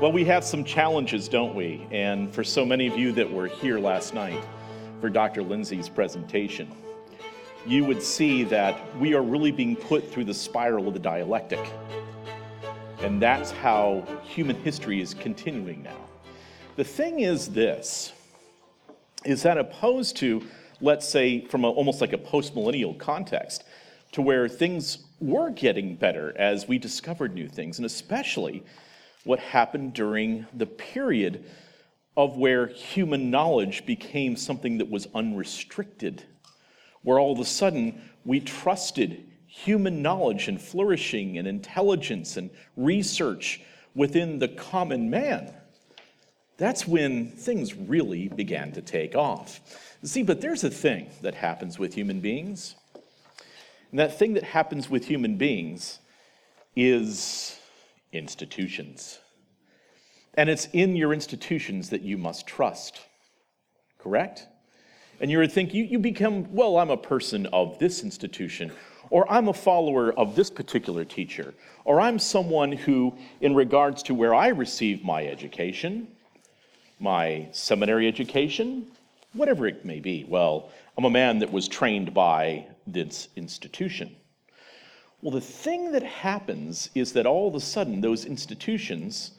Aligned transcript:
Well, 0.00 0.12
we 0.12 0.24
have 0.24 0.44
some 0.44 0.64
challenges, 0.64 1.28
don't 1.28 1.54
we? 1.54 1.86
And 1.90 2.32
for 2.32 2.42
so 2.42 2.64
many 2.64 2.86
of 2.86 2.96
you 2.96 3.12
that 3.12 3.30
were 3.30 3.48
here 3.48 3.78
last 3.78 4.14
night 4.14 4.42
for 4.98 5.10
Dr. 5.10 5.42
Lindsay's 5.42 5.90
presentation, 5.90 6.74
you 7.66 7.84
would 7.84 8.02
see 8.02 8.42
that 8.44 8.80
we 8.96 9.12
are 9.12 9.20
really 9.20 9.52
being 9.52 9.76
put 9.76 10.10
through 10.10 10.24
the 10.24 10.32
spiral 10.32 10.88
of 10.88 10.94
the 10.94 11.00
dialectic. 11.00 11.60
And 13.00 13.20
that's 13.20 13.50
how 13.50 14.02
human 14.22 14.56
history 14.62 15.02
is 15.02 15.12
continuing 15.12 15.82
now. 15.82 16.08
The 16.76 16.84
thing 16.84 17.20
is 17.20 17.48
this 17.48 18.14
is 19.26 19.42
that 19.42 19.58
opposed 19.58 20.16
to, 20.16 20.42
let's 20.80 21.06
say, 21.06 21.44
from 21.44 21.64
a, 21.64 21.68
almost 21.68 22.00
like 22.00 22.14
a 22.14 22.18
post 22.18 22.54
millennial 22.54 22.94
context, 22.94 23.64
to 24.12 24.22
where 24.22 24.48
things 24.48 25.04
were 25.20 25.50
getting 25.50 25.94
better 25.94 26.34
as 26.38 26.66
we 26.66 26.78
discovered 26.78 27.34
new 27.34 27.48
things, 27.48 27.78
and 27.78 27.84
especially 27.84 28.64
what 29.24 29.38
happened 29.38 29.92
during 29.92 30.46
the 30.54 30.66
period 30.66 31.44
of 32.16 32.36
where 32.36 32.66
human 32.66 33.30
knowledge 33.30 33.86
became 33.86 34.36
something 34.36 34.78
that 34.78 34.90
was 34.90 35.06
unrestricted, 35.14 36.24
where 37.02 37.18
all 37.18 37.32
of 37.32 37.38
a 37.38 37.44
sudden 37.44 38.00
we 38.24 38.40
trusted 38.40 39.26
human 39.46 40.02
knowledge 40.02 40.48
and 40.48 40.60
flourishing 40.60 41.38
and 41.38 41.46
intelligence 41.46 42.36
and 42.36 42.50
research 42.76 43.60
within 43.94 44.38
the 44.38 44.48
common 44.48 45.10
man. 45.10 45.52
That's 46.56 46.86
when 46.86 47.30
things 47.30 47.74
really 47.74 48.28
began 48.28 48.72
to 48.72 48.82
take 48.82 49.14
off. 49.14 49.60
See, 50.02 50.22
but 50.22 50.40
there's 50.40 50.62
a 50.62 50.70
thing 50.70 51.10
that 51.22 51.34
happens 51.34 51.78
with 51.78 51.94
human 51.94 52.20
beings. 52.20 52.74
And 53.90 53.98
that 53.98 54.18
thing 54.18 54.34
that 54.34 54.44
happens 54.44 54.88
with 54.88 55.06
human 55.06 55.36
beings 55.36 55.98
is 56.76 57.58
institutions. 58.12 59.18
And 60.34 60.48
it's 60.48 60.66
in 60.72 60.96
your 60.96 61.12
institutions 61.12 61.90
that 61.90 62.02
you 62.02 62.16
must 62.16 62.46
trust, 62.46 63.00
correct? 63.98 64.46
And 65.20 65.30
you 65.30 65.38
would 65.38 65.52
think 65.52 65.74
you, 65.74 65.84
you 65.84 65.98
become, 65.98 66.52
well, 66.52 66.78
I'm 66.78 66.90
a 66.90 66.96
person 66.96 67.46
of 67.46 67.78
this 67.78 68.02
institution, 68.02 68.72
or 69.10 69.30
I'm 69.30 69.48
a 69.48 69.52
follower 69.52 70.12
of 70.18 70.36
this 70.36 70.50
particular 70.50 71.04
teacher, 71.04 71.52
or 71.84 72.00
I'm 72.00 72.18
someone 72.18 72.72
who, 72.72 73.14
in 73.40 73.54
regards 73.54 74.02
to 74.04 74.14
where 74.14 74.34
I 74.34 74.48
receive 74.48 75.04
my 75.04 75.26
education, 75.26 76.08
my 76.98 77.48
seminary 77.52 78.06
education, 78.06 78.86
whatever 79.32 79.66
it 79.66 79.84
may 79.84 80.00
be, 80.00 80.24
well, 80.28 80.70
I'm 80.96 81.04
a 81.04 81.10
man 81.10 81.38
that 81.40 81.52
was 81.52 81.68
trained 81.68 82.14
by 82.14 82.66
this 82.86 83.28
institution. 83.36 84.14
Well, 85.22 85.32
the 85.32 85.40
thing 85.40 85.92
that 85.92 86.02
happens 86.02 86.88
is 86.94 87.12
that 87.12 87.26
all 87.26 87.46
of 87.46 87.54
a 87.54 87.60
sudden, 87.60 88.00
those 88.00 88.24
institutions, 88.24 89.32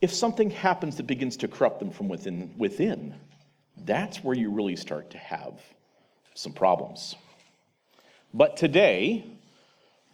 if 0.00 0.12
something 0.12 0.50
happens 0.50 0.96
that 0.96 1.06
begins 1.06 1.36
to 1.38 1.48
corrupt 1.48 1.78
them 1.78 1.90
from 1.90 2.08
within, 2.08 2.54
within, 2.56 3.14
that's 3.84 4.24
where 4.24 4.36
you 4.36 4.50
really 4.50 4.76
start 4.76 5.10
to 5.10 5.18
have 5.18 5.60
some 6.34 6.52
problems. 6.52 7.16
But 8.32 8.56
today, 8.56 9.26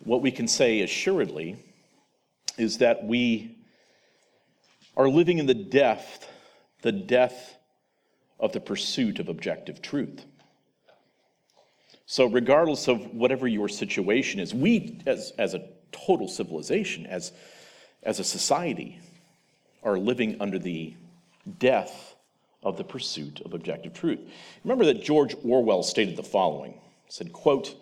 what 0.05 0.23
we 0.23 0.33
can 0.33 0.48
say 0.48 0.81
assuredly 0.81 1.56
is 2.56 2.79
that 2.79 3.05
we 3.05 3.56
are 4.97 5.09
living 5.09 5.39
in 5.39 5.47
the 5.47 5.55
death, 5.55 6.29
the 6.83 6.91
death 6.91 7.56
of 8.41 8.53
the 8.53 8.61
pursuit 8.61 9.20
of 9.20 9.29
objective 9.29 9.81
truth. 9.81 10.25
So, 12.11 12.25
regardless 12.25 12.89
of 12.89 13.14
whatever 13.14 13.47
your 13.47 13.69
situation 13.69 14.41
is, 14.41 14.55
we, 14.55 14.98
as, 15.05 15.34
as 15.37 15.53
a 15.53 15.69
total 15.92 16.27
civilization, 16.27 17.05
as, 17.05 17.33
as 18.03 18.19
a 18.19 18.25
society, 18.25 18.98
are 19.83 19.98
living 19.98 20.41
under 20.41 20.59
the 20.59 20.95
death 21.59 22.14
of 22.62 22.79
the 22.79 22.83
pursuit 22.83 23.42
of 23.42 23.53
objective 23.53 23.92
truth. 23.92 24.20
Remember 24.64 24.86
that 24.86 25.05
George 25.05 25.36
Orwell 25.45 25.83
stated 25.83 26.17
the 26.17 26.23
following 26.23 26.73
he 26.73 27.13
said, 27.13 27.30
quote, 27.30 27.77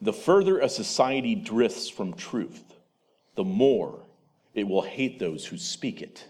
the 0.00 0.12
further 0.12 0.58
a 0.58 0.68
society 0.68 1.36
drifts 1.36 1.88
from 1.88 2.14
truth, 2.14 2.64
the 3.36 3.44
more 3.44 4.00
it 4.54 4.66
will 4.66 4.82
hate 4.82 5.20
those 5.20 5.46
who 5.46 5.56
speak 5.56 6.02
it. 6.02 6.26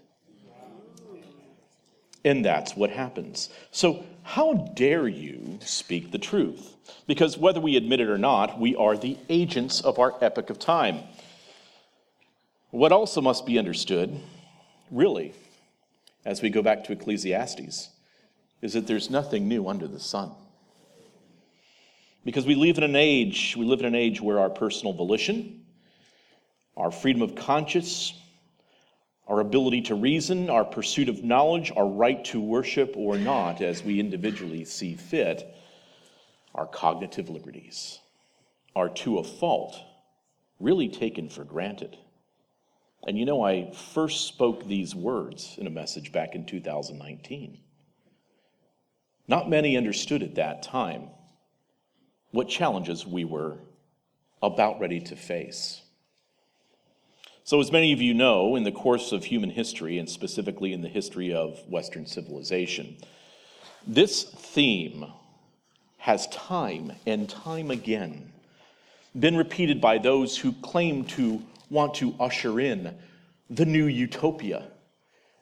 And 2.26 2.44
that's 2.44 2.76
what 2.76 2.90
happens. 2.90 3.48
So, 3.70 4.04
how 4.22 4.72
dare 4.74 5.08
you 5.08 5.58
speak 5.60 6.10
the 6.10 6.18
truth? 6.18 6.76
Because 7.06 7.36
whether 7.36 7.60
we 7.60 7.76
admit 7.76 8.00
it 8.00 8.08
or 8.08 8.18
not, 8.18 8.58
we 8.58 8.76
are 8.76 8.96
the 8.96 9.18
agents 9.28 9.80
of 9.80 9.98
our 9.98 10.14
epoch 10.22 10.50
of 10.50 10.58
time. 10.58 11.00
What 12.70 12.92
also 12.92 13.20
must 13.20 13.44
be 13.44 13.58
understood, 13.58 14.18
really, 14.90 15.34
as 16.24 16.40
we 16.40 16.50
go 16.50 16.62
back 16.62 16.84
to 16.84 16.92
Ecclesiastes, 16.92 17.90
is 18.62 18.72
that 18.72 18.86
there's 18.86 19.10
nothing 19.10 19.48
new 19.48 19.68
under 19.68 19.88
the 19.88 20.00
sun. 20.00 20.30
Because 22.24 22.46
we 22.46 22.54
live 22.54 22.78
in 22.78 22.84
an 22.84 22.96
age, 22.96 23.56
we 23.58 23.64
live 23.64 23.80
in 23.80 23.86
an 23.86 23.96
age 23.96 24.20
where 24.20 24.38
our 24.38 24.48
personal 24.48 24.92
volition, 24.92 25.64
our 26.76 26.92
freedom 26.92 27.20
of 27.20 27.34
conscience, 27.34 28.14
our 29.32 29.40
ability 29.40 29.80
to 29.80 29.94
reason, 29.94 30.50
our 30.50 30.62
pursuit 30.62 31.08
of 31.08 31.24
knowledge, 31.24 31.72
our 31.74 31.88
right 31.88 32.22
to 32.22 32.38
worship 32.38 32.92
or 32.98 33.16
not 33.16 33.62
as 33.62 33.82
we 33.82 33.98
individually 33.98 34.62
see 34.62 34.94
fit, 34.94 35.56
our 36.54 36.66
cognitive 36.66 37.30
liberties 37.30 37.98
are 38.76 38.90
to 38.90 39.16
a 39.16 39.24
fault 39.24 39.74
really 40.60 40.86
taken 40.86 41.30
for 41.30 41.44
granted. 41.44 41.96
And 43.06 43.18
you 43.18 43.24
know, 43.24 43.42
I 43.42 43.72
first 43.72 44.26
spoke 44.26 44.66
these 44.66 44.94
words 44.94 45.54
in 45.56 45.66
a 45.66 45.70
message 45.70 46.12
back 46.12 46.34
in 46.34 46.44
2019. 46.44 47.58
Not 49.28 49.48
many 49.48 49.78
understood 49.78 50.22
at 50.22 50.34
that 50.34 50.62
time 50.62 51.08
what 52.32 52.50
challenges 52.50 53.06
we 53.06 53.24
were 53.24 53.56
about 54.42 54.78
ready 54.78 55.00
to 55.00 55.16
face. 55.16 55.80
So, 57.44 57.58
as 57.58 57.72
many 57.72 57.92
of 57.92 58.00
you 58.00 58.14
know, 58.14 58.54
in 58.54 58.62
the 58.62 58.70
course 58.70 59.10
of 59.10 59.24
human 59.24 59.50
history, 59.50 59.98
and 59.98 60.08
specifically 60.08 60.72
in 60.72 60.80
the 60.80 60.88
history 60.88 61.34
of 61.34 61.58
Western 61.68 62.06
civilization, 62.06 62.96
this 63.84 64.22
theme 64.22 65.06
has 65.98 66.28
time 66.28 66.92
and 67.04 67.28
time 67.28 67.70
again 67.72 68.32
been 69.18 69.36
repeated 69.36 69.80
by 69.80 69.98
those 69.98 70.38
who 70.38 70.52
claim 70.52 71.04
to 71.04 71.42
want 71.68 71.94
to 71.94 72.14
usher 72.20 72.60
in 72.60 72.94
the 73.50 73.66
new 73.66 73.86
utopia, 73.86 74.68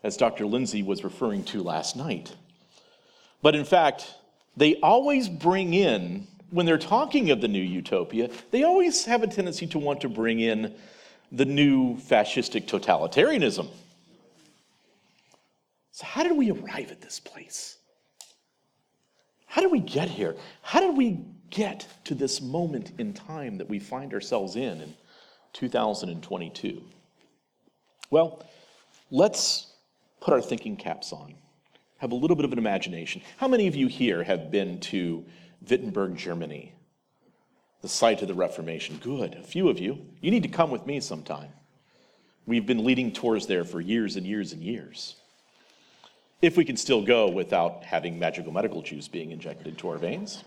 as 0.03 0.17
Dr. 0.17 0.47
Lindsay 0.47 0.83
was 0.83 1.05
referring 1.05 1.45
to 1.45 1.63
last 1.63 1.97
night. 1.97 2.35
But 3.43 3.55
in 3.55 3.65
fact, 3.65 4.15
they 4.57 4.77
always 4.77 5.29
bring 5.29 5.75
in, 5.75 6.27
when 6.51 6.65
they're 6.67 6.79
talking 6.79 7.31
of 7.31 7.41
the 7.41 7.49
new 7.49 7.63
utopia, 7.63 8.31
they 8.51 8.65
always 8.65 9.05
have 9.05 9.23
a 9.23 9.27
tendency 9.27 9.67
to 9.69 9.79
want 9.79 10.01
to 10.01 10.09
bring 10.09 10.41
in 10.41 10.75
the 11.33 11.45
new 11.45 11.97
fascistic 11.97 12.67
totalitarianism. 12.67 13.69
So, 15.93 16.07
how 16.07 16.23
did 16.23 16.37
we 16.37 16.51
arrive 16.51 16.91
at 16.91 17.01
this 17.01 17.21
place? 17.21 17.77
How 19.47 19.61
did 19.61 19.73
we 19.73 19.81
get 19.81 20.09
here? 20.09 20.37
How 20.63 20.81
did 20.81 20.97
we 20.97 21.25
get 21.51 21.87
to 22.05 22.15
this 22.15 22.41
moment 22.41 22.93
in 22.99 23.13
time 23.13 23.59
that 23.59 23.69
we 23.69 23.79
find 23.79 24.15
ourselves 24.15 24.57
in 24.57 24.81
in 24.81 24.95
2022? 25.53 26.83
Well, 28.11 28.45
let's 29.11 29.73
put 30.21 30.35
our 30.35 30.41
thinking 30.41 30.77
caps 30.77 31.13
on, 31.13 31.35
have 31.99 32.13
a 32.13 32.15
little 32.15 32.37
bit 32.37 32.45
of 32.45 32.53
an 32.53 32.59
imagination. 32.59 33.23
How 33.37 33.49
many 33.49 33.67
of 33.67 33.75
you 33.75 33.89
here 33.89 34.23
have 34.23 34.51
been 34.51 34.81
to 34.81 35.25
Wittenberg, 35.69 36.17
Germany? 36.17 36.73
The 37.83 37.89
site 37.89 38.23
of 38.23 38.29
the 38.29 38.35
Reformation. 38.35 38.99
Good, 39.03 39.35
a 39.35 39.43
few 39.43 39.69
of 39.69 39.79
you. 39.79 39.99
You 40.21 40.31
need 40.31 40.43
to 40.43 40.49
come 40.49 40.71
with 40.71 40.87
me 40.87 41.01
sometime. 41.01 41.51
We've 42.47 42.67
been 42.67 42.85
leading 42.85 43.13
tours 43.13 43.47
there 43.47 43.65
for 43.65 43.81
years 43.81 44.17
and 44.17 44.27
years 44.27 44.53
and 44.53 44.63
years. 44.63 45.17
If 46.43 46.57
we 46.57 46.65
can 46.65 46.77
still 46.77 47.03
go 47.03 47.29
without 47.29 47.85
having 47.85 48.19
magical 48.19 48.53
medical 48.53 48.83
juice 48.83 49.09
being 49.09 49.31
injected 49.31 49.67
into 49.67 49.89
our 49.89 49.99
veins. 49.99 50.43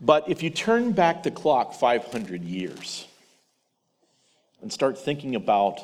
But 0.00 0.28
if 0.28 0.42
you 0.42 0.50
turn 0.50 0.92
back 0.92 1.22
the 1.22 1.30
clock 1.30 1.74
500 1.74 2.44
years 2.44 3.06
and 4.60 4.72
start 4.72 4.98
thinking 4.98 5.34
about 5.34 5.80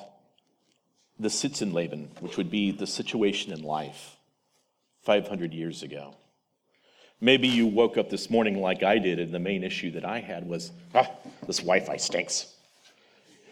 the 1.18 1.30
Sitz 1.30 1.62
im 1.62 1.72
Leben, 1.72 2.10
which 2.20 2.36
would 2.36 2.50
be 2.50 2.70
the 2.70 2.86
situation 2.86 3.52
in 3.52 3.62
life 3.62 4.16
500 5.02 5.54
years 5.54 5.82
ago, 5.82 6.14
Maybe 7.22 7.46
you 7.46 7.68
woke 7.68 7.98
up 7.98 8.10
this 8.10 8.30
morning 8.30 8.60
like 8.60 8.82
I 8.82 8.98
did, 8.98 9.20
and 9.20 9.32
the 9.32 9.38
main 9.38 9.62
issue 9.62 9.92
that 9.92 10.04
I 10.04 10.18
had 10.18 10.44
was, 10.44 10.72
ah, 10.92 11.08
this 11.46 11.58
Wi 11.58 11.78
Fi 11.78 11.96
stinks. 11.96 12.48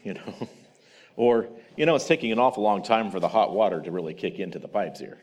You 0.02 0.14
know? 0.14 0.48
or, 1.14 1.46
you 1.76 1.84
know, 1.84 1.94
it's 1.94 2.06
taking 2.06 2.32
an 2.32 2.38
awful 2.38 2.62
long 2.62 2.82
time 2.82 3.10
for 3.10 3.20
the 3.20 3.28
hot 3.28 3.52
water 3.52 3.82
to 3.82 3.90
really 3.90 4.14
kick 4.14 4.38
into 4.38 4.58
the 4.58 4.66
pipes 4.66 4.98
here. 4.98 5.18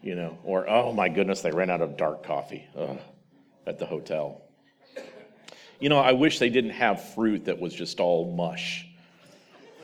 You 0.00 0.14
know? 0.14 0.38
Or, 0.42 0.66
oh 0.66 0.94
my 0.94 1.10
goodness, 1.10 1.42
they 1.42 1.50
ran 1.50 1.68
out 1.68 1.82
of 1.82 1.98
dark 1.98 2.24
coffee 2.24 2.66
Ugh, 2.78 2.98
at 3.66 3.78
the 3.78 3.84
hotel. 3.84 4.40
You 5.80 5.90
know, 5.90 5.98
I 5.98 6.12
wish 6.12 6.38
they 6.38 6.48
didn't 6.48 6.70
have 6.70 7.12
fruit 7.12 7.44
that 7.44 7.60
was 7.60 7.74
just 7.74 8.00
all 8.00 8.34
mush. 8.34 8.86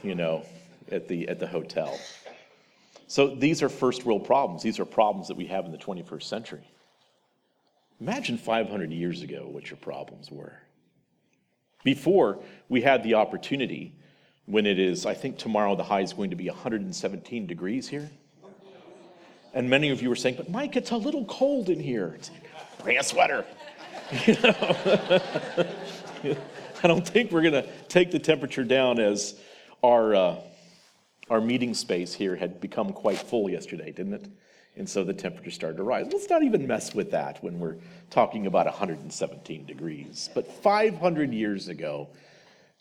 You 0.03 0.15
know, 0.15 0.47
at 0.91 1.07
the, 1.07 1.29
at 1.29 1.39
the 1.39 1.47
hotel. 1.47 2.01
So 3.07 3.35
these 3.35 3.63
are 3.63 3.69
first 3.69 4.07
world 4.07 4.25
problems. 4.25 4.63
These 4.63 4.81
are 4.81 4.87
problems 4.87 5.29
that 5.29 5.37
we 5.37 5.45
have 5.49 5.67
in 5.67 5.73
the 5.73 5.79
21st 5.79 6.23
century. 6.23 6.67
Imagine 8.01 8.39
500 8.39 8.91
years 8.93 9.23
ago 9.23 9.47
what 9.51 9.69
your 9.71 9.77
problems 9.77 10.31
were. 10.31 10.55
Before 11.85 12.39
we 12.69 12.81
had 12.81 13.03
the 13.03 13.15
opportunity, 13.15 13.95
when 14.47 14.67
it 14.67 14.79
is, 14.79 15.07
I 15.07 15.15
think 15.15 15.39
tomorrow 15.39 15.77
the 15.77 15.85
high 15.85 16.01
is 16.01 16.13
going 16.13 16.31
to 16.31 16.37
be 16.37 16.49
117 16.49 17.47
degrees 17.47 17.89
here. 17.89 18.11
And 19.53 19.69
many 19.69 19.91
of 19.91 20.01
you 20.01 20.09
were 20.09 20.17
saying, 20.17 20.37
but 20.37 20.51
Mike, 20.51 20.77
it's 20.77 20.93
a 20.93 20.97
little 20.97 21.25
cold 21.27 21.69
in 21.69 21.81
here. 21.81 22.17
Bring 22.83 22.99
a 22.99 23.03
sweater. 23.03 23.45
You 24.27 24.35
know? 24.43 25.67
I 26.83 26.89
don't 26.89 27.07
think 27.07 27.31
we're 27.31 27.43
going 27.43 27.63
to 27.63 27.69
take 27.89 28.11
the 28.11 28.19
temperature 28.19 28.65
down 28.65 28.99
as 28.99 29.39
our, 29.85 30.15
uh, 30.17 30.37
our 31.29 31.41
meeting 31.41 31.75
space 31.75 32.13
here 32.13 32.35
had 32.35 32.61
become 32.61 32.93
quite 32.93 33.19
full 33.19 33.49
yesterday, 33.49 33.93
didn't 33.93 34.15
it? 34.15 34.29
And 34.81 34.89
so 34.89 35.05
the 35.05 35.13
temperature 35.13 35.51
started 35.51 35.77
to 35.77 35.83
rise. 35.83 36.11
Let's 36.11 36.31
not 36.31 36.43
even 36.43 36.67
mess 36.67 36.95
with 36.95 37.11
that 37.11 37.45
when 37.45 37.61
we're 37.61 37.77
talking 38.09 38.47
about 38.47 38.65
117 38.65 39.67
degrees. 39.67 40.31
But 40.35 40.51
500 40.51 41.35
years 41.35 41.69
ago, 41.69 42.09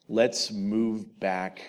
let's 0.07 0.49
move 0.49 1.19
back 1.19 1.59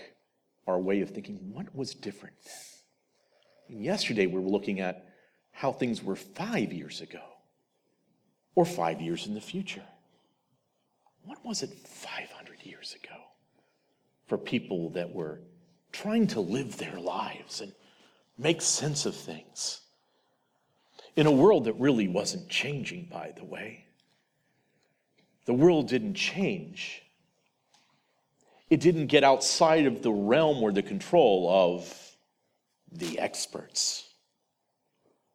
our 0.69 0.79
way 0.79 1.01
of 1.01 1.11
thinking 1.11 1.51
what 1.53 1.75
was 1.75 1.95
different 1.95 2.37
then? 2.45 3.83
Yesterday, 3.83 4.29
we 4.29 4.41
were 4.41 4.49
looking 4.49 4.79
at 4.79 5.09
how 5.51 5.73
things 5.73 6.01
were 6.01 6.15
five 6.15 6.73
years 6.73 7.01
ago 7.01 7.25
or 8.55 8.65
five 8.65 9.01
years 9.01 9.27
in 9.27 9.35
the 9.35 9.41
future. 9.41 9.83
What 11.25 11.45
was 11.45 11.65
it 11.65 11.71
500 11.89 12.63
years 12.63 12.95
ago 13.03 13.17
for 14.29 14.39
people 14.39 14.91
that 14.91 15.13
were 15.13 15.41
trying 15.91 16.29
to 16.29 16.41
live 16.41 16.77
their 16.77 17.01
lives 17.01 17.63
and 17.63 17.73
make 18.39 18.63
sense 18.63 19.07
of 19.07 19.17
things 19.17 19.81
in 21.17 21.27
a 21.27 21.31
world 21.31 21.65
that 21.65 21.75
really 21.75 22.09
wasn't 22.09 22.49
changing, 22.49 23.09
by 23.11 23.33
the 23.37 23.45
way? 23.45 23.85
The 25.47 25.55
world 25.55 25.89
didn't 25.89 26.15
change. 26.15 27.03
It 28.69 28.81
didn't 28.81 29.07
get 29.07 29.25
outside 29.25 29.87
of 29.87 30.03
the 30.03 30.13
realm 30.13 30.63
or 30.63 30.73
the 30.73 30.83
control 30.83 31.49
of 31.51 32.17
the 32.93 33.19
experts, 33.19 34.09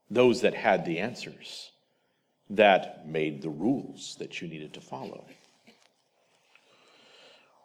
those 0.10 0.42
that 0.42 0.54
had 0.54 0.86
the 0.86 1.00
answers, 1.00 1.72
that 2.50 3.08
made 3.08 3.42
the 3.42 3.50
rules 3.50 4.16
that 4.20 4.42
you 4.42 4.48
needed 4.48 4.74
to 4.74 4.82
follow. 4.82 5.26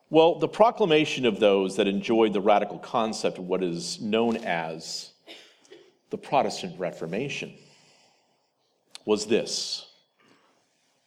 Well, 0.08 0.40
the 0.40 0.48
proclamation 0.48 1.24
of 1.24 1.38
those 1.38 1.76
that 1.76 1.86
enjoyed 1.86 2.32
the 2.32 2.40
radical 2.40 2.78
concept 2.78 3.38
of 3.38 3.46
what 3.46 3.62
is 3.62 4.00
known 4.00 4.38
as 4.38 5.12
the 6.10 6.18
Protestant 6.18 6.78
Reformation 6.80 7.52
was 9.04 9.26
this 9.26 9.86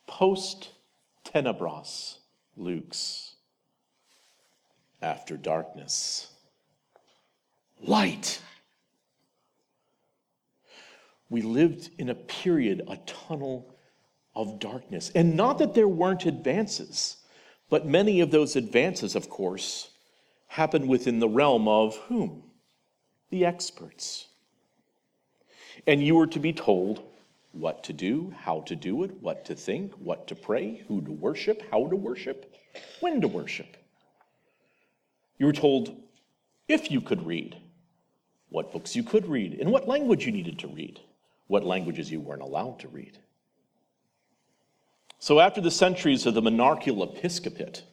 post 0.08 0.70
tenebras 1.26 2.18
lux, 2.56 3.36
after 5.02 5.38
darkness, 5.38 6.32
light. 7.82 8.40
We 11.30 11.42
lived 11.42 11.90
in 11.98 12.10
a 12.10 12.16
period, 12.16 12.84
a 12.88 12.98
tunnel 12.98 13.74
of 14.36 14.60
darkness. 14.60 15.12
And 15.16 15.36
not 15.36 15.58
that 15.60 15.74
there 15.74 15.88
weren't 15.88 16.26
advances. 16.26 17.18
But 17.70 17.88
many 17.88 18.20
of 18.20 18.30
those 18.30 18.56
advances, 18.56 19.16
of 19.16 19.30
course, 19.30 19.90
happened 20.48 20.88
within 20.88 21.20
the 21.20 21.28
realm 21.28 21.68
of 21.68 21.96
whom? 22.08 22.44
The 23.32 23.46
experts. 23.46 24.28
And 25.88 26.04
you 26.04 26.16
were 26.16 26.28
to 26.28 26.40
be 26.40 26.54
told 26.54 27.04
what 27.54 27.84
to 27.84 27.94
do, 27.94 28.34
how 28.38 28.62
to 28.62 28.76
do 28.76 29.04
it, 29.04 29.12
what 29.22 29.46
to 29.46 29.56
think, 29.56 29.94
what 29.94 30.28
to 30.28 30.36
pray, 30.36 30.84
who 30.88 31.02
to 31.02 31.12
worship, 31.12 31.62
how 31.72 31.88
to 31.88 31.96
worship, 31.96 32.54
when 33.00 33.22
to 33.22 33.28
worship. 33.28 33.78
You 35.38 35.46
were 35.46 35.54
told 35.54 35.96
if 36.68 36.92
you 36.92 37.00
could 37.00 37.26
read, 37.26 37.56
what 38.50 38.72
books 38.72 38.96
you 38.96 39.04
could 39.04 39.28
read, 39.28 39.54
in 39.54 39.70
what 39.70 39.88
language 39.88 40.26
you 40.26 40.32
needed 40.32 40.60
to 40.60 40.68
read, 40.68 41.00
what 41.48 41.64
languages 41.64 42.12
you 42.12 42.20
weren't 42.20 42.42
allowed 42.42 42.80
to 42.80 42.88
read. 42.88 43.18
So, 45.20 45.40
after 45.40 45.62
the 45.62 45.72
centuries 45.72 46.26
of 46.26 46.34
the 46.34 46.42
monarchical 46.42 47.04
episcopate, 47.04 47.84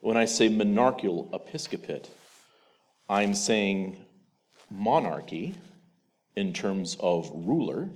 when 0.00 0.16
I 0.16 0.24
say 0.24 0.48
monarchical 0.48 1.28
episcopate, 1.32 2.08
I'm 3.08 3.34
saying 3.34 4.04
monarchy 4.70 5.54
in 6.36 6.52
terms 6.52 6.96
of 7.00 7.30
ruler 7.34 7.90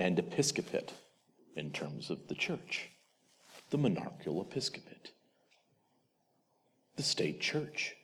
and 0.00 0.18
episcopate 0.18 0.92
in 1.54 1.70
terms 1.70 2.10
of 2.10 2.26
the 2.28 2.34
church. 2.34 2.88
The 3.70 3.78
monarchical 3.78 4.40
episcopate, 4.42 5.12
the 6.96 7.04
state 7.04 7.40
church. 7.40 7.94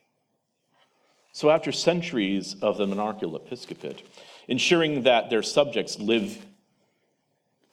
So, 1.33 1.49
after 1.49 1.73
centuries 1.73 2.55
of 2.61 2.77
the 2.77 2.87
monarchical 2.87 3.35
episcopate, 3.35 4.01
ensuring 4.47 5.03
that 5.03 5.29
their 5.29 5.43
subjects 5.43 5.99
live 5.99 6.45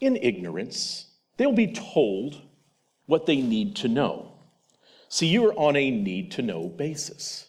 in 0.01 0.17
ignorance 0.17 1.07
They'll 1.37 1.53
be 1.53 1.73
told 1.73 2.41
what 3.07 3.27
they 3.27 3.37
need 3.37 3.77
to 3.77 3.89
know. 3.89 4.33
See, 5.09 5.27
you're 5.27 5.57
on 5.59 5.77
a 5.77 5.91
need 5.91 6.33
to 6.33 6.43
know 6.43 6.69
basis. 6.69 7.49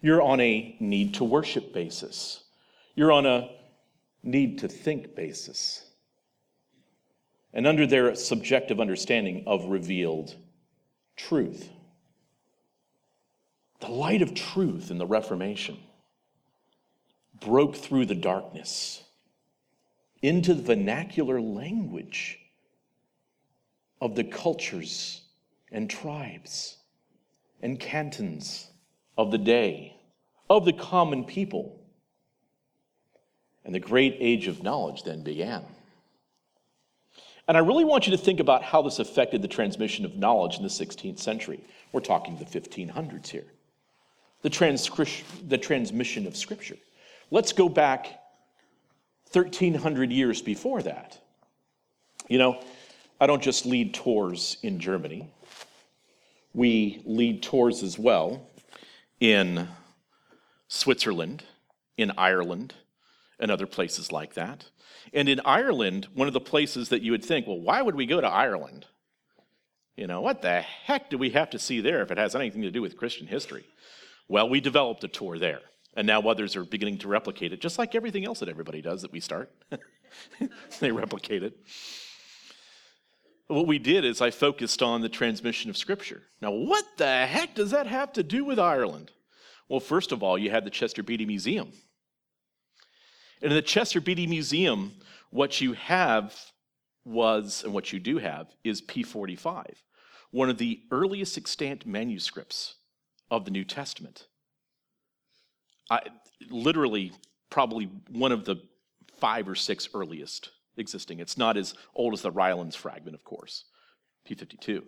You're 0.00 0.22
on 0.22 0.40
a 0.40 0.76
need 0.80 1.14
to 1.14 1.24
worship 1.24 1.72
basis. 1.72 2.42
You're 2.94 3.12
on 3.12 3.26
a 3.26 3.50
need 4.22 4.58
to 4.58 4.68
think 4.68 5.14
basis. 5.14 5.84
And 7.52 7.66
under 7.66 7.86
their 7.86 8.14
subjective 8.14 8.80
understanding 8.80 9.44
of 9.46 9.66
revealed 9.66 10.34
truth. 11.16 11.68
The 13.80 13.88
light 13.88 14.22
of 14.22 14.34
truth 14.34 14.90
in 14.90 14.98
the 14.98 15.06
Reformation 15.06 15.78
broke 17.40 17.76
through 17.76 18.06
the 18.06 18.14
darkness 18.14 19.02
into 20.22 20.54
the 20.54 20.62
vernacular 20.62 21.40
language 21.40 22.38
of 24.00 24.14
the 24.14 24.24
cultures 24.24 25.20
and 25.70 25.90
tribes 25.90 26.76
and 27.60 27.78
cantons 27.78 28.68
of 29.18 29.30
the 29.30 29.38
day, 29.38 29.96
of 30.48 30.64
the 30.64 30.72
common 30.72 31.24
people. 31.24 31.80
And 33.64 33.74
the 33.74 33.80
great 33.80 34.16
age 34.18 34.46
of 34.46 34.62
knowledge 34.62 35.02
then 35.04 35.22
began. 35.22 35.64
And 37.52 37.58
I 37.58 37.60
really 37.60 37.84
want 37.84 38.06
you 38.06 38.12
to 38.12 38.16
think 38.16 38.40
about 38.40 38.62
how 38.62 38.80
this 38.80 38.98
affected 38.98 39.42
the 39.42 39.46
transmission 39.46 40.06
of 40.06 40.16
knowledge 40.16 40.56
in 40.56 40.62
the 40.62 40.70
16th 40.70 41.18
century. 41.18 41.60
We're 41.92 42.00
talking 42.00 42.38
the 42.38 42.46
1500s 42.46 43.28
here. 43.28 43.44
The, 44.40 44.48
transcri- 44.48 45.22
the 45.46 45.58
transmission 45.58 46.26
of 46.26 46.34
Scripture. 46.34 46.78
Let's 47.30 47.52
go 47.52 47.68
back 47.68 48.06
1300 49.32 50.10
years 50.10 50.40
before 50.40 50.80
that. 50.80 51.18
You 52.26 52.38
know, 52.38 52.58
I 53.20 53.26
don't 53.26 53.42
just 53.42 53.66
lead 53.66 53.92
tours 53.92 54.56
in 54.62 54.80
Germany, 54.80 55.28
we 56.54 57.02
lead 57.04 57.42
tours 57.42 57.82
as 57.82 57.98
well 57.98 58.48
in 59.20 59.68
Switzerland, 60.68 61.44
in 61.98 62.12
Ireland, 62.16 62.72
and 63.38 63.50
other 63.50 63.66
places 63.66 64.10
like 64.10 64.32
that. 64.32 64.64
And 65.12 65.28
in 65.28 65.40
Ireland, 65.44 66.08
one 66.14 66.28
of 66.28 66.34
the 66.34 66.40
places 66.40 66.88
that 66.90 67.02
you 67.02 67.12
would 67.12 67.24
think, 67.24 67.46
well, 67.46 67.60
why 67.60 67.82
would 67.82 67.94
we 67.94 68.06
go 68.06 68.20
to 68.20 68.26
Ireland? 68.26 68.86
You 69.96 70.06
know, 70.06 70.20
what 70.20 70.42
the 70.42 70.60
heck 70.60 71.10
do 71.10 71.18
we 71.18 71.30
have 71.30 71.50
to 71.50 71.58
see 71.58 71.80
there 71.80 72.02
if 72.02 72.10
it 72.10 72.18
has 72.18 72.34
anything 72.34 72.62
to 72.62 72.70
do 72.70 72.82
with 72.82 72.96
Christian 72.96 73.26
history? 73.26 73.64
Well, 74.28 74.48
we 74.48 74.60
developed 74.60 75.04
a 75.04 75.08
tour 75.08 75.38
there, 75.38 75.60
and 75.94 76.06
now 76.06 76.20
others 76.22 76.56
are 76.56 76.64
beginning 76.64 76.98
to 76.98 77.08
replicate 77.08 77.52
it, 77.52 77.60
just 77.60 77.78
like 77.78 77.94
everything 77.94 78.24
else 78.24 78.40
that 78.40 78.48
everybody 78.48 78.80
does 78.80 79.02
that 79.02 79.12
we 79.12 79.20
start. 79.20 79.50
they 80.80 80.92
replicate 80.92 81.42
it 81.42 81.56
what 83.52 83.66
we 83.66 83.78
did 83.78 84.04
is 84.04 84.20
I 84.20 84.30
focused 84.30 84.82
on 84.82 85.00
the 85.00 85.08
transmission 85.08 85.70
of 85.70 85.76
Scripture. 85.76 86.22
Now, 86.40 86.52
what 86.52 86.84
the 86.96 87.26
heck 87.26 87.54
does 87.54 87.70
that 87.70 87.86
have 87.86 88.12
to 88.14 88.22
do 88.22 88.44
with 88.44 88.58
Ireland? 88.58 89.10
Well, 89.68 89.80
first 89.80 90.12
of 90.12 90.22
all, 90.22 90.38
you 90.38 90.50
had 90.50 90.64
the 90.64 90.70
Chester 90.70 91.02
Beatty 91.02 91.26
Museum. 91.26 91.72
And 93.42 93.50
in 93.50 93.56
the 93.56 93.62
Chester 93.62 94.00
Beatty 94.00 94.26
Museum, 94.26 94.92
what 95.30 95.60
you 95.60 95.72
have 95.72 96.34
was, 97.04 97.62
and 97.64 97.74
what 97.74 97.92
you 97.92 97.98
do 97.98 98.18
have, 98.18 98.46
is 98.62 98.80
P45, 98.80 99.74
one 100.30 100.48
of 100.48 100.58
the 100.58 100.80
earliest 100.92 101.36
extant 101.36 101.84
manuscripts 101.84 102.76
of 103.30 103.44
the 103.44 103.50
New 103.50 103.64
Testament. 103.64 104.28
I, 105.90 106.00
literally, 106.50 107.12
probably 107.50 107.90
one 108.10 108.30
of 108.30 108.44
the 108.44 108.56
five 109.18 109.48
or 109.48 109.56
six 109.56 109.88
earliest 109.92 110.50
existing. 110.76 111.18
It's 111.18 111.36
not 111.36 111.56
as 111.56 111.74
old 111.94 112.14
as 112.14 112.22
the 112.22 112.30
Rylands 112.30 112.76
fragment, 112.76 113.16
of 113.16 113.24
course, 113.24 113.64
P52. 114.28 114.84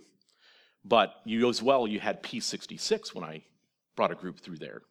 But 0.84 1.14
you 1.25 1.49
as 1.49 1.62
well, 1.62 1.88
you 1.88 1.99
had 1.99 2.23
P66 2.23 3.14
when 3.14 3.25
I 3.25 3.42
brought 3.96 4.12
a 4.12 4.16
group 4.16 4.40
through 4.40 4.58
there. 4.58 4.82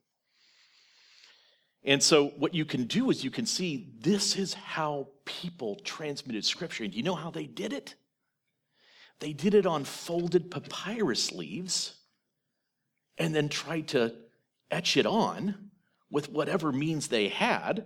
And 1.85 2.01
so, 2.01 2.27
what 2.37 2.53
you 2.53 2.63
can 2.65 2.85
do 2.85 3.09
is 3.09 3.23
you 3.23 3.31
can 3.31 3.45
see 3.45 3.89
this 3.99 4.37
is 4.37 4.53
how 4.53 5.09
people 5.25 5.75
transmitted 5.83 6.45
scripture. 6.45 6.83
And 6.83 6.93
do 6.93 6.97
you 6.97 7.03
know 7.03 7.15
how 7.15 7.29
they 7.29 7.45
did 7.45 7.73
it? 7.73 7.95
They 9.19 9.33
did 9.33 9.53
it 9.53 9.65
on 9.65 9.83
folded 9.83 10.49
papyrus 10.49 11.31
leaves 11.31 11.95
and 13.17 13.35
then 13.35 13.49
tried 13.49 13.89
to 13.89 14.15
etch 14.71 14.97
it 14.97 15.05
on 15.05 15.69
with 16.09 16.29
whatever 16.29 16.71
means 16.71 17.07
they 17.07 17.27
had, 17.27 17.85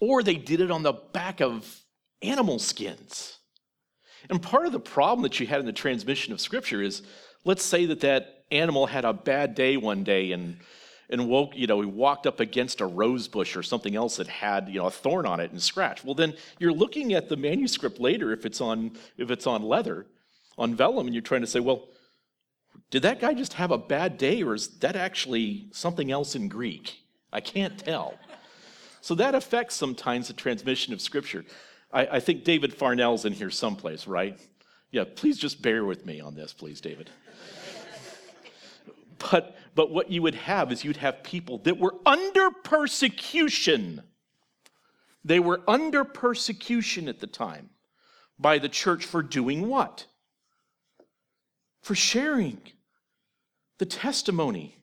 or 0.00 0.22
they 0.22 0.36
did 0.36 0.60
it 0.60 0.70
on 0.70 0.82
the 0.82 0.92
back 0.92 1.40
of 1.40 1.80
animal 2.22 2.58
skins. 2.58 3.38
And 4.30 4.42
part 4.42 4.66
of 4.66 4.72
the 4.72 4.80
problem 4.80 5.22
that 5.22 5.40
you 5.40 5.46
had 5.46 5.60
in 5.60 5.66
the 5.66 5.72
transmission 5.72 6.32
of 6.32 6.40
scripture 6.40 6.82
is 6.82 7.02
let's 7.44 7.64
say 7.64 7.86
that 7.86 8.00
that 8.00 8.44
animal 8.50 8.86
had 8.86 9.04
a 9.04 9.12
bad 9.12 9.54
day 9.54 9.76
one 9.76 10.04
day 10.04 10.32
and 10.32 10.58
and 11.10 11.28
woke, 11.28 11.56
you 11.56 11.66
know, 11.66 11.80
he 11.80 11.86
walked 11.86 12.26
up 12.26 12.40
against 12.40 12.80
a 12.80 12.86
rose 12.86 13.28
bush 13.28 13.56
or 13.56 13.62
something 13.62 13.96
else 13.96 14.16
that 14.16 14.28
had, 14.28 14.68
you 14.68 14.78
know, 14.78 14.86
a 14.86 14.90
thorn 14.90 15.26
on 15.26 15.40
it 15.40 15.50
and 15.50 15.62
scratch. 15.62 16.04
Well, 16.04 16.14
then 16.14 16.34
you're 16.58 16.72
looking 16.72 17.14
at 17.14 17.28
the 17.28 17.36
manuscript 17.36 17.98
later 17.98 18.32
if 18.32 18.44
it's 18.44 18.60
on 18.60 18.92
if 19.16 19.30
it's 19.30 19.46
on 19.46 19.62
leather, 19.62 20.06
on 20.56 20.74
vellum, 20.74 21.06
and 21.06 21.14
you're 21.14 21.22
trying 21.22 21.40
to 21.40 21.46
say, 21.46 21.60
well, 21.60 21.88
did 22.90 23.02
that 23.02 23.20
guy 23.20 23.34
just 23.34 23.54
have 23.54 23.70
a 23.70 23.78
bad 23.78 24.18
day, 24.18 24.42
or 24.42 24.54
is 24.54 24.68
that 24.78 24.96
actually 24.96 25.68
something 25.72 26.10
else 26.10 26.34
in 26.34 26.48
Greek? 26.48 27.02
I 27.32 27.40
can't 27.40 27.78
tell. 27.78 28.18
So 29.00 29.14
that 29.16 29.34
affects 29.34 29.74
sometimes 29.74 30.28
the 30.28 30.34
transmission 30.34 30.92
of 30.92 31.00
scripture. 31.00 31.44
I, 31.92 32.06
I 32.06 32.20
think 32.20 32.44
David 32.44 32.72
Farnell's 32.74 33.24
in 33.24 33.32
here 33.32 33.50
someplace, 33.50 34.06
right? 34.06 34.38
Yeah, 34.90 35.04
please 35.14 35.38
just 35.38 35.60
bear 35.60 35.84
with 35.84 36.06
me 36.06 36.20
on 36.20 36.34
this, 36.34 36.52
please, 36.52 36.80
David. 36.80 37.10
but 39.30 39.57
but 39.74 39.90
what 39.90 40.10
you 40.10 40.22
would 40.22 40.34
have 40.34 40.72
is 40.72 40.84
you'd 40.84 40.96
have 40.98 41.22
people 41.22 41.58
that 41.58 41.78
were 41.78 41.94
under 42.04 42.50
persecution. 42.50 44.02
They 45.24 45.40
were 45.40 45.62
under 45.68 46.04
persecution 46.04 47.08
at 47.08 47.20
the 47.20 47.26
time 47.26 47.70
by 48.38 48.58
the 48.58 48.68
church 48.68 49.04
for 49.04 49.22
doing 49.22 49.68
what? 49.68 50.06
For 51.82 51.94
sharing 51.94 52.60
the 53.78 53.86
testimony 53.86 54.76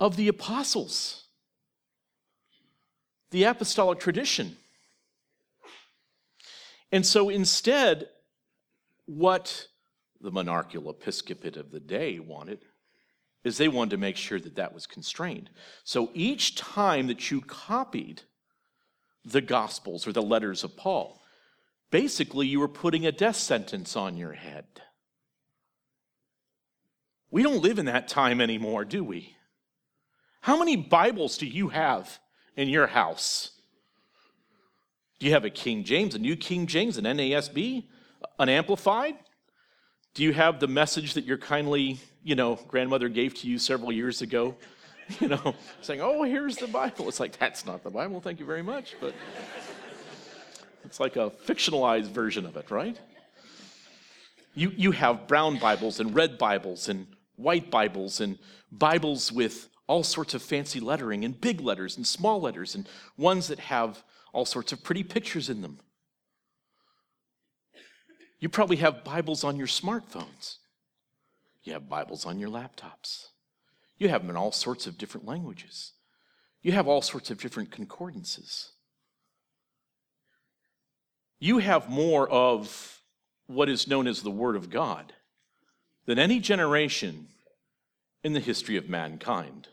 of 0.00 0.16
the 0.16 0.28
apostles, 0.28 1.24
the 3.30 3.44
apostolic 3.44 4.00
tradition. 4.00 4.56
And 6.90 7.06
so 7.06 7.28
instead, 7.28 8.08
what 9.06 9.68
the 10.20 10.30
monarchical 10.30 10.90
episcopate 10.90 11.56
of 11.56 11.70
the 11.70 11.80
day 11.80 12.18
wanted 12.18 12.60
is 13.44 13.58
they 13.58 13.68
wanted 13.68 13.90
to 13.90 13.96
make 13.96 14.16
sure 14.16 14.38
that 14.38 14.56
that 14.56 14.72
was 14.72 14.86
constrained. 14.86 15.50
So 15.84 16.10
each 16.14 16.54
time 16.54 17.08
that 17.08 17.30
you 17.30 17.40
copied 17.40 18.22
the 19.24 19.40
Gospels 19.40 20.06
or 20.06 20.12
the 20.12 20.22
letters 20.22 20.64
of 20.64 20.76
Paul, 20.76 21.20
basically 21.90 22.46
you 22.46 22.60
were 22.60 22.68
putting 22.68 23.06
a 23.06 23.12
death 23.12 23.36
sentence 23.36 23.96
on 23.96 24.16
your 24.16 24.32
head. 24.32 24.64
We 27.30 27.42
don't 27.42 27.62
live 27.62 27.78
in 27.78 27.86
that 27.86 28.08
time 28.08 28.40
anymore, 28.40 28.84
do 28.84 29.02
we? 29.02 29.36
How 30.42 30.58
many 30.58 30.76
Bibles 30.76 31.38
do 31.38 31.46
you 31.46 31.68
have 31.68 32.18
in 32.56 32.68
your 32.68 32.88
house? 32.88 33.52
Do 35.18 35.26
you 35.26 35.32
have 35.32 35.44
a 35.44 35.50
King 35.50 35.84
James, 35.84 36.14
a 36.14 36.18
New 36.18 36.36
King 36.36 36.66
James, 36.66 36.98
an 36.98 37.04
NASB, 37.04 37.84
an 38.38 38.48
Amplified? 38.48 39.14
Do 40.14 40.22
you 40.22 40.32
have 40.32 40.60
the 40.60 40.68
message 40.68 41.14
that 41.14 41.24
you're 41.24 41.38
kindly, 41.38 42.00
you 42.22 42.34
know, 42.34 42.56
grandmother 42.68 43.08
gave 43.08 43.34
to 43.40 43.48
you 43.48 43.58
several 43.58 43.92
years 43.92 44.22
ago? 44.22 44.56
You 45.20 45.28
know, 45.28 45.54
saying, 45.82 46.00
"Oh, 46.00 46.22
here's 46.22 46.56
the 46.56 46.68
Bible." 46.68 47.06
It's 47.08 47.20
like 47.20 47.36
that's 47.36 47.66
not 47.66 47.82
the 47.82 47.90
Bible. 47.90 48.20
Thank 48.20 48.38
you 48.38 48.46
very 48.46 48.62
much, 48.62 48.94
but 48.98 49.12
it's 50.84 51.00
like 51.00 51.16
a 51.16 51.28
fictionalized 51.44 52.12
version 52.12 52.46
of 52.46 52.56
it, 52.56 52.70
right? 52.70 52.98
You 54.54 54.72
you 54.74 54.92
have 54.92 55.26
brown 55.26 55.58
Bibles 55.58 56.00
and 56.00 56.14
red 56.14 56.38
Bibles 56.38 56.88
and 56.88 57.08
white 57.36 57.70
Bibles 57.70 58.20
and 58.20 58.38
Bibles 58.70 59.32
with 59.32 59.68
all 59.86 60.02
sorts 60.02 60.32
of 60.32 60.42
fancy 60.42 60.80
lettering 60.80 61.24
and 61.24 61.38
big 61.38 61.60
letters 61.60 61.96
and 61.96 62.06
small 62.06 62.40
letters 62.40 62.74
and 62.74 62.88
ones 63.18 63.48
that 63.48 63.58
have 63.58 64.02
all 64.32 64.46
sorts 64.46 64.72
of 64.72 64.82
pretty 64.82 65.02
pictures 65.02 65.50
in 65.50 65.60
them. 65.60 65.80
You 68.40 68.48
probably 68.48 68.76
have 68.76 69.04
Bibles 69.04 69.44
on 69.44 69.56
your 69.56 69.66
smartphones. 69.66 70.58
You 71.62 71.74
have 71.74 71.88
Bibles 71.88 72.26
on 72.26 72.38
your 72.38 72.50
laptops. 72.50 73.26
You 73.96 74.08
have 74.08 74.22
them 74.22 74.30
in 74.30 74.36
all 74.36 74.52
sorts 74.52 74.86
of 74.86 74.98
different 74.98 75.26
languages. 75.26 75.92
You 76.60 76.72
have 76.72 76.88
all 76.88 77.02
sorts 77.02 77.30
of 77.30 77.40
different 77.40 77.70
concordances. 77.70 78.72
You 81.38 81.58
have 81.58 81.88
more 81.88 82.28
of 82.28 83.00
what 83.46 83.68
is 83.68 83.88
known 83.88 84.06
as 84.06 84.22
the 84.22 84.30
Word 84.30 84.56
of 84.56 84.70
God 84.70 85.12
than 86.06 86.18
any 86.18 86.40
generation 86.40 87.28
in 88.24 88.32
the 88.32 88.40
history 88.40 88.76
of 88.76 88.88
mankind. 88.88 89.68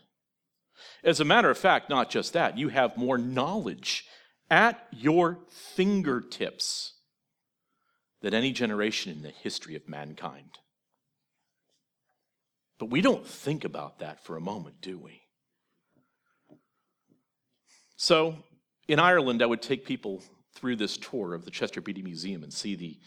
As 1.02 1.20
a 1.20 1.24
matter 1.24 1.50
of 1.50 1.58
fact, 1.58 1.90
not 1.90 2.10
just 2.10 2.32
that, 2.32 2.58
you 2.58 2.68
have 2.68 2.96
more 2.96 3.18
knowledge 3.18 4.04
at 4.50 4.86
your 4.92 5.38
fingertips 5.48 6.94
than 8.20 8.34
any 8.34 8.52
generation 8.52 9.12
in 9.12 9.22
the 9.22 9.30
history 9.30 9.74
of 9.76 9.88
mankind. 9.88 10.58
But 12.80 12.90
we 12.90 13.02
don't 13.02 13.26
think 13.26 13.66
about 13.66 13.98
that 13.98 14.24
for 14.24 14.38
a 14.38 14.40
moment, 14.40 14.80
do 14.80 14.98
we? 14.98 15.20
So, 17.96 18.36
in 18.88 18.98
Ireland, 18.98 19.42
I 19.42 19.46
would 19.46 19.60
take 19.60 19.84
people 19.84 20.22
through 20.54 20.76
this 20.76 20.96
tour 20.96 21.34
of 21.34 21.44
the 21.44 21.50
Chester 21.50 21.82
Beatty 21.82 22.00
Museum 22.00 22.42
and 22.42 22.50
see 22.50 22.74
the, 22.74 22.98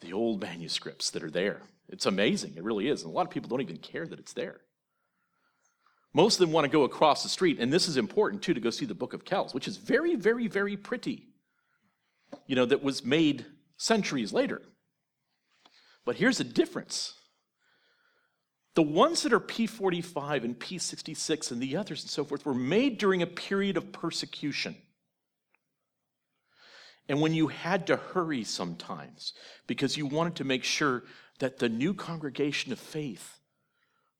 the 0.00 0.12
old 0.12 0.40
manuscripts 0.40 1.10
that 1.10 1.24
are 1.24 1.30
there. 1.30 1.62
It's 1.88 2.06
amazing, 2.06 2.54
it 2.56 2.62
really 2.62 2.88
is. 2.88 3.02
And 3.02 3.10
a 3.10 3.14
lot 3.14 3.26
of 3.26 3.32
people 3.32 3.48
don't 3.48 3.60
even 3.60 3.78
care 3.78 4.06
that 4.06 4.20
it's 4.20 4.32
there. 4.32 4.60
Most 6.14 6.36
of 6.36 6.46
them 6.46 6.52
want 6.52 6.64
to 6.64 6.70
go 6.70 6.84
across 6.84 7.24
the 7.24 7.28
street, 7.28 7.58
and 7.58 7.72
this 7.72 7.88
is 7.88 7.96
important 7.96 8.42
too, 8.42 8.54
to 8.54 8.60
go 8.60 8.70
see 8.70 8.86
the 8.86 8.94
Book 8.94 9.12
of 9.12 9.24
Kells, 9.24 9.52
which 9.52 9.66
is 9.66 9.76
very, 9.76 10.14
very, 10.14 10.46
very 10.46 10.76
pretty. 10.76 11.30
You 12.46 12.54
know, 12.54 12.64
that 12.64 12.82
was 12.82 13.04
made 13.04 13.44
centuries 13.76 14.32
later. 14.32 14.62
But 16.04 16.14
here's 16.14 16.38
the 16.38 16.44
difference 16.44 17.14
the 18.76 18.82
ones 18.82 19.22
that 19.22 19.32
are 19.32 19.40
P45 19.40 20.44
and 20.44 20.58
P66 20.58 21.50
and 21.50 21.62
the 21.62 21.78
others 21.78 22.02
and 22.02 22.10
so 22.10 22.24
forth 22.24 22.44
were 22.44 22.54
made 22.54 22.98
during 22.98 23.22
a 23.22 23.26
period 23.26 23.78
of 23.78 23.90
persecution. 23.90 24.76
And 27.08 27.22
when 27.22 27.32
you 27.32 27.48
had 27.48 27.86
to 27.86 27.96
hurry 27.96 28.44
sometimes 28.44 29.32
because 29.66 29.96
you 29.96 30.04
wanted 30.04 30.36
to 30.36 30.44
make 30.44 30.62
sure 30.62 31.04
that 31.38 31.58
the 31.58 31.70
new 31.70 31.94
congregation 31.94 32.70
of 32.70 32.78
faith 32.78 33.38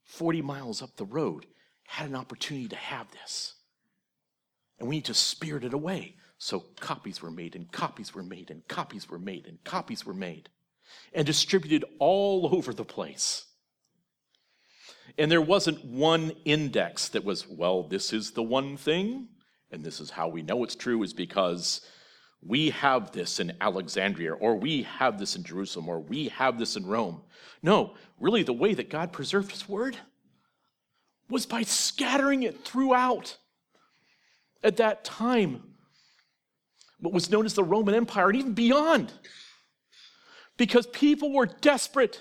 40 0.05 0.41
miles 0.41 0.81
up 0.81 0.97
the 0.97 1.05
road 1.05 1.45
had 1.85 2.09
an 2.09 2.17
opportunity 2.17 2.69
to 2.69 2.77
have 2.77 3.11
this. 3.11 3.57
And 4.79 4.89
we 4.89 4.97
need 4.97 5.05
to 5.07 5.15
spirit 5.15 5.65
it 5.65 5.75
away. 5.75 6.15
So 6.39 6.61
copies 6.81 7.21
were 7.21 7.31
made, 7.31 7.57
and 7.57 7.71
copies 7.71 8.15
were 8.15 8.23
made, 8.23 8.51
and 8.51 8.67
copies 8.69 9.09
were 9.11 9.19
made, 9.19 9.47
and 9.47 9.63
copies 9.65 10.07
were 10.07 10.15
made, 10.15 10.49
and 11.13 11.27
distributed 11.27 11.85
all 11.99 12.55
over 12.55 12.73
the 12.73 12.85
place. 12.85 13.46
And 15.19 15.31
there 15.31 15.41
wasn't 15.41 15.85
one 15.85 16.33
index 16.45 17.09
that 17.09 17.25
was, 17.25 17.49
well, 17.49 17.83
this 17.83 18.13
is 18.13 18.33
the 18.33 18.43
one 18.43 18.77
thing, 18.77 19.29
and 19.71 19.83
this 19.83 20.01
is 20.01 20.11
how 20.11 20.29
we 20.29 20.43
know 20.43 20.63
it's 20.63 20.75
true, 20.75 21.03
is 21.03 21.15
because 21.15 21.81
we 22.43 22.71
have 22.71 23.13
this 23.13 23.41
in 23.41 23.57
Alexandria, 23.61 24.35
or 24.35 24.57
we 24.57 24.83
have 24.83 25.19
this 25.19 25.35
in 25.35 25.43
Jerusalem, 25.43 25.89
or 25.89 26.01
we 26.01 26.29
have 26.29 26.59
this 26.59 26.77
in 26.77 26.87
Rome. 26.87 27.23
No, 27.63 27.95
really, 28.21 28.43
the 28.43 28.53
way 28.53 28.75
that 28.75 28.91
God 28.91 29.13
preserved 29.13 29.51
His 29.51 29.69
word 29.69 29.97
was 31.31 31.47
by 31.47 31.63
scattering 31.63 32.43
it 32.43 32.65
throughout. 32.65 33.39
At 34.63 34.77
that 34.77 35.05
time, 35.05 35.63
what 37.01 37.15
was 37.15 37.31
known 37.31 37.47
as 37.47 37.55
the 37.55 37.65
Roman 37.65 37.95
Empire, 37.95 38.29
and 38.29 38.39
even 38.39 38.53
beyond. 38.53 39.13
Because 40.57 40.87
people 40.87 41.33
were 41.33 41.47
desperate 41.47 42.21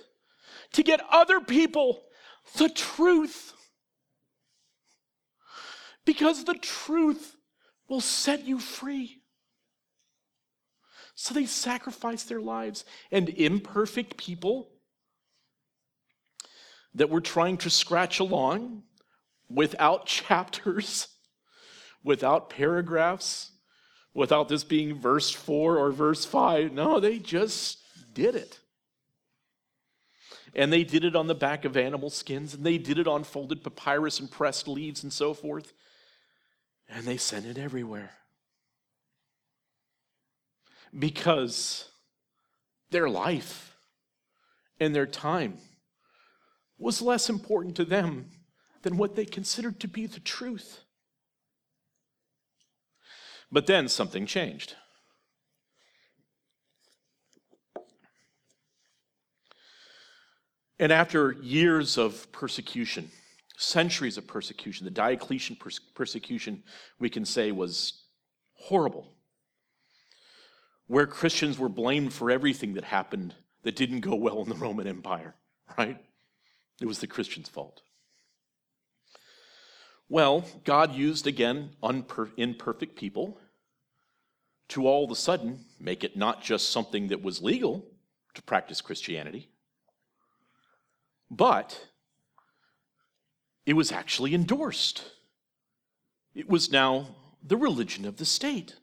to 0.74 0.84
get 0.84 1.02
other 1.10 1.40
people 1.40 2.04
the 2.58 2.70
truth. 2.70 3.54
Because 6.06 6.44
the 6.44 6.54
truth 6.54 7.36
will 7.88 8.02
set 8.02 8.46
you 8.46 8.60
free. 8.60 9.22
So 11.16 11.34
they 11.34 11.46
sacrificed 11.46 12.30
their 12.30 12.42
lives. 12.42 12.86
And 13.12 13.30
imperfect 13.30 14.18
people 14.18 14.70
that 16.94 17.10
were 17.10 17.22
trying 17.22 17.58
to 17.58 17.70
scratch 17.70 18.20
along 18.20 18.84
without 19.50 20.06
chapters, 20.06 21.08
without 22.04 22.50
paragraphs, 22.50 23.52
without 24.14 24.48
this 24.48 24.64
being 24.64 25.00
verse 25.00 25.30
4 25.32 25.78
or 25.78 25.92
verse 25.92 26.26
5. 26.26 26.72
No, 26.72 27.00
they 27.00 27.20
just 27.20 27.80
did 28.14 28.36
it. 28.36 28.60
And 30.56 30.72
they 30.72 30.86
did 30.86 31.04
it 31.04 31.16
on 31.16 31.28
the 31.28 31.36
back 31.36 31.66
of 31.66 31.76
animal 31.76 32.10
skins, 32.10 32.54
and 32.54 32.66
they 32.66 32.78
did 32.78 32.98
it 32.98 33.08
on 33.08 33.26
folded 33.26 33.64
papyrus 33.64 34.20
and 34.20 34.32
pressed 34.32 34.68
leaves 34.68 35.04
and 35.04 35.12
so 35.12 35.34
forth. 35.34 35.74
And 36.88 37.06
they 37.06 37.18
sent 37.18 37.46
it 37.46 37.58
everywhere. 37.58 38.12
Because 40.98 41.90
their 42.90 43.10
life 43.10 43.76
and 44.80 44.96
their 44.96 45.06
time 45.06 45.58
was 46.78 47.02
less 47.02 47.30
important 47.30 47.76
to 47.76 47.86
them 47.86 48.32
than 48.84 48.98
what 48.98 49.16
they 49.16 49.26
considered 49.26 49.80
to 49.82 49.88
be 49.88 50.06
the 50.06 50.20
truth. 50.20 50.82
But 53.52 53.68
then 53.68 53.88
something 53.90 54.26
changed. 54.26 54.76
And 60.80 60.92
after 60.92 61.32
years 61.32 61.98
of 61.98 62.32
persecution, 62.32 63.10
centuries 63.58 64.18
of 64.18 64.28
persecution, 64.28 64.86
the 64.86 64.92
Diocletian 64.92 65.56
pers- 65.56 65.80
persecution, 65.80 66.64
we 67.00 67.10
can 67.10 67.26
say, 67.26 67.52
was 67.52 68.04
horrible, 68.54 69.14
where 70.88 71.08
Christians 71.08 71.58
were 71.58 71.70
blamed 71.70 72.14
for 72.14 72.30
everything 72.30 72.74
that 72.74 72.84
happened 72.84 73.36
that 73.64 73.76
didn't 73.76 74.02
go 74.02 74.16
well 74.16 74.42
in 74.42 74.50
the 74.50 74.56
Roman 74.56 74.88
Empire, 74.88 75.36
right? 75.78 75.98
It 76.82 76.86
was 76.86 77.00
the 77.00 77.08
Christians' 77.08 77.50
fault. 77.50 77.82
Well, 80.10 80.46
God 80.64 80.94
used 80.94 81.26
again 81.26 81.72
unper- 81.82 82.32
imperfect 82.38 82.96
people 82.96 83.40
to 84.68 84.88
all 84.88 85.06
of 85.06 85.12
a 85.12 85.16
sudden 85.16 85.66
make 85.80 86.04
it 86.04 86.16
not 86.16 86.44
just 86.44 86.70
something 86.70 87.08
that 87.08 87.24
was 87.24 87.42
legal 87.42 87.88
to 88.36 88.42
practice 88.42 88.82
Christianity, 88.82 89.50
but 91.30 91.88
it 93.66 93.74
was 93.74 93.92
actually 93.92 94.34
endorsed. 94.34 95.04
It 96.34 96.50
was 96.50 96.72
now 96.72 97.08
the 97.44 97.58
religion 97.58 98.06
of 98.06 98.18
the 98.18 98.26
state, 98.26 98.76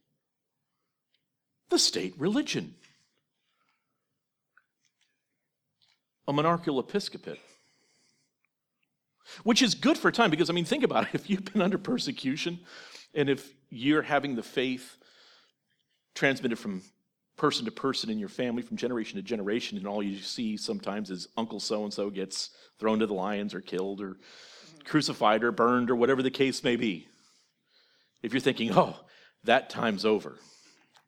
the 1.68 1.78
state 1.78 2.14
religion. 2.18 2.74
A 6.28 6.32
monarchical 6.32 6.78
episcopate 6.78 7.40
which 9.42 9.62
is 9.62 9.74
good 9.74 9.96
for 9.98 10.08
a 10.08 10.12
time 10.12 10.30
because, 10.30 10.50
I 10.50 10.52
mean, 10.52 10.64
think 10.64 10.84
about 10.84 11.04
it. 11.04 11.10
If 11.14 11.30
you've 11.30 11.44
been 11.44 11.62
under 11.62 11.78
persecution 11.78 12.60
and 13.14 13.28
if 13.28 13.52
you're 13.70 14.02
having 14.02 14.36
the 14.36 14.42
faith 14.42 14.96
transmitted 16.14 16.58
from 16.58 16.82
person 17.42 17.64
to 17.64 17.72
person 17.72 18.08
in 18.08 18.20
your 18.20 18.28
family, 18.28 18.62
from 18.62 18.76
generation 18.76 19.16
to 19.16 19.22
generation, 19.22 19.76
and 19.76 19.84
all 19.84 20.00
you 20.00 20.16
see 20.20 20.56
sometimes 20.56 21.10
is 21.10 21.26
Uncle 21.36 21.58
so 21.58 21.82
and 21.82 21.92
so 21.92 22.08
gets 22.08 22.50
thrown 22.78 23.00
to 23.00 23.06
the 23.08 23.12
lions 23.12 23.52
or 23.52 23.60
killed 23.60 24.00
or 24.00 24.16
crucified 24.84 25.42
or 25.42 25.50
burned 25.50 25.90
or 25.90 25.96
whatever 25.96 26.22
the 26.22 26.30
case 26.30 26.62
may 26.62 26.76
be. 26.76 27.08
If 28.22 28.32
you're 28.32 28.40
thinking, 28.40 28.70
oh, 28.78 28.94
that 29.42 29.70
time's 29.70 30.04
over. 30.04 30.38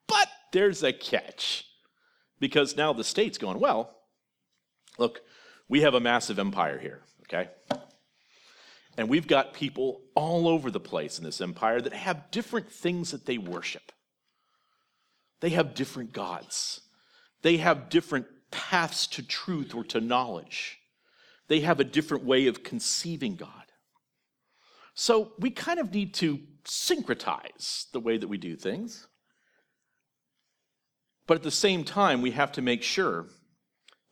But 0.09 0.27
there's 0.51 0.83
a 0.83 0.91
catch 0.91 1.63
because 2.41 2.75
now 2.75 2.91
the 2.91 3.05
state's 3.05 3.37
going, 3.37 3.61
well, 3.61 3.95
look, 4.97 5.21
we 5.69 5.83
have 5.83 5.93
a 5.93 6.01
massive 6.01 6.37
empire 6.37 6.77
here, 6.77 6.99
okay? 7.21 7.49
And 8.97 9.07
we've 9.07 9.25
got 9.25 9.53
people 9.53 10.01
all 10.15 10.49
over 10.49 10.69
the 10.69 10.81
place 10.81 11.17
in 11.17 11.23
this 11.23 11.39
empire 11.39 11.79
that 11.79 11.93
have 11.93 12.29
different 12.29 12.69
things 12.69 13.11
that 13.11 13.25
they 13.25 13.37
worship. 13.37 13.93
They 15.45 15.51
have 15.51 15.75
different 15.75 16.11
gods. 16.11 16.81
They 17.43 17.57
have 17.57 17.89
different 17.89 18.25
paths 18.49 19.05
to 19.05 19.21
truth 19.21 19.75
or 19.75 19.83
to 19.83 20.01
knowledge. 20.01 20.79
They 21.49 21.59
have 21.59 21.79
a 21.79 21.83
different 21.83 22.23
way 22.23 22.47
of 22.47 22.63
conceiving 22.63 23.35
God. 23.35 23.51
So 24.95 25.33
we 25.37 25.51
kind 25.51 25.79
of 25.79 25.93
need 25.93 26.15
to 26.15 26.39
syncretize 26.63 27.91
the 27.91 27.99
way 27.99 28.17
that 28.17 28.27
we 28.27 28.39
do 28.39 28.55
things. 28.55 29.05
But 31.27 31.37
at 31.37 31.43
the 31.43 31.51
same 31.51 31.83
time, 31.83 32.23
we 32.23 32.31
have 32.31 32.51
to 32.53 32.63
make 32.63 32.81
sure 32.81 33.27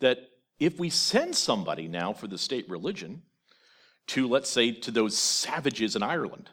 that 0.02 0.20
if 0.60 0.78
we 0.78 0.92
send 0.92 1.36
somebody 1.36 1.88
now 1.88 2.14
for 2.14 2.28
the 2.28 2.38
state 2.38 2.70
religion, 2.70 3.24
to, 4.06 4.28
let's 4.28 4.52
say, 4.52 4.72
to 4.72 4.92
those 4.92 5.18
savages 5.18 5.96
in 5.96 6.04
Ireland. 6.04 6.52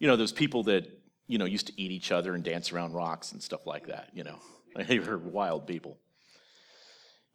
You 0.00 0.08
know, 0.08 0.16
those 0.16 0.32
people 0.32 0.64
that, 0.64 0.88
you 1.26 1.38
know, 1.38 1.44
used 1.44 1.66
to 1.68 1.80
eat 1.80 1.90
each 1.90 2.12
other 2.12 2.34
and 2.34 2.44
dance 2.44 2.72
around 2.72 2.92
rocks 2.92 3.32
and 3.32 3.42
stuff 3.42 3.66
like 3.66 3.86
that, 3.86 4.10
you 4.12 4.24
know. 4.24 4.38
They 4.88 4.98
were 4.98 5.18
wild 5.18 5.68
people. 5.68 5.98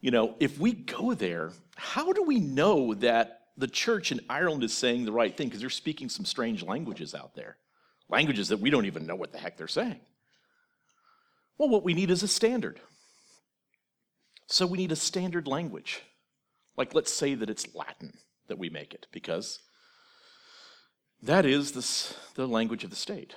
You 0.01 0.11
know, 0.11 0.35
if 0.41 0.59
we 0.59 0.73
go 0.73 1.13
there, 1.13 1.51
how 1.77 2.11
do 2.11 2.23
we 2.23 2.39
know 2.39 2.93
that 2.95 3.43
the 3.55 3.67
church 3.67 4.11
in 4.11 4.19
Ireland 4.29 4.61
is 4.63 4.73
saying 4.73 5.05
the 5.05 5.13
right 5.13 5.35
thing? 5.35 5.47
Because 5.47 5.61
they're 5.61 5.69
speaking 5.69 6.09
some 6.09 6.25
strange 6.25 6.63
languages 6.63 7.15
out 7.15 7.35
there, 7.35 7.55
languages 8.09 8.49
that 8.49 8.59
we 8.59 8.69
don't 8.69 8.85
even 8.85 9.07
know 9.07 9.15
what 9.15 9.31
the 9.31 9.37
heck 9.37 9.55
they're 9.55 9.69
saying. 9.69 10.01
Well, 11.57 11.69
what 11.69 11.83
we 11.83 11.93
need 11.93 12.11
is 12.11 12.23
a 12.23 12.27
standard. 12.27 12.81
So 14.47 14.67
we 14.67 14.77
need 14.77 14.91
a 14.91 14.97
standard 14.97 15.47
language. 15.47 16.01
Like, 16.75 16.93
let's 16.93 17.13
say 17.13 17.35
that 17.35 17.49
it's 17.49 17.73
Latin 17.75 18.13
that 18.47 18.57
we 18.57 18.69
make 18.69 18.93
it, 18.93 19.07
because 19.11 19.59
that 21.21 21.45
is 21.45 22.13
the 22.35 22.47
language 22.47 22.83
of 22.83 22.89
the 22.89 22.95
state. 22.95 23.35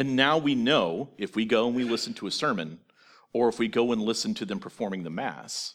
And 0.00 0.16
now 0.16 0.38
we 0.38 0.54
know 0.54 1.10
if 1.18 1.36
we 1.36 1.44
go 1.44 1.66
and 1.66 1.76
we 1.76 1.84
listen 1.84 2.14
to 2.14 2.26
a 2.26 2.30
sermon, 2.30 2.78
or 3.34 3.50
if 3.50 3.58
we 3.58 3.68
go 3.68 3.92
and 3.92 4.00
listen 4.00 4.32
to 4.32 4.46
them 4.46 4.58
performing 4.58 5.02
the 5.02 5.10
Mass, 5.10 5.74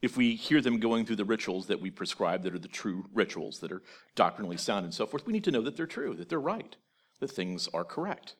if 0.00 0.16
we 0.16 0.36
hear 0.36 0.60
them 0.60 0.78
going 0.78 1.04
through 1.04 1.16
the 1.16 1.24
rituals 1.24 1.66
that 1.66 1.80
we 1.80 1.90
prescribe 1.90 2.44
that 2.44 2.54
are 2.54 2.60
the 2.60 2.68
true 2.68 3.06
rituals, 3.12 3.58
that 3.58 3.72
are 3.72 3.82
doctrinally 4.14 4.56
sound 4.56 4.84
and 4.84 4.94
so 4.94 5.04
forth, 5.04 5.26
we 5.26 5.32
need 5.32 5.42
to 5.42 5.50
know 5.50 5.62
that 5.62 5.76
they're 5.76 5.84
true, 5.84 6.14
that 6.14 6.28
they're 6.28 6.38
right, 6.38 6.76
that 7.18 7.32
things 7.32 7.68
are 7.74 7.82
correct. 7.82 8.36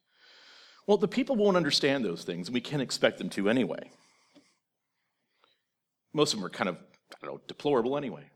Well, 0.87 0.97
the 0.97 1.09
people 1.09 1.35
won't 1.35 1.57
understand 1.57 2.05
those 2.05 2.23
things, 2.23 2.47
and 2.47 2.55
we 2.55 2.61
can't 2.61 2.81
expect 2.81 3.19
them 3.19 3.31
to 3.31 3.49
anyway. 3.49 3.91
Most 6.13 6.35
of 6.35 6.39
them 6.39 6.47
are 6.47 6.51
kind 6.51 6.69
of 6.69 6.77
I 7.21 7.27
don't 7.27 7.35
know, 7.35 7.41
deplorable 7.49 7.97
anyway. 7.97 8.31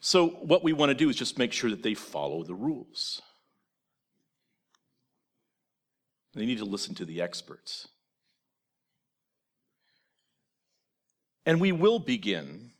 so, 0.00 0.28
what 0.28 0.62
we 0.62 0.72
want 0.72 0.90
to 0.90 0.94
do 0.94 1.08
is 1.08 1.16
just 1.16 1.36
make 1.36 1.52
sure 1.52 1.70
that 1.70 1.82
they 1.82 1.94
follow 1.94 2.44
the 2.44 2.54
rules. 2.54 3.20
They 6.34 6.46
need 6.46 6.58
to 6.58 6.64
listen 6.64 6.94
to 6.96 7.04
the 7.04 7.20
experts. 7.20 7.88
And 11.46 11.60
we 11.60 11.72
will 11.72 11.98
begin 11.98 12.70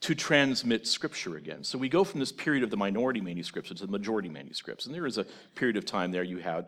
to 0.00 0.14
transmit 0.14 0.86
scripture 0.86 1.36
again. 1.36 1.64
So 1.64 1.78
we 1.78 1.88
go 1.88 2.04
from 2.04 2.20
this 2.20 2.32
period 2.32 2.62
of 2.62 2.70
the 2.70 2.76
minority 2.76 3.22
manuscripts 3.22 3.70
to 3.70 3.86
the 3.86 3.90
majority 3.90 4.28
manuscripts. 4.28 4.84
And 4.84 4.94
there 4.94 5.06
is 5.06 5.16
a 5.16 5.24
period 5.54 5.76
of 5.78 5.86
time 5.86 6.10
there 6.10 6.22
you 6.22 6.38
had, 6.38 6.66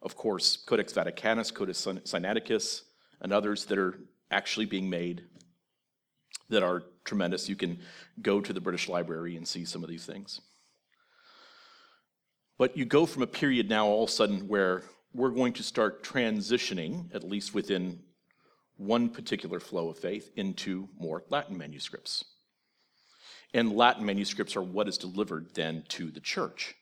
of 0.00 0.16
course, 0.16 0.56
Codex 0.56 0.92
Vaticanus, 0.94 1.52
Codex 1.52 1.84
Sinaiticus, 1.84 2.82
and 3.20 3.32
others 3.32 3.66
that 3.66 3.78
are 3.78 3.98
actually 4.30 4.64
being 4.64 4.88
made 4.88 5.24
that 6.48 6.62
are 6.62 6.84
tremendous. 7.04 7.48
You 7.48 7.56
can 7.56 7.80
go 8.22 8.40
to 8.40 8.52
the 8.52 8.60
British 8.60 8.88
Library 8.88 9.36
and 9.36 9.46
see 9.46 9.66
some 9.66 9.82
of 9.82 9.90
these 9.90 10.06
things. 10.06 10.40
But 12.56 12.76
you 12.76 12.86
go 12.86 13.06
from 13.06 13.22
a 13.22 13.26
period 13.26 13.68
now 13.68 13.86
all 13.86 14.04
of 14.04 14.08
a 14.08 14.12
sudden 14.12 14.48
where 14.48 14.82
we're 15.12 15.30
going 15.30 15.52
to 15.54 15.62
start 15.62 16.02
transitioning, 16.02 17.14
at 17.14 17.24
least 17.24 17.54
within 17.54 18.00
one 18.76 19.08
particular 19.08 19.60
flow 19.60 19.88
of 19.88 19.98
faith, 19.98 20.30
into 20.36 20.88
more 20.98 21.24
Latin 21.28 21.58
manuscripts. 21.58 22.24
And 23.54 23.72
Latin 23.72 24.04
manuscripts 24.04 24.56
are 24.56 24.62
what 24.62 24.88
is 24.88 24.98
delivered 24.98 25.54
then 25.54 25.84
to 25.88 26.10
the 26.10 26.20
church. 26.20 26.74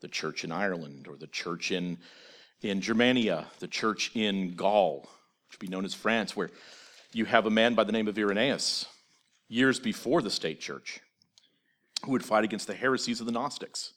The 0.00 0.08
church 0.08 0.44
in 0.44 0.52
Ireland, 0.52 1.08
or 1.08 1.16
the 1.16 1.26
church 1.26 1.72
in, 1.72 1.98
in 2.62 2.80
Germania, 2.80 3.46
the 3.58 3.68
church 3.68 4.12
in 4.14 4.54
Gaul, 4.54 5.00
which 5.48 5.58
would 5.58 5.66
be 5.66 5.68
known 5.68 5.84
as 5.84 5.94
France, 5.94 6.36
where 6.36 6.50
you 7.12 7.24
have 7.24 7.46
a 7.46 7.50
man 7.50 7.74
by 7.74 7.84
the 7.84 7.92
name 7.92 8.08
of 8.08 8.18
Irenaeus, 8.18 8.86
years 9.48 9.80
before 9.80 10.22
the 10.22 10.30
state 10.30 10.60
church, 10.60 11.00
who 12.04 12.12
would 12.12 12.24
fight 12.24 12.44
against 12.44 12.66
the 12.66 12.74
heresies 12.74 13.20
of 13.20 13.26
the 13.26 13.32
Gnostics. 13.32 13.92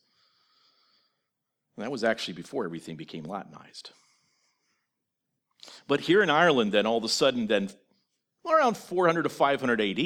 And 1.80 1.86
that 1.86 1.92
was 1.92 2.04
actually 2.04 2.34
before 2.34 2.66
everything 2.66 2.98
became 2.98 3.24
Latinized. 3.24 3.92
But 5.88 6.02
here 6.02 6.22
in 6.22 6.30
Ireland, 6.30 6.74
then, 6.74 6.86
all 6.86 6.98
of 6.98 7.06
a 7.06 7.10
sudden, 7.10 7.48
then, 7.48 7.70
around 8.46 8.76
400 8.76 9.24
to 9.24 9.30
500 9.30 9.80
AD, 9.80 9.98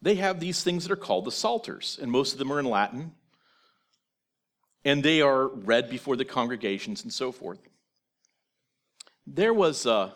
they 0.00 0.14
have 0.14 0.40
these 0.40 0.64
things 0.64 0.84
that 0.84 0.92
are 0.92 0.96
called 0.96 1.26
the 1.26 1.30
Psalters, 1.30 1.98
and 2.00 2.10
most 2.10 2.32
of 2.32 2.38
them 2.38 2.50
are 2.50 2.58
in 2.58 2.64
Latin, 2.64 3.12
and 4.82 5.02
they 5.02 5.20
are 5.20 5.48
read 5.48 5.90
before 5.90 6.16
the 6.16 6.24
congregations 6.24 7.02
and 7.02 7.12
so 7.12 7.30
forth. 7.30 7.58
There 9.26 9.52
was 9.52 9.84
a, 9.84 10.14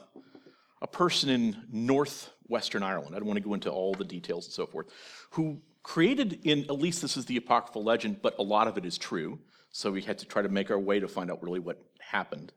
a 0.81 0.87
person 0.87 1.29
in 1.29 1.67
northwestern 1.71 2.83
Ireland, 2.83 3.15
I 3.15 3.19
don't 3.19 3.29
want 3.29 3.37
to 3.37 3.47
go 3.47 3.53
into 3.53 3.71
all 3.71 3.93
the 3.93 4.05
details 4.05 4.47
and 4.47 4.55
so 4.55 4.65
forth, 4.65 4.87
who 5.33 5.61
created 5.83 6.41
in, 6.45 6.61
at 6.63 6.79
least 6.79 7.03
this 7.03 7.19
is 7.19 7.27
the 7.27 7.37
apocryphal 7.37 7.85
legend, 7.85 8.23
but 8.23 8.39
a 8.39 8.43
lot 8.43 8.69
of 8.69 8.79
it 8.79 8.87
is 8.87 8.97
true. 8.97 9.39
So 9.77 9.91
we 9.91 10.01
had 10.01 10.17
to 10.21 10.25
try 10.25 10.41
to 10.41 10.49
make 10.49 10.71
our 10.71 10.79
way 10.79 11.01
to 11.01 11.07
find 11.07 11.31
out 11.31 11.43
really 11.43 11.61
what 11.61 11.77
happened. 11.99 12.51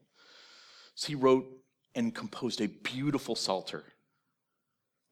So 0.96 1.10
he 1.10 1.16
wrote 1.16 1.46
and 1.94 2.16
composed 2.16 2.62
a 2.62 2.68
beautiful 2.68 3.36
psalter, 3.36 3.84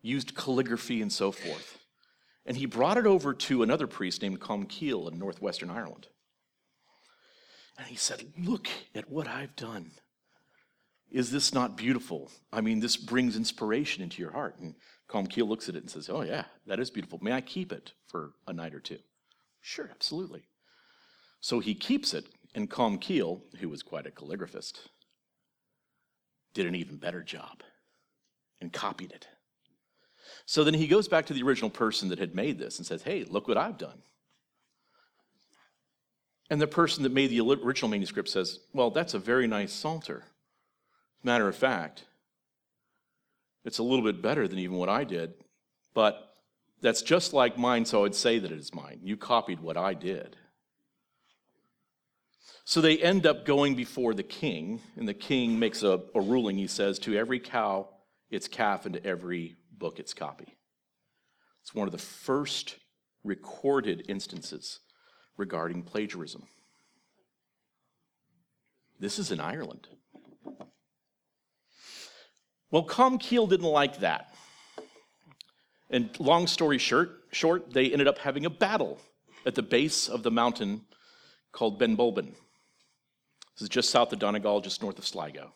used 0.02 0.34
calligraphy 0.34 1.02
and 1.02 1.12
so 1.12 1.34
forth. 1.34 1.80
And 2.46 2.56
he 2.56 2.66
brought 2.66 2.96
it 2.96 3.06
over 3.06 3.34
to 3.34 3.62
another 3.62 3.88
priest 3.88 4.22
named 4.22 4.40
Colmcille 4.40 5.12
in 5.12 5.20
northwestern 5.20 5.70
Ireland. 5.70 6.08
And 7.78 7.88
he 7.88 7.98
said, 7.98 8.24
Look 8.40 8.70
at 8.96 9.10
what 9.10 9.28
I've 9.28 9.58
done. 9.58 9.92
Is 11.12 11.30
this 11.30 11.54
not 11.54 11.76
beautiful? 11.76 12.32
I 12.54 12.62
mean, 12.62 12.80
this 12.80 12.96
brings 12.96 13.36
inspiration 13.36 14.02
into 14.02 14.22
your 14.22 14.32
heart. 14.32 14.56
And 14.62 14.76
Colmcille 15.10 15.50
looks 15.50 15.68
at 15.68 15.76
it 15.76 15.84
and 15.84 15.92
says, 15.92 16.10
Oh, 16.10 16.22
yeah, 16.22 16.46
that 16.68 16.80
is 16.80 16.90
beautiful. 16.90 17.20
May 17.22 17.34
I 17.34 17.42
keep 17.42 17.74
it 17.74 17.92
for 18.08 18.32
a 18.48 18.54
night 18.54 18.74
or 18.74 18.80
two? 18.80 19.00
Sure, 19.60 19.90
absolutely. 19.92 20.48
So 21.40 21.60
he 21.60 21.76
keeps 21.76 22.14
it, 22.14 22.26
and 22.56 22.70
Colmcille, 22.70 23.42
who 23.60 23.70
was 23.70 23.84
quite 23.84 24.08
a 24.08 24.12
calligraphist, 24.12 24.88
did 26.54 26.66
an 26.66 26.76
even 26.76 26.98
better 26.98 27.22
job 27.22 27.62
and 28.60 28.74
copied 28.74 29.12
it. 29.12 29.28
So 30.46 30.64
then 30.64 30.74
he 30.74 30.88
goes 30.88 31.08
back 31.08 31.26
to 31.28 31.34
the 31.34 31.44
original 31.44 31.70
person 31.70 32.10
that 32.10 32.20
had 32.20 32.36
made 32.36 32.58
this 32.58 32.78
and 32.78 32.86
says, 32.86 33.04
Hey, 33.04 33.24
look 33.26 33.48
what 33.48 33.58
I've 33.58 33.78
done. 33.78 34.02
And 36.50 36.62
the 36.62 36.68
person 36.68 37.04
that 37.04 37.12
made 37.12 37.30
the 37.30 37.42
original 37.42 37.90
manuscript 37.90 38.30
says, 38.30 38.60
Well, 38.74 38.90
that's 38.90 39.14
a 39.14 39.20
very 39.20 39.48
nice 39.48 39.74
Psalter. 39.74 40.24
Matter 41.24 41.48
of 41.48 41.56
fact, 41.56 42.06
it's 43.66 43.80
a 43.80 43.84
little 43.84 44.04
bit 44.04 44.22
better 44.22 44.48
than 44.48 44.60
even 44.60 44.78
what 44.78 44.90
I 44.90 45.04
did, 45.04 45.34
but 45.94 46.36
that's 46.82 47.02
just 47.02 47.34
like 47.34 47.58
mine, 47.58 47.86
so 47.86 48.06
I'd 48.06 48.16
say 48.16 48.40
that 48.40 48.52
it 48.52 48.58
is 48.58 48.74
mine. 48.74 49.00
You 49.04 49.18
copied 49.18 49.60
what 49.60 49.78
I 49.78 49.94
did. 49.94 50.38
So 52.68 52.82
they 52.82 52.98
end 52.98 53.26
up 53.26 53.46
going 53.46 53.76
before 53.76 54.14
the 54.14 54.24
king, 54.24 54.82
and 54.98 55.08
the 55.08 55.14
king 55.14 55.58
makes 55.58 55.84
a, 55.84 56.02
a 56.14 56.20
ruling. 56.20 56.58
He 56.58 56.68
says, 56.68 57.00
To 57.00 57.16
every 57.16 57.40
cow, 57.40 57.88
its 58.30 58.50
calf, 58.50 58.86
and 58.86 58.96
to 58.96 59.06
every 59.06 59.56
book, 59.72 60.00
its 60.00 60.14
copy. 60.14 60.54
It's 61.62 61.74
one 61.74 61.88
of 61.88 61.94
the 61.94 61.98
first 61.98 62.76
recorded 63.24 64.04
instances 64.10 64.82
regarding 65.38 65.84
plagiarism. 65.84 66.44
This 69.00 69.18
is 69.18 69.32
in 69.32 69.40
Ireland. 69.40 69.88
Well, 72.70 72.84
Colmcille 72.84 73.48
didn't 73.48 73.66
like 73.66 74.00
that. 74.00 74.36
And 75.90 76.10
long 76.20 76.48
story 76.48 76.80
short, 76.80 77.12
short, 77.32 77.72
they 77.72 77.94
ended 77.94 78.10
up 78.10 78.18
having 78.18 78.46
a 78.46 78.50
battle 78.50 79.00
at 79.46 79.56
the 79.56 79.64
base 79.64 80.10
of 80.10 80.24
the 80.24 80.32
mountain 80.32 80.82
called 81.54 81.80
Benbulben. 81.80 82.36
This 83.58 83.64
is 83.64 83.70
just 83.70 83.90
south 83.90 84.14
of 84.14 84.20
Donegal, 84.20 84.62
just 84.62 84.84
north 84.84 85.00
of 85.00 85.08
Sligo. 85.08 85.54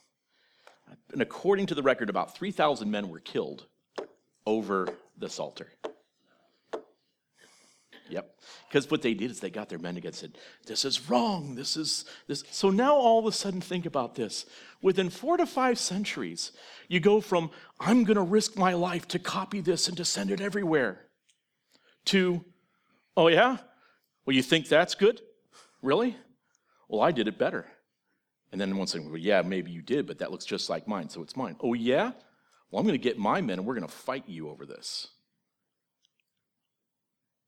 And 1.13 1.21
according 1.21 1.67
to 1.67 1.75
the 1.75 1.83
record, 1.83 2.09
about 2.09 2.35
3,000 2.35 2.89
men 2.89 3.09
were 3.09 3.19
killed 3.19 3.67
over 4.45 4.87
the 5.17 5.29
Psalter. 5.29 5.71
Yep. 8.09 8.35
Because 8.67 8.89
what 8.89 9.03
they 9.03 9.13
did 9.13 9.29
is 9.29 9.39
they 9.39 9.51
got 9.51 9.69
their 9.69 9.79
men 9.79 9.95
together 9.95 10.09
and 10.09 10.15
said, 10.15 10.37
This 10.65 10.83
is 10.83 11.09
wrong. 11.09 11.55
This 11.55 11.77
is 11.77 12.03
this. 12.27 12.43
So 12.51 12.69
now 12.69 12.95
all 12.95 13.19
of 13.19 13.25
a 13.25 13.31
sudden, 13.31 13.61
think 13.61 13.85
about 13.85 14.15
this. 14.15 14.45
Within 14.81 15.09
four 15.09 15.37
to 15.37 15.45
five 15.45 15.79
centuries, 15.79 16.51
you 16.89 16.99
go 16.99 17.21
from, 17.21 17.51
I'm 17.79 18.03
going 18.03 18.17
to 18.17 18.23
risk 18.23 18.57
my 18.57 18.73
life 18.73 19.07
to 19.09 19.19
copy 19.19 19.61
this 19.61 19.87
and 19.87 19.95
to 19.95 20.03
send 20.03 20.29
it 20.29 20.41
everywhere, 20.41 21.05
to, 22.05 22.43
oh 23.15 23.27
yeah? 23.27 23.57
Well, 24.25 24.35
you 24.35 24.43
think 24.43 24.67
that's 24.67 24.95
good? 24.95 25.21
Really? 25.81 26.17
Well, 26.89 27.01
I 27.01 27.11
did 27.11 27.29
it 27.29 27.37
better. 27.37 27.65
And 28.51 28.59
then 28.59 28.75
one 28.75 28.87
saying, 28.87 29.09
well, 29.09 29.17
yeah, 29.17 29.41
maybe 29.41 29.71
you 29.71 29.81
did, 29.81 30.05
but 30.05 30.19
that 30.19 30.31
looks 30.31 30.45
just 30.45 30.69
like 30.69 30.87
mine, 30.87 31.09
so 31.09 31.21
it's 31.21 31.37
mine. 31.37 31.55
Oh, 31.61 31.73
yeah? 31.73 32.11
Well, 32.69 32.79
I'm 32.79 32.87
going 32.87 32.99
to 32.99 33.03
get 33.03 33.17
my 33.17 33.41
men 33.41 33.59
and 33.59 33.67
we're 33.67 33.75
going 33.75 33.87
to 33.87 33.93
fight 33.93 34.25
you 34.27 34.49
over 34.49 34.65
this. 34.65 35.07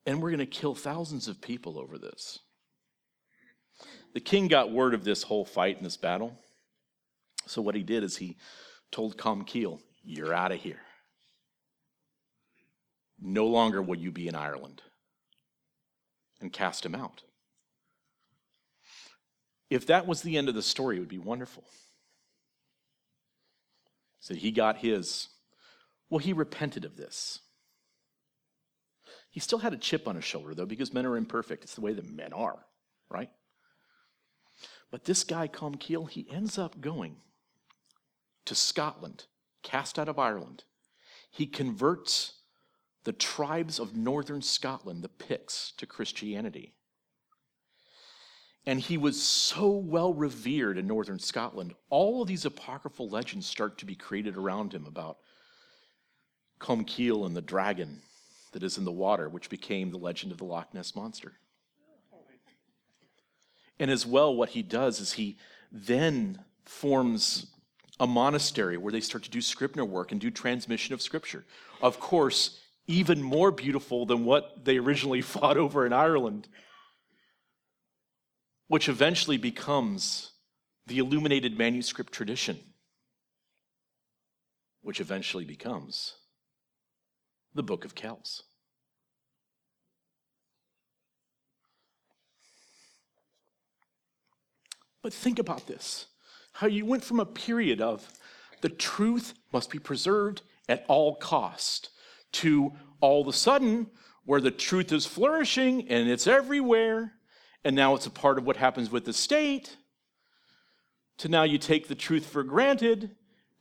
And 0.06 0.22
we're 0.22 0.32
going 0.32 0.40
to 0.40 0.46
kill 0.46 0.76
thousands 0.76 1.28
of 1.28 1.42
people 1.42 1.78
over 1.78 1.98
this. 1.98 2.40
The 4.14 4.20
king 4.20 4.48
got 4.48 4.72
word 4.72 4.94
of 4.94 5.04
this 5.04 5.24
whole 5.24 5.46
fight 5.46 5.78
and 5.78 5.86
this 5.86 5.98
battle. 5.98 6.38
So 7.48 7.62
what 7.62 7.76
he 7.76 7.84
did 7.84 8.04
is 8.04 8.18
he 8.18 8.38
told 8.92 9.18
Colmcille, 9.18 9.80
You're 10.04 10.34
out 10.34 10.52
of 10.52 10.60
here. 10.60 10.82
No 13.22 13.48
longer 13.48 13.82
will 13.82 13.98
you 13.98 14.12
be 14.12 14.28
in 14.28 14.36
Ireland. 14.36 14.82
And 16.42 16.52
cast 16.52 16.86
him 16.86 16.96
out. 16.96 17.24
If 19.74 19.88
that 19.88 20.06
was 20.06 20.22
the 20.22 20.38
end 20.38 20.50
of 20.50 20.56
the 20.56 20.62
story, 20.62 20.98
it 20.98 21.00
would 21.00 21.10
be 21.10 21.18
wonderful. 21.18 21.64
So 24.20 24.36
he 24.36 24.52
got 24.52 24.78
his. 24.78 25.30
Well, 26.12 26.20
he 26.20 26.32
repented 26.32 26.86
of 26.86 26.96
this. 26.96 27.40
He 29.32 29.40
still 29.40 29.58
had 29.58 29.74
a 29.74 29.78
chip 29.78 30.08
on 30.08 30.16
his 30.16 30.24
shoulder, 30.24 30.54
though, 30.54 30.68
because 30.68 30.94
men 30.94 31.08
are 31.08 31.18
imperfect. 31.18 31.64
It's 31.64 31.74
the 31.74 31.82
way 31.82 31.94
that 31.94 32.08
men 32.08 32.34
are, 32.34 32.60
right? 33.10 33.32
But 34.92 35.06
this 35.06 35.24
guy, 35.24 35.48
Colmcille, 35.48 36.08
he 36.08 36.28
ends 36.32 36.60
up 36.60 36.80
going 36.80 37.16
to 38.46 38.54
Scotland, 38.54 39.26
cast 39.64 39.98
out 39.98 40.08
of 40.08 40.20
Ireland. 40.20 40.66
He 41.32 41.48
converts 41.48 42.34
the 43.06 43.14
tribes 43.14 43.80
of 43.80 43.98
northern 43.98 44.44
Scotland, 44.44 45.04
the 45.04 45.10
Picts, 45.10 45.72
to 45.78 45.88
Christianity. 45.88 46.76
And 48.66 48.80
he 48.80 48.98
was 48.98 49.22
so 49.22 49.70
well 49.70 50.14
revered 50.14 50.78
in 50.78 50.88
northern 50.88 51.20
Scotland, 51.20 51.74
all 51.90 52.22
of 52.22 52.28
these 52.28 52.46
apocryphal 52.46 53.10
legends 53.10 53.46
start 53.46 53.78
to 53.80 53.86
be 53.86 53.96
created 53.96 54.38
around 54.38 54.74
him 54.74 54.86
about 54.86 55.18
Colmcille 56.60 57.26
and 57.26 57.36
the 57.36 57.42
dragon 57.42 58.02
that 58.54 58.64
is 58.64 58.78
in 58.78 58.86
the 58.86 58.92
water, 58.92 59.28
which 59.28 59.50
became 59.50 59.92
the 59.92 59.98
legend 59.98 60.32
of 60.32 60.38
the 60.38 60.46
Loch 60.46 60.74
Ness 60.74 60.96
Monster. 60.96 61.34
And 63.80 63.92
as 63.92 64.06
well, 64.06 64.34
what 64.34 64.50
he 64.50 64.62
does 64.62 65.00
is 65.02 65.14
he 65.14 65.38
then 65.72 66.40
forms 66.64 67.48
a 68.00 68.08
monastery 68.08 68.78
where 68.78 68.92
they 68.92 69.02
start 69.02 69.24
to 69.24 69.30
do 69.30 69.42
scrivener 69.42 69.84
work 69.84 70.12
and 70.12 70.22
do 70.22 70.32
transmission 70.32 70.94
of 70.94 71.02
scripture. 71.02 71.46
Of 71.82 72.00
course, 72.00 72.60
even 72.88 73.22
more 73.22 73.52
beautiful 73.52 74.06
than 74.06 74.26
what 74.26 74.64
they 74.64 74.78
originally 74.78 75.22
fought 75.34 75.58
over 75.58 75.86
in 75.86 75.94
Ireland, 75.94 76.48
which 78.74 78.90
eventually 78.90 79.38
becomes 79.38 80.32
the 80.88 80.98
illuminated 80.98 81.56
manuscript 81.56 82.12
tradition, 82.12 82.60
which 84.82 85.00
eventually 85.00 85.46
becomes 85.46 86.16
the 87.54 87.62
Book 87.62 87.86
of 87.86 87.94
Kells. 87.94 88.42
But 95.04 95.14
think 95.14 95.38
about 95.38 95.68
this 95.68 96.08
how 96.54 96.66
you 96.66 96.84
went 96.84 97.04
from 97.04 97.20
a 97.20 97.28
period 97.28 97.80
of 97.80 98.10
the 98.62 98.70
truth 98.70 99.36
must 99.52 99.70
be 99.70 99.78
preserved 99.78 100.42
at 100.68 100.84
all 100.88 101.14
cost 101.14 101.90
to 102.32 102.74
all 103.02 103.22
of 103.22 103.28
a 103.28 103.34
sudden 103.34 103.92
where 104.26 104.42
the 104.42 104.50
truth 104.50 104.92
is 104.92 105.06
flourishing 105.06 105.88
and 105.90 106.10
it's 106.10 106.26
everywhere 106.26 107.14
and 107.64 107.76
now 107.76 107.96
it's 107.96 108.06
a 108.06 108.12
part 108.12 108.38
of 108.38 108.46
what 108.46 108.58
happens 108.58 108.92
with 108.92 109.06
the 109.06 109.14
state 109.14 109.78
to 111.18 111.30
now 111.30 111.44
you 111.44 111.58
take 111.58 111.88
the 111.88 111.96
truth 111.96 112.26
for 112.26 112.44
granted 112.44 113.12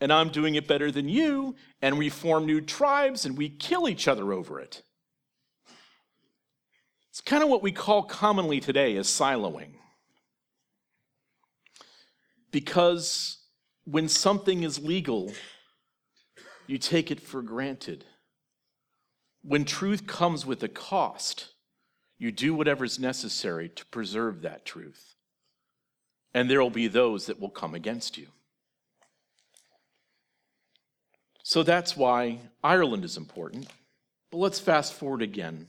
and 0.02 0.12
I'm 0.12 0.30
doing 0.30 0.56
it 0.56 0.66
better 0.66 0.90
than 0.90 1.08
you, 1.08 1.54
and 1.80 1.96
we 1.96 2.08
form 2.08 2.44
new 2.44 2.60
tribes 2.60 3.24
and 3.24 3.38
we 3.38 3.48
kill 3.48 3.88
each 3.88 4.08
other 4.08 4.32
over 4.32 4.58
it. 4.58 4.82
It's 7.08 7.20
kind 7.20 7.40
of 7.40 7.48
what 7.48 7.62
we 7.62 7.70
call 7.70 8.02
commonly 8.02 8.58
today 8.58 8.96
as 8.96 9.06
siloing. 9.06 9.74
Because 12.50 13.38
when 13.84 14.08
something 14.08 14.64
is 14.64 14.80
legal, 14.80 15.30
you 16.66 16.78
take 16.78 17.12
it 17.12 17.20
for 17.20 17.40
granted. 17.40 18.04
When 19.42 19.64
truth 19.64 20.08
comes 20.08 20.44
with 20.44 20.64
a 20.64 20.68
cost, 20.68 21.51
you 22.22 22.30
do 22.30 22.54
whatever's 22.54 23.00
necessary 23.00 23.68
to 23.68 23.85
preserve 23.87 24.42
that 24.42 24.64
truth. 24.64 25.16
And 26.32 26.48
there 26.48 26.62
will 26.62 26.70
be 26.70 26.87
those 26.87 27.26
that 27.26 27.40
will 27.40 27.50
come 27.50 27.74
against 27.74 28.16
you. 28.16 28.28
So 31.42 31.64
that's 31.64 31.96
why 31.96 32.38
Ireland 32.62 33.04
is 33.04 33.16
important. 33.16 33.66
But 34.30 34.38
let's 34.38 34.61
fast 34.61 34.92
forward 34.92 35.20
again. 35.20 35.66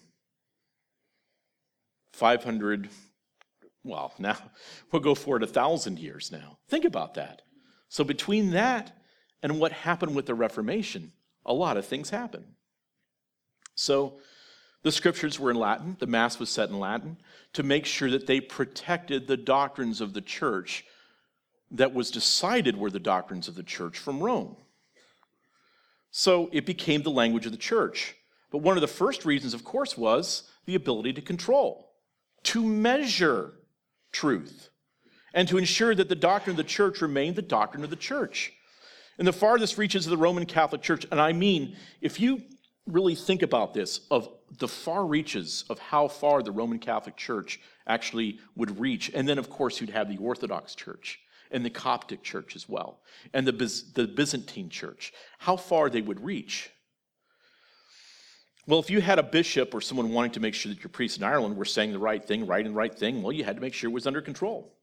500, 2.12 2.88
well, 3.84 4.14
now 4.20 4.38
we'll 4.92 5.02
go 5.02 5.16
forward 5.16 5.42
a 5.42 5.48
thousand 5.48 5.98
years 5.98 6.32
now. 6.32 6.60
Think 6.70 6.86
about 6.86 7.16
that. 7.16 7.42
So 7.90 8.04
between 8.04 8.52
that 8.52 8.96
and 9.42 9.60
what 9.60 9.72
happened 9.72 10.16
with 10.16 10.28
the 10.28 10.36
Reformation, 10.36 11.14
a 11.48 11.54
lot 11.54 11.78
of 11.78 11.88
things 11.88 12.12
happen. 12.12 12.46
So 13.74 14.20
the 14.84 14.92
scriptures 14.92 15.40
were 15.40 15.52
in 15.52 15.58
Latin, 15.58 15.98
the 16.00 16.08
Mass 16.08 16.40
was 16.40 16.50
said 16.50 16.70
in 16.70 16.80
Latin 16.80 17.18
to 17.54 17.64
make 17.64 17.86
sure 17.86 18.12
that 18.12 18.28
they 18.28 18.40
protected 18.40 19.28
the 19.28 19.38
doctrines 19.38 20.02
of 20.02 20.14
the 20.14 20.22
church 20.22 20.86
that 21.72 21.94
was 21.94 22.12
decided 22.12 22.78
were 22.78 22.92
the 22.92 23.00
doctrines 23.00 23.48
of 23.48 23.56
the 23.56 23.64
church 23.64 23.98
from 23.98 24.22
Rome. 24.22 24.56
So 26.12 26.50
it 26.52 26.66
became 26.66 27.02
the 27.02 27.10
language 27.10 27.46
of 27.46 27.52
the 27.52 27.58
church. 27.58 28.16
But 28.52 28.60
one 28.60 28.78
of 28.78 28.82
the 28.82 28.88
first 28.88 29.26
reasons, 29.26 29.56
of 29.56 29.64
course, 29.64 29.98
was 29.98 30.44
the 30.66 30.76
ability 30.76 31.14
to 31.14 31.22
control, 31.22 31.90
to 32.44 32.64
measure 32.64 33.54
truth, 34.12 34.70
and 35.34 35.48
to 35.48 35.58
ensure 35.58 35.96
that 35.96 36.10
the 36.10 36.16
doctrine 36.16 36.52
of 36.52 36.58
the 36.58 36.64
church 36.64 37.02
remained 37.02 37.36
the 37.36 37.42
doctrine 37.42 37.84
of 37.84 37.90
the 37.90 37.96
church. 37.96 38.54
In 39.18 39.26
the 39.26 39.34
farthest 39.34 39.80
reaches 39.80 40.06
of 40.06 40.12
the 40.12 40.18
Roman 40.18 40.46
Catholic 40.46 40.84
Church, 40.84 41.08
and 41.10 41.20
I 41.20 41.34
mean, 41.34 41.76
if 42.02 42.20
you 42.20 42.44
really 42.86 43.16
think 43.16 43.42
about 43.42 43.74
this, 43.74 44.02
of 44.12 44.30
the 44.60 44.68
far 44.68 45.06
reaches 45.06 45.66
of 45.70 45.80
how 45.80 46.08
far 46.08 46.44
the 46.44 46.52
Roman 46.52 46.80
Catholic 46.80 47.16
Church 47.16 47.60
actually 47.88 48.40
would 48.56 48.80
reach, 48.80 49.12
and 49.14 49.28
then, 49.28 49.38
of 49.38 49.50
course, 49.50 49.80
you'd 49.80 49.90
have 49.90 50.10
the 50.10 50.18
Orthodox 50.18 50.76
Church 50.76 51.20
and 51.52 51.66
the 51.66 51.70
Coptic 51.70 52.24
Church 52.24 52.56
as 52.56 52.68
well, 52.68 53.00
and 53.34 53.48
the, 53.48 53.52
the 53.94 54.08
Byzantine 54.08 54.70
Church, 54.70 55.14
how 55.40 55.56
far 55.56 55.90
they 55.90 56.02
would 56.02 56.24
reach. 56.24 56.70
Well, 58.66 58.80
if 58.80 58.90
you 58.90 59.02
had 59.02 59.20
a 59.20 59.24
bishop 59.24 59.74
or 59.74 59.82
someone 59.82 60.12
wanting 60.12 60.32
to 60.32 60.40
make 60.40 60.54
sure 60.54 60.74
that 60.74 60.82
your 60.82 60.90
priests 60.90 61.18
in 61.18 61.24
Ireland 61.24 61.58
were 61.58 61.66
saying 61.66 61.92
the 61.92 62.00
right 62.00 62.24
thing, 62.24 62.48
writing 62.48 62.72
the 62.72 62.78
right 62.78 62.94
thing, 62.94 63.22
well, 63.22 63.34
you 63.34 63.44
had 63.44 63.58
to 63.58 63.62
make 63.62 63.74
sure 63.74 63.90
it 63.90 63.94
was 63.94 64.08
under 64.08 64.22
control. 64.22 64.74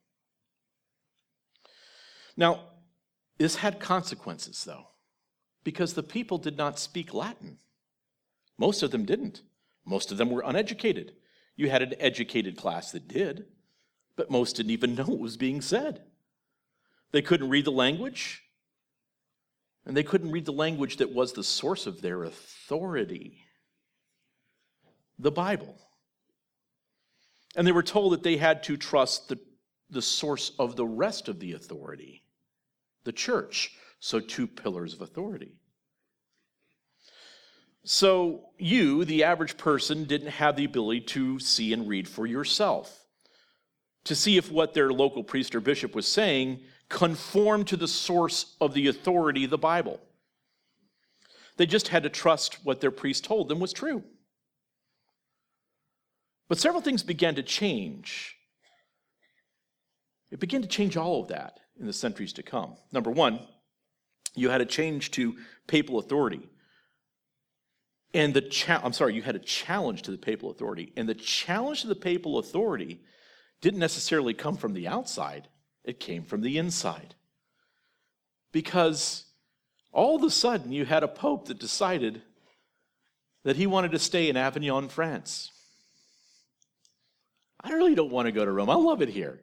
Now, 2.37 2.61
this 3.39 3.57
had 3.57 3.81
consequences, 3.81 4.65
though, 4.65 4.89
because 5.65 5.95
the 5.95 6.03
people 6.03 6.39
did 6.39 6.57
not 6.57 6.79
speak 6.79 7.15
Latin. 7.15 7.59
Most 8.59 8.83
of 8.83 8.91
them 8.91 9.07
didn't. 9.07 9.43
Most 9.85 10.13
of 10.13 10.19
them 10.19 10.31
were 10.31 10.43
uneducated. 10.45 11.13
You 11.57 11.71
had 11.71 11.83
an 11.83 11.95
educated 11.99 12.57
class 12.57 12.93
that 12.93 13.09
did, 13.09 13.47
but 14.17 14.31
most 14.31 14.57
didn't 14.57 14.73
even 14.73 14.95
know 14.95 15.05
what 15.05 15.19
was 15.19 15.37
being 15.37 15.61
said. 15.61 16.03
They 17.13 17.23
couldn't 17.23 17.51
read 17.51 17.65
the 17.65 17.73
language, 17.73 18.43
and 19.85 19.97
they 19.97 20.03
couldn't 20.03 20.31
read 20.31 20.45
the 20.45 20.53
language 20.53 20.99
that 20.99 21.13
was 21.13 21.33
the 21.33 21.45
source 21.45 21.87
of 21.87 22.03
their 22.03 22.25
authority 22.25 23.47
the 25.21 25.31
Bible. 25.31 25.77
And 27.57 27.67
they 27.67 27.73
were 27.73 27.83
told 27.83 28.13
that 28.13 28.23
they 28.23 28.37
had 28.37 28.63
to 28.65 28.77
trust 28.77 29.29
the, 29.29 29.39
the 29.91 30.03
source 30.03 30.53
of 30.59 30.77
the 30.77 30.87
rest 30.87 31.29
of 31.29 31.41
the 31.41 31.53
authority, 31.53 32.23
the 33.05 33.13
church. 33.13 33.73
So, 34.03 34.19
two 34.19 34.47
pillars 34.47 34.95
of 34.95 35.03
authority. 35.03 35.57
So, 37.85 38.51
you, 38.59 39.05
the 39.05 39.25
average 39.25 39.57
person, 39.57 40.05
didn't 40.05 40.33
have 40.33 40.57
the 40.57 40.67
ability 40.67 41.01
to 41.01 41.39
see 41.39 41.73
and 41.73 41.89
read 41.89 42.07
for 42.07 42.27
yourself, 42.27 43.07
to 44.05 44.15
see 44.15 44.37
if 44.37 44.53
what 44.53 44.75
their 44.75 44.93
local 44.93 45.25
priest 45.25 45.55
or 45.55 45.61
bishop 45.61 45.95
was 45.95 46.07
saying 46.07 46.61
conformed 46.91 47.69
to 47.69 47.77
the 47.77 47.89
source 47.89 48.55
of 48.61 48.75
the 48.75 48.89
authority, 48.89 49.47
the 49.47 49.57
Bible. 49.57 50.01
They 51.57 51.67
just 51.67 51.89
had 51.89 52.03
to 52.03 52.11
trust 52.11 52.59
what 52.65 52.81
their 52.81 52.91
priest 52.91 53.25
told 53.25 53.49
them 53.49 53.61
was 53.61 53.73
true. 53.73 54.03
But 56.49 56.59
several 56.59 56.83
things 56.83 57.03
began 57.03 57.37
to 57.37 57.43
change. 57.43 58.37
It 60.31 60.41
began 60.41 60.63
to 60.63 60.69
change 60.69 60.97
all 60.97 61.23
of 61.23 61.29
that 61.29 61.61
in 61.79 61.87
the 61.87 61.93
centuries 61.93 62.33
to 62.35 62.43
come. 62.43 62.77
Number 62.93 63.11
one, 63.11 63.41
you 64.35 64.51
had 64.51 64.61
a 64.61 64.67
change 64.67 65.13
to 65.13 65.37
papal 65.67 65.99
authority. 65.99 66.41
And 68.13 68.35
the 68.35 68.41
cha- 68.41 68.81
I'm 68.83 68.93
sorry, 68.93 69.15
you 69.15 69.23
had 69.23 69.37
a 69.37 69.41
challenge 69.41 70.03
to 70.03 70.11
the 70.11 70.19
papal 70.19 70.51
authority. 70.51 70.93
And 70.97 71.09
the 71.09 71.15
challenge 71.15 71.83
to 71.83 71.87
the 71.87 71.95
papal 71.95 72.39
authority 72.39 73.01
didn't 73.61 73.79
necessarily 73.79 74.35
come 74.35 74.57
from 74.57 74.73
the 74.73 74.89
outside, 74.89 75.49
it 75.85 76.01
came 76.01 76.25
from 76.25 76.41
the 76.41 76.59
inside. 76.59 77.15
Because 78.53 79.25
all 79.93 80.17
of 80.17 80.23
a 80.25 80.31
sudden 80.31 80.73
you 80.73 80.85
had 80.85 81.03
a 81.03 81.09
pope 81.09 81.47
that 81.49 81.59
decided 81.59 82.23
that 83.45 83.57
he 83.57 83.67
wanted 83.67 83.93
to 83.93 83.99
stay 83.99 84.29
in 84.29 84.37
Avignon, 84.37 84.89
France. 84.89 85.51
I 87.63 87.73
really 87.73 87.95
don't 87.95 88.11
want 88.11 88.27
to 88.27 88.33
go 88.33 88.45
to 88.45 88.51
Rome. 88.51 88.71
I 88.71 88.75
love 88.75 89.03
it 89.03 89.09
here. 89.09 89.41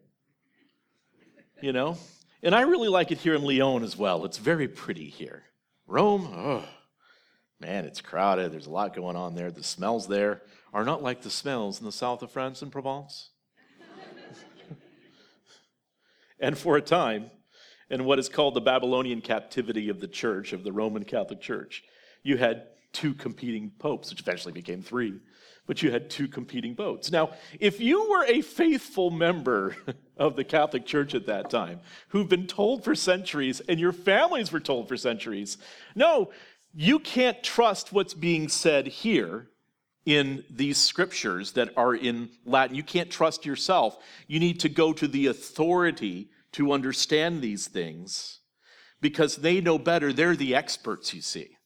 You 1.62 1.72
know? 1.72 1.98
And 2.44 2.54
I 2.54 2.62
really 2.62 2.90
like 2.90 3.12
it 3.12 3.18
here 3.18 3.34
in 3.34 3.44
Lyon 3.44 3.84
as 3.84 3.98
well. 3.98 4.26
It's 4.26 4.38
very 4.38 4.68
pretty 4.68 5.10
here. 5.10 5.44
Rome, 5.88 6.32
oh, 6.36 6.66
man, 7.60 7.86
it's 7.86 8.02
crowded. 8.02 8.52
There's 8.52 8.68
a 8.68 8.72
lot 8.72 8.96
going 8.96 9.16
on 9.16 9.36
there. 9.36 9.52
The 9.52 9.64
smells 9.64 10.08
there 10.08 10.42
are 10.74 10.84
not 10.84 11.02
like 11.02 11.22
the 11.22 11.30
smells 11.30 11.80
in 11.80 11.86
the 11.86 11.92
south 11.92 12.22
of 12.22 12.32
France 12.32 12.62
and 12.62 12.72
Provence. 12.72 13.30
and 16.40 16.58
for 16.58 16.78
a 16.78 16.82
time, 16.82 17.32
in 17.90 18.06
what 18.06 18.20
is 18.20 18.30
called 18.30 18.54
the 18.54 18.62
Babylonian 18.62 19.22
captivity 19.22 19.90
of 19.90 20.00
the 20.00 20.08
church, 20.08 20.54
of 20.54 20.64
the 20.64 20.72
Roman 20.72 21.04
Catholic 21.04 21.42
Church, 21.42 21.84
you 22.22 22.38
had 22.38 22.68
two 22.92 23.14
competing 23.14 23.72
popes, 23.80 24.10
which 24.10 24.22
eventually 24.22 24.54
became 24.54 24.82
three 24.82 25.20
but 25.68 25.84
you 25.84 25.92
had 25.92 26.10
two 26.10 26.28
competing 26.28 26.74
votes. 26.74 27.12
Now, 27.12 27.32
if 27.60 27.80
you 27.80 28.10
were 28.10 28.26
a 28.26 28.42
faithful 28.42 29.12
member 29.12 29.76
of 30.18 30.36
the 30.36 30.44
Catholic 30.44 30.86
Church 30.86 31.14
at 31.14 31.28
that 31.28 31.50
time, 31.50 31.82
who've 32.08 32.30
been 32.30 32.48
told 32.48 32.84
for 32.84 32.96
centuries, 32.96 33.60
and 33.68 33.80
your 33.80 33.92
families 33.92 34.52
were 34.52 34.62
told 34.62 34.88
for 34.88 34.98
centuries, 34.98 35.58
no, 35.94 36.32
you 36.80 37.00
can't 37.00 37.42
trust 37.42 37.92
what's 37.92 38.14
being 38.14 38.48
said 38.48 38.86
here 38.86 39.50
in 40.06 40.44
these 40.48 40.78
scriptures 40.78 41.54
that 41.54 41.76
are 41.76 41.96
in 41.96 42.30
Latin. 42.46 42.76
You 42.76 42.84
can't 42.84 43.10
trust 43.10 43.48
yourself. 43.48 43.98
You 44.28 44.40
need 44.40 44.60
to 44.60 44.70
go 44.70 44.94
to 44.94 45.08
the 45.08 45.26
authority 45.26 46.30
to 46.52 46.72
understand 46.72 47.42
these 47.42 47.68
things 47.68 48.42
because 49.02 49.38
they 49.38 49.60
know 49.60 49.80
better. 49.80 50.14
They're 50.14 50.36
the 50.36 50.54
experts, 50.54 51.16
you 51.16 51.22
see. 51.22 51.58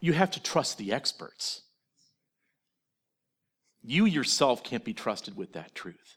You 0.00 0.12
have 0.12 0.32
to 0.32 0.42
trust 0.42 0.78
the 0.78 0.92
experts. 0.92 1.62
You 3.84 4.06
yourself 4.06 4.64
can't 4.64 4.84
be 4.84 4.92
trusted 4.92 5.36
with 5.36 5.52
that 5.52 5.72
truth. 5.76 6.16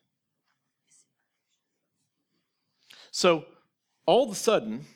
So, 3.12 3.46
all 4.08 4.24
of 4.24 4.32
a 4.32 4.36
sudden, 4.36 4.88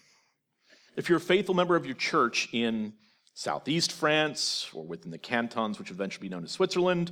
if 0.96 1.10
you're 1.10 1.18
a 1.18 1.22
faithful 1.22 1.56
member 1.56 1.76
of 1.76 1.86
your 1.86 1.96
church 1.96 2.50
in 2.52 2.94
southeast 3.34 3.92
France 3.92 4.70
or 4.74 4.84
within 4.84 5.12
the 5.12 5.18
cantons, 5.18 5.80
which 5.80 5.92
eventually 5.92 6.28
be 6.28 6.34
known 6.34 6.44
as 6.44 6.52
Switzerland, 6.52 7.12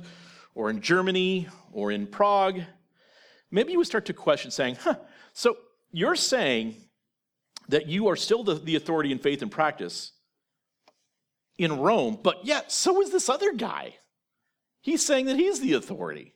or 0.54 0.70
in 0.70 0.80
Germany 0.80 1.48
or 1.72 1.90
in 1.90 2.06
Prague, 2.06 2.60
maybe 3.50 3.72
you 3.72 3.78
would 3.78 3.86
start 3.86 4.06
to 4.06 4.12
question 4.12 4.50
saying, 4.50 4.76
huh, 4.76 4.96
so 5.32 5.56
you're 5.90 6.16
saying 6.16 6.76
that 7.68 7.86
you 7.86 8.08
are 8.08 8.16
still 8.16 8.44
the, 8.44 8.54
the 8.54 8.76
authority 8.76 9.12
in 9.12 9.18
faith 9.18 9.42
and 9.42 9.50
practice, 9.50 10.12
in 11.58 11.78
Rome, 11.78 12.18
but 12.22 12.44
yet 12.44 12.72
so 12.72 13.02
is 13.02 13.10
this 13.10 13.28
other 13.28 13.52
guy. 13.52 13.96
He's 14.80 15.04
saying 15.04 15.26
that 15.26 15.36
he's 15.36 15.60
the 15.60 15.74
authority. 15.74 16.34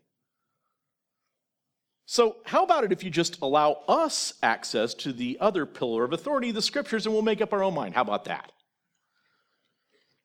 So, 2.09 2.37
how 2.45 2.63
about 2.63 2.85
it 2.85 2.93
if 2.93 3.03
you 3.03 3.11
just 3.11 3.41
allow 3.43 3.83
us 3.89 4.35
access 4.41 4.95
to 4.95 5.13
the 5.13 5.39
other 5.41 5.67
pillar 5.67 6.05
of 6.05 6.13
authority, 6.13 6.53
the 6.53 6.63
scriptures, 6.63 7.05
and 7.05 7.13
we'll 7.13 7.23
make 7.23 7.41
up 7.41 7.53
our 7.53 7.65
own 7.65 7.75
mind? 7.75 7.95
How 7.95 8.03
about 8.03 8.27
that? 8.27 8.53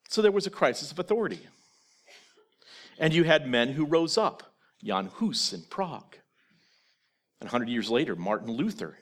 So, 0.07 0.21
there 0.21 0.31
was 0.31 0.45
a 0.45 0.51
crisis 0.51 0.91
of 0.91 0.99
authority. 0.99 1.39
And 2.99 3.13
you 3.15 3.23
had 3.23 3.47
men 3.47 3.69
who 3.69 3.85
rose 3.85 4.15
up 4.15 4.43
Jan 4.83 5.07
Hus 5.07 5.53
in 5.53 5.63
Prague. 5.71 6.17
And 7.39 7.47
100 7.47 7.67
years 7.67 7.89
later, 7.89 8.15
Martin 8.15 8.51
Luther 8.51 8.99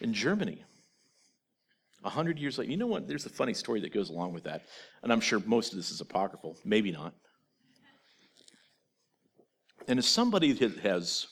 in 0.00 0.14
Germany. 0.14 0.64
Hundred 2.02 2.38
years 2.38 2.56
later, 2.56 2.70
you 2.70 2.78
know 2.78 2.86
what? 2.86 3.06
There's 3.06 3.26
a 3.26 3.30
funny 3.30 3.52
story 3.52 3.80
that 3.80 3.92
goes 3.92 4.08
along 4.08 4.32
with 4.32 4.44
that. 4.44 4.62
And 5.02 5.12
I'm 5.12 5.20
sure 5.20 5.38
most 5.44 5.72
of 5.72 5.76
this 5.76 5.90
is 5.90 6.00
apocryphal, 6.00 6.56
maybe 6.64 6.90
not. 6.92 7.12
And 9.86 9.98
as 9.98 10.06
somebody 10.06 10.52
that 10.52 10.78
has 10.78 11.26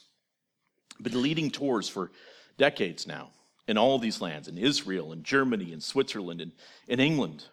been 1.03 1.23
leading 1.23 1.51
tours 1.51 1.89
for 1.89 2.11
decades 2.57 3.07
now 3.07 3.31
in 3.67 3.77
all 3.79 3.99
these 3.99 4.21
lands, 4.21 4.49
in 4.49 4.59
Israel, 4.59 5.13
in 5.13 5.23
Germany, 5.23 5.73
in 5.73 5.81
Switzerland, 5.81 6.41
and 6.41 6.53
in 6.89 7.01
England, 7.01 7.45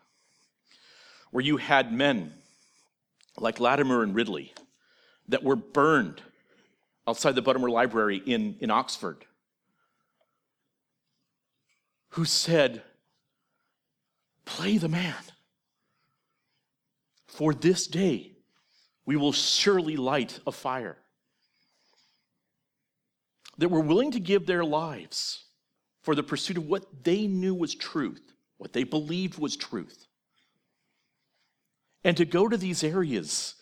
where 1.32 1.44
you 1.44 1.58
had 1.58 1.92
men 1.92 2.34
like 3.38 3.60
Latimer 3.60 4.02
and 4.02 4.16
Ridley 4.16 4.54
that 5.28 5.44
were 5.44 5.56
burned 5.58 6.22
outside 7.08 7.36
the 7.36 7.42
Buttermore 7.42 7.70
Library 7.70 8.22
in, 8.26 8.56
in 8.60 8.72
Oxford, 8.72 9.26
who 12.10 12.26
said, 12.26 12.82
Play 14.46 14.78
the 14.78 14.88
man. 14.88 15.16
For 17.28 17.54
this 17.54 17.88
day 17.88 18.32
we 19.06 19.18
will 19.18 19.34
surely 19.34 19.98
light 19.98 20.40
a 20.48 20.52
fire. 20.52 20.98
That 23.58 23.70
were 23.70 23.82
willing 23.82 24.12
to 24.12 24.20
give 24.20 24.46
their 24.46 24.64
lives 24.64 25.46
for 26.02 26.16
the 26.16 26.24
pursuit 26.24 26.58
of 26.58 26.66
what 26.68 27.04
they 27.04 27.28
knew 27.28 27.56
was 27.56 27.74
truth, 27.74 28.34
what 28.58 28.74
they 28.74 28.84
believed 28.84 29.40
was 29.40 29.56
truth. 29.56 30.08
And 32.04 32.16
to 32.18 32.26
go 32.26 32.48
to 32.48 32.58
these 32.58 32.84
areas 32.84 33.56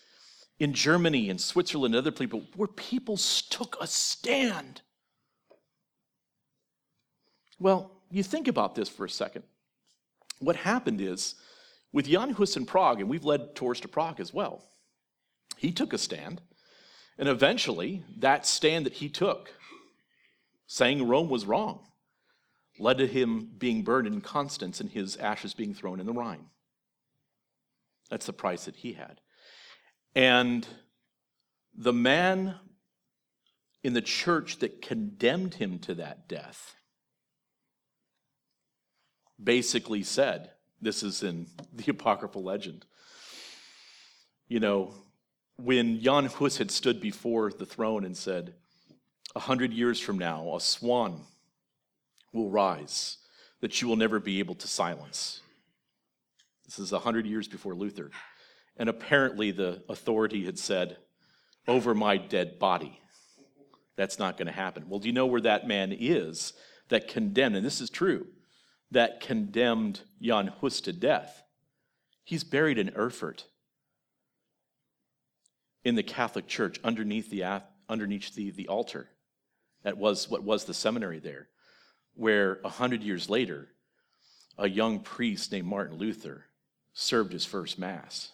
in 0.58 0.72
Germany 0.72 1.30
and 1.30 1.40
Switzerland 1.40 1.94
and 1.94 2.00
other 2.00 2.12
people 2.12 2.42
where 2.56 2.68
people 2.68 3.16
took 3.16 3.76
a 3.80 3.86
stand. 3.86 4.82
Well, 7.58 7.90
you 8.10 8.22
think 8.22 8.48
about 8.48 8.74
this 8.74 8.88
for 8.88 9.04
a 9.04 9.10
second 9.10 9.44
what 10.40 10.56
happened 10.56 11.00
is 11.00 11.36
with 11.92 12.06
Jan 12.06 12.30
Hus 12.30 12.56
in 12.56 12.66
Prague, 12.66 13.00
and 13.00 13.08
we've 13.08 13.24
led 13.24 13.54
tours 13.54 13.80
to 13.80 13.88
Prague 13.88 14.20
as 14.20 14.34
well, 14.34 14.64
he 15.56 15.72
took 15.72 15.92
a 15.92 15.98
stand, 15.98 16.40
and 17.18 17.28
eventually 17.28 18.02
that 18.18 18.46
stand 18.46 18.84
that 18.86 18.94
he 18.94 19.08
took, 19.08 19.52
saying 20.66 21.06
Rome 21.06 21.28
was 21.28 21.46
wrong, 21.46 21.86
led 22.78 22.98
to 22.98 23.06
him 23.06 23.50
being 23.58 23.82
burned 23.82 24.06
in 24.06 24.20
Constance 24.20 24.80
and 24.80 24.90
his 24.90 25.16
ashes 25.16 25.54
being 25.54 25.74
thrown 25.74 26.00
in 26.00 26.06
the 26.06 26.12
Rhine. 26.12 26.46
That's 28.10 28.26
the 28.26 28.32
price 28.32 28.64
that 28.64 28.76
he 28.76 28.92
had. 28.92 29.20
And 30.14 30.66
the 31.76 31.92
man 31.92 32.56
in 33.82 33.92
the 33.92 34.02
church 34.02 34.58
that 34.58 34.80
condemned 34.80 35.54
him 35.54 35.78
to 35.80 35.94
that 35.94 36.28
death 36.28 36.76
basically 39.42 40.02
said, 40.02 40.50
this 40.80 41.02
is 41.02 41.22
in 41.22 41.46
the 41.72 41.90
apocryphal 41.90 42.42
legend. 42.42 42.86
You 44.48 44.60
know, 44.60 44.94
when 45.56 46.00
Jan 46.00 46.26
Hus 46.26 46.58
had 46.58 46.70
stood 46.70 47.00
before 47.00 47.50
the 47.50 47.66
throne 47.66 48.04
and 48.04 48.16
said, 48.16 48.54
A 49.34 49.40
hundred 49.40 49.72
years 49.72 49.98
from 49.98 50.18
now, 50.18 50.54
a 50.54 50.60
swan 50.60 51.22
will 52.32 52.50
rise 52.50 53.18
that 53.60 53.80
you 53.80 53.88
will 53.88 53.96
never 53.96 54.20
be 54.20 54.38
able 54.38 54.54
to 54.56 54.68
silence. 54.68 55.40
This 56.64 56.78
is 56.78 56.92
a 56.92 56.98
hundred 56.98 57.26
years 57.26 57.48
before 57.48 57.74
Luther. 57.74 58.10
And 58.76 58.88
apparently, 58.88 59.50
the 59.50 59.82
authority 59.88 60.44
had 60.44 60.58
said, 60.58 60.96
Over 61.66 61.94
my 61.94 62.16
dead 62.16 62.58
body. 62.58 63.00
That's 63.96 64.18
not 64.18 64.36
going 64.36 64.46
to 64.46 64.52
happen. 64.52 64.88
Well, 64.88 64.98
do 64.98 65.06
you 65.06 65.12
know 65.12 65.26
where 65.26 65.40
that 65.40 65.68
man 65.68 65.96
is 65.98 66.52
that 66.88 67.08
condemned, 67.08 67.56
and 67.56 67.64
this 67.64 67.80
is 67.80 67.90
true, 67.90 68.26
that 68.90 69.20
condemned 69.20 70.00
Jan 70.20 70.48
Hus 70.60 70.80
to 70.82 70.92
death? 70.92 71.42
He's 72.24 72.44
buried 72.44 72.78
in 72.78 72.90
Erfurt 72.96 73.44
in 75.84 75.94
the 75.94 76.02
Catholic 76.02 76.48
Church 76.48 76.80
underneath 76.82 77.30
the, 77.30 77.62
underneath 77.88 78.34
the, 78.34 78.50
the 78.50 78.68
altar. 78.68 79.08
That 79.84 79.96
was 79.96 80.28
what 80.28 80.42
was 80.42 80.64
the 80.64 80.74
seminary 80.74 81.20
there, 81.20 81.48
where 82.14 82.58
a 82.64 82.68
hundred 82.68 83.02
years 83.02 83.30
later, 83.30 83.68
a 84.58 84.68
young 84.68 85.00
priest 85.00 85.52
named 85.52 85.68
Martin 85.68 85.98
Luther 85.98 86.46
served 86.94 87.32
his 87.32 87.44
first 87.44 87.78
Mass. 87.78 88.32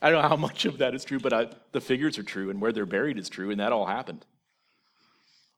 I 0.00 0.10
don't 0.10 0.22
know 0.22 0.28
how 0.28 0.36
much 0.36 0.64
of 0.64 0.78
that 0.78 0.94
is 0.94 1.04
true, 1.04 1.18
but 1.18 1.32
I, 1.32 1.48
the 1.72 1.80
figures 1.80 2.18
are 2.18 2.22
true, 2.22 2.50
and 2.50 2.60
where 2.60 2.72
they're 2.72 2.86
buried 2.86 3.18
is 3.18 3.28
true, 3.28 3.50
and 3.50 3.60
that 3.60 3.72
all 3.72 3.86
happened. 3.86 4.26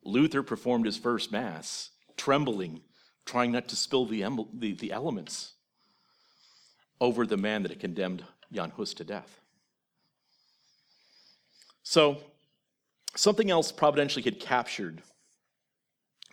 Luther 0.05 0.43
performed 0.43 0.87
his 0.87 0.97
first 0.97 1.33
Mass, 1.33 1.91
trembling, 2.17 2.81
trying 3.25 3.53
not 3.53 3.69
to 3.69 3.77
spill 3.77 4.07
the, 4.07 4.25
the, 4.55 4.73
the 4.73 4.93
elements 4.93 5.55
over 7.01 7.27
the 7.27 7.37
man 7.37 7.63
that 7.63 7.73
had 7.73 7.81
condemned 7.81 8.25
Jan 8.53 8.71
Hus 8.71 8.95
to 8.95 9.05
death. 9.05 9.41
So, 11.83 12.19
something 13.17 13.51
else 13.51 13.73
providentially 13.73 14.23
had 14.23 14.41
captured 14.41 15.03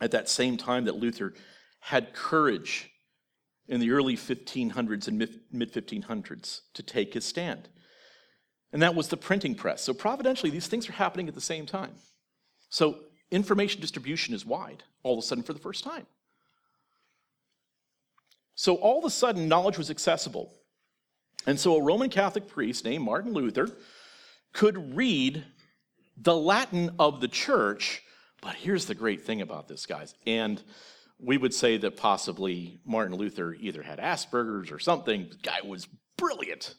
at 0.02 0.12
that 0.12 0.30
same 0.30 0.58
time 0.58 0.86
that 0.86 0.96
Luther 0.96 1.34
had 1.80 2.13
courage 2.13 2.89
in 3.67 3.80
the 3.80 3.91
early 3.91 4.15
1500s 4.15 5.08
and 5.08 5.17
mid 5.17 5.74
1500s 5.74 6.62
to 6.74 6.84
take 6.84 7.13
his 7.13 7.26
stand. 7.26 7.69
And 8.72 8.82
that 8.82 8.96
was 8.96 9.08
the 9.08 9.17
printing 9.17 9.56
press. 9.56 9.84
So, 9.84 9.93
providentially, 9.93 10.50
these 10.50 10.67
things 10.67 10.89
are 10.89 10.93
happening 10.93 11.28
at 11.28 11.36
the 11.36 11.41
same 11.41 11.65
time. 11.65 11.93
So, 12.69 13.00
information 13.32 13.82
distribution 13.82 14.34
is 14.34 14.46
wide 14.46 14.84
all 15.04 15.13
of 15.13 15.24
a 15.24 15.28
sudden 15.28 15.43
for 15.43 15.54
the 15.54 15.60
first 15.60 15.84
time. 15.84 16.08
So, 18.56 18.76
all 18.76 19.00
of 19.00 19.06
a 19.06 19.10
sudden, 19.10 19.48
knowledge 19.48 19.78
was 19.78 19.89
accessible. 19.89 20.54
And 21.46 21.60
so, 21.60 21.78
a 21.78 21.84
Roman 21.84 22.10
Catholic 22.10 22.48
priest 22.48 22.84
named 22.84 23.06
Martin 23.06 23.34
Luther 23.34 23.69
could 24.54 24.96
read 24.96 25.46
the 26.17 26.36
Latin 26.36 26.95
of 26.99 27.21
the 27.21 27.28
church. 27.28 28.02
But 28.41 28.56
here's 28.56 28.86
the 28.86 28.95
great 28.95 29.21
thing 29.21 29.41
about 29.41 29.67
this, 29.67 29.86
guys. 29.86 30.13
And 30.26 30.62
we 31.19 31.38
would 31.38 31.54
say 31.54 31.78
that 31.78 31.97
possibly 31.97 32.82
Martin 32.86 33.15
Luther 33.15 33.54
either 33.54 33.82
had 33.82 33.99
Asperger's 33.99 34.71
or 34.71 34.80
something. 34.80 35.28
The 35.30 35.38
guy 35.38 35.60
was 35.63 35.88
brilliant. 36.17 36.76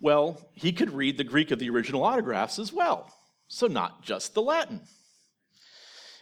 Well, 0.00 0.40
he 0.52 0.72
could 0.72 0.90
read 0.90 1.16
the 1.16 1.24
Greek 1.24 1.50
of 1.50 1.58
the 1.58 1.70
original 1.70 2.02
autographs 2.02 2.58
as 2.58 2.72
well, 2.72 3.12
so 3.46 3.68
not 3.68 4.02
just 4.02 4.34
the 4.34 4.42
Latin. 4.42 4.80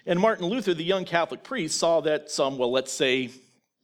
And 0.05 0.19
Martin 0.21 0.47
Luther, 0.47 0.75
the 0.75 0.85
young 0.85 1.05
Catholic 1.05 1.43
priest, 1.43 1.79
saw 1.79 2.01
that 2.03 2.31
some, 2.31 2.59
well, 2.59 2.73
let's 2.73 2.93
say, 2.93 3.31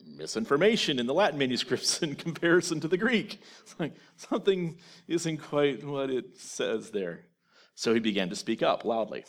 misinformation 0.05 0.99
in 0.99 1.07
the 1.07 1.15
Latin 1.15 1.39
manuscripts 1.39 1.99
in 2.03 2.15
comparison 2.15 2.81
to 2.81 2.89
the 2.89 2.99
Greek. 2.99 3.41
It's 3.63 3.75
like 3.79 3.95
something 4.17 4.79
isn't 5.09 5.39
quite 5.39 5.85
what 5.85 6.11
it 6.11 6.37
says 6.39 6.91
there. 6.91 7.27
So 7.77 7.95
he 7.95 8.01
began 8.01 8.31
to 8.31 8.37
speak 8.37 8.63
up 8.63 8.85
loudly. 8.85 9.25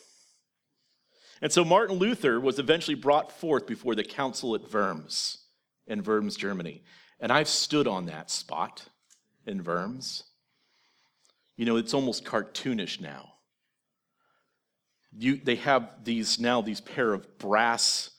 And 1.42 1.52
so 1.52 1.64
Martin 1.64 1.98
Luther 1.98 2.40
was 2.40 2.58
eventually 2.58 2.96
brought 2.96 3.32
forth 3.32 3.68
before 3.68 3.94
the 3.94 4.04
council 4.04 4.56
at 4.56 4.74
Worms 4.74 5.40
in 5.86 6.04
Worms, 6.04 6.36
Germany. 6.36 6.82
And 7.20 7.32
I've 7.32 7.50
stood 7.50 7.88
on 7.88 8.08
that 8.08 8.32
spot 8.32 8.86
in 9.46 9.64
Worms. 9.64 10.24
You 11.58 11.66
know, 11.66 11.76
it's 11.76 11.94
almost 11.94 12.26
cartoonish 12.26 13.02
now. 13.02 13.34
You, 15.12 15.38
they 15.44 15.56
have 15.56 16.04
these 16.04 16.40
now 16.40 16.62
these 16.62 16.82
pair 16.82 17.14
of 17.14 17.38
brass 17.40 18.12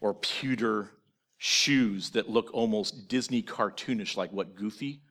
or 0.00 0.14
pewter 0.14 0.90
shoes 1.38 2.10
that 2.10 2.28
look 2.28 2.50
almost 2.52 3.08
Disney 3.08 3.42
cartoonish, 3.42 4.16
like 4.16 4.32
what 4.32 4.54
Goofy 4.54 5.02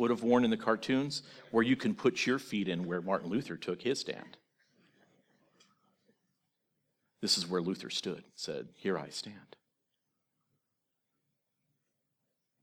would 0.00 0.10
have 0.10 0.22
worn 0.22 0.44
in 0.44 0.50
the 0.50 0.56
cartoons, 0.56 1.22
where 1.50 1.62
you 1.62 1.76
can 1.76 1.94
put 1.94 2.26
your 2.26 2.38
feet 2.38 2.68
in 2.68 2.86
where 2.86 3.02
Martin 3.02 3.28
Luther 3.28 3.56
took 3.56 3.82
his 3.82 4.00
stand. 4.00 4.38
This 7.20 7.36
is 7.36 7.46
where 7.46 7.60
Luther 7.60 7.90
stood, 7.90 8.24
said, 8.34 8.68
Here 8.74 8.96
I 8.96 9.10
stand. 9.10 9.56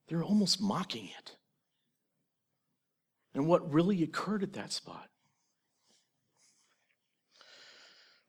They're 0.07 0.23
almost 0.23 0.59
mocking 0.59 1.09
it. 1.15 1.35
And 3.35 3.45
what 3.45 3.71
really 3.71 4.01
occurred 4.01 4.41
at 4.41 4.53
that 4.53 4.71
spot? 4.71 5.07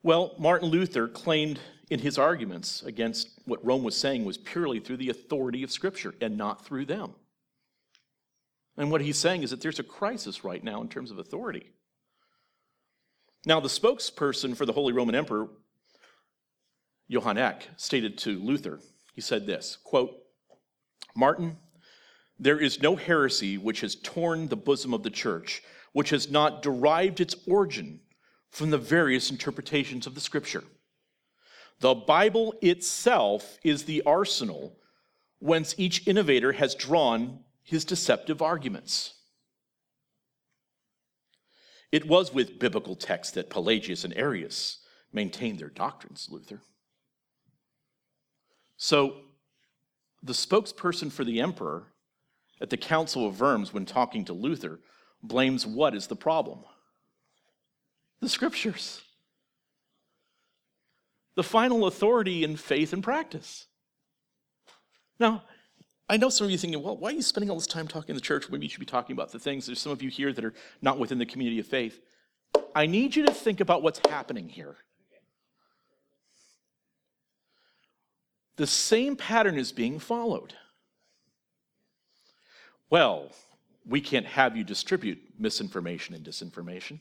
Well, 0.02 0.34
Martin 0.38 0.68
Luther 0.68 1.08
claimed 1.08 1.60
in 1.88 2.00
his 2.00 2.18
arguments 2.18 2.82
against 2.82 3.40
what 3.46 3.64
Rome 3.64 3.84
was 3.84 3.96
saying 3.96 4.26
was 4.26 4.36
purely 4.36 4.80
through 4.80 4.98
the 4.98 5.08
authority 5.08 5.62
of 5.62 5.72
Scripture 5.72 6.14
and 6.20 6.36
not 6.36 6.66
through 6.66 6.84
them. 6.84 7.14
And 8.78 8.92
what 8.92 9.00
he's 9.00 9.18
saying 9.18 9.42
is 9.42 9.50
that 9.50 9.60
there's 9.60 9.80
a 9.80 9.84
crisis 9.84 10.44
right 10.44 10.62
now 10.62 10.80
in 10.80 10.88
terms 10.88 11.10
of 11.10 11.18
authority. 11.18 11.72
Now, 13.44 13.58
the 13.58 13.68
spokesperson 13.68 14.56
for 14.56 14.66
the 14.66 14.72
Holy 14.72 14.92
Roman 14.92 15.16
Emperor, 15.16 15.48
Johann 17.08 17.38
Eck, 17.38 17.68
stated 17.76 18.16
to 18.18 18.38
Luther, 18.38 18.80
he 19.14 19.20
said 19.20 19.46
this 19.46 19.78
quote, 19.82 20.16
Martin, 21.16 21.56
there 22.38 22.58
is 22.58 22.80
no 22.80 22.94
heresy 22.94 23.58
which 23.58 23.80
has 23.80 23.96
torn 23.96 24.46
the 24.46 24.56
bosom 24.56 24.94
of 24.94 25.02
the 25.02 25.10
church, 25.10 25.62
which 25.92 26.10
has 26.10 26.30
not 26.30 26.62
derived 26.62 27.20
its 27.20 27.34
origin 27.48 28.00
from 28.50 28.70
the 28.70 28.78
various 28.78 29.30
interpretations 29.30 30.06
of 30.06 30.14
the 30.14 30.20
scripture. 30.20 30.62
The 31.80 31.96
Bible 31.96 32.54
itself 32.62 33.58
is 33.64 33.84
the 33.84 34.02
arsenal 34.02 34.78
whence 35.40 35.74
each 35.78 36.06
innovator 36.06 36.52
has 36.52 36.76
drawn 36.76 37.40
his 37.68 37.84
deceptive 37.84 38.40
arguments. 38.40 39.12
It 41.92 42.08
was 42.08 42.32
with 42.32 42.58
biblical 42.58 42.96
texts 42.96 43.34
that 43.34 43.50
Pelagius 43.50 44.04
and 44.04 44.16
Arius 44.16 44.78
maintained 45.12 45.58
their 45.58 45.68
doctrines, 45.68 46.28
Luther. 46.30 46.62
So, 48.78 49.16
the 50.22 50.32
spokesperson 50.32 51.12
for 51.12 51.24
the 51.24 51.42
emperor 51.42 51.88
at 52.58 52.70
the 52.70 52.78
Council 52.78 53.26
of 53.26 53.38
Worms, 53.38 53.74
when 53.74 53.84
talking 53.84 54.24
to 54.24 54.32
Luther, 54.32 54.80
blames 55.22 55.66
what 55.66 55.94
is 55.94 56.06
the 56.06 56.16
problem? 56.16 56.60
The 58.20 58.30
scriptures 58.30 59.02
the 61.34 61.42
final 61.44 61.86
authority 61.86 62.42
in 62.42 62.56
faith 62.56 62.92
and 62.92 63.00
practice. 63.00 63.66
Now, 65.20 65.44
I 66.08 66.16
know 66.16 66.30
some 66.30 66.46
of 66.46 66.50
you 66.50 66.56
thinking, 66.56 66.82
well, 66.82 66.96
why 66.96 67.10
are 67.10 67.14
you 67.14 67.22
spending 67.22 67.50
all 67.50 67.56
this 67.56 67.66
time 67.66 67.86
talking 67.86 68.10
in 68.10 68.14
the 68.14 68.22
church? 68.22 68.48
Maybe 68.50 68.64
you 68.64 68.70
should 68.70 68.80
be 68.80 68.86
talking 68.86 69.14
about 69.14 69.30
the 69.30 69.38
things. 69.38 69.66
There's 69.66 69.80
some 69.80 69.92
of 69.92 70.02
you 70.02 70.08
here 70.08 70.32
that 70.32 70.44
are 70.44 70.54
not 70.80 70.98
within 70.98 71.18
the 71.18 71.26
community 71.26 71.60
of 71.60 71.66
faith. 71.66 72.00
I 72.74 72.86
need 72.86 73.14
you 73.14 73.26
to 73.26 73.34
think 73.34 73.60
about 73.60 73.82
what's 73.82 74.00
happening 74.08 74.48
here. 74.48 74.76
The 78.56 78.66
same 78.66 79.16
pattern 79.16 79.58
is 79.58 79.70
being 79.70 79.98
followed. 79.98 80.54
Well, 82.90 83.30
we 83.86 84.00
can't 84.00 84.26
have 84.26 84.56
you 84.56 84.64
distribute 84.64 85.18
misinformation 85.38 86.14
and 86.14 86.24
disinformation. 86.24 87.00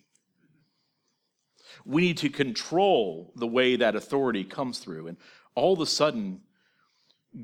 We 1.86 2.02
need 2.02 2.18
to 2.20 2.30
control 2.30 3.32
the 3.36 3.48
way 3.48 3.76
that 3.78 3.96
authority 3.96 4.44
comes 4.44 4.80
through. 4.80 5.08
And 5.08 5.18
all 5.56 5.74
of 5.74 5.80
a 5.80 5.86
sudden, 5.86 6.42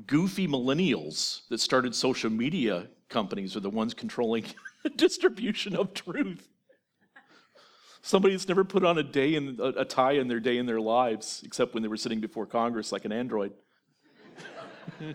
goofy 0.06 0.48
millennials 0.48 1.46
that 1.48 1.58
started 1.58 1.94
social 1.94 2.30
media 2.30 2.88
companies 3.08 3.56
are 3.56 3.60
the 3.60 3.70
ones 3.70 3.94
controlling 3.94 4.44
the 4.82 4.90
distribution 4.96 5.76
of 5.76 5.94
truth. 5.94 6.48
Somebody 8.02 8.34
that's 8.34 8.48
never 8.48 8.64
put 8.64 8.84
on 8.84 8.98
a 8.98 9.02
day 9.02 9.34
in 9.34 9.58
a, 9.58 9.80
a 9.80 9.84
tie 9.84 10.12
in 10.12 10.28
their 10.28 10.40
day 10.40 10.58
in 10.58 10.66
their 10.66 10.80
lives, 10.80 11.42
except 11.44 11.72
when 11.72 11.82
they 11.82 11.88
were 11.88 11.96
sitting 11.96 12.20
before 12.20 12.44
Congress 12.44 12.92
like 12.92 13.04
an 13.04 13.12
android, 13.12 13.52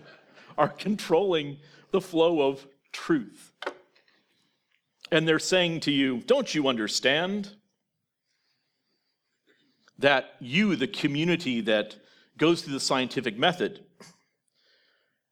are 0.58 0.68
controlling 0.68 1.58
the 1.92 2.00
flow 2.00 2.48
of 2.48 2.66
truth. 2.92 3.52
And 5.12 5.26
they're 5.26 5.38
saying 5.38 5.80
to 5.80 5.92
you, 5.92 6.20
Don't 6.26 6.52
you 6.54 6.68
understand 6.68 7.50
that 9.98 10.34
you, 10.40 10.74
the 10.76 10.88
community 10.88 11.60
that 11.60 11.96
goes 12.38 12.62
through 12.62 12.72
the 12.72 12.80
scientific 12.80 13.38
method, 13.38 13.84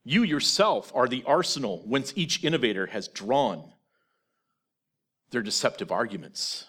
you 0.08 0.22
yourself 0.22 0.90
are 0.94 1.06
the 1.06 1.22
arsenal 1.26 1.82
whence 1.86 2.14
each 2.16 2.42
innovator 2.42 2.86
has 2.86 3.08
drawn 3.08 3.62
their 5.30 5.42
deceptive 5.42 5.92
arguments. 5.92 6.64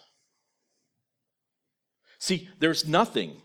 See, 2.18 2.50
there's 2.58 2.86
nothing 2.86 3.40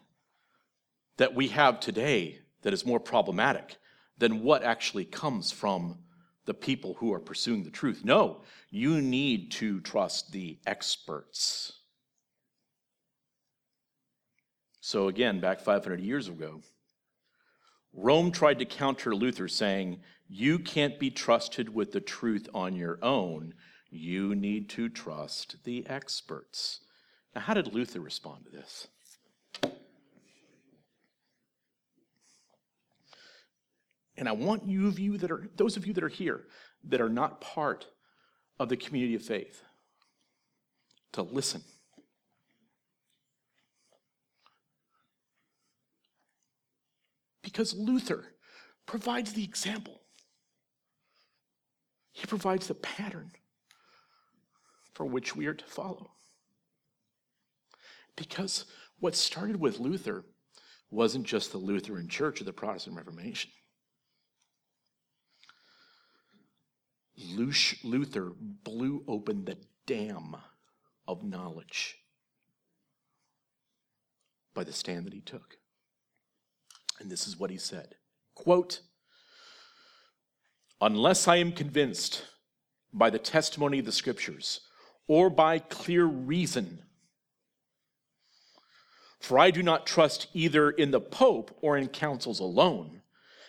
that 1.15 1.33
we 1.33 1.47
have 1.47 1.79
today 1.79 2.39
that 2.63 2.73
is 2.73 2.85
more 2.85 2.99
problematic 2.99 3.77
than 4.17 4.43
what 4.43 4.63
actually 4.63 5.05
comes 5.05 5.53
from 5.53 5.99
the 6.43 6.53
people 6.53 6.95
who 6.95 7.13
are 7.13 7.19
pursuing 7.21 7.63
the 7.63 7.71
truth. 7.71 8.03
No, 8.03 8.41
you 8.69 9.01
need 9.01 9.49
to 9.51 9.79
trust 9.79 10.33
the 10.33 10.59
experts. 10.67 11.71
So, 14.81 15.07
again, 15.07 15.39
back 15.39 15.61
500 15.61 16.01
years 16.01 16.27
ago, 16.27 16.61
Rome 17.95 18.31
tried 18.31 18.59
to 18.59 18.65
counter 18.65 19.15
Luther, 19.15 19.47
saying, 19.47 20.01
You 20.27 20.59
can't 20.59 20.99
be 20.99 21.09
trusted 21.09 21.73
with 21.73 21.93
the 21.93 22.01
truth 22.01 22.47
on 22.53 22.75
your 22.75 22.99
own. 23.01 23.53
You 23.89 24.35
need 24.35 24.69
to 24.71 24.89
trust 24.89 25.63
the 25.63 25.87
experts. 25.87 26.81
Now, 27.33 27.41
how 27.41 27.53
did 27.53 27.73
Luther 27.73 28.01
respond 28.01 28.45
to 28.45 28.51
this? 28.51 28.87
And 34.17 34.27
I 34.29 34.33
want 34.33 34.67
you 34.67 34.87
of 34.87 34.99
you 34.99 35.17
that 35.17 35.31
are 35.31 35.49
those 35.55 35.77
of 35.77 35.85
you 35.87 35.93
that 35.93 36.03
are 36.03 36.09
here 36.09 36.45
that 36.85 37.01
are 37.01 37.09
not 37.09 37.41
part 37.41 37.87
of 38.59 38.69
the 38.69 38.77
community 38.77 39.15
of 39.15 39.23
faith 39.23 39.63
to 41.13 41.21
listen. 41.21 41.63
Because 47.55 47.73
Luther 47.73 48.33
provides 48.85 49.31
the 49.31 49.45
example. 49.45 50.01
He 52.11 52.27
provides 52.27 52.67
the 52.67 52.75
pattern 52.75 53.31
for 54.93 55.05
which 55.05 55.37
we 55.37 55.45
are 55.45 55.53
to 55.53 55.63
follow. 55.63 56.11
Because 58.17 58.65
what 58.99 59.15
started 59.15 59.55
with 59.55 59.79
Luther 59.79 60.25
wasn't 60.91 61.25
just 61.25 61.53
the 61.53 61.57
Lutheran 61.57 62.09
Church 62.09 62.41
or 62.41 62.43
the 62.43 62.51
Protestant 62.51 62.97
Reformation. 62.97 63.51
Luther 67.85 68.33
blew 68.37 69.05
open 69.07 69.45
the 69.45 69.57
dam 69.85 70.35
of 71.07 71.23
knowledge 71.23 71.99
by 74.53 74.65
the 74.65 74.73
stand 74.73 75.05
that 75.05 75.13
he 75.13 75.21
took. 75.21 75.55
And 76.99 77.09
this 77.09 77.27
is 77.27 77.39
what 77.39 77.49
he 77.49 77.57
said 77.57 77.95
quote, 78.35 78.81
Unless 80.81 81.27
I 81.27 81.37
am 81.37 81.51
convinced 81.51 82.25
by 82.93 83.09
the 83.09 83.19
testimony 83.19 83.79
of 83.79 83.85
the 83.85 83.91
scriptures 83.91 84.61
or 85.07 85.29
by 85.29 85.59
clear 85.59 86.05
reason, 86.05 86.79
for 89.19 89.39
I 89.39 89.51
do 89.51 89.63
not 89.63 89.87
trust 89.87 90.27
either 90.33 90.69
in 90.69 90.91
the 90.91 91.01
Pope 91.01 91.57
or 91.61 91.77
in 91.77 91.87
councils 91.87 92.39
alone, 92.39 93.01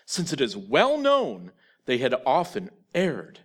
since 0.06 0.32
it 0.32 0.40
is 0.40 0.56
well 0.56 0.96
known 0.96 1.52
they 1.84 1.98
had 1.98 2.14
often 2.24 2.70
erred 2.94 3.40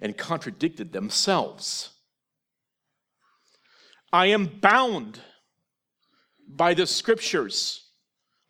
and 0.00 0.16
contradicted 0.16 0.92
themselves. 0.92 1.90
I 4.12 4.26
am 4.26 4.46
bound 4.46 5.20
by 6.46 6.74
the 6.74 6.86
scriptures 6.86 7.83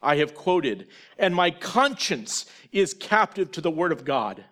I 0.05 0.17
have 0.17 0.35
quoted, 0.35 0.89
and 1.19 1.35
my 1.35 1.51
conscience 1.51 2.47
is 2.73 2.95
captive 2.95 3.51
to 3.53 3.61
the 3.61 3.71
word 3.71 3.93
of 3.93 4.05
God. 4.05 4.45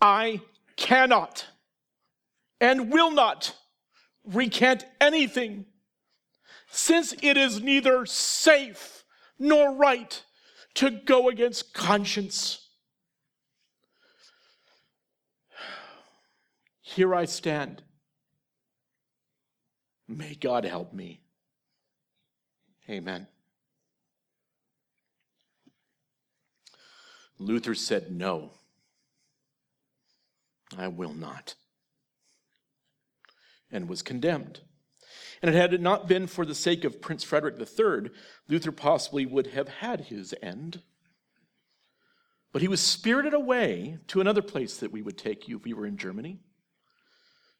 I 0.00 0.42
cannot 0.76 1.46
and 2.60 2.92
will 2.92 3.10
not 3.10 3.56
recant 4.24 4.84
anything, 5.00 5.66
since 6.70 7.14
it 7.22 7.36
is 7.36 7.60
neither 7.60 8.06
safe 8.06 9.04
nor 9.38 9.74
right 9.74 10.22
to 10.74 10.90
go 10.90 11.28
against 11.28 11.74
conscience. 11.74 12.68
Here 16.80 17.14
I 17.14 17.24
stand. 17.24 17.82
May 20.06 20.34
God 20.34 20.64
help 20.64 20.92
me. 20.92 21.20
Amen. 22.88 23.26
Luther 27.42 27.74
said, 27.74 28.10
No, 28.10 28.52
I 30.76 30.88
will 30.88 31.12
not, 31.12 31.54
and 33.70 33.88
was 33.88 34.02
condemned. 34.02 34.60
And 35.42 35.54
had 35.54 35.74
it 35.74 35.80
not 35.80 36.06
been 36.06 36.26
for 36.28 36.46
the 36.46 36.54
sake 36.54 36.84
of 36.84 37.00
Prince 37.00 37.24
Frederick 37.24 37.56
III, 37.58 38.10
Luther 38.48 38.72
possibly 38.72 39.26
would 39.26 39.48
have 39.48 39.68
had 39.68 40.02
his 40.02 40.34
end. 40.40 40.82
But 42.52 42.62
he 42.62 42.68
was 42.68 42.80
spirited 42.80 43.34
away 43.34 43.98
to 44.08 44.20
another 44.20 44.42
place 44.42 44.76
that 44.76 44.92
we 44.92 45.02
would 45.02 45.18
take 45.18 45.48
you 45.48 45.56
if 45.56 45.64
we 45.64 45.72
were 45.72 45.86
in 45.86 45.96
Germany 45.96 46.38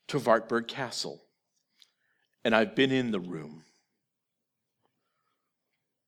to 0.09 0.19
Wartburg 0.19 0.69
Castle, 0.69 1.23
and 2.45 2.55
I've 2.55 2.75
been 2.75 2.93
in 2.93 3.11
the 3.11 3.21
room 3.21 3.65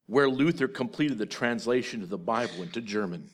where 0.07 0.29
Luther 0.29 0.69
completed 0.69 1.19
the 1.19 1.27
translation 1.27 2.03
of 2.03 2.11
the 2.11 2.19
Bible 2.19 2.63
into 2.63 2.81
German. 2.81 3.31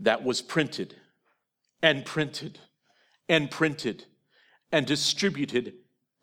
That 0.00 0.24
was 0.24 0.42
printed 0.42 0.94
and 1.82 2.04
printed 2.04 2.58
and 3.28 3.50
printed 3.50 4.04
and 4.72 4.86
distributed 4.86 5.74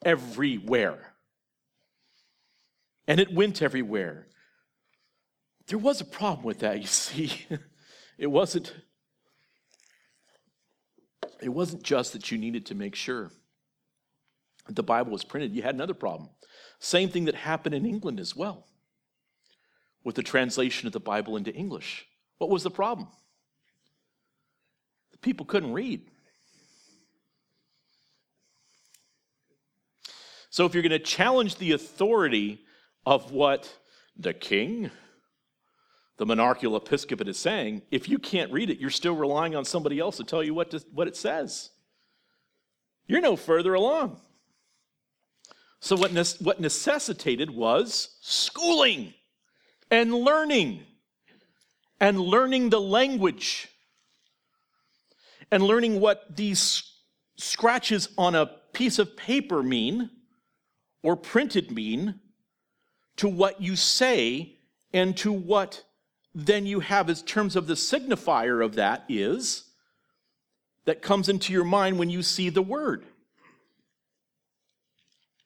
everywhere. 0.03 1.13
And 3.07 3.19
it 3.19 3.33
went 3.33 3.61
everywhere. 3.61 4.27
There 5.67 5.79
was 5.79 6.01
a 6.01 6.05
problem 6.05 6.45
with 6.45 6.59
that, 6.59 6.79
you 6.81 6.87
see. 6.87 7.45
It 8.17 8.27
wasn't 8.27 8.73
it 11.41 11.49
wasn't 11.49 11.83
just 11.83 12.13
that 12.13 12.31
you 12.31 12.37
needed 12.37 12.65
to 12.67 12.75
make 12.75 12.95
sure 12.95 13.31
that 14.67 14.75
the 14.75 14.83
Bible 14.83 15.11
was 15.11 15.23
printed, 15.23 15.53
you 15.53 15.61
had 15.61 15.75
another 15.75 15.93
problem. 15.93 16.29
Same 16.79 17.09
thing 17.09 17.25
that 17.25 17.35
happened 17.35 17.75
in 17.75 17.85
England 17.85 18.19
as 18.19 18.35
well 18.35 18.65
with 20.03 20.15
the 20.15 20.23
translation 20.23 20.87
of 20.87 20.93
the 20.93 20.99
Bible 20.99 21.35
into 21.35 21.53
English. 21.53 22.05
What 22.37 22.49
was 22.49 22.63
the 22.63 22.71
problem? 22.71 23.09
People 25.25 25.47
couldn't 25.47 25.73
read. 25.73 26.01
So 30.51 30.67
if 30.67 30.75
you're 30.75 30.83
going 30.83 30.91
to 30.91 30.99
challenge 30.99 31.55
the 31.55 31.71
authority 31.71 32.61
of 33.07 33.31
what 33.31 33.75
the 34.15 34.35
king, 34.35 34.91
the 36.17 36.27
monarchical 36.27 36.75
episcopate 36.75 37.27
is 37.27 37.39
saying, 37.39 37.81
if 37.89 38.07
you 38.07 38.19
can't 38.19 38.51
read 38.51 38.69
it, 38.69 38.77
you're 38.77 38.91
still 38.91 39.15
relying 39.15 39.55
on 39.55 39.65
somebody 39.65 39.97
else 39.97 40.17
to 40.17 40.23
tell 40.23 40.43
you 40.43 40.53
what, 40.53 40.69
to, 40.69 40.85
what 40.93 41.07
it 41.07 41.15
says. 41.15 41.71
You're 43.07 43.19
no 43.19 43.35
further 43.35 43.73
along. 43.73 44.21
So, 45.79 45.95
what, 45.95 46.13
ne- 46.13 46.37
what 46.39 46.59
necessitated 46.59 47.49
was 47.49 48.15
schooling 48.21 49.15
and 49.89 50.13
learning, 50.13 50.83
and 51.99 52.19
learning 52.19 52.69
the 52.69 52.79
language, 52.79 53.69
and 55.51 55.63
learning 55.63 55.99
what 55.99 56.35
these 56.35 56.83
scratches 57.37 58.09
on 58.17 58.35
a 58.35 58.51
piece 58.73 58.99
of 58.99 59.15
paper 59.15 59.63
mean 59.63 60.09
or 61.03 61.15
printed 61.15 61.71
mean 61.71 62.19
to 63.17 63.27
what 63.27 63.61
you 63.61 63.75
say 63.75 64.57
and 64.93 65.15
to 65.17 65.31
what 65.31 65.83
then 66.33 66.65
you 66.65 66.81
have 66.81 67.09
as 67.09 67.21
terms 67.21 67.55
of 67.55 67.67
the 67.67 67.73
signifier 67.73 68.63
of 68.63 68.75
that 68.75 69.05
is 69.07 69.65
that 70.85 71.01
comes 71.01 71.29
into 71.29 71.53
your 71.53 71.63
mind 71.63 71.97
when 71.97 72.09
you 72.09 72.21
see 72.21 72.49
the 72.49 72.61
word. 72.61 73.05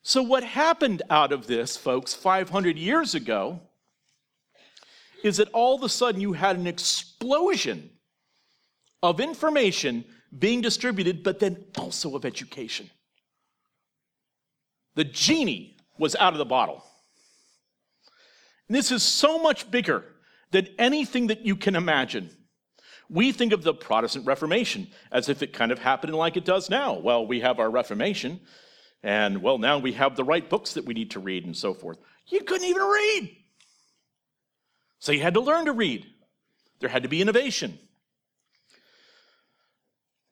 So, 0.01 0.23
what 0.23 0.43
happened 0.43 1.03
out 1.09 1.31
of 1.31 1.47
this, 1.47 1.77
folks, 1.77 2.13
500 2.13 2.77
years 2.77 3.13
ago, 3.13 3.61
is 5.23 5.37
that 5.37 5.49
all 5.49 5.75
of 5.75 5.83
a 5.83 5.89
sudden 5.89 6.21
you 6.21 6.33
had 6.33 6.57
an 6.57 6.65
explosion 6.65 7.91
of 9.01 9.19
information 9.19 10.05
being 10.37 10.61
distributed, 10.61 11.23
but 11.23 11.39
then 11.39 11.65
also 11.77 12.15
of 12.15 12.25
education. 12.25 12.89
The 14.95 15.03
genie 15.03 15.77
was 15.97 16.15
out 16.15 16.33
of 16.33 16.39
the 16.39 16.45
bottle. 16.45 16.83
And 18.67 18.75
this 18.75 18.91
is 18.91 19.01
so 19.01 19.39
much 19.41 19.69
bigger 19.71 20.05
than 20.51 20.67
anything 20.77 21.27
that 21.27 21.45
you 21.45 21.55
can 21.55 21.75
imagine. 21.75 22.29
We 23.09 23.31
think 23.31 23.53
of 23.53 23.63
the 23.63 23.73
Protestant 23.73 24.25
Reformation 24.25 24.87
as 25.11 25.29
if 25.29 25.41
it 25.41 25.53
kind 25.53 25.71
of 25.71 25.79
happened 25.79 26.13
like 26.13 26.37
it 26.37 26.45
does 26.45 26.69
now. 26.69 26.93
Well, 26.99 27.25
we 27.25 27.39
have 27.39 27.59
our 27.59 27.69
Reformation, 27.69 28.39
and 29.01 29.41
well, 29.41 29.57
now 29.57 29.79
we 29.79 29.93
have 29.93 30.15
the 30.15 30.23
right 30.23 30.47
books 30.47 30.73
that 30.73 30.85
we 30.85 30.93
need 30.93 31.11
to 31.11 31.19
read 31.19 31.45
and 31.45 31.57
so 31.57 31.73
forth. 31.73 31.97
You 32.27 32.41
couldn't 32.41 32.67
even 32.67 32.83
read. 32.83 33.35
So 34.99 35.11
you 35.11 35.21
had 35.21 35.33
to 35.33 35.39
learn 35.39 35.65
to 35.65 35.71
read. 35.71 36.05
There 36.79 36.89
had 36.89 37.03
to 37.03 37.09
be 37.09 37.21
innovation. 37.21 37.79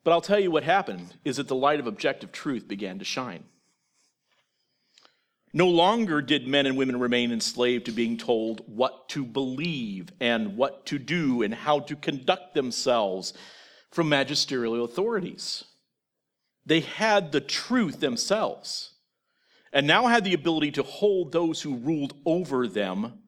But 0.08 0.14
I'll 0.14 0.22
tell 0.22 0.40
you 0.40 0.52
what 0.52 0.64
happened 0.64 1.16
is 1.26 1.36
that 1.36 1.50
the 1.50 1.56
light 1.56 1.82
of 1.82 1.86
objective 1.86 2.32
truth 2.32 2.66
began 2.66 2.98
to 3.00 3.04
shine. 3.04 3.44
No 5.52 5.68
longer 5.68 6.22
did 6.22 6.48
men 6.48 6.66
and 6.66 6.78
women 6.78 6.98
remain 6.98 7.30
enslaved 7.30 7.88
to 7.88 7.92
being 7.92 8.16
told 8.16 8.62
what 8.68 9.10
to 9.10 9.26
believe 9.26 10.08
and 10.22 10.56
what 10.56 10.86
to 10.86 10.98
do 10.98 11.42
and 11.42 11.54
how 11.54 11.82
to 11.82 11.98
conduct 11.98 12.54
themselves 12.54 13.34
from 13.92 14.08
magisterial 14.08 14.86
authorities. 14.86 15.66
They 16.66 16.80
had 16.80 17.34
the 17.34 17.42
truth 17.42 18.00
themselves 18.00 18.94
and 19.74 19.86
now 19.86 20.08
had 20.08 20.24
the 20.24 20.36
ability 20.36 20.72
to 20.72 20.84
hold 20.84 21.34
those 21.34 21.64
who 21.64 21.76
ruled 21.76 22.14
over 22.26 22.66
them 22.66 23.24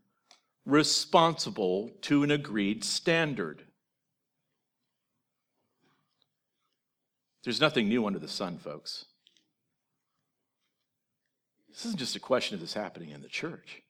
responsible 0.65 1.91
to 2.03 2.23
an 2.23 2.31
agreed 2.31 2.85
standard. 2.85 3.65
There's 7.43 7.61
nothing 7.61 7.87
new 7.87 8.05
under 8.05 8.19
the 8.19 8.27
sun, 8.27 8.57
folks. 8.57 9.05
This 11.69 11.85
isn't 11.85 11.99
just 11.99 12.15
a 12.15 12.19
question 12.19 12.55
of 12.55 12.61
this 12.61 12.73
happening 12.73 13.09
in 13.09 13.21
the 13.21 13.29
church. 13.29 13.81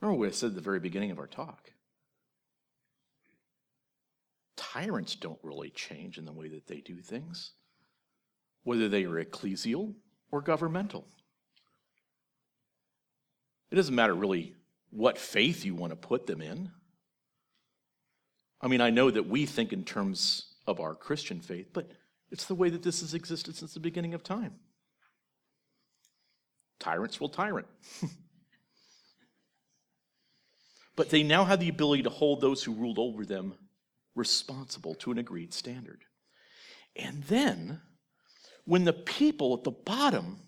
Remember 0.00 0.18
what 0.18 0.28
I 0.28 0.32
said 0.32 0.50
at 0.50 0.54
the 0.54 0.60
very 0.60 0.80
beginning 0.80 1.10
of 1.10 1.18
our 1.18 1.26
talk. 1.26 1.70
Tyrants 4.56 5.14
don't 5.14 5.38
really 5.42 5.70
change 5.70 6.16
in 6.16 6.24
the 6.24 6.32
way 6.32 6.48
that 6.48 6.66
they 6.66 6.80
do 6.80 7.00
things, 7.00 7.52
whether 8.62 8.88
they 8.88 9.04
are 9.04 9.22
ecclesial 9.22 9.94
or 10.30 10.40
governmental. 10.40 11.06
It 13.70 13.76
doesn't 13.76 13.94
matter 13.94 14.14
really 14.14 14.54
what 14.90 15.18
faith 15.18 15.64
you 15.64 15.74
want 15.74 15.90
to 15.90 15.96
put 15.96 16.26
them 16.26 16.40
in. 16.40 16.70
I 18.60 18.68
mean, 18.68 18.80
I 18.80 18.90
know 18.90 19.10
that 19.10 19.28
we 19.28 19.46
think 19.46 19.72
in 19.72 19.84
terms 19.84 20.54
of 20.66 20.80
our 20.80 20.94
Christian 20.94 21.40
faith, 21.40 21.70
but 21.72 21.90
it's 22.30 22.46
the 22.46 22.54
way 22.54 22.68
that 22.70 22.82
this 22.82 23.00
has 23.00 23.14
existed 23.14 23.56
since 23.56 23.74
the 23.74 23.80
beginning 23.80 24.14
of 24.14 24.22
time. 24.22 24.54
Tyrants 26.78 27.20
will 27.20 27.28
tyrant. 27.28 27.66
but 30.96 31.10
they 31.10 31.22
now 31.22 31.44
have 31.44 31.60
the 31.60 31.68
ability 31.68 32.02
to 32.02 32.10
hold 32.10 32.40
those 32.40 32.62
who 32.62 32.72
ruled 32.72 32.98
over 32.98 33.24
them 33.24 33.54
responsible 34.14 34.94
to 34.96 35.10
an 35.10 35.18
agreed 35.18 35.52
standard. 35.52 36.04
And 36.96 37.22
then, 37.24 37.80
when 38.64 38.84
the 38.84 38.92
people 38.92 39.54
at 39.54 39.64
the 39.64 39.70
bottom 39.70 40.38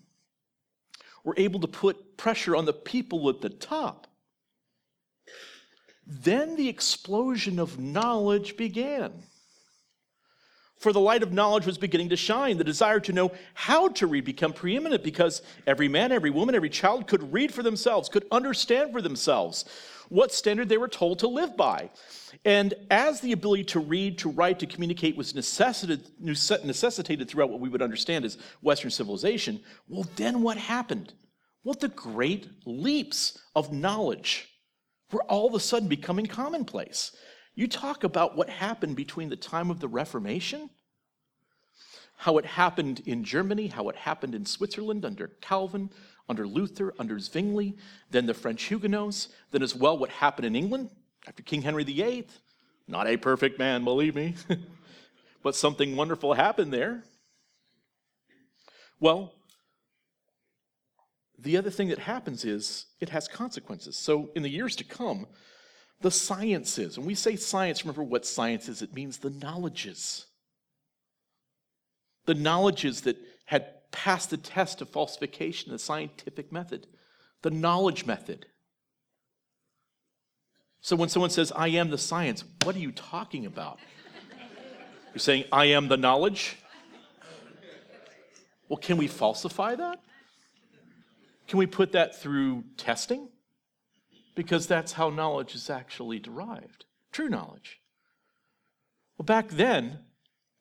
were 1.23 1.35
able 1.37 1.59
to 1.59 1.67
put 1.67 2.17
pressure 2.17 2.55
on 2.55 2.65
the 2.65 2.73
people 2.73 3.29
at 3.29 3.41
the 3.41 3.49
top, 3.49 4.07
then 6.05 6.55
the 6.55 6.69
explosion 6.69 7.59
of 7.59 7.79
knowledge 7.79 8.55
began. 8.55 9.23
For 10.79 10.93
the 10.93 10.99
light 10.99 11.23
of 11.23 11.33
knowledge 11.33 11.65
was 11.65 11.77
beginning 11.77 12.09
to 12.09 12.15
shine. 12.15 12.57
The 12.57 12.63
desire 12.63 12.99
to 13.01 13.13
know 13.13 13.31
how 13.55 13.87
to 13.89 14.07
read 14.07 14.25
became 14.25 14.53
preeminent 14.53 15.03
because 15.03 15.41
every 15.65 15.87
man, 15.87 16.11
every 16.11 16.29
woman, 16.29 16.53
every 16.53 16.69
child 16.69 17.07
could 17.07 17.33
read 17.33 17.53
for 17.53 17.63
themselves, 17.63 18.09
could 18.09 18.27
understand 18.31 18.91
for 18.91 19.01
themselves 19.01 19.65
what 20.09 20.31
standard 20.31 20.69
they 20.69 20.77
were 20.77 20.87
told 20.87 21.19
to 21.19 21.27
live 21.27 21.57
by. 21.57 21.89
And 22.45 22.73
as 22.91 23.19
the 23.21 23.31
ability 23.31 23.65
to 23.65 23.79
read, 23.79 24.19
to 24.19 24.29
write, 24.29 24.59
to 24.59 24.67
communicate 24.67 25.17
was 25.17 25.35
necessitated, 25.35 26.09
necessitated 26.19 27.27
throughout 27.27 27.49
what 27.49 27.59
we 27.59 27.69
would 27.69 27.81
understand 27.81 28.23
as 28.23 28.37
Western 28.61 28.91
civilization, 28.91 29.59
well, 29.89 30.07
then 30.15 30.43
what 30.43 30.57
happened? 30.57 31.13
Well, 31.63 31.75
the 31.79 31.89
great 31.89 32.47
leaps 32.65 33.39
of 33.55 33.73
knowledge 33.73 34.47
were 35.11 35.23
all 35.23 35.47
of 35.47 35.55
a 35.55 35.59
sudden 35.59 35.89
becoming 35.89 36.25
commonplace. 36.25 37.15
You 37.57 37.67
talk 37.67 38.03
about 38.03 38.37
what 38.37 38.51
happened 38.51 38.95
between 38.95 39.29
the 39.29 39.35
time 39.35 39.71
of 39.71 39.79
the 39.79 39.87
Reformation, 39.87 40.69
how 42.17 42.37
it 42.37 42.45
happened 42.45 43.01
in 43.07 43.23
Germany, 43.23 43.65
how 43.65 43.89
it 43.89 43.95
happened 43.95 44.35
in 44.35 44.45
Switzerland 44.45 45.03
under 45.03 45.29
Calvin, 45.41 45.89
under 46.29 46.45
Luther, 46.45 46.93
under 46.99 47.17
Zwingli, 47.17 47.75
then 48.11 48.27
the 48.27 48.35
French 48.35 48.61
Huguenots, 48.65 49.29
then 49.49 49.63
as 49.63 49.73
well 49.73 49.97
what 49.97 50.11
happened 50.11 50.45
in 50.45 50.55
England 50.55 50.91
after 51.27 51.41
King 51.41 51.63
Henry 51.63 51.83
VIII. 51.83 52.27
Not 52.87 53.07
a 53.07 53.17
perfect 53.17 53.57
man, 53.57 53.83
believe 53.83 54.13
me, 54.13 54.35
but 55.41 55.55
something 55.55 55.95
wonderful 55.95 56.35
happened 56.35 56.71
there. 56.71 57.05
Well, 58.99 59.33
the 61.39 61.57
other 61.57 61.71
thing 61.71 61.87
that 61.87 61.97
happens 61.97 62.45
is 62.45 62.85
it 62.99 63.09
has 63.09 63.27
consequences. 63.27 63.97
So 63.97 64.29
in 64.35 64.43
the 64.43 64.49
years 64.49 64.75
to 64.75 64.83
come, 64.83 65.25
the 66.01 66.11
sciences. 66.11 66.97
When 66.97 67.07
we 67.07 67.15
say 67.15 67.35
science, 67.35 67.83
remember 67.83 68.03
what 68.03 68.25
science 68.25 68.69
is 68.69 68.81
it 68.81 68.93
means 68.93 69.17
the 69.17 69.29
knowledges. 69.29 70.27
The 72.25 72.35
knowledges 72.35 73.01
that 73.01 73.17
had 73.45 73.91
passed 73.91 74.29
the 74.29 74.37
test 74.37 74.81
of 74.81 74.89
falsification, 74.89 75.71
the 75.71 75.79
scientific 75.79 76.51
method, 76.51 76.87
the 77.41 77.51
knowledge 77.51 78.05
method. 78.05 78.45
So 80.81 80.95
when 80.95 81.09
someone 81.09 81.31
says, 81.31 81.51
I 81.55 81.69
am 81.69 81.89
the 81.89 81.97
science, 81.97 82.43
what 82.63 82.75
are 82.75 82.79
you 82.79 82.91
talking 82.91 83.45
about? 83.45 83.79
You're 85.13 85.19
saying, 85.19 85.45
I 85.51 85.65
am 85.65 85.87
the 85.87 85.97
knowledge? 85.97 86.57
Well, 88.69 88.77
can 88.77 88.97
we 88.97 89.07
falsify 89.07 89.75
that? 89.75 89.99
Can 91.47 91.59
we 91.59 91.65
put 91.65 91.93
that 91.93 92.19
through 92.19 92.65
testing? 92.75 93.29
Because 94.37 94.67
that's 94.67 94.93
how 94.93 95.09
knowledge 95.09 95.55
is 95.55 95.67
actually 95.67 96.19
derived 96.19 96.85
true 97.11 97.27
knowledge. 97.27 97.79
Well, 99.17 99.25
back 99.25 99.49
then, 99.49 99.97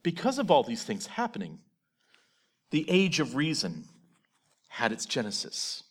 because 0.02 0.38
of 0.38 0.50
all 0.50 0.62
these 0.62 0.82
things 0.82 1.06
happening, 1.06 1.58
the 2.70 2.86
age 2.88 3.20
of 3.20 3.36
reason 3.36 3.84
had 4.68 4.92
its 4.92 5.04
genesis. 5.04 5.82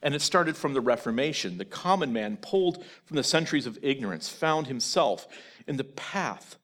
And 0.00 0.14
it 0.14 0.22
started 0.22 0.56
from 0.56 0.74
the 0.74 0.80
Reformation. 0.80 1.58
The 1.58 1.64
common 1.64 2.12
man, 2.12 2.36
pulled 2.36 2.84
from 3.04 3.16
the 3.16 3.24
centuries 3.24 3.66
of 3.66 3.80
ignorance, 3.82 4.28
found 4.28 4.68
himself 4.68 5.26
in 5.66 5.76
the 5.76 5.82
path 5.82 6.56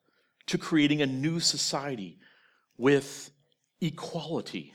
to 0.47 0.57
creating 0.57 1.03
a 1.03 1.07
new 1.07 1.41
society 1.41 2.21
with 2.79 3.33
equality. 3.81 4.73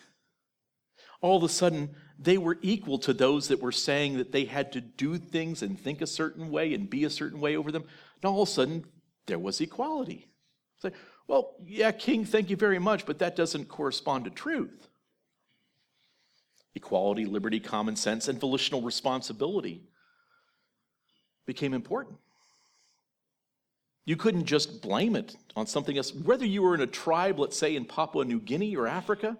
All 1.21 1.37
of 1.37 1.43
a 1.43 1.49
sudden, 1.49 1.95
they 2.21 2.37
were 2.37 2.57
equal 2.61 2.99
to 2.99 3.13
those 3.13 3.47
that 3.47 3.61
were 3.61 3.71
saying 3.71 4.17
that 4.17 4.31
they 4.31 4.43
had 4.43 4.73
to 4.73 4.81
do 4.81 5.17
things 5.17 5.63
and 5.63 5.79
think 5.79 6.01
a 6.01 6.07
certain 6.07 6.51
way 6.51 6.73
and 6.73 6.89
be 6.89 7.05
a 7.05 7.09
certain 7.09 7.39
way 7.39 7.55
over 7.55 7.71
them. 7.71 7.83
And 8.21 8.29
all 8.29 8.41
of 8.41 8.49
a 8.49 8.51
sudden, 8.51 8.85
there 9.25 9.39
was 9.39 9.61
equality. 9.61 10.27
It's 10.75 10.83
like, 10.83 10.95
well, 11.27 11.55
yeah, 11.65 11.91
King, 11.91 12.25
thank 12.25 12.49
you 12.49 12.57
very 12.57 12.79
much, 12.79 13.05
but 13.05 13.19
that 13.19 13.35
doesn't 13.35 13.69
correspond 13.69 14.25
to 14.25 14.31
truth. 14.31 14.89
Equality, 16.75 17.25
liberty, 17.25 17.59
common 17.59 17.95
sense, 17.95 18.27
and 18.27 18.39
volitional 18.39 18.81
responsibility 18.81 19.83
became 21.45 21.73
important. 21.73 22.17
You 24.05 24.17
couldn't 24.17 24.45
just 24.45 24.81
blame 24.81 25.15
it 25.15 25.35
on 25.55 25.67
something 25.67 25.95
else. 25.95 26.13
Whether 26.13 26.45
you 26.45 26.63
were 26.63 26.75
in 26.75 26.81
a 26.81 26.87
tribe, 26.87 27.39
let's 27.39 27.57
say 27.57 27.75
in 27.75 27.85
Papua 27.85 28.25
New 28.25 28.39
Guinea 28.39 28.75
or 28.75 28.87
Africa, 28.87 29.37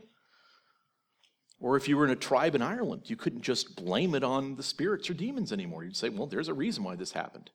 or 1.59 1.75
if 1.75 1.87
you 1.87 1.97
were 1.97 2.05
in 2.05 2.11
a 2.11 2.15
tribe 2.15 2.55
in 2.55 2.61
Ireland, 2.61 3.03
you 3.05 3.15
couldn't 3.15 3.41
just 3.41 3.75
blame 3.75 4.15
it 4.15 4.23
on 4.23 4.55
the 4.55 4.63
spirits 4.63 5.09
or 5.09 5.13
demons 5.13 5.51
anymore. 5.51 5.83
You'd 5.83 5.97
say, 5.97 6.09
well, 6.09 6.27
there's 6.27 6.47
a 6.47 6.53
reason 6.53 6.83
why 6.83 6.95
this 6.95 7.11
happened. 7.11 7.49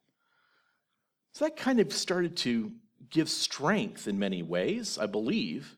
So 1.32 1.44
that 1.46 1.56
kind 1.56 1.80
of 1.80 1.92
started 1.92 2.36
to 2.38 2.72
give 3.10 3.28
strength 3.28 4.06
in 4.06 4.18
many 4.18 4.42
ways, 4.42 4.98
I 4.98 5.06
believe, 5.06 5.76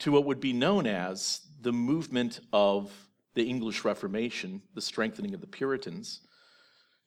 to 0.00 0.12
what 0.12 0.24
would 0.26 0.40
be 0.40 0.52
known 0.52 0.86
as 0.86 1.40
the 1.60 1.72
movement 1.72 2.40
of 2.52 2.92
the 3.34 3.48
English 3.48 3.84
Reformation, 3.84 4.62
the 4.74 4.80
strengthening 4.80 5.34
of 5.34 5.40
the 5.40 5.46
Puritans, 5.46 6.20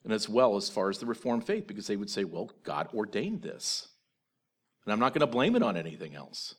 and 0.04 0.12
as 0.12 0.28
well 0.28 0.56
as 0.56 0.70
far 0.70 0.90
as 0.90 1.00
the 1.00 1.06
Reformed 1.06 1.46
faith, 1.46 1.68
because 1.68 1.88
they 1.88 1.96
would 1.96 2.10
say, 2.10 2.24
well, 2.24 2.52
God 2.64 2.90
ordained 2.94 3.42
this. 3.42 3.88
And 4.86 4.92
I'm 4.92 5.00
not 5.00 5.14
going 5.14 5.22
to 5.22 5.28
blame 5.28 5.56
it 5.56 5.64
on 5.64 5.78
anything 5.78 6.16
else. 6.16 6.56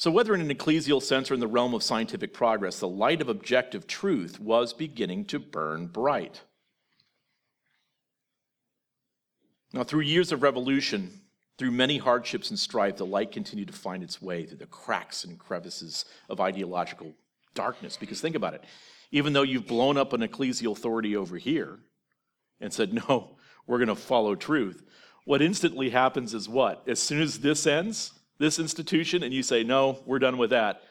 So, 0.00 0.10
whether 0.10 0.34
in 0.34 0.40
an 0.40 0.48
ecclesial 0.48 1.02
sense 1.02 1.30
or 1.30 1.34
in 1.34 1.40
the 1.40 1.46
realm 1.46 1.74
of 1.74 1.82
scientific 1.82 2.32
progress, 2.32 2.78
the 2.80 2.88
light 2.88 3.20
of 3.20 3.28
objective 3.28 3.86
truth 3.86 4.40
was 4.40 4.72
beginning 4.72 5.26
to 5.26 5.38
burn 5.38 5.88
bright. 5.88 6.40
Now, 9.74 9.84
through 9.84 10.00
years 10.00 10.32
of 10.32 10.42
revolution, 10.42 11.20
through 11.58 11.72
many 11.72 11.98
hardships 11.98 12.48
and 12.48 12.58
strife, 12.58 12.96
the 12.96 13.04
light 13.04 13.30
continued 13.30 13.68
to 13.68 13.74
find 13.74 14.02
its 14.02 14.22
way 14.22 14.46
through 14.46 14.56
the 14.56 14.64
cracks 14.64 15.24
and 15.24 15.38
crevices 15.38 16.06
of 16.30 16.40
ideological 16.40 17.12
darkness. 17.52 17.98
Because 17.98 18.22
think 18.22 18.36
about 18.36 18.54
it 18.54 18.64
even 19.10 19.34
though 19.34 19.42
you've 19.42 19.66
blown 19.66 19.98
up 19.98 20.14
an 20.14 20.22
ecclesial 20.22 20.72
authority 20.72 21.14
over 21.14 21.36
here 21.36 21.78
and 22.58 22.72
said, 22.72 22.94
no, 23.08 23.36
we're 23.66 23.76
going 23.76 23.88
to 23.88 23.94
follow 23.94 24.34
truth, 24.34 24.82
what 25.26 25.42
instantly 25.42 25.90
happens 25.90 26.32
is 26.32 26.48
what? 26.48 26.82
As 26.88 27.00
soon 27.00 27.20
as 27.20 27.40
this 27.40 27.66
ends, 27.66 28.12
this 28.40 28.58
institution, 28.58 29.22
and 29.22 29.34
you 29.34 29.42
say, 29.42 29.62
no, 29.62 30.00
we're 30.06 30.18
done 30.18 30.38
with 30.38 30.50
that, 30.50 30.82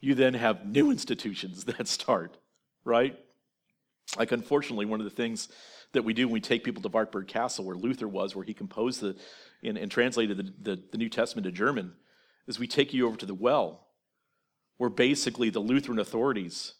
you 0.00 0.14
then 0.14 0.32
have 0.32 0.64
new 0.64 0.90
institutions 0.90 1.64
that 1.64 1.88
start, 1.88 2.38
right? 2.84 3.18
Like, 4.16 4.32
unfortunately, 4.32 4.86
one 4.86 5.00
of 5.00 5.04
the 5.04 5.10
things 5.10 5.48
that 5.92 6.04
we 6.04 6.14
do 6.14 6.26
when 6.26 6.34
we 6.34 6.40
take 6.40 6.62
people 6.62 6.82
to 6.82 6.88
Wartburg 6.88 7.26
Castle, 7.26 7.64
where 7.64 7.76
Luther 7.76 8.06
was, 8.06 8.36
where 8.36 8.44
he 8.44 8.54
composed 8.54 9.00
the, 9.00 9.16
and, 9.62 9.76
and 9.76 9.90
translated 9.90 10.36
the, 10.36 10.76
the, 10.76 10.82
the 10.92 10.98
New 10.98 11.08
Testament 11.08 11.44
to 11.44 11.52
German, 11.52 11.94
is 12.46 12.58
we 12.58 12.68
take 12.68 12.94
you 12.94 13.06
over 13.08 13.16
to 13.16 13.26
the 13.26 13.34
well, 13.34 13.88
where 14.76 14.90
basically 14.90 15.50
the 15.50 15.60
Lutheran 15.60 15.98
authorities 15.98 16.74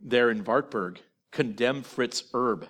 there 0.00 0.30
in 0.30 0.44
Wartburg 0.44 1.00
condemn 1.30 1.82
Fritz 1.82 2.24
Erb 2.34 2.68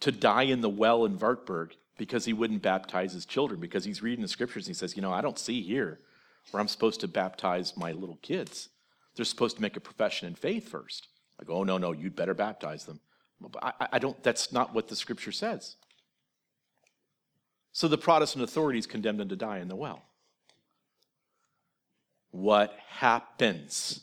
to 0.00 0.12
die 0.12 0.42
in 0.42 0.60
the 0.60 0.68
well 0.68 1.06
in 1.06 1.18
Wartburg 1.18 1.76
because 1.96 2.24
he 2.24 2.32
wouldn't 2.32 2.62
baptize 2.62 3.12
his 3.12 3.26
children, 3.26 3.60
because 3.60 3.84
he's 3.84 4.02
reading 4.02 4.22
the 4.22 4.28
scriptures 4.28 4.66
and 4.66 4.74
he 4.74 4.78
says, 4.78 4.96
You 4.96 5.02
know, 5.02 5.12
I 5.12 5.20
don't 5.20 5.38
see 5.38 5.62
here 5.62 6.00
where 6.50 6.60
I'm 6.60 6.68
supposed 6.68 7.00
to 7.00 7.08
baptize 7.08 7.76
my 7.76 7.92
little 7.92 8.18
kids. 8.22 8.68
They're 9.14 9.24
supposed 9.24 9.56
to 9.56 9.62
make 9.62 9.76
a 9.76 9.80
profession 9.80 10.28
in 10.28 10.34
faith 10.34 10.68
first. 10.68 11.08
Go, 11.44 11.54
Oh, 11.54 11.64
no, 11.64 11.78
no, 11.78 11.92
you'd 11.92 12.16
better 12.16 12.34
baptize 12.34 12.84
them. 12.84 13.00
I, 13.62 13.72
I 13.92 13.98
don't, 13.98 14.20
that's 14.22 14.52
not 14.52 14.74
what 14.74 14.88
the 14.88 14.96
scripture 14.96 15.32
says. 15.32 15.76
So 17.72 17.88
the 17.88 17.98
Protestant 17.98 18.42
authorities 18.42 18.86
condemned 18.86 19.20
him 19.20 19.28
to 19.28 19.36
die 19.36 19.58
in 19.58 19.68
the 19.68 19.76
well. 19.76 20.02
What 22.30 22.74
happens? 22.88 24.00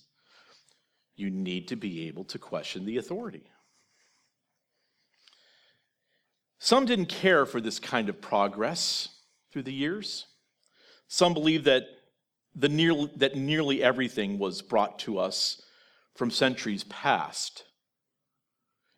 You 1.16 1.30
need 1.30 1.68
to 1.70 1.76
be 1.76 2.08
able 2.08 2.24
to 2.26 2.40
question 2.40 2.86
the 2.86 2.98
authority. 2.98 3.44
Some 6.64 6.86
didn't 6.86 7.08
care 7.08 7.46
for 7.46 7.60
this 7.60 7.78
kind 7.78 8.08
of 8.08 8.22
progress 8.22 9.10
through 9.52 9.64
the 9.64 9.74
years. 9.74 10.28
Some 11.10 11.34
believed 11.34 11.66
that, 11.66 11.84
the 12.56 12.70
near, 12.70 12.94
that 13.18 13.36
nearly 13.36 13.84
everything 13.84 14.40
was 14.40 14.62
brought 14.62 14.98
to 15.00 15.20
us 15.20 15.62
from 16.16 16.32
centuries 16.32 16.86
past 16.86 17.66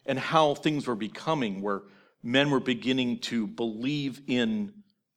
and 0.05 0.19
how 0.19 0.53
things 0.53 0.85
were 0.85 0.93
becoming, 0.93 1.63
where 1.63 1.81
men 2.21 2.51
were 2.51 2.59
beginning 2.59 3.17
to 3.21 3.47
believe 3.47 4.21
in 4.27 4.71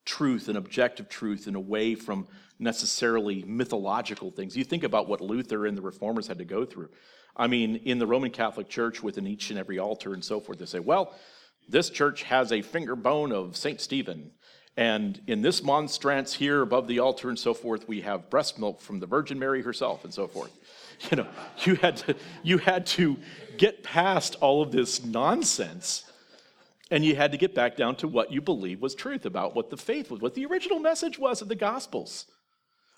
truth 0.06 0.48
and 0.48 0.56
objective 0.56 1.10
truth 1.10 1.48
and 1.48 1.54
away 1.54 1.94
from 1.94 2.26
necessarily 2.58 3.44
mythological 3.46 4.30
things. 4.30 4.56
You 4.56 4.64
think 4.64 4.84
about 4.84 5.06
what 5.06 5.20
Luther 5.20 5.66
and 5.66 5.76
the 5.76 5.82
reformers 5.82 6.26
had 6.26 6.38
to 6.38 6.46
go 6.46 6.64
through. 6.64 6.88
I 7.36 7.46
mean, 7.46 7.76
in 7.76 7.98
the 7.98 8.06
Roman 8.06 8.30
Catholic 8.30 8.70
Church, 8.70 9.02
within 9.02 9.26
each 9.26 9.50
and 9.50 9.58
every 9.58 9.78
altar 9.78 10.14
and 10.14 10.24
so 10.24 10.40
forth, 10.40 10.58
they 10.58 10.64
say, 10.64 10.80
well, 10.80 11.14
this 11.68 11.90
church 11.90 12.22
has 12.24 12.52
a 12.52 12.62
finger 12.62 12.96
bone 12.96 13.32
of 13.32 13.56
St. 13.56 13.80
Stephen. 13.80 14.32
And 14.76 15.20
in 15.26 15.42
this 15.42 15.62
monstrance 15.62 16.34
here 16.34 16.62
above 16.62 16.86
the 16.86 17.00
altar 17.00 17.28
and 17.28 17.38
so 17.38 17.52
forth, 17.52 17.88
we 17.88 18.00
have 18.02 18.30
breast 18.30 18.58
milk 18.58 18.80
from 18.80 19.00
the 19.00 19.06
Virgin 19.06 19.38
Mary 19.38 19.62
herself 19.62 20.04
and 20.04 20.12
so 20.12 20.26
forth. 20.26 20.52
You 21.12 21.18
know, 21.18 21.28
you 21.58 21.76
had 21.76 21.96
to, 21.98 22.16
you 22.42 22.58
had 22.58 22.84
to 22.86 23.18
get 23.56 23.84
past 23.84 24.34
all 24.40 24.62
of 24.62 24.72
this 24.72 25.04
nonsense 25.04 26.10
and 26.90 27.04
you 27.04 27.14
had 27.14 27.32
to 27.32 27.38
get 27.38 27.54
back 27.54 27.76
down 27.76 27.96
to 27.96 28.08
what 28.08 28.32
you 28.32 28.40
believe 28.40 28.80
was 28.80 28.96
truth 28.96 29.26
about 29.26 29.54
what 29.54 29.70
the 29.70 29.76
faith 29.76 30.10
was, 30.10 30.20
what 30.20 30.34
the 30.34 30.46
original 30.46 30.78
message 30.78 31.16
was 31.16 31.42
of 31.42 31.48
the 31.48 31.54
Gospels, 31.54 32.26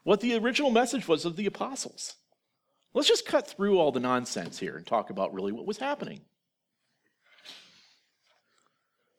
what 0.05 0.21
the 0.21 0.35
original 0.37 0.71
message 0.71 1.09
was 1.09 1.25
of 1.25 1.37
the 1.37 1.47
apostles. 1.47 2.17
Let's 2.95 3.09
just 3.09 3.27
cut 3.27 3.47
through 3.47 3.79
all 3.79 3.93
the 3.93 4.01
nonsense 4.01 4.59
here 4.59 4.77
and 4.77 4.87
talk 4.87 5.11
about 5.11 5.35
really 5.35 5.53
what 5.53 5.67
was 5.67 5.79
happening. 5.79 6.21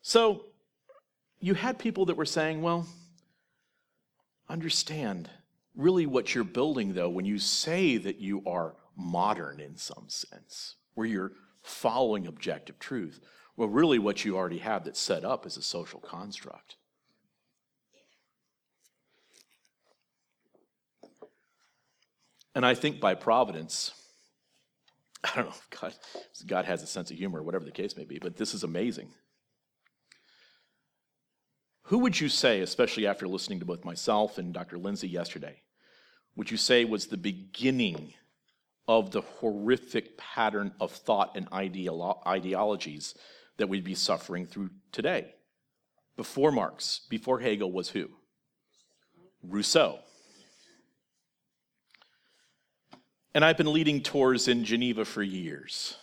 So, 0.02 0.45
you 1.39 1.54
had 1.54 1.80
people 1.80 2.06
that 2.06 2.18
were 2.18 2.26
saying, 2.26 2.62
well, 2.62 2.88
understand 4.47 5.30
really 5.76 6.06
what 6.06 6.36
you're 6.36 6.43
building, 6.43 6.93
though, 6.93 7.10
when 7.10 7.26
you 7.26 7.39
say 7.39 7.97
that 7.97 8.18
you 8.18 8.43
are 8.45 8.76
modern 8.95 9.60
in 9.60 9.76
some 9.76 10.06
sense, 10.08 10.76
where 10.93 11.08
you're 11.08 11.32
following 11.64 12.28
objective 12.28 12.78
truth. 12.80 13.20
Well, 13.56 13.70
really, 13.70 13.99
what 13.99 14.26
you 14.26 14.38
already 14.38 14.60
have 14.60 14.86
that's 14.86 14.99
set 14.99 15.24
up 15.24 15.45
is 15.45 15.58
a 15.58 15.62
social 15.62 15.99
construct. 15.99 16.76
And 22.54 22.66
I 22.66 22.76
think 22.76 22.99
by 22.99 23.16
providence, 23.16 23.93
I 25.24 25.36
don't 25.36 25.45
know 25.45 25.52
if 25.52 25.80
God, 25.80 25.93
God 26.47 26.66
has 26.66 26.84
a 26.84 26.88
sense 26.88 27.12
of 27.12 27.18
humor, 27.18 27.41
whatever 27.41 27.64
the 27.64 27.72
case 27.72 27.95
may 27.95 28.04
be, 28.04 28.20
but 28.20 28.36
this 28.36 28.54
is 28.54 28.64
amazing. 28.64 29.10
Who 31.92 31.98
would 31.98 32.18
you 32.18 32.30
say, 32.30 32.62
especially 32.62 33.06
after 33.06 33.28
listening 33.28 33.60
to 33.60 33.66
both 33.66 33.84
myself 33.84 34.38
and 34.38 34.54
Dr. 34.54 34.78
Lindsay 34.78 35.10
yesterday, 35.10 35.62
would 36.38 36.50
you 36.50 36.56
say 36.56 36.86
was 36.86 37.08
the 37.08 37.18
beginning 37.18 38.14
of 38.88 39.12
the 39.12 39.20
horrific 39.20 40.18
pattern 40.18 40.72
of 40.80 40.94
thought 40.94 41.36
and 41.36 41.52
ideolo- 41.52 42.26
ideologies 42.26 43.14
that 43.58 43.68
we'd 43.68 43.84
be 43.84 43.94
suffering 43.94 44.46
through 44.46 44.70
today. 44.94 45.36
Before 46.16 46.54
Marx, 46.54 47.02
before 47.10 47.42
Hegel 47.42 47.74
was 47.74 47.89
who? 47.89 48.08
Rousseau. 49.44 50.00
And 53.36 53.44
I've 53.44 53.58
been 53.58 53.74
leading 53.74 54.02
tours 54.02 54.48
in 54.48 54.64
Geneva 54.64 55.04
for 55.04 55.24
years. 55.24 55.98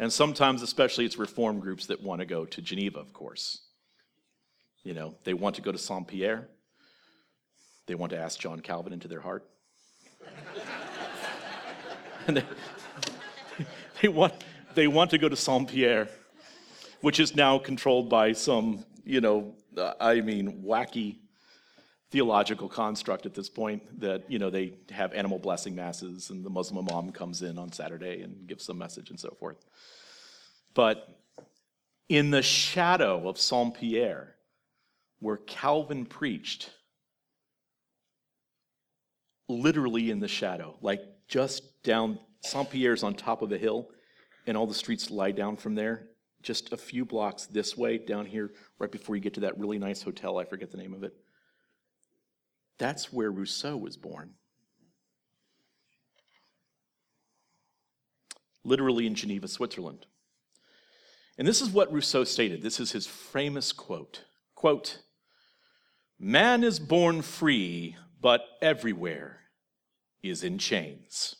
And 0.00 0.10
sometimes, 0.10 0.62
especially, 0.62 1.04
it's 1.04 1.18
reform 1.18 1.60
groups 1.60 1.88
that 1.88 2.02
want 2.02 2.20
to 2.20 2.26
go 2.26 2.46
to 2.46 2.62
Geneva, 2.62 3.00
of 3.00 3.12
course. 3.12 3.63
You 4.84 4.94
know, 4.94 5.16
they 5.24 5.34
want 5.34 5.56
to 5.56 5.62
go 5.62 5.72
to 5.72 5.78
Saint 5.78 6.06
Pierre. 6.06 6.46
They 7.86 7.96
want 7.96 8.10
to 8.10 8.18
ask 8.18 8.38
John 8.38 8.60
Calvin 8.60 8.92
into 8.92 9.08
their 9.08 9.20
heart. 9.20 9.44
and 12.28 12.36
they, 12.36 12.44
they, 14.02 14.08
want, 14.08 14.34
they 14.74 14.86
want 14.86 15.10
to 15.10 15.18
go 15.18 15.28
to 15.28 15.36
Saint 15.36 15.68
Pierre 15.68 16.08
which 17.04 17.20
is 17.20 17.36
now 17.36 17.58
controlled 17.58 18.08
by 18.08 18.32
some, 18.32 18.82
you 19.04 19.20
know, 19.20 19.54
uh, 19.76 19.92
I 20.00 20.22
mean, 20.22 20.62
wacky 20.64 21.18
theological 22.10 22.66
construct 22.66 23.26
at 23.26 23.34
this 23.34 23.50
point 23.50 24.00
that, 24.00 24.22
you 24.26 24.38
know, 24.38 24.48
they 24.48 24.72
have 24.90 25.12
animal 25.12 25.38
blessing 25.38 25.74
masses 25.74 26.30
and 26.30 26.42
the 26.42 26.48
Muslim 26.48 26.88
imam 26.88 27.12
comes 27.12 27.42
in 27.42 27.58
on 27.58 27.70
Saturday 27.72 28.22
and 28.22 28.46
gives 28.46 28.64
some 28.64 28.78
message 28.78 29.10
and 29.10 29.20
so 29.20 29.36
forth. 29.38 29.58
But 30.72 31.06
in 32.08 32.30
the 32.30 32.40
shadow 32.40 33.28
of 33.28 33.38
Saint 33.38 33.74
Pierre, 33.74 34.33
where 35.24 35.38
Calvin 35.38 36.04
preached, 36.04 36.70
literally 39.48 40.10
in 40.10 40.20
the 40.20 40.28
shadow, 40.28 40.76
like 40.82 41.00
just 41.28 41.82
down, 41.82 42.18
Saint 42.42 42.70
Pierre's 42.70 43.02
on 43.02 43.14
top 43.14 43.40
of 43.42 43.50
a 43.50 43.58
hill, 43.58 43.88
and 44.46 44.56
all 44.56 44.66
the 44.66 44.74
streets 44.74 45.10
lie 45.10 45.30
down 45.32 45.56
from 45.56 45.74
there 45.74 46.08
just 46.44 46.72
a 46.72 46.76
few 46.76 47.04
blocks 47.04 47.46
this 47.46 47.76
way, 47.76 47.96
down 47.98 48.26
here, 48.26 48.52
right 48.78 48.92
before 48.92 49.16
you 49.16 49.22
get 49.22 49.34
to 49.34 49.40
that 49.40 49.58
really 49.58 49.78
nice 49.78 50.02
hotel, 50.02 50.38
I 50.38 50.44
forget 50.44 50.70
the 50.70 50.76
name 50.76 50.92
of 50.92 51.02
it. 51.02 51.14
That's 52.78 53.12
where 53.12 53.30
Rousseau 53.30 53.76
was 53.76 53.96
born. 53.96 54.34
Literally 58.62 59.06
in 59.06 59.14
Geneva, 59.14 59.48
Switzerland. 59.48 60.06
And 61.38 61.48
this 61.48 61.62
is 61.62 61.70
what 61.70 61.92
Rousseau 61.92 62.24
stated. 62.24 62.62
This 62.62 62.78
is 62.78 62.92
his 62.92 63.06
famous 63.06 63.72
quote. 63.72 64.24
Quote, 64.54 64.98
Man 66.18 66.64
is 66.64 66.78
born 66.78 67.22
free, 67.22 67.96
but 68.20 68.44
everywhere 68.62 69.40
is 70.22 70.42
in 70.42 70.58
chains. 70.58 71.36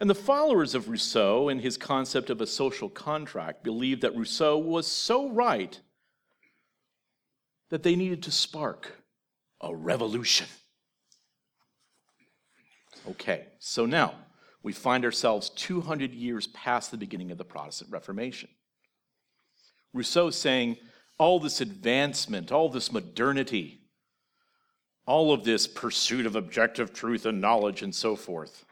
And 0.00 0.08
the 0.08 0.14
followers 0.14 0.74
of 0.74 0.88
Rousseau 0.88 1.48
and 1.48 1.60
his 1.60 1.76
concept 1.76 2.30
of 2.30 2.40
a 2.40 2.46
social 2.46 2.88
contract 2.88 3.64
believed 3.64 4.02
that 4.02 4.14
Rousseau 4.16 4.56
was 4.56 4.86
so 4.86 5.30
right 5.30 5.80
that 7.70 7.82
they 7.82 7.96
needed 7.96 8.22
to 8.24 8.30
spark 8.30 8.92
a 9.60 9.74
revolution. 9.74 10.46
Okay, 13.08 13.46
so 13.58 13.86
now 13.86 14.14
we 14.62 14.72
find 14.72 15.04
ourselves 15.04 15.50
200 15.50 16.14
years 16.14 16.46
past 16.48 16.90
the 16.90 16.96
beginning 16.96 17.30
of 17.30 17.38
the 17.38 17.44
Protestant 17.44 17.90
Reformation. 17.90 18.48
Rousseau 19.92 20.30
saying, 20.30 20.76
all 21.18 21.40
this 21.40 21.60
advancement, 21.60 22.52
all 22.52 22.68
this 22.68 22.92
modernity, 22.92 23.80
all 25.04 25.32
of 25.32 25.44
this 25.44 25.66
pursuit 25.66 26.26
of 26.26 26.36
objective 26.36 26.92
truth 26.92 27.26
and 27.26 27.40
knowledge 27.40 27.82
and 27.82 27.94
so 27.94 28.14
forth. 28.14 28.64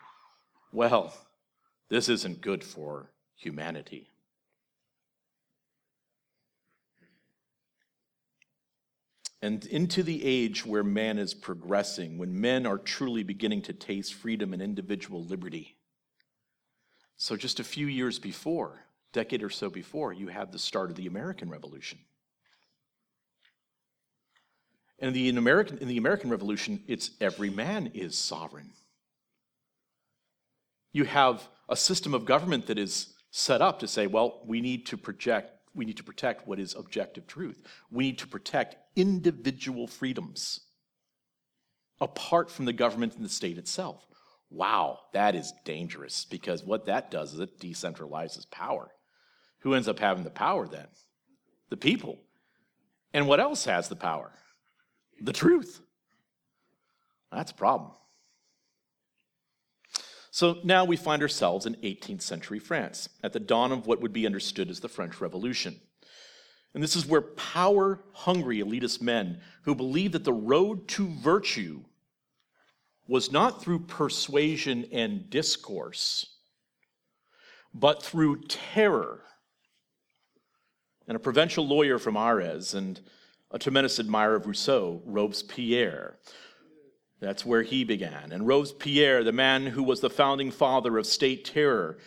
Well, 0.72 1.14
this 1.88 2.08
isn't 2.08 2.40
good 2.40 2.62
for 2.62 3.10
humanity. 3.36 4.10
And 9.42 9.64
into 9.66 10.02
the 10.02 10.24
age 10.24 10.64
where 10.64 10.82
man 10.82 11.18
is 11.18 11.34
progressing, 11.34 12.18
when 12.18 12.40
men 12.40 12.66
are 12.66 12.78
truly 12.78 13.22
beginning 13.22 13.62
to 13.62 13.72
taste 13.72 14.14
freedom 14.14 14.52
and 14.52 14.62
individual 14.62 15.24
liberty. 15.24 15.76
So, 17.16 17.36
just 17.36 17.60
a 17.60 17.64
few 17.64 17.86
years 17.86 18.18
before, 18.18 18.84
decade 19.12 19.42
or 19.42 19.50
so 19.50 19.70
before, 19.70 20.12
you 20.12 20.28
have 20.28 20.52
the 20.52 20.58
start 20.58 20.90
of 20.90 20.96
the 20.96 21.06
American 21.06 21.48
Revolution. 21.48 21.98
And 24.98 25.08
in 25.08 25.14
the, 25.14 25.28
in 25.28 25.38
American, 25.38 25.78
in 25.78 25.88
the 25.88 25.98
American 25.98 26.30
Revolution, 26.30 26.82
it's 26.86 27.10
every 27.20 27.50
man 27.50 27.90
is 27.94 28.16
sovereign. 28.16 28.70
You 30.92 31.04
have 31.04 31.46
a 31.68 31.76
system 31.76 32.14
of 32.14 32.24
government 32.24 32.66
that 32.66 32.78
is 32.78 33.14
set 33.30 33.60
up 33.60 33.78
to 33.80 33.88
say, 33.88 34.06
well, 34.06 34.40
we 34.46 34.62
need 34.62 34.86
to 34.86 34.96
project, 34.96 35.52
we 35.74 35.84
need 35.84 35.98
to 35.98 36.04
protect 36.04 36.48
what 36.48 36.58
is 36.58 36.74
objective 36.74 37.26
truth. 37.26 37.62
We 37.90 38.04
need 38.04 38.18
to 38.18 38.26
protect 38.26 38.76
individual 38.96 39.86
freedoms 39.86 40.60
apart 42.00 42.50
from 42.50 42.64
the 42.64 42.72
government 42.72 43.14
and 43.14 43.24
the 43.24 43.28
state 43.28 43.58
itself. 43.58 44.06
Wow, 44.48 45.00
that 45.12 45.34
is 45.34 45.52
dangerous 45.64 46.24
because 46.24 46.64
what 46.64 46.86
that 46.86 47.10
does 47.10 47.34
is 47.34 47.40
it 47.40 47.58
decentralizes 47.58 48.50
power. 48.50 48.90
Who 49.60 49.74
ends 49.74 49.88
up 49.88 49.98
having 49.98 50.24
the 50.24 50.30
power 50.30 50.68
then? 50.68 50.86
The 51.68 51.76
people. 51.76 52.20
And 53.12 53.26
what 53.26 53.40
else 53.40 53.64
has 53.64 53.88
the 53.88 53.96
power? 53.96 54.32
The 55.20 55.32
truth. 55.32 55.80
That's 57.32 57.50
a 57.50 57.54
problem. 57.54 57.92
So 60.30 60.58
now 60.64 60.84
we 60.84 60.96
find 60.96 61.22
ourselves 61.22 61.64
in 61.64 61.76
18th 61.76 62.20
century 62.20 62.58
France, 62.58 63.08
at 63.22 63.32
the 63.32 63.40
dawn 63.40 63.72
of 63.72 63.86
what 63.86 64.02
would 64.02 64.12
be 64.12 64.26
understood 64.26 64.68
as 64.68 64.80
the 64.80 64.88
French 64.88 65.20
Revolution. 65.20 65.80
And 66.74 66.82
this 66.82 66.94
is 66.94 67.06
where 67.06 67.22
power 67.22 68.00
hungry 68.12 68.58
elitist 68.58 69.00
men 69.00 69.40
who 69.62 69.74
believed 69.74 70.12
that 70.12 70.24
the 70.24 70.32
road 70.34 70.88
to 70.88 71.08
virtue 71.08 71.84
was 73.08 73.32
not 73.32 73.62
through 73.62 73.86
persuasion 73.86 74.86
and 74.92 75.30
discourse, 75.30 76.26
but 77.72 78.02
through 78.02 78.42
terror. 78.42 79.22
And 81.08 81.16
a 81.16 81.20
provincial 81.20 81.66
lawyer 81.66 81.98
from 81.98 82.16
Arras 82.16 82.74
and 82.74 83.00
a 83.50 83.58
tremendous 83.58 83.98
admirer 83.98 84.36
of 84.36 84.46
Rousseau, 84.46 85.02
Robespierre, 85.04 86.18
that's 87.20 87.46
where 87.46 87.62
he 87.62 87.84
began. 87.84 88.32
And 88.32 88.46
Robespierre, 88.46 89.24
the 89.24 89.32
man 89.32 89.66
who 89.66 89.82
was 89.82 90.00
the 90.00 90.10
founding 90.10 90.50
father 90.50 90.98
of 90.98 91.06
state 91.06 91.44
terror 91.44 91.98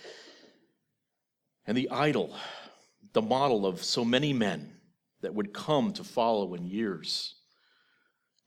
and 1.66 1.76
the 1.76 1.90
idol, 1.90 2.36
the 3.14 3.22
model 3.22 3.66
of 3.66 3.84
so 3.84 4.06
many 4.06 4.34
men 4.34 4.74
that 5.22 5.34
would 5.34 5.54
come 5.54 5.94
to 5.94 6.04
follow 6.04 6.54
in 6.54 6.66
years 6.66 7.36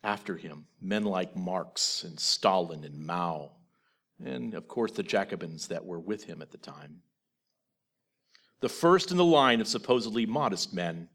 after 0.05 0.37
him, 0.37 0.67
men 0.81 1.05
like 1.05 1.37
Marx 1.37 2.05
and 2.05 2.19
Stalin 2.19 2.85
and 2.85 2.99
Mao, 2.99 3.53
and 4.25 4.55
of 4.55 4.69
course 4.69 4.93
the 4.93 5.03
Jacobins 5.03 5.69
that 5.69 5.85
were 5.85 6.01
with 6.01 6.25
him 6.25 6.43
at 6.43 6.51
the 6.51 6.59
time. 6.59 7.03
The 8.61 8.69
first 8.69 9.11
in 9.11 9.17
the 9.17 9.25
line 9.25 9.61
of 9.61 9.67
supposedly 9.67 10.27
modest 10.27 10.73
men 10.73 11.09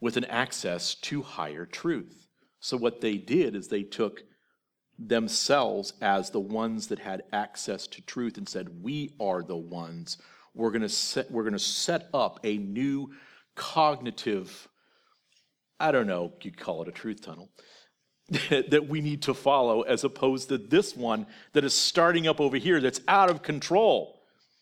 with 0.00 0.16
an 0.16 0.24
access 0.26 0.94
to 0.94 1.22
higher 1.22 1.66
truth. 1.66 2.26
So, 2.60 2.76
what 2.76 3.00
they 3.00 3.16
did 3.16 3.54
is 3.54 3.68
they 3.68 3.82
took 3.82 4.22
themselves 4.98 5.92
as 6.00 6.30
the 6.30 6.40
ones 6.40 6.88
that 6.88 6.98
had 6.98 7.22
access 7.32 7.86
to 7.86 8.02
truth 8.02 8.36
and 8.36 8.48
said, 8.48 8.82
We 8.82 9.14
are 9.20 9.42
the 9.42 9.56
ones. 9.56 10.18
We're 10.54 10.70
going 10.70 10.82
to 10.82 10.88
set, 10.88 11.30
we're 11.30 11.44
going 11.44 11.52
to 11.52 11.58
set 11.58 12.08
up 12.12 12.40
a 12.42 12.56
new 12.58 13.12
cognitive, 13.54 14.68
I 15.78 15.92
don't 15.92 16.06
know, 16.06 16.32
you'd 16.42 16.58
call 16.58 16.82
it 16.82 16.88
a 16.88 16.92
truth 16.92 17.22
tunnel, 17.22 17.50
that 18.50 18.86
we 18.88 19.00
need 19.00 19.22
to 19.22 19.34
follow, 19.34 19.82
as 19.82 20.04
opposed 20.04 20.48
to 20.48 20.58
this 20.58 20.96
one 20.96 21.26
that 21.52 21.64
is 21.64 21.74
starting 21.74 22.26
up 22.26 22.40
over 22.40 22.56
here 22.56 22.80
that's 22.80 23.00
out 23.06 23.30
of 23.30 23.42
control. 23.42 24.16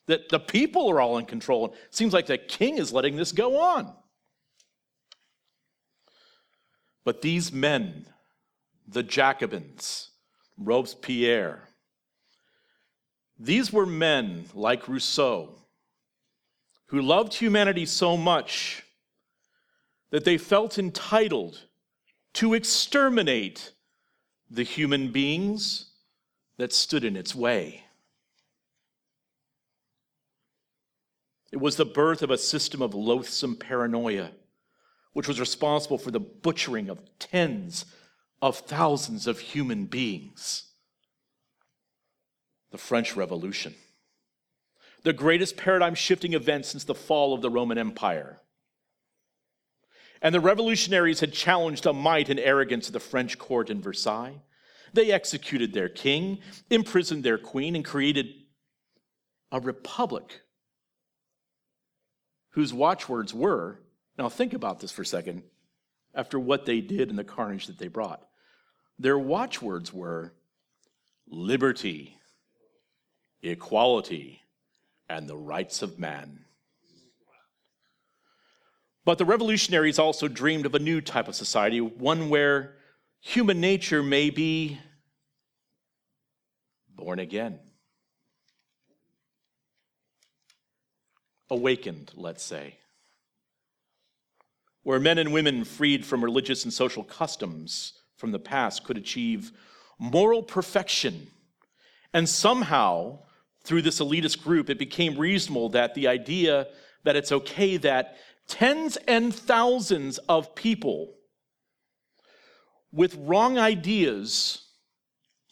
That 0.07 0.29
the 0.29 0.39
people 0.39 0.89
are 0.89 1.01
all 1.01 1.19
in 1.19 1.25
control. 1.25 1.67
It 1.67 1.95
seems 1.95 2.13
like 2.13 2.27
the 2.27 2.39
king 2.39 2.79
is 2.79 2.93
letting 2.93 3.17
this 3.17 3.33
go 3.33 3.59
on. 3.59 3.93
But 7.07 7.23
these 7.23 7.53
men, 7.53 8.07
the 8.89 9.05
Jacobins, 9.05 10.11
Robespierre. 10.59 11.69
These 13.39 13.73
were 13.73 13.87
men 13.87 14.47
like 14.55 14.89
Rousseau 14.89 15.55
who 16.87 17.01
loved 17.01 17.35
humanity 17.35 17.87
so 17.87 18.17
much 18.17 18.83
that 20.11 20.25
they 20.25 20.37
felt 20.37 20.81
entitled 20.81 21.63
to 22.33 22.55
exterminate 22.55 23.71
the 24.51 24.65
human 24.65 25.13
beings 25.13 25.91
that 26.57 26.73
stood 26.73 27.05
in 27.05 27.15
its 27.15 27.37
way. 27.37 27.85
It 31.53 31.61
was 31.61 31.77
the 31.77 31.85
birth 31.85 32.23
of 32.23 32.33
a 32.33 32.39
system 32.39 32.83
of 32.83 32.97
loathsome 32.97 33.55
paranoia, 33.55 34.33
which 35.17 35.29
was 35.29 35.41
responsible 35.41 35.97
for 35.97 36.11
the 36.11 36.21
butchering 36.21 36.91
of 36.91 37.01
tens 37.19 37.87
of 38.43 38.59
thousands 38.59 39.27
of 39.27 39.39
human 39.39 39.87
beings. 39.87 40.65
The 42.71 42.77
French 42.77 43.17
Revolution, 43.17 43.75
the 45.05 45.15
greatest 45.15 45.57
paradigm 45.57 45.95
shifting 45.95 46.35
event 46.35 46.67
since 46.67 46.85
the 46.85 46.95
fall 46.95 47.33
of 47.33 47.41
the 47.41 47.49
Roman 47.49 47.79
Empire. 47.79 48.43
And 50.21 50.35
the 50.35 50.41
revolutionaries 50.41 51.21
had 51.21 51.33
challenged 51.33 51.85
the 51.85 51.95
might 51.95 52.29
and 52.29 52.39
arrogance 52.39 52.89
of 52.89 52.93
the 52.93 53.01
French 53.01 53.39
court 53.39 53.71
in 53.71 53.81
Versailles. 53.81 54.43
They 54.93 55.11
executed 55.11 55.73
their 55.73 55.89
king, 55.89 56.41
imprisoned 56.69 57.25
their 57.25 57.39
queen, 57.39 57.75
and 57.75 57.87
created 57.87 58.35
a 59.51 59.61
republic 59.61 60.43
whose 62.51 62.75
watchwords 62.75 63.33
were 63.33 63.81
now 64.19 64.29
think 64.29 64.55
about 64.55 64.81
this 64.81 64.93
for 64.93 65.03
a 65.03 65.07
second 65.07 65.43
after 66.15 66.39
what 66.39 66.65
they 66.65 66.81
did 66.81 67.11
and 67.11 67.19
the 67.19 67.25
carnage 67.25 67.67
that 67.67 67.79
they 67.79 67.89
brought. 67.89 68.27
Their 68.99 69.19
watchwords 69.19 69.93
were 69.93 70.33
liberty, 71.29 72.17
equality, 73.43 74.41
and 75.09 75.29
the 75.29 75.37
rights 75.37 75.83
of 75.83 75.99
man. 75.99 76.41
But 79.05 79.19
the 79.19 79.25
revolutionaries 79.25 79.99
also 79.99 80.27
dreamed 80.27 80.67
of 80.67 80.75
a 80.75 80.81
new 80.81 81.01
type 81.01 81.29
of 81.29 81.37
society, 81.37 81.81
one 81.81 82.29
where 82.29 82.75
human 83.21 83.61
nature 83.61 84.03
may 84.03 84.31
be 84.31 84.81
born 86.89 87.19
again. 87.19 87.61
Awakened, 91.51 92.11
let's 92.17 92.43
say 92.43 92.79
where 94.87 95.01
men 95.01 95.19
and 95.19 95.33
women 95.33 95.65
freed 95.65 96.07
from 96.07 96.23
religious 96.23 96.63
and 96.63 96.73
social 96.73 97.03
customs 97.03 97.95
from 98.17 98.31
the 98.31 98.39
past 98.39 98.85
could 98.85 98.97
achieve 98.97 99.51
moral 99.99 100.45
perfection. 100.45 101.27
And 102.15 102.29
somehow, 102.29 103.19
through 103.65 103.83
this 103.83 103.99
elitist 103.99 104.45
group, 104.45 104.71
it 104.71 104.79
became 104.79 105.19
reasonable 105.19 105.71
that 105.71 105.95
the 105.95 106.07
idea 106.07 106.69
that 107.03 107.17
it's 107.17 107.33
okay 107.33 107.77
that 107.79 108.17
tens 108.47 108.97
and 109.09 109.35
thousands 109.35 110.19
of 110.29 110.55
people 110.55 111.15
with 112.93 113.17
wrong 113.17 113.59
ideas 113.59 114.69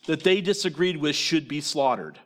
that 0.07 0.22
they 0.22 0.43
disagreed 0.43 0.99
with 0.99 1.16
should 1.16 1.49
be 1.49 1.61
slaughtered. 1.61 2.20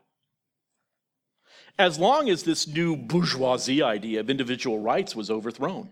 As 1.79 1.99
long 1.99 2.29
as 2.29 2.43
this 2.43 2.69
new 2.69 2.99
bourgeoisie 2.99 3.83
idea 3.83 4.21
of 4.21 4.29
individual 4.29 4.79
rights 4.79 5.17
was 5.17 5.31
overthrown. 5.31 5.89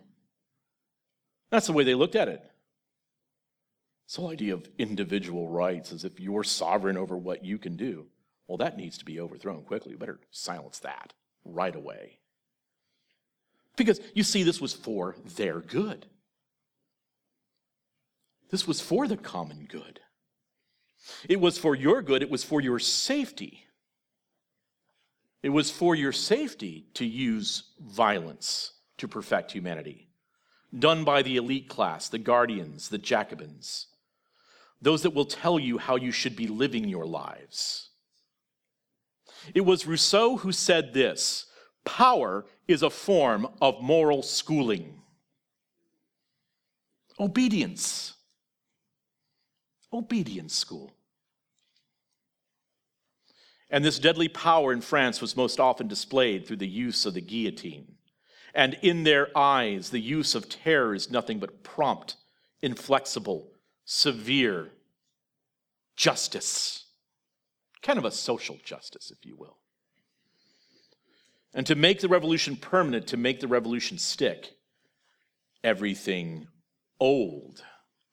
That's 1.51 1.66
the 1.66 1.72
way 1.72 1.84
they 1.84 1.94
looked 1.94 2.16
at 2.16 2.28
it. 2.28 2.42
This 4.07 4.16
whole 4.16 4.30
idea 4.30 4.55
of 4.55 4.68
individual 4.78 5.49
rights 5.49 5.92
as 5.92 6.05
if 6.05 6.20
you're 6.20 6.44
sovereign 6.44 6.97
over 6.97 7.16
what 7.16 7.44
you 7.44 7.59
can 7.59 7.76
do. 7.76 8.07
Well, 8.47 8.59
that 8.59 8.76
needs 8.76 8.99
to 8.99 9.05
be 9.05 9.18
overthrown 9.20 9.62
quickly. 9.62 9.92
You 9.92 9.99
better 9.99 10.20
silence 10.30 10.78
that 10.80 11.12
right 11.44 11.74
away. 11.74 12.18
Because 13.76 14.01
you 14.14 14.22
see, 14.22 14.42
this 14.42 14.61
was 14.61 14.72
for 14.72 15.16
their 15.36 15.61
good. 15.61 16.07
This 18.51 18.66
was 18.66 18.80
for 18.80 19.09
the 19.09 19.16
common 19.16 19.66
good. 19.68 20.01
It 21.28 21.40
was 21.40 21.59
for 21.59 21.74
your 21.74 22.01
good, 22.03 22.22
it 22.22 22.30
was 22.30 22.44
for 22.44 22.61
your 22.61 22.78
safety. 22.78 23.64
It 25.42 25.51
was 25.51 25.70
for 25.70 25.94
your 25.94 26.12
safety 26.12 26.86
to 26.94 27.05
use 27.05 27.64
violence 27.80 28.72
to 28.99 29.07
perfect 29.07 29.53
humanity 29.53 30.05
done 30.77 31.05
by 31.05 31.23
the 31.23 31.37
elite 31.37 31.69
class, 31.69 32.09
the 32.09 32.19
guardians, 32.19 32.89
the 32.89 32.99
Jacobins, 32.99 33.87
those 34.81 35.03
that 35.03 35.14
will 35.14 35.25
tell 35.25 35.59
you 35.59 35.79
how 35.79 35.97
you 35.97 36.12
should 36.12 36.37
be 36.37 36.47
living 36.47 36.89
your 36.89 37.07
lives. 37.07 37.91
It 39.55 39.62
was 39.62 39.87
Rousseau 39.87 40.39
who 40.39 40.53
said 40.53 40.93
this 40.93 41.47
power 41.85 42.45
is 42.67 42.83
a 42.83 42.91
form 42.91 43.47
of 43.61 43.81
moral 43.81 44.23
schooling. 44.23 45.01
Obedience 47.19 48.17
obedience 49.97 50.55
school. 50.55 50.93
And 53.71 53.85
this 53.85 53.99
deadly 53.99 54.29
power 54.29 54.73
in 54.73 54.81
France 54.81 55.21
was 55.21 55.37
most 55.37 55.59
often 55.59 55.89
displayed 55.89 56.47
through 56.47 56.59
the 56.59 56.69
use 56.69 57.05
of 57.05 57.14
the 57.14 57.21
guillotine. 57.21 57.97
And 58.57 58.78
in 58.80 59.04
their 59.04 59.28
eyes, 59.36 59.90
the 59.90 60.00
use 60.00 60.34
of 60.34 60.48
terror 60.48 60.94
is 60.94 61.11
nothing 61.11 61.38
but 61.38 61.62
prompt, 61.62 62.16
inflexible, 62.62 63.52
severe 63.84 64.70
justice. 65.94 66.86
Kind 67.82 67.98
of 67.98 68.07
a 68.07 68.11
social 68.11 68.59
justice, 68.64 69.11
if 69.11 69.26
you 69.26 69.36
will. 69.36 69.59
And 71.52 71.66
to 71.66 71.74
make 71.74 72.00
the 72.00 72.09
revolution 72.09 72.57
permanent, 72.57 73.07
to 73.09 73.18
make 73.18 73.40
the 73.40 73.46
revolution 73.46 73.98
stick, 73.98 74.52
everything 75.62 76.46
old, 76.98 77.62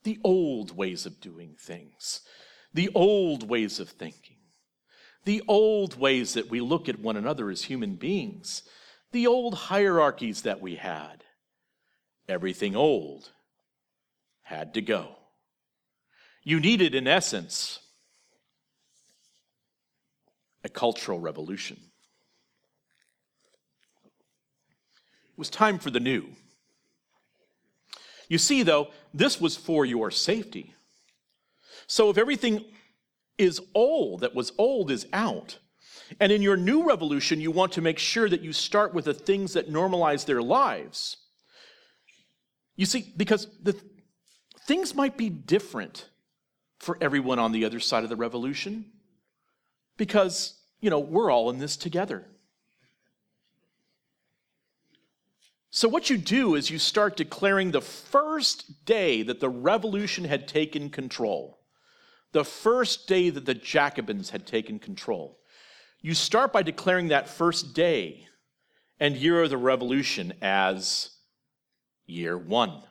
the 0.03 0.19
old 0.25 0.75
ways 0.75 1.05
of 1.05 1.21
doing 1.21 1.55
things, 1.57 2.19
the 2.73 2.89
old 2.93 3.49
ways 3.49 3.79
of 3.79 3.87
thinking, 3.87 4.39
the 5.23 5.41
old 5.47 5.97
ways 5.97 6.33
that 6.33 6.49
we 6.49 6.59
look 6.59 6.89
at 6.89 6.99
one 6.99 7.15
another 7.15 7.49
as 7.49 7.63
human 7.63 7.95
beings, 7.95 8.63
the 9.14 9.28
old 9.28 9.53
hierarchies 9.53 10.41
that 10.41 10.59
we 10.59 10.76
had. 10.76 11.24
Everything 12.28 12.76
old 12.76 13.30
had 14.41 14.74
to 14.74 14.82
go. 14.82 15.16
You 16.43 16.59
needed, 16.59 16.93
in 16.95 17.07
essence, 17.07 17.80
a 20.64 20.70
cultural 20.70 21.20
revolution. 21.20 21.78
It 25.32 25.38
was 25.38 25.49
time 25.49 25.80
for 25.80 25.89
the 25.89 25.99
new. 25.99 26.28
You 28.30 28.38
see, 28.38 28.64
though, 28.64 28.89
this 29.14 29.39
was 29.39 29.55
for 29.55 29.86
your 29.86 30.11
safety. 30.11 30.76
So 31.88 32.09
if 32.09 32.18
everything 32.18 32.66
is 33.38 33.61
old, 33.74 34.22
that 34.22 34.36
was 34.36 34.51
old 34.57 34.91
is 34.91 35.07
out, 35.14 35.59
and 36.20 36.32
in 36.32 36.41
your 36.41 36.57
new 36.57 36.88
revolution, 36.88 37.41
you 37.41 37.51
want 37.51 37.72
to 37.74 37.82
make 37.82 37.99
sure 37.99 38.30
that 38.30 38.41
you 38.41 38.53
start 38.53 38.93
with 38.93 39.05
the 39.05 39.14
things 39.14 39.53
that 39.53 39.72
normalize 39.72 40.26
their 40.26 40.41
lives. 40.41 41.18
You 42.76 42.86
see, 42.86 43.14
because 43.16 43.47
the 43.61 43.76
things 44.68 44.95
might 44.95 45.18
be 45.18 45.30
different 45.30 46.09
for 46.80 46.97
everyone 46.99 47.39
on 47.39 47.51
the 47.51 47.66
other 47.66 47.80
side 47.80 48.03
of 48.03 48.09
the 48.09 48.16
revolution, 48.16 48.86
because, 49.97 50.59
you 50.82 50.89
know, 50.89 50.99
we're 50.99 51.32
all 51.32 51.49
in 51.49 51.59
this 51.59 51.78
together. 51.78 52.26
So, 55.76 55.88
what 55.88 56.09
you 56.09 56.18
do 56.18 56.55
is 56.55 56.70
you 56.70 56.78
start 56.78 57.18
declaring 57.18 57.72
the 57.72 57.82
first 57.82 58.86
day 58.86 59.24
that 59.24 59.39
the 59.39 59.49
revolution 59.49 60.26
had 60.26 60.47
taken 60.47 60.89
control, 60.89 61.59
the 62.32 62.45
first 62.45 63.07
day 63.07 63.32
that 63.32 63.45
the 63.45 63.55
Jacobins 63.55 64.30
had 64.30 64.45
taken 64.45 64.78
control. 64.78 65.39
You 66.04 66.14
start 66.14 66.51
by 66.51 66.64
declaring 66.64 67.08
that 67.08 67.30
first 67.30 67.74
day 67.74 68.28
and 68.99 69.16
year 69.16 69.41
of 69.41 69.49
the 69.49 69.58
revolution 69.58 70.34
as 70.41 71.12
year 72.06 72.38
one. 72.38 72.84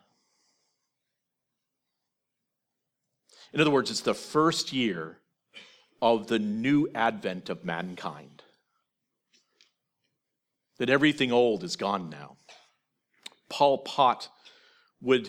In 3.53 3.61
other 3.61 3.71
words, 3.71 3.91
it's 3.91 4.01
the 4.01 4.15
first 4.15 4.73
year 4.73 5.19
of 6.01 6.29
the 6.29 6.39
new 6.39 6.89
advent 6.95 7.51
of 7.51 7.67
mankind. 7.67 8.43
That 10.79 10.89
everything 10.89 11.33
old 11.33 11.65
is 11.65 11.77
gone 11.77 12.09
now. 12.09 12.39
Pol 13.51 13.79
Pot 13.79 14.31
would 15.03 15.29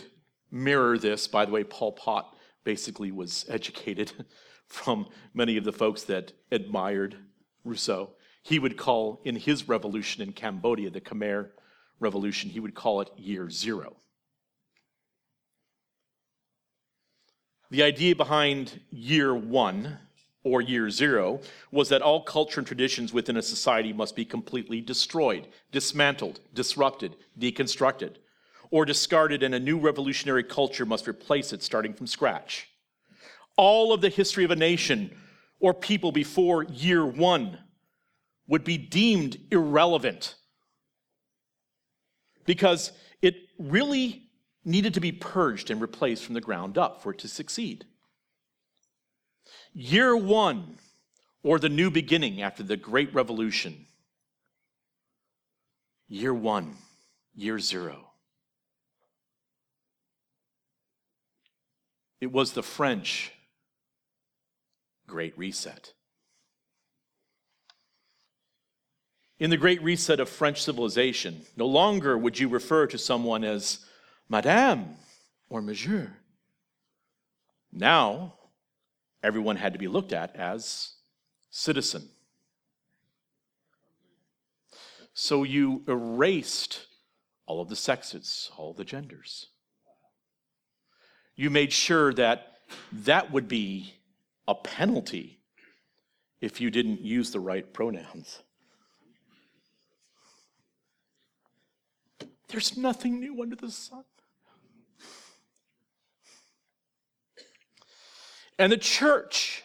mirror 0.50 0.96
this. 0.96 1.28
By 1.28 1.44
the 1.44 1.52
way, 1.52 1.64
Pol 1.64 1.92
Pot 1.92 2.34
basically 2.64 3.12
was 3.12 3.44
educated 3.50 4.10
from 4.68 5.06
many 5.34 5.58
of 5.58 5.64
the 5.64 5.72
folks 5.72 6.04
that 6.04 6.32
admired 6.50 7.18
Rousseau. 7.64 8.10
He 8.42 8.58
would 8.58 8.76
call, 8.76 9.20
in 9.24 9.36
his 9.36 9.68
revolution 9.68 10.22
in 10.22 10.32
Cambodia, 10.32 10.90
the 10.90 11.00
Khmer 11.00 11.50
Revolution, 11.98 12.50
he 12.50 12.60
would 12.60 12.74
call 12.74 13.00
it 13.00 13.10
year 13.16 13.48
zero. 13.48 13.96
The 17.70 17.82
idea 17.82 18.14
behind 18.14 18.80
year 18.90 19.34
one 19.34 19.98
or 20.44 20.60
year 20.60 20.90
zero 20.90 21.40
was 21.72 21.88
that 21.88 22.02
all 22.02 22.22
culture 22.22 22.60
and 22.60 22.66
traditions 22.66 23.12
within 23.12 23.38
a 23.38 23.42
society 23.42 23.92
must 23.92 24.14
be 24.14 24.24
completely 24.24 24.80
destroyed, 24.80 25.48
dismantled, 25.72 26.40
disrupted, 26.52 27.16
deconstructed, 27.38 28.16
or 28.70 28.84
discarded, 28.84 29.42
and 29.42 29.54
a 29.54 29.60
new 29.60 29.78
revolutionary 29.78 30.44
culture 30.44 30.84
must 30.84 31.08
replace 31.08 31.52
it 31.52 31.62
starting 31.62 31.94
from 31.94 32.06
scratch. 32.06 32.68
All 33.56 33.92
of 33.92 34.02
the 34.02 34.08
history 34.08 34.44
of 34.44 34.50
a 34.50 34.56
nation 34.56 35.16
or 35.60 35.72
people 35.72 36.12
before 36.12 36.64
year 36.64 37.04
one 37.04 37.58
would 38.46 38.64
be 38.64 38.76
deemed 38.76 39.38
irrelevant 39.50 40.34
because 42.44 42.92
it 43.22 43.36
really 43.58 44.22
needed 44.64 44.94
to 44.94 45.00
be 45.00 45.12
purged 45.12 45.70
and 45.70 45.80
replaced 45.80 46.24
from 46.24 46.34
the 46.34 46.40
ground 46.40 46.78
up 46.78 47.02
for 47.02 47.12
it 47.12 47.18
to 47.18 47.28
succeed. 47.28 47.84
Year 49.72 50.16
one, 50.16 50.78
or 51.42 51.58
the 51.58 51.68
new 51.68 51.90
beginning 51.90 52.40
after 52.40 52.62
the 52.62 52.76
Great 52.76 53.14
Revolution. 53.14 53.86
Year 56.08 56.32
one, 56.32 56.76
year 57.34 57.58
zero. 57.58 58.10
It 62.20 62.32
was 62.32 62.52
the 62.52 62.62
French 62.62 63.33
Great 65.06 65.36
Reset. 65.38 65.92
In 69.38 69.50
the 69.50 69.56
Great 69.56 69.82
Reset 69.82 70.20
of 70.20 70.28
French 70.28 70.62
civilization, 70.62 71.42
no 71.56 71.66
longer 71.66 72.16
would 72.16 72.38
you 72.38 72.48
refer 72.48 72.86
to 72.86 72.98
someone 72.98 73.44
as 73.44 73.80
Madame 74.28 74.96
or 75.48 75.60
Monsieur. 75.60 76.12
Now, 77.72 78.34
everyone 79.22 79.56
had 79.56 79.72
to 79.72 79.78
be 79.78 79.88
looked 79.88 80.12
at 80.12 80.34
as 80.36 80.92
citizen. 81.50 82.08
So 85.12 85.42
you 85.42 85.82
erased 85.86 86.86
all 87.46 87.60
of 87.60 87.68
the 87.68 87.76
sexes, 87.76 88.50
all 88.56 88.72
the 88.72 88.84
genders. 88.84 89.48
You 91.36 91.50
made 91.50 91.72
sure 91.72 92.14
that 92.14 92.58
that 92.92 93.32
would 93.32 93.48
be 93.48 93.94
a 94.46 94.54
penalty 94.54 95.40
if 96.40 96.60
you 96.60 96.70
didn't 96.70 97.00
use 97.00 97.30
the 97.30 97.40
right 97.40 97.72
pronouns. 97.72 98.42
There's 102.48 102.76
nothing 102.76 103.18
new 103.18 103.42
under 103.42 103.56
the 103.56 103.70
sun. 103.70 104.04
And 108.58 108.70
the 108.70 108.76
church 108.76 109.64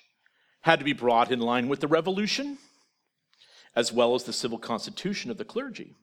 had 0.62 0.80
to 0.80 0.86
be 0.86 0.94
brought 0.94 1.32
in 1.32 1.40
line 1.40 1.68
with 1.68 1.80
the 1.80 1.88
revolution, 1.88 2.58
as 3.76 3.94
well 3.94 4.16
as 4.16 4.24
the 4.24 4.34
civil 4.34 4.58
constitution 4.58 5.30
of 5.30 5.38
the 5.38 5.46
clergy. 5.46 5.96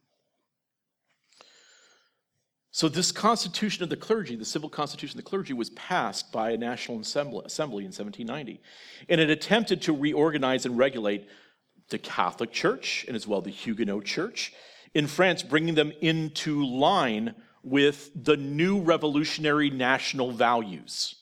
So, 2.77 2.91
this 2.91 3.11
constitution 3.11 3.85
of 3.85 3.89
the 3.89 3.97
clergy, 3.97 4.37
the 4.37 4.45
civil 4.45 4.69
constitution 4.69 5.19
of 5.19 5.25
the 5.25 5.31
clergy, 5.31 5.55
was 5.55 5.71
passed 5.71 6.31
by 6.31 6.51
a 6.51 6.59
national 6.59 7.01
assembly 7.01 7.87
in 7.87 7.91
1790. 7.91 8.61
And 9.09 9.19
it 9.19 9.31
attempted 9.31 9.81
to 9.81 9.97
reorganize 9.97 10.67
and 10.67 10.77
regulate 10.77 11.27
the 11.89 11.97
Catholic 11.97 12.53
Church 12.53 13.07
and 13.09 13.17
as 13.17 13.27
well 13.27 13.41
the 13.41 13.49
Huguenot 13.49 14.05
Church 14.05 14.53
in 14.93 15.07
France, 15.07 15.43
bringing 15.43 15.75
them 15.75 15.91
into 16.03 16.67
line 16.67 17.35
with 17.63 18.11
the 18.15 18.37
new 18.37 18.83
revolutionary 18.83 19.71
national 19.71 20.33
values. 20.33 21.15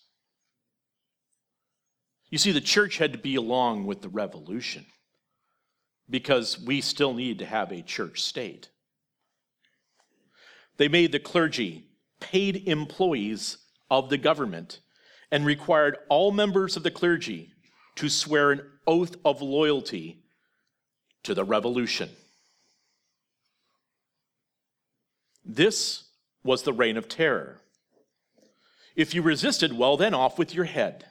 You 2.30 2.38
see, 2.38 2.50
the 2.50 2.60
church 2.60 2.98
had 2.98 3.12
to 3.12 3.18
be 3.20 3.36
along 3.36 3.86
with 3.86 4.02
the 4.02 4.08
revolution 4.08 4.86
because 6.10 6.58
we 6.58 6.80
still 6.80 7.14
need 7.14 7.38
to 7.38 7.46
have 7.46 7.70
a 7.70 7.80
church 7.80 8.24
state. 8.24 8.70
They 10.76 10.88
made 10.88 11.12
the 11.12 11.20
clergy 11.20 11.84
paid 12.20 12.68
employees 12.68 13.58
of 13.90 14.08
the 14.08 14.18
government 14.18 14.80
and 15.30 15.44
required 15.44 15.98
all 16.08 16.32
members 16.32 16.76
of 16.76 16.82
the 16.82 16.90
clergy 16.90 17.52
to 17.96 18.08
swear 18.08 18.50
an 18.50 18.62
oath 18.86 19.16
of 19.24 19.42
loyalty 19.42 20.22
to 21.22 21.34
the 21.34 21.44
revolution. 21.44 22.10
This 25.44 26.04
was 26.42 26.62
the 26.62 26.72
reign 26.72 26.96
of 26.96 27.08
terror. 27.08 27.60
If 28.96 29.14
you 29.14 29.22
resisted, 29.22 29.76
well, 29.76 29.96
then 29.96 30.14
off 30.14 30.38
with 30.38 30.54
your 30.54 30.64
head. 30.64 31.06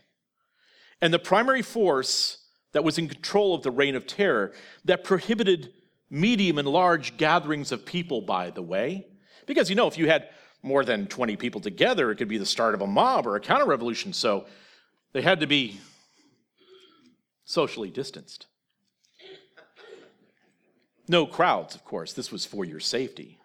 And 1.01 1.14
the 1.14 1.20
primary 1.20 1.61
force 1.61 2.45
that 2.72 2.84
was 2.84 2.97
in 2.97 3.07
control 3.07 3.53
of 3.53 3.64
the 3.64 3.72
reign 3.72 3.95
of 3.95 4.07
terror, 4.07 4.53
that 4.86 5.03
prohibited 5.03 5.74
medium 6.09 6.57
and 6.57 6.68
large 6.68 7.18
gatherings 7.18 7.72
of 7.72 7.86
people, 7.86 8.22
by 8.22 8.49
the 8.49 8.61
way, 8.61 9.07
because 9.46 9.70
you 9.70 9.76
know, 9.76 9.88
if 9.88 9.98
you 9.98 10.08
had 10.08 10.30
more 10.62 10.86
than 10.86 11.08
20 11.08 11.36
people 11.36 11.62
together, 11.62 12.10
it 12.12 12.16
could 12.16 12.28
be 12.28 12.38
the 12.38 12.46
start 12.46 12.74
of 12.74 12.82
a 12.82 12.88
mob 12.88 13.28
or 13.28 13.36
a 13.36 13.39
counter 13.39 13.66
revolution. 13.66 14.14
So 14.14 14.46
They 15.14 15.22
had 15.22 15.39
to 15.41 15.48
be 15.48 15.80
socially 17.46 17.91
distanced. 17.91 18.48
No 21.08 21.26
crowds, 21.26 21.76
of 21.76 21.84
course. 21.84 22.14
This 22.14 22.32
was 22.32 22.46
for 22.46 22.66
your 22.66 22.80
safety. 22.80 23.39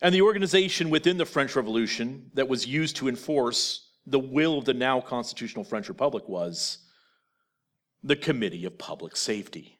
And 0.00 0.14
the 0.14 0.22
organization 0.22 0.90
within 0.90 1.18
the 1.18 1.24
French 1.24 1.56
Revolution 1.56 2.30
that 2.34 2.48
was 2.48 2.66
used 2.66 2.96
to 2.96 3.08
enforce 3.08 3.88
the 4.06 4.18
will 4.18 4.58
of 4.58 4.64
the 4.64 4.74
now 4.74 5.00
constitutional 5.00 5.64
French 5.64 5.88
Republic 5.88 6.28
was 6.28 6.78
the 8.02 8.16
Committee 8.16 8.64
of 8.64 8.78
Public 8.78 9.16
Safety. 9.16 9.75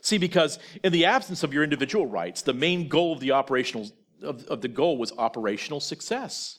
See, 0.00 0.18
because 0.18 0.58
in 0.84 0.92
the 0.92 1.04
absence 1.04 1.42
of 1.42 1.52
your 1.52 1.64
individual 1.64 2.06
rights, 2.06 2.42
the 2.42 2.52
main 2.52 2.88
goal 2.88 3.12
of 3.12 3.20
the 3.20 3.32
operational 3.32 3.90
of, 4.22 4.44
of 4.46 4.60
the 4.60 4.68
goal 4.68 4.98
was 4.98 5.12
operational 5.16 5.80
success. 5.80 6.58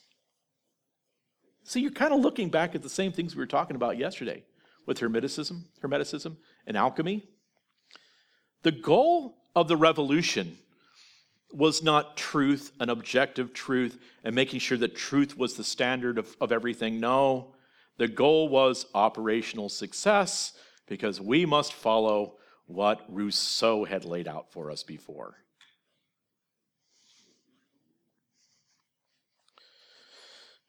See, 1.64 1.82
you're 1.82 1.92
kind 1.92 2.14
of 2.14 2.22
looking 2.22 2.50
back 2.50 2.74
at 2.74 2.82
the 2.82 2.90
same 2.90 3.12
things 3.12 3.36
we 3.36 3.40
were 3.40 3.46
talking 3.46 3.76
about 3.76 3.98
yesterday 3.98 4.44
with 4.86 5.00
Hermeticism, 5.00 5.64
Hermeticism 5.84 6.38
and 6.66 6.78
alchemy. 6.78 7.28
The 8.64 8.72
goal 8.72 9.38
of 9.56 9.68
the 9.68 9.78
revolution 9.78 10.58
was 11.52 11.82
not 11.84 12.18
truth, 12.18 12.72
an 12.80 12.90
objective 12.90 13.54
truth, 13.54 13.98
and 14.24 14.36
making 14.36 14.60
sure 14.60 14.78
that 14.78 14.96
truth 14.96 15.38
was 15.38 15.56
the 15.56 15.64
standard 15.64 16.18
of, 16.18 16.36
of 16.40 16.52
everything. 16.52 17.00
No, 17.00 17.54
the 17.98 18.08
goal 18.08 18.50
was 18.50 18.86
operational 18.94 19.70
success 19.70 20.54
because 20.88 21.20
we 21.20 21.46
must 21.46 21.74
follow 21.74 22.36
what 22.70 23.04
Rousseau 23.10 23.84
had 23.84 24.06
laid 24.06 24.28
out 24.28 24.52
for 24.52 24.70
us 24.70 24.84
before. 24.84 25.36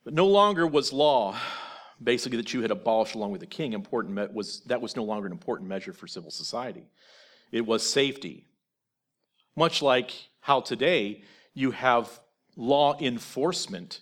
But 0.03 0.14
no 0.14 0.26
longer 0.26 0.66
was 0.66 0.94
law, 0.94 1.36
basically 2.03 2.38
that 2.38 2.55
you 2.55 2.62
had 2.62 2.70
abolished 2.70 3.14
along 3.14 3.32
with 3.32 3.42
the 3.42 3.46
king, 3.46 3.74
important 3.74 4.32
was 4.32 4.62
that 4.62 4.80
was 4.80 4.96
no 4.96 5.05
longer 5.05 5.26
an 5.26 5.32
important 5.32 5.68
measure 5.68 5.92
for 5.92 6.07
civil 6.07 6.30
society. 6.30 6.84
It 7.53 7.66
was 7.66 7.88
safety. 7.88 8.46
Much 9.55 9.82
like 9.82 10.12
how 10.40 10.61
today 10.62 11.22
you 11.53 11.72
have 11.72 12.18
law 12.57 12.98
enforcement 12.98 14.01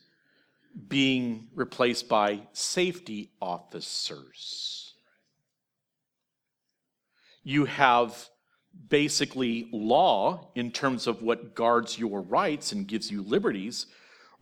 being 0.88 1.48
replaced 1.52 2.08
by 2.08 2.42
safety 2.52 3.32
officers. 3.42 4.87
You 7.48 7.64
have 7.64 8.28
basically 8.90 9.70
law 9.72 10.50
in 10.54 10.70
terms 10.70 11.06
of 11.06 11.22
what 11.22 11.54
guards 11.54 11.98
your 11.98 12.20
rights 12.20 12.72
and 12.72 12.86
gives 12.86 13.10
you 13.10 13.22
liberties 13.22 13.86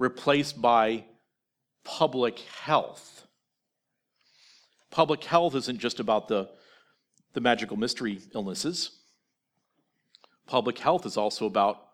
replaced 0.00 0.60
by 0.60 1.04
public 1.84 2.40
health. 2.40 3.28
Public 4.90 5.22
health 5.22 5.54
isn't 5.54 5.78
just 5.78 6.00
about 6.00 6.26
the, 6.26 6.48
the 7.32 7.40
magical 7.40 7.76
mystery 7.76 8.18
illnesses. 8.34 8.90
Public 10.48 10.76
health 10.76 11.06
is 11.06 11.16
also 11.16 11.46
about 11.46 11.86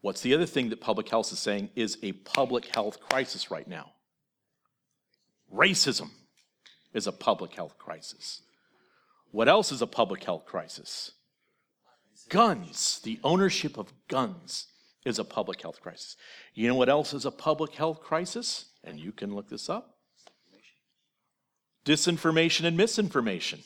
what's 0.00 0.22
the 0.22 0.32
other 0.32 0.46
thing 0.46 0.70
that 0.70 0.80
public 0.80 1.10
health 1.10 1.30
is 1.30 1.38
saying 1.38 1.68
is 1.76 1.98
a 2.02 2.12
public 2.12 2.74
health 2.74 3.00
crisis 3.00 3.50
right 3.50 3.68
now? 3.68 3.92
Racism 5.54 6.08
is 6.94 7.06
a 7.06 7.12
public 7.12 7.52
health 7.52 7.76
crisis. 7.76 8.40
What 9.34 9.48
else 9.48 9.72
is 9.72 9.82
a 9.82 9.86
public 9.88 10.22
health 10.22 10.46
crisis? 10.46 11.10
Guns, 12.28 13.00
the 13.02 13.18
ownership 13.24 13.76
of 13.76 13.92
guns 14.06 14.68
is 15.04 15.18
a 15.18 15.24
public 15.24 15.60
health 15.60 15.80
crisis. 15.80 16.14
You 16.54 16.68
know 16.68 16.76
what 16.76 16.88
else 16.88 17.12
is 17.12 17.24
a 17.24 17.32
public 17.32 17.74
health 17.74 18.00
crisis? 18.00 18.66
and 18.84 19.00
you 19.00 19.10
can 19.12 19.34
look 19.34 19.48
this 19.48 19.68
up 19.68 19.96
disinformation 21.84 22.64
and 22.64 22.76
misinformation. 22.76 23.60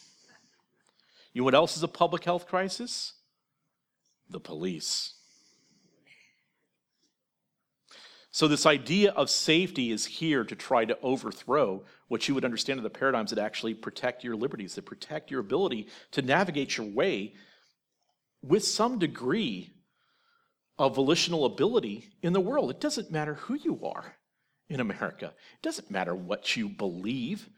You 1.33 1.43
know 1.43 1.45
what 1.45 1.55
else 1.55 1.77
is 1.77 1.83
a 1.83 1.89
public 1.89 2.25
health 2.25 2.47
crisis? 2.47 3.13
The 4.31 4.41
police. 4.41 5.18
So, 8.39 8.47
this 8.47 8.67
idea 8.67 9.11
of 9.17 9.31
safety 9.31 9.91
is 9.91 10.07
here 10.07 10.45
to 10.45 10.55
try 10.55 10.85
to 10.85 10.97
overthrow 11.03 11.83
what 12.07 12.29
you 12.29 12.37
would 12.37 12.45
understand 12.45 12.79
are 12.79 12.85
the 12.85 12.89
paradigms 12.89 13.31
that 13.31 13.41
actually 13.41 13.75
protect 13.75 14.23
your 14.23 14.37
liberties, 14.37 14.77
that 14.77 14.87
protect 14.87 15.33
your 15.33 15.41
ability 15.41 15.89
to 16.13 16.23
navigate 16.23 16.77
your 16.77 16.87
way 16.87 17.35
with 18.41 18.63
some 18.63 18.97
degree 19.01 19.73
of 20.79 20.95
volitional 20.95 21.47
ability 21.47 22.11
in 22.23 22.33
the 22.33 22.41
world. 22.41 22.71
It 22.71 22.81
doesn't 22.81 23.11
matter 23.11 23.35
who 23.35 23.55
you 23.55 23.85
are 23.85 24.15
in 24.69 24.79
America. 24.79 25.35
It 25.55 25.63
doesn't 25.63 25.91
matter 25.91 26.15
what 26.15 26.57
you 26.57 26.69
believe, 26.69 27.49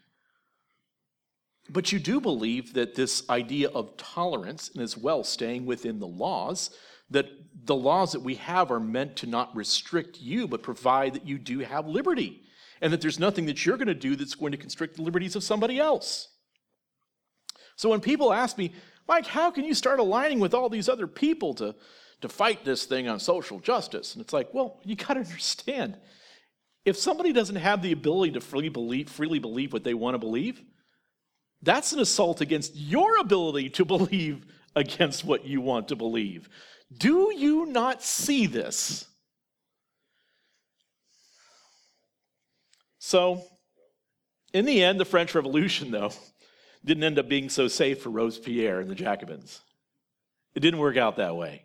but 1.69 1.93
you 1.93 1.99
do 1.99 2.23
believe 2.23 2.73
that 2.73 2.95
this 2.95 3.29
idea 3.29 3.69
of 3.69 3.99
tolerance 3.99 4.71
and 4.73 4.83
as 4.83 4.97
well 4.97 5.25
staying 5.25 5.67
within 5.67 5.99
the 5.99 6.07
laws, 6.07 6.71
that 7.11 7.27
the 7.65 7.75
laws 7.75 8.13
that 8.13 8.21
we 8.21 8.37
have 8.37 8.71
are 8.71 8.81
meant 8.81 9.17
to 9.17 9.27
not 9.27 9.55
restrict 9.55 10.21
you, 10.21 10.49
but 10.49 10.63
provide 10.63 11.15
that 11.15 11.27
you 11.27 11.39
do 11.39 11.61
have 11.61 11.87
liberty, 11.87 12.43
and 12.81 12.93
that 12.93 13.01
there's 13.01 13.19
nothing 13.19 13.47
that 13.47 13.65
you're 13.67 13.77
going 13.77 13.89
to 13.89 13.95
do 13.95 14.17
that's 14.17 14.35
going 14.35 14.53
to 14.53 14.59
constrict 14.59 14.97
the 14.97 15.03
liberties 15.03 15.37
of 15.37 15.45
somebody 15.45 15.79
else. 15.79 16.29
So 17.77 17.89
when 17.89 18.01
people 18.01 18.33
ask 18.33 18.59
me, 18.59 18.73
Mike, 19.09 19.27
how 19.27 19.51
can 19.51 19.65
you 19.65 19.75
start 19.75 19.99
aligning 19.99 20.39
with 20.39 20.55
all 20.55 20.69
these 20.69 20.89
other 20.89 21.07
people 21.07 21.55
to, 21.55 21.75
to 22.21 22.29
fight 22.29 22.65
this 22.65 22.85
thing 22.85 23.09
on 23.09 23.19
social 23.19 23.59
justice? 23.59 24.15
And 24.15 24.23
it's 24.23 24.33
like, 24.33 24.53
well, 24.55 24.81
you 24.85 24.97
got 24.97 25.15
to 25.15 25.21
understand 25.21 25.97
if 26.85 26.97
somebody 26.97 27.33
doesn't 27.33 27.57
have 27.57 27.83
the 27.83 27.93
ability 27.93 28.33
to 28.33 28.41
freely 28.41 28.69
believe, 28.69 29.09
freely 29.09 29.39
believe 29.39 29.73
what 29.73 29.85
they 29.85 29.95
want 29.95 30.15
to 30.15 30.19
believe, 30.19 30.63
that's 31.63 31.93
an 31.93 32.01
assault 32.01 32.41
against 32.41 32.75
your 32.75 33.19
ability 33.19 33.71
to 33.71 33.85
believe 33.87 34.47
against 34.77 35.25
what 35.25 35.45
you 35.45 35.61
want 35.61 35.89
to 35.89 35.97
believe. 35.97 36.49
Do 36.97 37.33
you 37.35 37.67
not 37.67 38.03
see 38.03 38.47
this? 38.47 39.07
So, 42.99 43.43
in 44.53 44.65
the 44.65 44.83
end, 44.83 45.01
the 45.01 45.05
French 45.05 45.35
Revolution, 45.35 45.91
though, 45.91 46.13
didn't 46.85 47.05
end 47.05 47.19
up 47.19 47.29
being 47.29 47.49
so 47.49 47.69
safe 47.69 48.03
for 48.03 48.11
Robespierre 48.11 48.81
and 48.81 48.91
the 48.91 48.95
Jacobins. 48.95 49.61
It 50.55 50.61
didn't 50.61 50.81
work 50.81 50.97
out 50.97 51.17
that 51.17 51.37
way. 51.37 51.65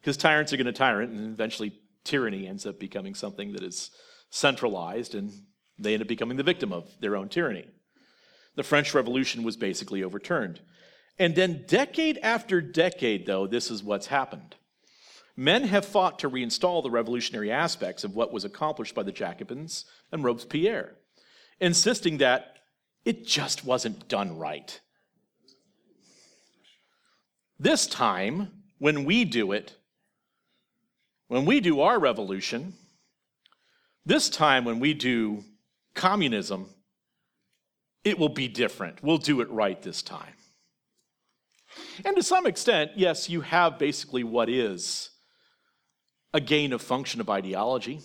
Because 0.00 0.16
tyrants 0.16 0.52
are 0.52 0.56
going 0.56 0.66
to 0.66 0.72
tyrant, 0.72 1.12
and 1.12 1.32
eventually 1.32 1.80
tyranny 2.04 2.46
ends 2.46 2.66
up 2.66 2.78
becoming 2.78 3.14
something 3.14 3.52
that 3.52 3.62
is 3.62 3.90
centralized, 4.30 5.14
and 5.14 5.32
they 5.78 5.94
end 5.94 6.02
up 6.02 6.08
becoming 6.08 6.36
the 6.36 6.42
victim 6.42 6.72
of 6.72 6.88
their 7.00 7.16
own 7.16 7.28
tyranny. 7.28 7.66
The 8.54 8.62
French 8.62 8.94
Revolution 8.94 9.42
was 9.42 9.56
basically 9.56 10.02
overturned. 10.02 10.60
And 11.18 11.34
then, 11.34 11.64
decade 11.66 12.18
after 12.22 12.60
decade, 12.60 13.26
though, 13.26 13.46
this 13.46 13.70
is 13.70 13.82
what's 13.82 14.06
happened. 14.06 14.56
Men 15.36 15.64
have 15.64 15.84
fought 15.84 16.18
to 16.20 16.30
reinstall 16.30 16.82
the 16.82 16.90
revolutionary 16.90 17.50
aspects 17.50 18.04
of 18.04 18.14
what 18.14 18.32
was 18.32 18.44
accomplished 18.44 18.94
by 18.94 19.02
the 19.02 19.12
Jacobins 19.12 19.84
and 20.12 20.24
Robespierre, 20.24 20.96
insisting 21.60 22.18
that 22.18 22.56
it 23.04 23.26
just 23.26 23.64
wasn't 23.64 24.08
done 24.08 24.38
right. 24.38 24.80
This 27.58 27.86
time, 27.86 28.50
when 28.78 29.04
we 29.04 29.24
do 29.24 29.52
it, 29.52 29.76
when 31.28 31.44
we 31.44 31.60
do 31.60 31.80
our 31.80 31.98
revolution, 31.98 32.74
this 34.04 34.28
time, 34.28 34.64
when 34.64 34.78
we 34.78 34.94
do 34.94 35.44
communism, 35.94 36.68
it 38.04 38.18
will 38.18 38.28
be 38.28 38.48
different. 38.48 39.02
We'll 39.02 39.18
do 39.18 39.40
it 39.40 39.50
right 39.50 39.80
this 39.82 40.02
time. 40.02 40.34
And 42.04 42.16
to 42.16 42.22
some 42.22 42.46
extent, 42.46 42.92
yes, 42.96 43.28
you 43.28 43.40
have 43.40 43.78
basically 43.78 44.24
what 44.24 44.48
is 44.48 45.10
a 46.32 46.40
gain 46.40 46.72
of 46.72 46.82
function 46.82 47.20
of 47.20 47.30
ideology. 47.30 48.00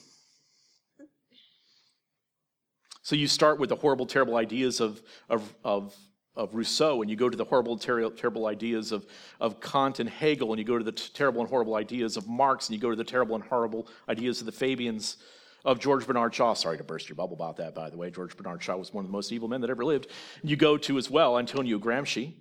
So 3.03 3.15
you 3.15 3.27
start 3.27 3.59
with 3.59 3.69
the 3.69 3.75
horrible, 3.75 4.05
terrible 4.05 4.37
ideas 4.37 4.79
of, 4.79 5.01
of, 5.29 5.53
of, 5.63 5.95
of 6.35 6.55
Rousseau, 6.55 7.01
and 7.01 7.09
you 7.09 7.17
go 7.17 7.29
to 7.29 7.35
the 7.35 7.43
horrible, 7.43 7.77
ter- 7.77 8.09
terrible 8.11 8.45
ideas 8.45 8.91
of, 8.91 9.05
of 9.39 9.59
Kant 9.59 9.99
and 9.99 10.09
Hegel, 10.09 10.51
and 10.51 10.59
you 10.59 10.65
go 10.65 10.77
to 10.77 10.83
the 10.83 10.91
t- 10.91 11.09
terrible 11.13 11.41
and 11.41 11.49
horrible 11.49 11.75
ideas 11.75 12.15
of 12.15 12.27
Marx, 12.27 12.69
and 12.69 12.75
you 12.75 12.81
go 12.81 12.89
to 12.89 12.95
the 12.95 13.03
terrible 13.03 13.35
and 13.35 13.43
horrible 13.43 13.87
ideas 14.07 14.39
of 14.39 14.45
the 14.45 14.51
Fabians 14.51 15.17
of 15.65 15.79
George 15.79 16.05
Bernard 16.07 16.33
Shaw. 16.33 16.53
Sorry 16.53 16.77
to 16.77 16.83
burst 16.83 17.09
your 17.09 17.15
bubble 17.15 17.33
about 17.33 17.57
that, 17.57 17.75
by 17.75 17.89
the 17.89 17.97
way. 17.97 18.11
George 18.11 18.37
Bernard 18.37 18.63
Shaw 18.63 18.77
was 18.77 18.93
one 18.93 19.03
of 19.03 19.09
the 19.09 19.13
most 19.13 19.31
evil 19.31 19.47
men 19.47 19.61
that 19.61 19.69
ever 19.69 19.83
lived. 19.83 20.07
You 20.43 20.55
go 20.55 20.77
to 20.77 20.97
as 20.97 21.09
well 21.09 21.37
Antonio 21.37 21.79
Gramsci. 21.79 22.35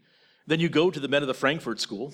Then 0.50 0.58
you 0.58 0.68
go 0.68 0.90
to 0.90 0.98
the 0.98 1.06
men 1.06 1.22
of 1.22 1.28
the 1.28 1.34
Frankfurt 1.34 1.78
School. 1.78 2.12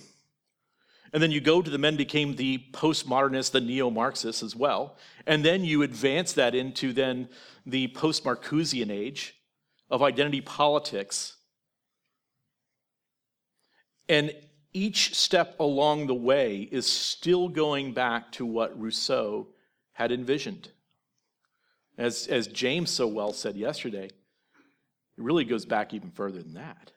And 1.10 1.22
then 1.22 1.30
you 1.30 1.40
go 1.40 1.62
to 1.62 1.70
the 1.70 1.78
men 1.78 1.96
became 1.96 2.36
the 2.36 2.66
postmodernists, 2.70 3.50
the 3.50 3.62
neo-Marxists 3.62 4.42
as 4.42 4.54
well. 4.54 4.98
And 5.26 5.42
then 5.42 5.64
you 5.64 5.80
advance 5.80 6.34
that 6.34 6.54
into 6.54 6.92
then 6.92 7.30
the 7.64 7.88
post-Marcusian 7.88 8.90
age 8.90 9.40
of 9.88 10.02
identity 10.02 10.42
politics. 10.42 11.36
And 14.06 14.34
each 14.74 15.14
step 15.14 15.58
along 15.58 16.06
the 16.06 16.14
way 16.14 16.68
is 16.70 16.86
still 16.86 17.48
going 17.48 17.94
back 17.94 18.32
to 18.32 18.44
what 18.44 18.78
Rousseau 18.78 19.48
had 19.92 20.12
envisioned 20.12 20.68
As, 21.96 22.26
as 22.26 22.48
James 22.48 22.90
so 22.90 23.06
well 23.06 23.32
said 23.32 23.56
yesterday, 23.56 24.04
it 24.04 24.12
really 25.16 25.46
goes 25.46 25.64
back 25.64 25.94
even 25.94 26.10
further 26.10 26.42
than 26.42 26.52
that. 26.52 26.92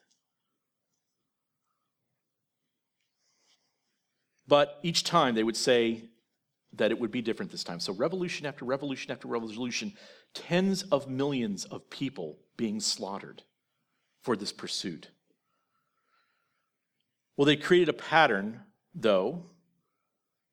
But 4.49 4.79
each 4.81 5.03
time 5.03 5.35
they 5.35 5.43
would 5.43 5.55
say 5.55 6.05
that 6.73 6.89
it 6.89 6.99
would 6.99 7.11
be 7.11 7.21
different 7.21 7.51
this 7.51 7.63
time. 7.63 7.79
So, 7.79 7.93
revolution 7.93 8.47
after 8.47 8.65
revolution 8.65 9.11
after 9.11 9.27
revolution, 9.27 9.93
tens 10.33 10.81
of 10.83 11.07
millions 11.07 11.65
of 11.65 11.87
people 11.91 12.39
being 12.57 12.79
slaughtered 12.79 13.43
for 14.23 14.35
this 14.35 14.51
pursuit. 14.51 15.09
Well, 17.37 17.45
they 17.45 17.57
created 17.57 17.89
a 17.89 17.93
pattern, 17.93 18.61
though, 18.93 19.45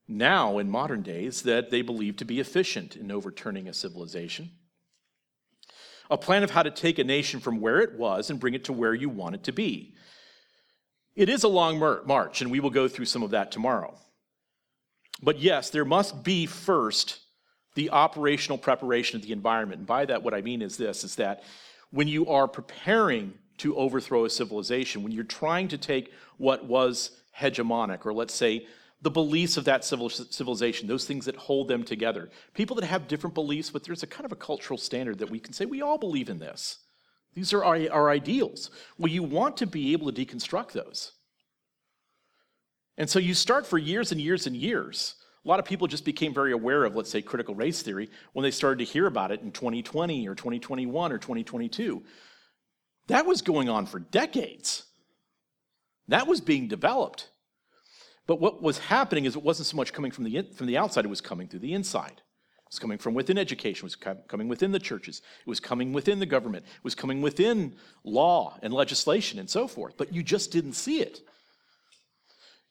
now 0.07 0.59
in 0.59 0.71
modern 0.71 1.03
days, 1.03 1.43
that 1.43 1.71
they 1.71 1.81
believe 1.81 2.17
to 2.19 2.25
be 2.27 2.39
efficient 2.39 2.97
in 2.97 3.11
overturning 3.11 3.67
a 3.67 3.73
civilization. 3.73 4.51
A 6.11 6.19
plan 6.19 6.45
of 6.45 6.51
how 6.51 6.63
to 6.63 6.71
take 6.71 6.99
a 6.99 7.05
nation 7.05 7.41
from 7.41 7.61
where 7.61 7.81
it 7.81 7.95
was 7.95 8.29
and 8.29 8.39
bring 8.39 8.55
it 8.55 8.65
to 8.65 8.75
where 8.75 8.95
you 8.95 9.09
want 9.09 9.35
it 9.35 9.43
to 9.45 9.53
be. 9.53 9.95
It 11.17 11.31
is 11.31 11.45
a 11.45 11.49
long 11.49 11.79
march, 12.07 12.43
and 12.43 12.51
we 12.51 12.61
will 12.61 12.71
go 12.71 12.87
through 12.87 13.07
some 13.07 13.23
of 13.23 13.31
that 13.31 13.51
tomorrow. 13.51 13.99
But 15.23 15.41
yes, 15.41 15.71
there 15.71 15.87
must 15.87 16.23
be 16.23 16.45
first 16.45 17.21
the 17.75 17.91
operational 17.91 18.59
preparation 18.59 19.17
of 19.17 19.23
the 19.23 19.33
environment. 19.33 19.79
And 19.79 19.87
by 19.87 20.05
that, 20.05 20.23
what 20.23 20.35
I 20.35 20.43
mean 20.43 20.61
is 20.61 20.77
this 20.77 21.05
is 21.05 21.17
that 21.17 21.43
when 21.91 22.07
you 22.07 22.27
are 22.29 22.47
preparing 22.47 23.35
to 23.59 23.77
overthrow 23.77 24.27
a 24.27 24.31
civilization, 24.31 25.03
when 25.03 25.13
you're 25.13 25.25
trying 25.25 25.69
to 25.69 25.79
take 25.79 26.13
what 26.37 26.67
was 26.67 27.11
hegemonic, 27.39 28.05
or 28.05 28.13
let's 28.13 28.35
say 28.35 28.67
the 29.01 29.11
beliefs 29.11 29.57
of 29.57 29.65
that 29.65 29.85
civil, 29.85 30.11
civilization, 30.11 30.89
those 30.89 31.07
things 31.07 31.25
that 31.27 31.37
hold 31.37 31.69
them 31.69 31.83
together, 31.83 32.29
people 32.55 32.77
that 32.77 32.87
have 32.87 33.09
different 33.09 33.35
beliefs, 33.35 33.71
but 33.71 33.85
there's 33.85 34.03
a 34.03 34.07
kind 34.07 34.27
of 34.27 34.33
a 34.33 34.37
cultural 34.37 34.79
standard 34.79 35.19
that 35.19 35.31
we 35.31 35.39
can 35.39 35.55
say 35.55 35.65
we 35.65 35.81
all 35.81 35.99
believe 35.99 36.29
in 36.29 36.39
this. 36.39 36.79
These 37.37 37.53
are 37.53 37.63
our, 37.63 37.79
our 37.93 38.11
ideals. 38.11 38.71
Well, 38.99 39.13
you 39.13 39.23
want 39.23 39.59
to 39.59 39.67
be 39.67 39.93
able 39.93 40.11
to 40.11 40.27
deconstruct 40.27 40.73
those. 40.73 41.13
And 42.97 43.09
so 43.09 43.19
you 43.19 43.35
start 43.35 43.67
for 43.67 43.77
years 43.77 44.11
and 44.11 44.21
years 44.21 44.47
and 44.47 44.57
years. 44.57 45.17
A 45.45 45.49
lot 45.49 45.61
of 45.61 45.67
people 45.67 45.87
just 45.87 46.07
became 46.07 46.33
very 46.33 46.53
aware 46.53 46.85
of, 46.85 46.97
let's 46.97 47.11
say, 47.11 47.21
critical 47.21 47.55
race 47.55 47.83
theory 47.83 48.11
when 48.33 48.43
they 48.43 48.51
started 48.51 48.79
to 48.79 48.91
hear 48.91 49.07
about 49.07 49.31
it 49.31 49.43
in 49.43 49.53
2020 49.53 50.27
or 50.27 50.35
2021 50.35 51.13
or 51.13 51.19
2022. 51.19 52.03
That 53.09 53.27
was 53.27 53.43
going 53.43 53.69
on 53.69 53.85
for 53.85 54.01
decades. 54.01 54.85
That 56.09 56.27
was 56.27 56.41
being 56.41 56.69
developed. 56.69 57.29
But 58.27 58.41
what 58.41 58.63
was 58.63 58.79
happening 58.79 59.27
is 59.27 59.37
it 59.37 59.43
wasn't 59.43 59.67
so 59.67 59.77
much 59.77 59.93
coming 59.93 60.11
from 60.11 60.25
the, 60.25 60.43
from 60.57 60.67
the 60.67 60.79
outside, 60.79 61.05
it 61.05 61.09
was 61.09 61.21
coming 61.21 61.49
through 61.49 61.61
the 61.61 61.75
inside. 61.75 62.23
It 62.67 62.73
was 62.75 62.79
coming 62.81 62.99
from 62.99 63.15
within 63.15 63.39
education, 63.39 63.87
it 63.87 63.97
was 63.97 64.17
coming 64.27 64.49
within 64.49 64.73
the 64.73 64.81
churches, 64.81 65.23
it 65.41 65.49
was 65.49 65.61
coming 65.61 65.93
within 65.93 66.19
the 66.19 66.27
government, 66.27 66.65
it 66.67 66.85
was 66.85 66.97
coming 66.97 67.23
within 67.23 67.77
law 68.03 68.59
and 68.61 68.75
legislation 68.75 69.39
and 69.39 69.49
so 69.49 69.69
forth. 69.69 69.95
But 69.97 70.13
you 70.13 70.25
just 70.25 70.51
didn't 70.51 70.73
see 70.73 71.01
it. 71.01 71.21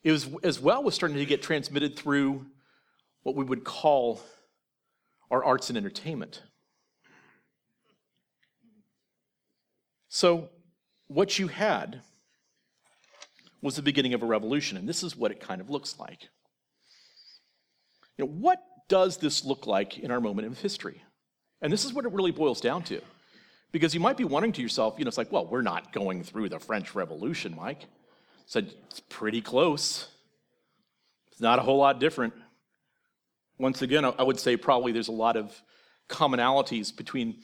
It 0.03 0.11
was 0.11 0.27
as 0.43 0.59
well 0.59 0.83
was 0.83 0.95
starting 0.95 1.17
to 1.17 1.25
get 1.25 1.41
transmitted 1.41 1.95
through 1.95 2.45
what 3.23 3.35
we 3.35 3.45
would 3.45 3.63
call 3.63 4.21
our 5.31 5.43
arts 5.43 5.69
and 5.69 5.77
entertainment. 5.77 6.43
So, 10.09 10.49
what 11.07 11.39
you 11.39 11.47
had 11.47 12.01
was 13.61 13.77
the 13.77 13.81
beginning 13.81 14.13
of 14.13 14.21
a 14.21 14.25
revolution, 14.25 14.77
and 14.77 14.87
this 14.87 15.03
is 15.03 15.15
what 15.15 15.31
it 15.31 15.39
kind 15.39 15.59
of 15.59 15.69
looks 15.69 15.97
like. 15.99 16.29
You 18.17 18.25
know, 18.25 18.31
what 18.31 18.61
does 18.87 19.17
this 19.17 19.43
look 19.43 19.65
like 19.67 19.99
in 19.99 20.11
our 20.11 20.21
moment 20.21 20.47
of 20.47 20.59
history? 20.59 21.01
And 21.61 21.71
this 21.71 21.85
is 21.85 21.93
what 21.93 22.05
it 22.05 22.11
really 22.11 22.31
boils 22.31 22.61
down 22.61 22.83
to. 22.83 23.01
Because 23.71 23.93
you 23.93 23.99
might 23.99 24.17
be 24.17 24.23
wondering 24.23 24.53
to 24.53 24.61
yourself, 24.61 24.95
you 24.97 25.05
know, 25.05 25.09
it's 25.09 25.17
like, 25.17 25.31
well, 25.31 25.45
we're 25.45 25.61
not 25.61 25.91
going 25.91 26.23
through 26.23 26.49
the 26.49 26.59
French 26.59 26.95
Revolution, 26.95 27.55
Mike. 27.55 27.85
Said 28.45 28.71
it's 28.89 28.99
pretty 28.99 29.41
close. 29.41 30.07
It's 31.31 31.41
not 31.41 31.59
a 31.59 31.61
whole 31.61 31.77
lot 31.77 31.99
different. 31.99 32.33
Once 33.57 33.81
again, 33.81 34.05
I 34.05 34.23
would 34.23 34.39
say 34.39 34.55
probably 34.55 34.91
there's 34.91 35.07
a 35.07 35.13
lot 35.13 35.35
of 35.35 35.53
commonalities 36.07 36.95
between 36.95 37.39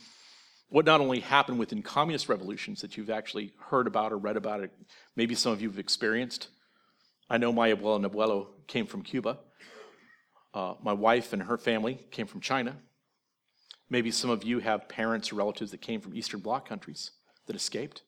what 0.70 0.86
not 0.86 1.02
only 1.02 1.20
happened 1.20 1.60
within 1.60 1.82
communist 1.82 2.30
revolutions 2.30 2.82
that 2.82 2.96
you've 2.96 3.10
actually 3.10 3.54
heard 3.60 3.88
about 3.88 4.14
or 4.14 4.18
read 4.18 4.38
about, 4.38 4.62
it, 4.62 4.72
maybe 5.16 5.36
some 5.36 5.52
of 5.52 5.62
you 5.62 5.70
have 5.70 5.80
experienced. 5.80 6.48
I 7.30 7.38
know 7.38 7.52
my 7.52 7.74
abuelo 7.74 7.98
and 7.98 8.06
abuelo 8.06 8.48
came 8.68 8.86
from 8.86 9.04
Cuba. 9.04 9.40
Uh, 10.54 10.76
my 10.82 10.94
wife 10.94 11.34
and 11.34 11.44
her 11.44 11.58
family 11.58 12.00
came 12.12 12.28
from 12.28 12.42
China. 12.42 12.76
Maybe 13.90 14.12
some 14.12 14.30
of 14.30 14.44
you 14.44 14.60
have 14.60 14.88
parents 14.90 15.32
or 15.32 15.36
relatives 15.36 15.72
that 15.72 15.82
came 15.82 16.02
from 16.02 16.16
Eastern 16.16 16.40
Bloc 16.40 16.68
countries 16.68 17.12
that 17.46 17.56
escaped. 17.56 18.04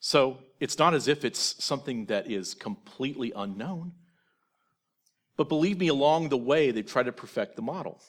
So 0.00 0.38
it's 0.60 0.78
not 0.78 0.92
as 0.92 1.08
if 1.08 1.24
it's 1.24 1.64
something 1.64 2.06
that 2.06 2.30
is 2.30 2.54
completely 2.54 3.32
unknown. 3.34 3.92
But 5.36 5.48
believe 5.48 5.78
me, 5.78 5.88
along 5.88 6.28
the 6.28 6.36
way, 6.36 6.70
they 6.70 6.82
try 6.82 7.02
to 7.02 7.12
perfect 7.12 7.56
the 7.56 7.62
model. 7.62 8.00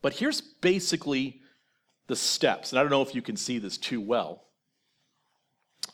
But 0.00 0.14
here's 0.14 0.40
basically 0.40 1.40
the 2.06 2.16
steps, 2.16 2.72
and 2.72 2.78
I 2.78 2.82
don't 2.82 2.90
know 2.90 3.02
if 3.02 3.14
you 3.14 3.22
can 3.22 3.36
see 3.36 3.58
this 3.58 3.78
too 3.78 4.00
well. 4.00 4.44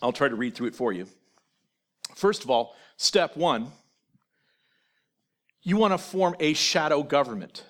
I'll 0.01 0.13
try 0.13 0.29
to 0.29 0.37
read 0.37 0.55
through 0.55 0.69
it 0.69 0.75
for 0.75 0.93
you. 0.93 1.07
First 2.15 2.45
of 2.45 2.51
all, 2.51 2.75
step 2.97 3.37
one 3.37 3.73
you 5.69 5.77
want 5.77 5.93
to 5.93 5.99
form 5.99 6.35
a 6.41 6.55
shadow 6.55 7.03
government 7.03 7.63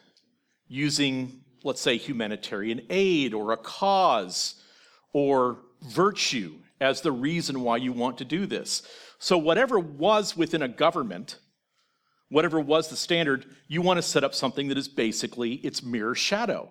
using, 0.69 1.41
let's 1.65 1.81
say, 1.81 1.97
humanitarian 1.97 2.81
aid 2.91 3.35
or 3.35 3.51
a 3.51 3.57
cause 3.57 4.63
or 5.13 5.59
virtue 5.83 6.55
as 6.81 7.01
the 7.01 7.11
reason 7.11 7.61
why 7.61 7.77
you 7.77 7.93
want 7.93 8.17
to 8.19 8.25
do 8.25 8.47
this. 8.47 8.85
So, 9.19 9.37
whatever 9.37 9.81
was 9.81 10.37
within 10.37 10.63
a 10.63 10.69
government, 10.69 11.41
whatever 12.29 12.61
was 12.61 12.89
the 12.89 12.97
standard, 12.97 13.47
you 13.67 13.83
want 13.83 13.99
to 13.99 14.03
set 14.03 14.23
up 14.23 14.33
something 14.33 14.69
that 14.69 14.79
is 14.79 14.87
basically 14.87 15.55
its 15.55 15.83
mirror 15.83 16.15
shadow. 16.15 16.71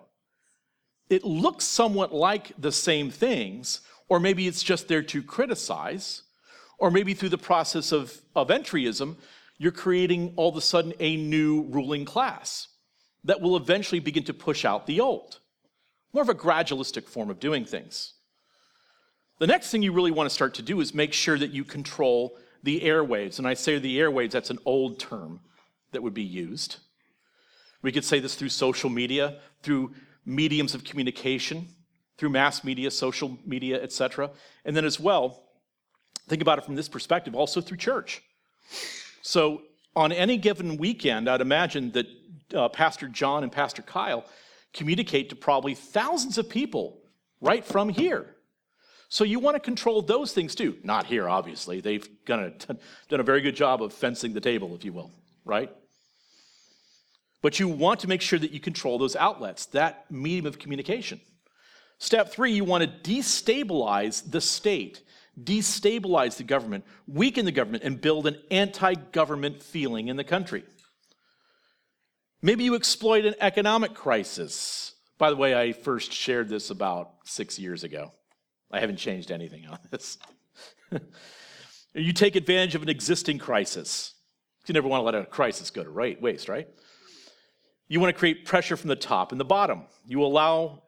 It 1.10 1.24
looks 1.24 1.66
somewhat 1.66 2.14
like 2.14 2.52
the 2.56 2.72
same 2.72 3.10
things, 3.10 3.82
or 4.08 4.18
maybe 4.18 4.48
it's 4.48 4.62
just 4.62 4.88
there 4.88 5.02
to 5.02 5.22
criticize, 5.22 6.22
or 6.78 6.90
maybe 6.90 7.12
through 7.12 7.28
the 7.28 7.36
process 7.36 7.92
of, 7.92 8.18
of 8.34 8.48
entryism, 8.48 9.16
you're 9.58 9.72
creating 9.72 10.32
all 10.36 10.48
of 10.48 10.56
a 10.56 10.60
sudden 10.60 10.94
a 11.00 11.16
new 11.16 11.62
ruling 11.62 12.04
class 12.04 12.68
that 13.24 13.40
will 13.40 13.56
eventually 13.56 14.00
begin 14.00 14.22
to 14.24 14.34
push 14.34 14.64
out 14.64 14.86
the 14.86 15.00
old. 15.00 15.40
More 16.12 16.22
of 16.22 16.28
a 16.28 16.34
gradualistic 16.34 17.08
form 17.08 17.28
of 17.28 17.40
doing 17.40 17.64
things. 17.64 18.14
The 19.38 19.46
next 19.46 19.70
thing 19.70 19.82
you 19.82 19.92
really 19.92 20.10
want 20.10 20.28
to 20.28 20.34
start 20.34 20.54
to 20.54 20.62
do 20.62 20.80
is 20.80 20.94
make 20.94 21.12
sure 21.12 21.38
that 21.38 21.50
you 21.50 21.64
control 21.64 22.36
the 22.62 22.80
airwaves. 22.80 23.38
And 23.38 23.46
I 23.46 23.54
say 23.54 23.78
the 23.78 23.98
airwaves, 23.98 24.30
that's 24.30 24.50
an 24.50 24.58
old 24.64 24.98
term 24.98 25.40
that 25.92 26.02
would 26.02 26.14
be 26.14 26.22
used. 26.22 26.76
We 27.82 27.92
could 27.92 28.04
say 28.04 28.18
this 28.18 28.34
through 28.34 28.48
social 28.48 28.90
media, 28.90 29.38
through 29.62 29.94
mediums 30.24 30.74
of 30.74 30.84
communication, 30.84 31.68
through 32.16 32.30
mass 32.30 32.64
media, 32.64 32.90
social 32.90 33.38
media, 33.46 33.80
etc. 33.82 34.30
And 34.64 34.76
then 34.76 34.84
as 34.84 34.98
well, 34.98 35.44
think 36.28 36.42
about 36.42 36.58
it 36.58 36.64
from 36.64 36.74
this 36.74 36.88
perspective, 36.88 37.34
also 37.34 37.60
through 37.60 37.76
church. 37.76 38.22
So 39.22 39.62
on 39.96 40.12
any 40.12 40.36
given 40.36 40.76
weekend, 40.76 41.28
I'd 41.28 41.40
imagine 41.40 41.92
that 41.92 42.06
uh, 42.54 42.68
Pastor 42.68 43.08
John 43.08 43.42
and 43.42 43.52
Pastor 43.52 43.82
Kyle 43.82 44.24
communicate 44.72 45.30
to 45.30 45.36
probably 45.36 45.74
thousands 45.74 46.38
of 46.38 46.48
people 46.48 47.00
right 47.40 47.64
from 47.64 47.88
here. 47.88 48.34
So 49.08 49.24
you 49.24 49.38
want 49.38 49.54
to 49.56 49.60
control 49.60 50.02
those 50.02 50.32
things 50.32 50.54
too. 50.54 50.76
Not 50.82 51.06
here, 51.06 51.28
obviously. 51.28 51.80
They've 51.80 52.06
done 52.26 52.40
a, 52.40 52.74
done 53.08 53.20
a 53.20 53.22
very 53.24 53.40
good 53.40 53.56
job 53.56 53.82
of 53.82 53.92
fencing 53.92 54.32
the 54.32 54.40
table, 54.40 54.74
if 54.74 54.84
you 54.84 54.92
will, 54.92 55.10
right? 55.44 55.70
But 57.40 57.58
you 57.60 57.68
want 57.68 58.00
to 58.00 58.08
make 58.08 58.20
sure 58.20 58.38
that 58.38 58.50
you 58.50 58.60
control 58.60 58.98
those 58.98 59.16
outlets, 59.16 59.66
that 59.66 60.10
medium 60.10 60.46
of 60.46 60.58
communication. 60.58 61.20
Step 61.98 62.30
three, 62.30 62.52
you 62.52 62.64
want 62.64 62.84
to 62.84 63.10
destabilize 63.10 64.28
the 64.28 64.40
state, 64.40 65.02
destabilize 65.44 66.36
the 66.36 66.44
government, 66.44 66.84
weaken 67.06 67.44
the 67.44 67.52
government, 67.52 67.84
and 67.84 68.00
build 68.00 68.26
an 68.26 68.36
anti 68.50 68.94
government 68.94 69.62
feeling 69.62 70.08
in 70.08 70.16
the 70.16 70.24
country. 70.24 70.64
Maybe 72.40 72.64
you 72.64 72.74
exploit 72.74 73.24
an 73.24 73.34
economic 73.40 73.94
crisis. 73.94 74.94
By 75.18 75.30
the 75.30 75.36
way, 75.36 75.54
I 75.54 75.72
first 75.72 76.12
shared 76.12 76.48
this 76.48 76.70
about 76.70 77.10
six 77.24 77.58
years 77.58 77.82
ago. 77.82 78.12
I 78.70 78.80
haven't 78.80 78.96
changed 78.96 79.30
anything 79.30 79.66
on 79.66 79.78
this. 79.90 80.18
you 81.94 82.12
take 82.12 82.36
advantage 82.36 82.74
of 82.74 82.82
an 82.82 82.88
existing 82.88 83.38
crisis. 83.38 84.14
You 84.66 84.74
never 84.74 84.86
want 84.86 85.00
to 85.00 85.04
let 85.04 85.14
a 85.14 85.24
crisis 85.24 85.70
go 85.70 85.82
to 85.82 86.16
waste, 86.20 86.48
right? 86.48 86.68
You 87.88 88.00
want 88.00 88.14
to 88.14 88.18
create 88.18 88.44
pressure 88.44 88.76
from 88.76 88.88
the 88.88 88.96
top 88.96 89.32
and 89.32 89.40
the 89.40 89.44
bottom. 89.46 89.86
You 90.06 90.22
allow 90.22 90.82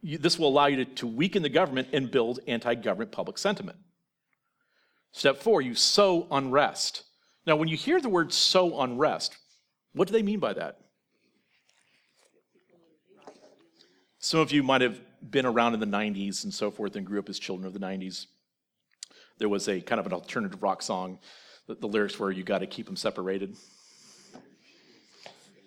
you, 0.00 0.18
this 0.18 0.38
will 0.38 0.48
allow 0.48 0.66
you 0.66 0.84
to, 0.84 0.84
to 0.84 1.06
weaken 1.06 1.42
the 1.42 1.48
government 1.48 1.88
and 1.92 2.10
build 2.10 2.40
anti-government 2.46 3.12
public 3.12 3.38
sentiment. 3.38 3.78
Step 5.16 5.38
four, 5.38 5.62
you 5.62 5.74
sow 5.74 6.26
unrest. 6.30 7.04
Now, 7.46 7.56
when 7.56 7.68
you 7.68 7.76
hear 7.78 8.02
the 8.02 8.08
word 8.10 8.34
sow 8.34 8.82
unrest, 8.82 9.34
what 9.94 10.06
do 10.06 10.12
they 10.12 10.22
mean 10.22 10.40
by 10.40 10.52
that? 10.52 10.76
Some 14.18 14.40
of 14.40 14.52
you 14.52 14.62
might 14.62 14.82
have 14.82 15.00
been 15.30 15.46
around 15.46 15.72
in 15.72 15.80
the 15.80 15.86
90s 15.86 16.44
and 16.44 16.52
so 16.52 16.70
forth 16.70 16.96
and 16.96 17.06
grew 17.06 17.18
up 17.18 17.30
as 17.30 17.38
children 17.38 17.66
of 17.66 17.72
the 17.72 17.78
90s. 17.78 18.26
There 19.38 19.48
was 19.48 19.68
a 19.68 19.80
kind 19.80 19.98
of 19.98 20.04
an 20.04 20.12
alternative 20.12 20.62
rock 20.62 20.82
song. 20.82 21.18
The, 21.66 21.76
the 21.76 21.88
lyrics 21.88 22.18
were, 22.18 22.30
You 22.30 22.42
got 22.42 22.58
to 22.58 22.66
keep 22.66 22.84
them 22.84 22.96
separated. 22.96 23.56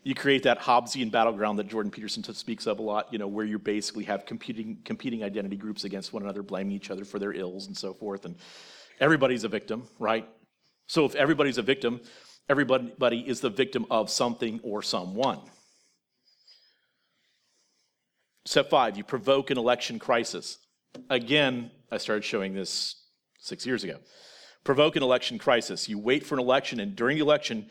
You 0.04 0.14
create 0.14 0.44
that 0.44 0.60
Hobbesian 0.60 1.10
battleground 1.10 1.58
that 1.58 1.68
Jordan 1.68 1.92
Peterson 1.92 2.24
speaks 2.36 2.68
of 2.68 2.78
a 2.78 2.84
lot, 2.84 3.12
you 3.12 3.18
know, 3.18 3.28
where 3.28 3.46
you 3.46 3.58
basically 3.58 4.04
have 4.04 4.28
competing, 4.28 4.78
competing 4.86 5.24
identity 5.24 5.56
groups 5.56 5.86
against 5.86 6.14
one 6.14 6.22
another, 6.22 6.44
blaming 6.44 6.74
each 6.74 6.92
other 6.92 7.04
for 7.04 7.18
their 7.18 7.34
ills 7.34 7.66
and 7.66 7.76
so 7.76 7.96
forth. 7.96 8.26
And 8.26 8.36
everybody's 9.00 9.44
a 9.44 9.48
victim, 9.48 9.88
right? 10.00 10.28
So 10.88 11.06
if 11.06 11.16
everybody's 11.16 11.58
a 11.58 11.62
victim, 11.62 12.02
everybody 12.50 13.20
is 13.20 13.42
the 13.42 13.50
victim 13.50 13.86
of 13.90 14.10
something 14.10 14.60
or 14.64 14.82
someone. 14.82 15.40
Step 18.46 18.70
five, 18.70 18.98
you 18.98 19.04
provoke 19.04 19.52
an 19.52 19.58
election 19.58 20.00
crisis. 20.00 20.58
Again, 21.10 21.70
I 21.92 21.98
started 21.98 22.24
showing 22.24 22.54
this 22.56 22.96
six 23.38 23.66
years 23.66 23.84
ago. 23.84 23.98
Provoke 24.64 24.96
an 24.96 25.04
election 25.04 25.38
crisis. 25.38 25.88
You 25.88 26.00
wait 26.00 26.26
for 26.26 26.36
an 26.36 26.40
election, 26.42 26.80
and 26.80 26.96
during 26.96 27.18
the 27.18 27.24
election, 27.24 27.70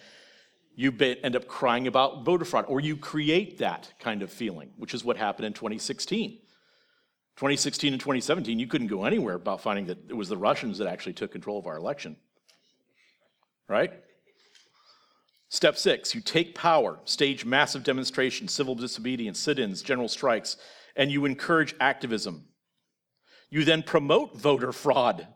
you 0.76 0.94
end 1.00 1.34
up 1.34 1.48
crying 1.48 1.88
about 1.88 2.24
voter 2.24 2.44
fraud, 2.44 2.66
or 2.68 2.78
you 2.80 2.96
create 2.96 3.58
that 3.58 3.92
kind 3.98 4.22
of 4.22 4.32
feeling, 4.32 4.70
which 4.76 4.94
is 4.94 5.04
what 5.04 5.16
happened 5.16 5.46
in 5.46 5.52
2016. 5.52 6.38
2016 7.38 7.92
and 7.92 8.00
2017, 8.00 8.58
you 8.58 8.66
couldn't 8.66 8.88
go 8.88 9.04
anywhere 9.04 9.36
about 9.36 9.60
finding 9.60 9.86
that 9.86 9.98
it 10.08 10.14
was 10.14 10.28
the 10.28 10.36
Russians 10.36 10.78
that 10.78 10.88
actually 10.88 11.12
took 11.12 11.30
control 11.30 11.56
of 11.56 11.68
our 11.68 11.76
election. 11.76 12.16
Right? 13.68 13.92
Step 15.48 15.76
six, 15.76 16.16
you 16.16 16.20
take 16.20 16.56
power, 16.56 16.98
stage 17.04 17.44
massive 17.44 17.84
demonstrations, 17.84 18.52
civil 18.52 18.74
disobedience, 18.74 19.38
sit 19.38 19.60
ins, 19.60 19.82
general 19.82 20.08
strikes, 20.08 20.56
and 20.96 21.12
you 21.12 21.26
encourage 21.26 21.76
activism. 21.78 22.44
You 23.50 23.64
then 23.64 23.84
promote 23.84 24.36
voter 24.36 24.72
fraud 24.72 25.28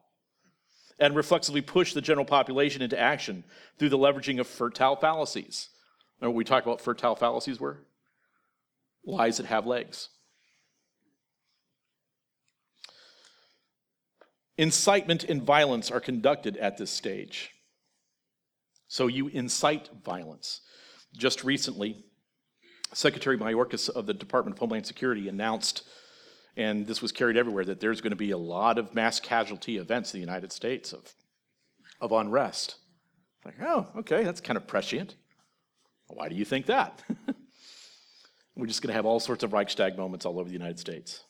and 0.98 1.14
reflexively 1.14 1.60
push 1.60 1.94
the 1.94 2.00
general 2.00 2.26
population 2.26 2.82
into 2.82 2.98
action 2.98 3.44
through 3.78 3.90
the 3.90 3.98
leveraging 3.98 4.40
of 4.40 4.48
fertile 4.48 4.96
fallacies. 4.96 5.68
Remember 6.20 6.32
what 6.32 6.38
we 6.38 6.44
talked 6.44 6.66
about 6.66 6.80
fertile 6.80 7.14
fallacies 7.14 7.60
were? 7.60 7.78
Lies 9.04 9.36
that 9.36 9.46
have 9.46 9.66
legs. 9.66 10.08
Incitement 14.58 15.24
and 15.24 15.42
violence 15.42 15.90
are 15.90 16.00
conducted 16.00 16.56
at 16.58 16.76
this 16.76 16.90
stage. 16.90 17.50
So 18.88 19.06
you 19.06 19.28
incite 19.28 19.88
violence. 20.04 20.60
Just 21.16 21.44
recently, 21.44 22.04
Secretary 22.92 23.38
Mayorkas 23.38 23.88
of 23.88 24.06
the 24.06 24.14
Department 24.14 24.54
of 24.54 24.58
Homeland 24.58 24.86
Security 24.86 25.28
announced, 25.28 25.82
and 26.56 26.86
this 26.86 27.00
was 27.00 27.12
carried 27.12 27.36
everywhere, 27.36 27.64
that 27.64 27.80
there's 27.80 28.02
going 28.02 28.10
to 28.10 28.16
be 28.16 28.32
a 28.32 28.38
lot 28.38 28.78
of 28.78 28.94
mass 28.94 29.18
casualty 29.18 29.78
events 29.78 30.12
in 30.12 30.20
the 30.20 30.26
United 30.26 30.52
States 30.52 30.92
of, 30.92 31.14
of 32.00 32.12
unrest. 32.12 32.76
Like, 33.44 33.54
oh, 33.62 33.88
okay, 33.96 34.22
that's 34.24 34.40
kind 34.40 34.56
of 34.56 34.66
prescient. 34.66 35.16
Why 36.08 36.28
do 36.28 36.34
you 36.34 36.44
think 36.44 36.66
that? 36.66 37.02
We're 38.56 38.66
just 38.66 38.82
going 38.82 38.88
to 38.88 38.94
have 38.94 39.06
all 39.06 39.20
sorts 39.20 39.42
of 39.42 39.52
Reichstag 39.52 39.96
moments 39.96 40.26
all 40.26 40.38
over 40.38 40.48
the 40.48 40.54
United 40.54 40.78
States. 40.78 41.24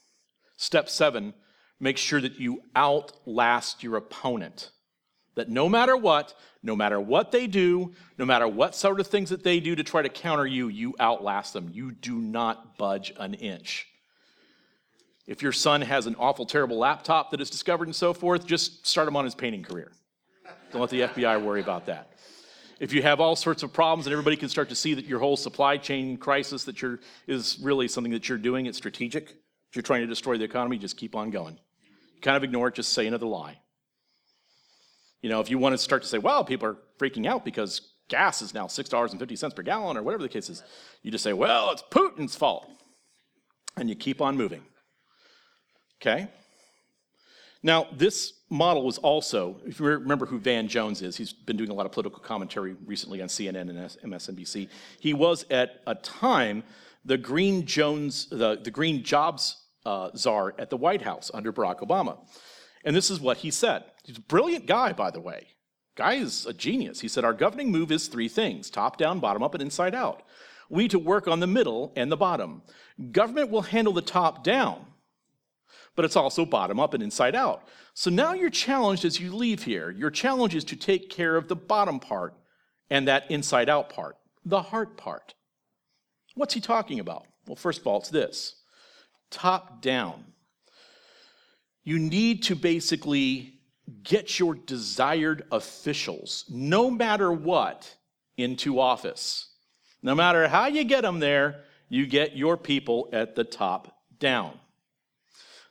Step 0.56 0.88
seven, 0.88 1.34
make 1.82 1.98
sure 1.98 2.20
that 2.20 2.38
you 2.38 2.62
outlast 2.76 3.82
your 3.82 3.96
opponent. 3.96 4.70
That 5.34 5.48
no 5.48 5.68
matter 5.68 5.96
what, 5.96 6.34
no 6.62 6.76
matter 6.76 7.00
what 7.00 7.32
they 7.32 7.46
do, 7.46 7.92
no 8.18 8.24
matter 8.24 8.46
what 8.46 8.74
sort 8.74 9.00
of 9.00 9.08
things 9.08 9.30
that 9.30 9.42
they 9.42 9.60
do 9.60 9.74
to 9.74 9.82
try 9.82 10.00
to 10.02 10.08
counter 10.08 10.46
you, 10.46 10.68
you 10.68 10.94
outlast 11.00 11.52
them. 11.52 11.70
You 11.72 11.90
do 11.90 12.18
not 12.18 12.78
budge 12.78 13.12
an 13.18 13.34
inch. 13.34 13.88
If 15.26 15.42
your 15.42 15.52
son 15.52 15.80
has 15.80 16.06
an 16.06 16.14
awful, 16.18 16.46
terrible 16.46 16.78
laptop 16.78 17.30
that 17.30 17.40
is 17.40 17.50
discovered 17.50 17.88
and 17.88 17.96
so 17.96 18.12
forth, 18.14 18.46
just 18.46 18.86
start 18.86 19.08
him 19.08 19.16
on 19.16 19.24
his 19.24 19.34
painting 19.34 19.62
career. 19.62 19.90
Don't 20.70 20.80
let 20.80 20.90
the 20.90 21.00
FBI 21.00 21.42
worry 21.42 21.60
about 21.60 21.86
that. 21.86 22.12
If 22.78 22.92
you 22.92 23.02
have 23.02 23.20
all 23.20 23.36
sorts 23.36 23.62
of 23.62 23.72
problems 23.72 24.06
and 24.06 24.12
everybody 24.12 24.36
can 24.36 24.48
start 24.48 24.68
to 24.68 24.74
see 24.74 24.94
that 24.94 25.04
your 25.04 25.20
whole 25.20 25.36
supply 25.36 25.76
chain 25.76 26.16
crisis 26.16 26.64
that 26.64 26.82
you're 26.82 27.00
is 27.26 27.58
really 27.62 27.88
something 27.88 28.12
that 28.12 28.28
you're 28.28 28.38
doing, 28.38 28.66
it's 28.66 28.78
strategic. 28.78 29.30
If 29.70 29.76
you're 29.76 29.82
trying 29.82 30.02
to 30.02 30.06
destroy 30.06 30.36
the 30.36 30.44
economy, 30.44 30.78
just 30.78 30.96
keep 30.96 31.14
on 31.14 31.30
going. 31.30 31.58
Kind 32.22 32.36
of 32.36 32.44
ignore 32.44 32.68
it, 32.68 32.74
just 32.74 32.92
say 32.92 33.06
another 33.06 33.26
lie. 33.26 33.58
You 35.20 35.28
know, 35.28 35.40
if 35.40 35.50
you 35.50 35.58
want 35.58 35.74
to 35.74 35.78
start 35.78 36.02
to 36.02 36.08
say, 36.08 36.18
well, 36.18 36.44
people 36.44 36.68
are 36.68 36.76
freaking 36.98 37.26
out 37.26 37.44
because 37.44 37.92
gas 38.08 38.42
is 38.42 38.54
now 38.54 38.66
$6.50 38.66 39.54
per 39.54 39.62
gallon 39.62 39.96
or 39.96 40.02
whatever 40.02 40.22
the 40.22 40.28
case 40.28 40.48
is, 40.48 40.62
you 41.02 41.10
just 41.10 41.24
say, 41.24 41.32
well, 41.32 41.70
it's 41.70 41.82
Putin's 41.82 42.34
fault. 42.34 42.68
And 43.76 43.88
you 43.88 43.94
keep 43.94 44.20
on 44.20 44.36
moving. 44.36 44.62
Okay? 46.00 46.28
Now, 47.62 47.86
this 47.92 48.34
model 48.50 48.84
was 48.84 48.98
also, 48.98 49.60
if 49.64 49.78
you 49.78 49.86
remember 49.86 50.26
who 50.26 50.38
Van 50.38 50.66
Jones 50.66 51.00
is, 51.00 51.16
he's 51.16 51.32
been 51.32 51.56
doing 51.56 51.70
a 51.70 51.74
lot 51.74 51.86
of 51.86 51.92
political 51.92 52.20
commentary 52.20 52.74
recently 52.84 53.22
on 53.22 53.28
CNN 53.28 53.70
and 53.70 54.12
MSNBC. 54.12 54.68
He 54.98 55.14
was 55.14 55.46
at 55.50 55.80
a 55.86 55.94
time 55.94 56.64
the 57.04 57.16
Green 57.16 57.64
Jones, 57.64 58.26
the, 58.26 58.60
the 58.62 58.70
Green 58.70 59.02
Jobs 59.04 59.61
uh, 59.84 60.10
czar 60.16 60.54
at 60.58 60.70
the 60.70 60.76
White 60.76 61.02
House 61.02 61.30
under 61.34 61.52
Barack 61.52 61.80
Obama. 61.80 62.18
And 62.84 62.96
this 62.96 63.10
is 63.10 63.20
what 63.20 63.38
he 63.38 63.50
said. 63.50 63.84
He's 64.04 64.18
a 64.18 64.22
brilliant 64.22 64.66
guy, 64.66 64.92
by 64.92 65.10
the 65.10 65.20
way. 65.20 65.48
Guy 65.94 66.14
is 66.14 66.46
a 66.46 66.52
genius. 66.52 67.00
He 67.00 67.08
said, 67.08 67.24
Our 67.24 67.34
governing 67.34 67.70
move 67.70 67.92
is 67.92 68.08
three 68.08 68.28
things 68.28 68.70
top 68.70 68.96
down, 68.96 69.20
bottom 69.20 69.42
up, 69.42 69.54
and 69.54 69.62
inside 69.62 69.94
out. 69.94 70.22
We 70.70 70.84
need 70.84 70.90
to 70.92 70.98
work 70.98 71.28
on 71.28 71.40
the 71.40 71.46
middle 71.46 71.92
and 71.96 72.10
the 72.10 72.16
bottom. 72.16 72.62
Government 73.10 73.50
will 73.50 73.62
handle 73.62 73.92
the 73.92 74.00
top 74.00 74.42
down, 74.42 74.86
but 75.94 76.04
it's 76.04 76.16
also 76.16 76.46
bottom 76.46 76.80
up 76.80 76.94
and 76.94 77.02
inside 77.02 77.34
out. 77.34 77.68
So 77.94 78.10
now 78.10 78.32
you're 78.32 78.50
challenged 78.50 79.04
as 79.04 79.20
you 79.20 79.34
leave 79.34 79.64
here. 79.64 79.90
Your 79.90 80.10
challenge 80.10 80.54
is 80.54 80.64
to 80.64 80.76
take 80.76 81.10
care 81.10 81.36
of 81.36 81.48
the 81.48 81.56
bottom 81.56 82.00
part 82.00 82.34
and 82.88 83.06
that 83.06 83.30
inside 83.30 83.68
out 83.68 83.90
part, 83.90 84.16
the 84.44 84.62
heart 84.62 84.96
part. 84.96 85.34
What's 86.34 86.54
he 86.54 86.60
talking 86.60 87.00
about? 87.00 87.26
Well, 87.46 87.56
first 87.56 87.80
of 87.80 87.86
all, 87.86 87.98
it's 87.98 88.08
this 88.08 88.61
top 89.32 89.82
down. 89.82 90.24
You 91.82 91.98
need 91.98 92.44
to 92.44 92.54
basically 92.54 93.54
get 94.04 94.38
your 94.38 94.54
desired 94.54 95.44
officials, 95.50 96.44
no 96.48 96.88
matter 96.90 97.32
what, 97.32 97.96
into 98.36 98.78
office. 98.78 99.48
No 100.02 100.14
matter 100.14 100.46
how 100.46 100.66
you 100.66 100.84
get 100.84 101.02
them 101.02 101.18
there, 101.18 101.64
you 101.88 102.06
get 102.06 102.36
your 102.36 102.56
people 102.56 103.08
at 103.12 103.34
the 103.34 103.44
top 103.44 103.96
down. 104.18 104.58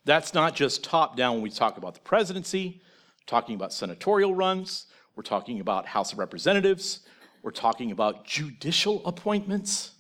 That's 0.06 0.34
not 0.34 0.56
just 0.56 0.84
top 0.84 1.16
down 1.16 1.36
when 1.36 1.44
we 1.44 1.50
talk 1.50 1.78
about 1.78 1.94
the 1.94 2.00
presidency, 2.02 2.82
talking 3.28 3.56
about 3.56 3.74
senatorial 3.74 4.34
runs, 4.36 4.88
we're 5.16 5.24
talking 5.24 5.60
about 5.60 5.86
House 5.86 6.12
of 6.14 6.20
Representatives, 6.20 7.02
we're 7.44 7.52
talking 7.52 7.92
about 7.92 8.26
judicial 8.26 9.06
appointments. 9.06 9.92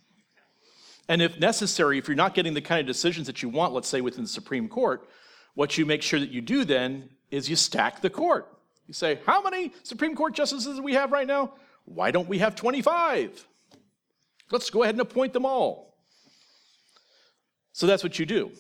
And 1.07 1.21
if 1.21 1.39
necessary, 1.39 1.97
if 1.97 2.07
you're 2.07 2.15
not 2.15 2.33
getting 2.33 2.53
the 2.53 2.61
kind 2.61 2.79
of 2.79 2.87
decisions 2.87 3.27
that 3.27 3.41
you 3.41 3.49
want, 3.49 3.73
let's 3.73 3.87
say 3.87 4.01
within 4.01 4.23
the 4.23 4.29
Supreme 4.29 4.69
Court, 4.69 5.07
what 5.55 5.77
you 5.77 5.85
make 5.85 6.01
sure 6.01 6.19
that 6.19 6.29
you 6.29 6.41
do 6.41 6.63
then 6.63 7.09
is 7.29 7.49
you 7.49 7.55
stack 7.55 8.01
the 8.01 8.09
court. 8.09 8.47
You 8.87 8.93
say, 8.93 9.19
How 9.25 9.41
many 9.41 9.73
Supreme 9.83 10.15
Court 10.15 10.33
justices 10.33 10.77
do 10.77 10.83
we 10.83 10.93
have 10.93 11.11
right 11.11 11.27
now? 11.27 11.53
Why 11.85 12.11
don't 12.11 12.29
we 12.29 12.39
have 12.39 12.55
25? 12.55 13.45
Let's 14.51 14.69
go 14.69 14.83
ahead 14.83 14.95
and 14.95 15.01
appoint 15.01 15.33
them 15.33 15.45
all. 15.45 15.95
So 17.73 17.87
that's 17.87 18.03
what 18.03 18.19
you 18.19 18.25
do. 18.25 18.51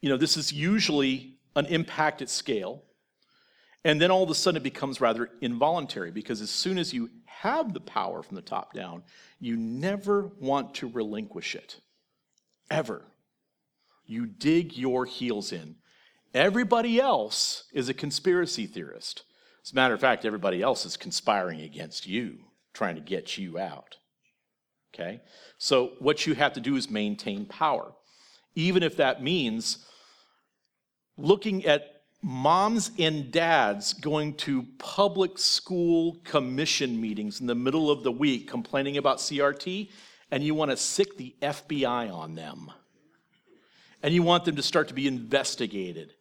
You 0.00 0.08
know, 0.08 0.16
this 0.16 0.36
is 0.36 0.52
usually 0.52 1.34
an 1.56 1.66
impact 1.66 2.22
at 2.22 2.30
scale. 2.30 2.82
And 3.84 4.00
then 4.00 4.10
all 4.10 4.22
of 4.22 4.30
a 4.30 4.34
sudden 4.34 4.60
it 4.60 4.62
becomes 4.64 5.00
rather 5.00 5.30
involuntary 5.40 6.10
because 6.10 6.40
as 6.40 6.50
soon 6.50 6.78
as 6.78 6.92
you 6.92 7.10
have 7.24 7.72
the 7.72 7.80
power 7.80 8.22
from 8.22 8.36
the 8.36 8.42
top 8.42 8.74
down, 8.74 9.02
you 9.38 9.56
never 9.56 10.30
want 10.38 10.74
to 10.76 10.88
relinquish 10.88 11.54
it. 11.54 11.80
Ever. 12.70 13.02
You 14.04 14.26
dig 14.26 14.76
your 14.76 15.06
heels 15.06 15.52
in. 15.52 15.76
Everybody 16.34 17.00
else 17.00 17.64
is 17.72 17.88
a 17.88 17.94
conspiracy 17.94 18.66
theorist. 18.66 19.22
As 19.64 19.72
a 19.72 19.74
matter 19.74 19.94
of 19.94 20.00
fact, 20.00 20.24
everybody 20.24 20.62
else 20.62 20.84
is 20.84 20.96
conspiring 20.96 21.60
against 21.60 22.06
you, 22.06 22.38
trying 22.72 22.94
to 22.94 23.00
get 23.00 23.38
you 23.38 23.58
out. 23.58 23.96
Okay? 24.94 25.20
So, 25.58 25.92
what 25.98 26.26
you 26.26 26.34
have 26.34 26.52
to 26.54 26.60
do 26.60 26.76
is 26.76 26.90
maintain 26.90 27.46
power. 27.46 27.92
Even 28.54 28.82
if 28.82 28.96
that 28.96 29.22
means 29.22 29.86
looking 31.16 31.64
at 31.66 31.99
moms 32.22 32.90
and 32.98 33.30
dads 33.30 33.94
going 33.94 34.34
to 34.34 34.64
public 34.78 35.38
school 35.38 36.18
commission 36.24 37.00
meetings 37.00 37.40
in 37.40 37.46
the 37.46 37.54
middle 37.54 37.90
of 37.90 38.02
the 38.02 38.12
week 38.12 38.48
complaining 38.48 38.96
about 38.96 39.18
CRT, 39.18 39.90
and 40.30 40.44
you 40.44 40.54
want 40.54 40.70
to 40.70 40.76
sick 40.76 41.16
the 41.16 41.34
FBI 41.40 42.12
on 42.12 42.34
them. 42.34 42.70
And 44.02 44.14
you 44.14 44.22
want 44.22 44.44
them 44.44 44.56
to 44.56 44.62
start 44.62 44.88
to 44.88 44.94
be 44.94 45.06
investigated 45.06 46.14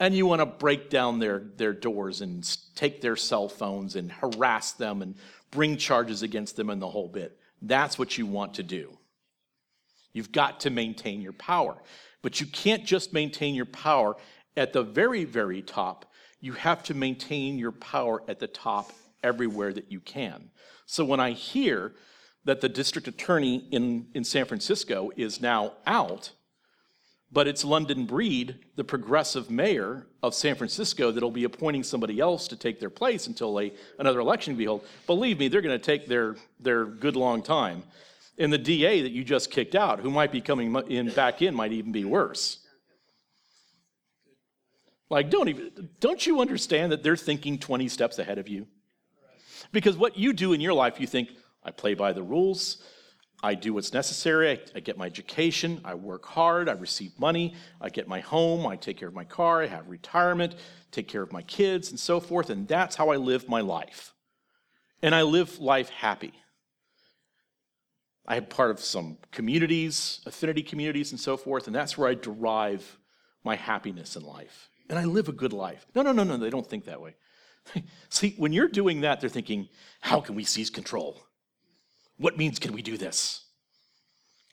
and 0.00 0.14
you 0.14 0.26
want 0.26 0.40
to 0.40 0.46
break 0.46 0.90
down 0.90 1.18
their, 1.18 1.40
their 1.56 1.72
doors 1.72 2.20
and 2.20 2.58
take 2.74 3.00
their 3.00 3.16
cell 3.16 3.48
phones 3.48 3.96
and 3.96 4.12
harass 4.12 4.72
them 4.72 5.02
and 5.02 5.16
bring 5.50 5.76
charges 5.76 6.22
against 6.22 6.56
them 6.56 6.70
and 6.70 6.80
the 6.80 6.88
whole 6.88 7.08
bit. 7.08 7.38
That's 7.62 7.98
what 7.98 8.16
you 8.16 8.26
want 8.26 8.54
to 8.54 8.62
do. 8.62 8.96
You've 10.12 10.32
got 10.32 10.60
to 10.60 10.70
maintain 10.70 11.20
your 11.20 11.32
power. 11.32 11.76
But 12.22 12.40
you 12.40 12.46
can't 12.46 12.84
just 12.84 13.12
maintain 13.12 13.54
your 13.54 13.66
power 13.66 14.16
at 14.58 14.72
the 14.72 14.82
very, 14.82 15.24
very 15.24 15.62
top. 15.62 16.04
You 16.40 16.52
have 16.52 16.82
to 16.84 16.94
maintain 16.94 17.58
your 17.58 17.72
power 17.72 18.22
at 18.28 18.38
the 18.38 18.46
top 18.46 18.92
everywhere 19.22 19.72
that 19.72 19.90
you 19.90 20.00
can. 20.00 20.50
So 20.86 21.04
when 21.04 21.20
I 21.20 21.30
hear 21.32 21.94
that 22.44 22.60
the 22.60 22.68
district 22.68 23.08
attorney 23.08 23.66
in, 23.70 24.08
in 24.14 24.24
San 24.24 24.44
Francisco 24.44 25.10
is 25.16 25.40
now 25.40 25.72
out, 25.86 26.32
but 27.30 27.46
it's 27.46 27.64
London 27.64 28.06
Breed, 28.06 28.58
the 28.76 28.84
progressive 28.84 29.50
mayor 29.50 30.06
of 30.22 30.34
San 30.34 30.54
Francisco, 30.54 31.10
that'll 31.10 31.30
be 31.30 31.44
appointing 31.44 31.82
somebody 31.82 32.20
else 32.20 32.48
to 32.48 32.56
take 32.56 32.80
their 32.80 32.90
place 32.90 33.26
until 33.26 33.60
a, 33.60 33.72
another 33.98 34.20
election 34.20 34.56
be 34.56 34.64
held. 34.64 34.84
Believe 35.06 35.38
me, 35.38 35.48
they're 35.48 35.60
going 35.60 35.78
to 35.78 35.84
take 35.84 36.06
their, 36.06 36.36
their 36.58 36.84
good 36.84 37.16
long 37.16 37.42
time. 37.42 37.82
And 38.38 38.52
the 38.52 38.58
DA 38.58 39.02
that 39.02 39.12
you 39.12 39.24
just 39.24 39.50
kicked 39.50 39.74
out, 39.74 40.00
who 40.00 40.10
might 40.10 40.32
be 40.32 40.40
coming 40.40 40.74
in 40.88 41.10
back 41.10 41.42
in, 41.42 41.54
might 41.54 41.72
even 41.72 41.92
be 41.92 42.04
worse. 42.04 42.60
Like, 45.10 45.30
don't 45.30 45.48
even, 45.48 45.88
don't 46.00 46.26
you 46.26 46.40
understand 46.40 46.92
that 46.92 47.02
they're 47.02 47.16
thinking 47.16 47.58
20 47.58 47.88
steps 47.88 48.18
ahead 48.18 48.38
of 48.38 48.48
you? 48.48 48.66
Because 49.72 49.96
what 49.96 50.18
you 50.18 50.32
do 50.32 50.52
in 50.52 50.60
your 50.60 50.74
life, 50.74 51.00
you 51.00 51.06
think, 51.06 51.30
I 51.64 51.70
play 51.70 51.94
by 51.94 52.12
the 52.12 52.22
rules, 52.22 52.82
I 53.42 53.54
do 53.54 53.74
what's 53.74 53.92
necessary, 53.92 54.50
I, 54.50 54.58
I, 54.76 54.80
get 54.80 54.98
my 54.98 55.06
education, 55.06 55.80
I 55.84 55.94
work 55.94 56.26
hard, 56.26 56.68
I 56.68 56.72
receive 56.72 57.18
money, 57.18 57.54
I 57.80 57.88
get 57.88 58.08
my 58.08 58.20
home, 58.20 58.66
I 58.66 58.76
take 58.76 58.98
care 58.98 59.08
of 59.08 59.14
my 59.14 59.24
car, 59.24 59.62
I 59.62 59.66
have 59.66 59.88
retirement, 59.88 60.56
take 60.90 61.08
care 61.08 61.22
of 61.22 61.32
my 61.32 61.42
kids, 61.42 61.90
and 61.90 62.00
so 62.00 62.20
forth, 62.20 62.50
and 62.50 62.66
that's 62.66 62.96
how 62.96 63.10
I 63.10 63.16
live 63.16 63.48
my 63.48 63.60
life. 63.60 64.14
And 65.02 65.14
I 65.14 65.22
live 65.22 65.58
life 65.58 65.90
happy. 65.90 66.32
I 68.26 68.36
am 68.36 68.46
part 68.46 68.70
of 68.70 68.80
some 68.80 69.18
communities, 69.30 70.20
affinity 70.26 70.62
communities, 70.62 71.12
and 71.12 71.20
so 71.20 71.36
forth, 71.36 71.66
and 71.66 71.74
that's 71.74 71.96
where 71.96 72.08
I 72.08 72.14
derive 72.14 72.98
my 73.44 73.56
happiness 73.56 74.16
in 74.16 74.22
life. 74.22 74.68
And 74.88 74.98
I 74.98 75.04
live 75.04 75.28
a 75.28 75.32
good 75.32 75.52
life. 75.52 75.86
No, 75.94 76.02
no, 76.02 76.12
no, 76.12 76.24
no, 76.24 76.36
they 76.36 76.50
don't 76.50 76.66
think 76.66 76.86
that 76.86 77.00
way. 77.00 77.14
See, 78.08 78.34
when 78.38 78.52
you're 78.52 78.68
doing 78.68 79.02
that, 79.02 79.20
they're 79.20 79.28
thinking, 79.28 79.68
how 80.00 80.20
can 80.20 80.34
we 80.34 80.44
seize 80.44 80.70
control? 80.70 81.22
What 82.16 82.36
means 82.36 82.58
can 82.58 82.72
we 82.72 82.82
do 82.82 82.96
this? 82.96 83.44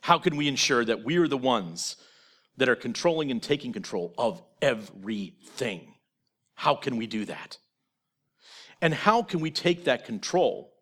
How 0.01 0.19
can 0.19 0.35
we 0.35 0.47
ensure 0.47 0.85
that 0.85 1.03
we 1.03 1.17
are 1.17 1.27
the 1.27 1.37
ones 1.37 1.95
that 2.57 2.69
are 2.69 2.75
controlling 2.75 3.31
and 3.31 3.41
taking 3.41 3.73
control 3.73 4.13
of 4.17 4.41
everything? 4.61 5.95
How 6.53 6.75
can 6.75 6.97
we 6.97 7.07
do 7.07 7.25
that? 7.25 7.57
And 8.81 8.93
how 8.93 9.23
can 9.23 9.39
we 9.39 9.51
take 9.51 9.85
that 9.85 10.05
control, 10.05 10.73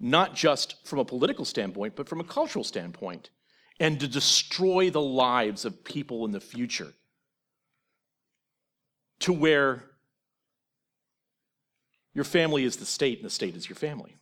not 0.00 0.34
just 0.34 0.86
from 0.86 0.98
a 0.98 1.04
political 1.04 1.44
standpoint, 1.44 1.94
but 1.94 2.08
from 2.08 2.20
a 2.20 2.24
cultural 2.24 2.64
standpoint, 2.64 3.30
and 3.78 4.00
to 4.00 4.08
destroy 4.08 4.90
the 4.90 5.00
lives 5.00 5.64
of 5.64 5.84
people 5.84 6.24
in 6.24 6.32
the 6.32 6.40
future 6.40 6.94
to 9.22 9.32
where 9.32 9.84
your 12.14 12.24
family 12.24 12.64
is 12.64 12.76
the 12.76 12.86
state 12.86 13.18
and 13.18 13.26
the 13.26 13.30
state 13.30 13.56
is 13.56 13.68
your 13.68 13.76
family? 13.76 14.16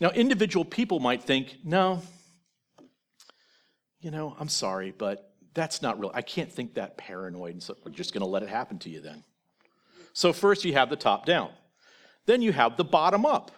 Now, 0.00 0.10
individual 0.10 0.64
people 0.64 0.98
might 0.98 1.22
think, 1.22 1.58
no, 1.62 2.02
you 4.00 4.10
know, 4.10 4.34
I'm 4.38 4.48
sorry, 4.48 4.94
but 4.96 5.34
that's 5.52 5.82
not 5.82 6.00
real. 6.00 6.10
I 6.14 6.22
can't 6.22 6.50
think 6.50 6.74
that 6.74 6.96
paranoid, 6.96 7.52
and 7.52 7.62
so 7.62 7.76
we're 7.84 7.92
just 7.92 8.14
going 8.14 8.22
to 8.22 8.26
let 8.26 8.42
it 8.42 8.48
happen 8.48 8.78
to 8.80 8.90
you 8.90 9.00
then. 9.00 9.24
So, 10.14 10.32
first 10.32 10.64
you 10.64 10.72
have 10.72 10.88
the 10.88 10.96
top 10.96 11.26
down, 11.26 11.50
then 12.24 12.40
you 12.40 12.52
have 12.52 12.78
the 12.78 12.84
bottom 12.84 13.26
up, 13.26 13.50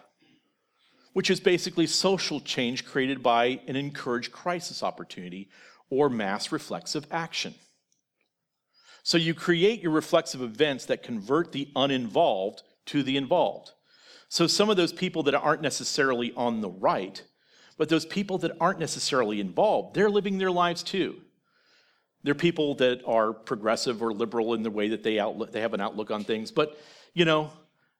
which 1.13 1.29
is 1.29 1.39
basically 1.39 1.87
social 1.87 2.41
change 2.41 2.85
created 2.85 3.23
by 3.23 3.61
an 3.67 3.77
encouraged 3.77 4.33
crisis 4.33 4.83
opportunity 4.83 5.49
or 5.89 6.09
mass 6.09 6.51
reflexive 6.51 7.07
action. 7.09 7.55
So, 9.03 9.17
you 9.17 9.33
create 9.33 9.81
your 9.81 9.91
reflexive 9.91 10.41
events 10.41 10.85
that 10.85 11.03
convert 11.03 11.51
the 11.51 11.69
uninvolved 11.75 12.63
to 12.85 13.03
the 13.03 13.17
involved. 13.17 13.71
So 14.33 14.47
some 14.47 14.71
of 14.71 14.77
those 14.77 14.91
people 14.91 15.21
that 15.23 15.35
aren't 15.35 15.61
necessarily 15.61 16.33
on 16.35 16.61
the 16.61 16.69
right, 16.69 17.21
but 17.77 17.87
those 17.87 18.03
people 18.03 18.39
that 18.39 18.57
aren't 18.59 18.79
necessarily 18.79 19.39
involved, 19.39 19.93
they're 19.93 20.09
living 20.09 20.39
their 20.39 20.49
lives 20.49 20.81
too. 20.81 21.21
They're 22.23 22.33
people 22.33 22.73
that 22.75 23.03
are 23.05 23.31
progressive 23.31 24.01
or 24.01 24.11
liberal 24.11 24.55
in 24.55 24.63
the 24.63 24.71
way 24.71 24.87
that 24.89 25.03
they 25.03 25.19
outlook, 25.19 25.51
they 25.51 25.61
have 25.61 25.75
an 25.75 25.81
outlook 25.81 26.09
on 26.09 26.23
things, 26.23 26.49
but 26.49 26.79
you 27.13 27.25
know, 27.25 27.51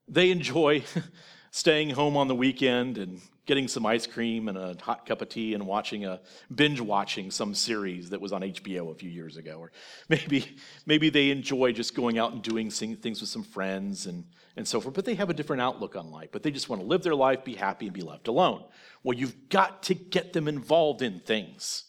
they 0.08 0.32
enjoy 0.32 0.84
staying 1.54 1.92
home 1.92 2.18
on 2.18 2.28
the 2.28 2.34
weekend 2.34 2.98
and 2.98 3.22
getting 3.46 3.68
some 3.68 3.86
ice 3.86 4.08
cream 4.08 4.48
and 4.48 4.58
a 4.58 4.76
hot 4.82 5.06
cup 5.06 5.22
of 5.22 5.30
tea 5.30 5.54
and 5.54 5.64
watching 5.68 6.04
a 6.04 6.20
binge 6.56 6.82
watching 6.82 7.30
some 7.30 7.54
series 7.54 8.10
that 8.10 8.20
was 8.20 8.32
on 8.34 8.42
HBO 8.42 8.92
a 8.92 8.96
few 8.96 9.12
years 9.12 9.38
ago. 9.38 9.58
Or 9.60 9.72
maybe 10.10 10.56
maybe 10.88 11.12
they 11.12 11.30
enjoy 11.30 11.72
just 11.72 11.94
going 11.94 12.18
out 12.18 12.34
and 12.34 12.42
doing 12.42 12.72
things 12.72 13.22
with 13.22 13.30
some 13.30 13.44
friends 13.44 14.08
and 14.08 14.26
and 14.58 14.68
so 14.68 14.82
forth 14.82 14.96
but 14.96 15.06
they 15.06 15.14
have 15.14 15.30
a 15.30 15.34
different 15.34 15.62
outlook 15.62 15.96
on 15.96 16.10
life. 16.10 16.30
But 16.32 16.42
they 16.42 16.50
just 16.50 16.70
want 16.70 16.82
to 16.82 16.88
live 16.88 17.04
their 17.04 17.14
life 17.14 17.44
be 17.44 17.54
happy 17.54 17.86
and 17.86 17.94
be 17.94 18.02
left 18.02 18.28
alone. 18.28 18.64
Well 19.04 19.16
you've 19.16 19.50
got 19.50 19.84
to 19.84 19.94
get 19.94 20.34
them 20.34 20.48
involved 20.48 21.04
in 21.04 21.20
things. 21.20 21.84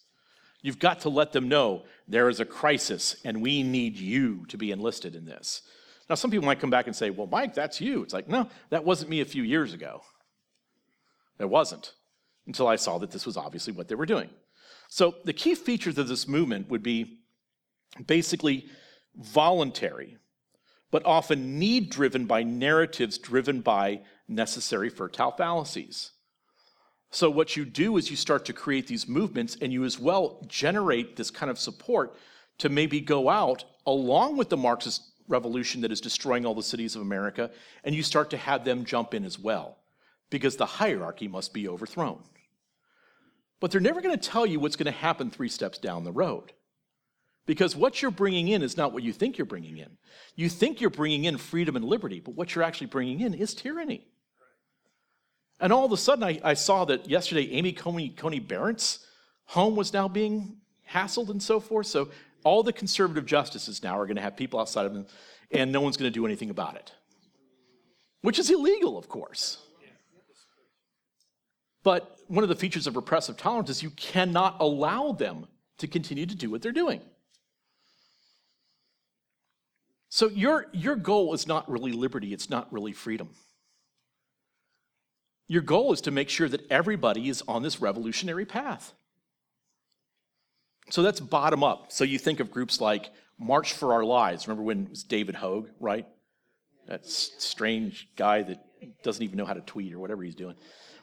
You've 0.60 0.78
got 0.78 1.00
to 1.00 1.08
let 1.08 1.32
them 1.32 1.48
know 1.48 1.84
there 2.06 2.28
is 2.28 2.38
a 2.38 2.44
crisis 2.44 3.16
and 3.24 3.40
we 3.40 3.62
need 3.62 3.96
you 3.96 4.44
to 4.48 4.58
be 4.58 4.72
enlisted 4.72 5.16
in 5.16 5.24
this 5.24 5.62
now 6.08 6.14
some 6.14 6.30
people 6.30 6.46
might 6.46 6.60
come 6.60 6.70
back 6.70 6.86
and 6.86 6.94
say 6.94 7.10
well 7.10 7.26
mike 7.26 7.54
that's 7.54 7.80
you 7.80 8.02
it's 8.02 8.14
like 8.14 8.28
no 8.28 8.48
that 8.70 8.84
wasn't 8.84 9.08
me 9.08 9.20
a 9.20 9.24
few 9.24 9.42
years 9.42 9.72
ago 9.72 10.02
it 11.38 11.48
wasn't 11.48 11.94
until 12.46 12.66
I 12.66 12.76
saw 12.76 12.98
that 12.98 13.10
this 13.10 13.26
was 13.26 13.36
obviously 13.36 13.72
what 13.72 13.88
they 13.88 13.94
were 13.94 14.06
doing. 14.06 14.30
So 14.88 15.16
the 15.24 15.32
key 15.32 15.54
features 15.54 15.98
of 15.98 16.08
this 16.08 16.28
movement 16.28 16.68
would 16.68 16.82
be 16.82 17.18
basically 18.06 18.66
voluntary, 19.16 20.18
but 20.90 21.04
often 21.06 21.58
need 21.58 21.90
driven 21.90 22.26
by 22.26 22.42
narratives 22.42 23.18
driven 23.18 23.60
by 23.60 24.02
necessary 24.28 24.90
fertile 24.90 25.32
fallacies. 25.32 26.12
So, 27.10 27.30
what 27.30 27.56
you 27.56 27.64
do 27.64 27.96
is 27.96 28.10
you 28.10 28.16
start 28.16 28.44
to 28.46 28.52
create 28.52 28.88
these 28.88 29.06
movements, 29.06 29.56
and 29.60 29.72
you 29.72 29.84
as 29.84 30.00
well 30.00 30.44
generate 30.48 31.14
this 31.14 31.30
kind 31.30 31.48
of 31.48 31.60
support 31.60 32.16
to 32.58 32.68
maybe 32.68 33.00
go 33.00 33.28
out 33.28 33.64
along 33.86 34.36
with 34.36 34.48
the 34.48 34.56
Marxist 34.56 35.13
revolution 35.28 35.80
that 35.82 35.92
is 35.92 36.00
destroying 36.00 36.44
all 36.44 36.54
the 36.54 36.62
cities 36.62 36.96
of 36.96 37.02
America, 37.02 37.50
and 37.82 37.94
you 37.94 38.02
start 38.02 38.30
to 38.30 38.36
have 38.36 38.64
them 38.64 38.84
jump 38.84 39.14
in 39.14 39.24
as 39.24 39.38
well 39.38 39.78
because 40.30 40.56
the 40.56 40.66
hierarchy 40.66 41.28
must 41.28 41.52
be 41.52 41.68
overthrown. 41.68 42.22
But 43.60 43.70
they're 43.70 43.80
never 43.80 44.00
going 44.00 44.18
to 44.18 44.28
tell 44.28 44.44
you 44.44 44.60
what's 44.60 44.76
going 44.76 44.92
to 44.92 44.98
happen 44.98 45.30
three 45.30 45.48
steps 45.48 45.78
down 45.78 46.04
the 46.04 46.12
road. 46.12 46.52
Because 47.46 47.76
what 47.76 48.00
you're 48.00 48.10
bringing 48.10 48.48
in 48.48 48.62
is 48.62 48.76
not 48.76 48.92
what 48.92 49.02
you 49.02 49.12
think 49.12 49.36
you're 49.36 49.44
bringing 49.44 49.78
in. 49.78 49.96
You 50.34 50.48
think 50.48 50.80
you're 50.80 50.90
bringing 50.90 51.24
in 51.24 51.38
freedom 51.38 51.76
and 51.76 51.84
liberty, 51.84 52.20
but 52.20 52.34
what 52.34 52.54
you're 52.54 52.64
actually 52.64 52.86
bringing 52.88 53.20
in 53.20 53.34
is 53.34 53.54
tyranny. 53.54 54.06
And 55.60 55.72
all 55.72 55.84
of 55.84 55.92
a 55.92 55.96
sudden, 55.96 56.24
I, 56.24 56.40
I 56.42 56.54
saw 56.54 56.84
that 56.86 57.08
yesterday 57.08 57.50
Amy 57.52 57.72
Coney, 57.72 58.10
Coney 58.10 58.40
Barrett's 58.40 59.06
home 59.44 59.76
was 59.76 59.92
now 59.92 60.08
being 60.08 60.56
hassled 60.90 61.28
and 61.28 61.42
so 61.42 61.60
forth. 61.60 61.86
So 61.86 62.08
all 62.44 62.62
the 62.62 62.72
conservative 62.72 63.26
justices 63.26 63.82
now 63.82 63.98
are 63.98 64.06
going 64.06 64.16
to 64.16 64.22
have 64.22 64.36
people 64.36 64.60
outside 64.60 64.86
of 64.86 64.94
them, 64.94 65.06
and 65.50 65.72
no 65.72 65.80
one's 65.80 65.96
going 65.96 66.10
to 66.10 66.14
do 66.14 66.24
anything 66.26 66.50
about 66.50 66.76
it, 66.76 66.92
which 68.20 68.38
is 68.38 68.50
illegal, 68.50 68.96
of 68.96 69.08
course. 69.08 69.58
But 71.82 72.16
one 72.28 72.42
of 72.42 72.48
the 72.48 72.54
features 72.54 72.86
of 72.86 72.96
repressive 72.96 73.36
tolerance 73.36 73.68
is 73.68 73.82
you 73.82 73.90
cannot 73.90 74.56
allow 74.60 75.12
them 75.12 75.46
to 75.78 75.86
continue 75.86 76.24
to 76.24 76.34
do 76.34 76.50
what 76.50 76.62
they're 76.62 76.72
doing. 76.72 77.00
So 80.08 80.28
your, 80.28 80.66
your 80.72 80.96
goal 80.96 81.34
is 81.34 81.46
not 81.46 81.68
really 81.70 81.92
liberty, 81.92 82.32
it's 82.32 82.48
not 82.48 82.72
really 82.72 82.92
freedom. 82.92 83.30
Your 85.46 85.60
goal 85.60 85.92
is 85.92 86.00
to 86.02 86.10
make 86.10 86.30
sure 86.30 86.48
that 86.48 86.70
everybody 86.70 87.28
is 87.28 87.42
on 87.46 87.62
this 87.62 87.80
revolutionary 87.80 88.46
path. 88.46 88.94
So 90.90 91.02
that's 91.02 91.20
bottom 91.20 91.64
up. 91.64 91.92
So 91.92 92.04
you 92.04 92.18
think 92.18 92.40
of 92.40 92.50
groups 92.50 92.80
like 92.80 93.10
March 93.38 93.72
for 93.72 93.92
Our 93.92 94.04
Lives. 94.04 94.46
Remember 94.46 94.62
when 94.62 94.84
it 94.84 94.90
was 94.90 95.02
David 95.02 95.34
Hogg, 95.34 95.70
right? 95.80 96.06
That 96.86 97.06
strange 97.06 98.08
guy 98.16 98.42
that 98.42 98.62
doesn't 99.02 99.22
even 99.22 99.38
know 99.38 99.46
how 99.46 99.54
to 99.54 99.62
tweet 99.62 99.92
or 99.94 99.98
whatever 99.98 100.22
he's 100.22 100.34
doing. 100.34 100.56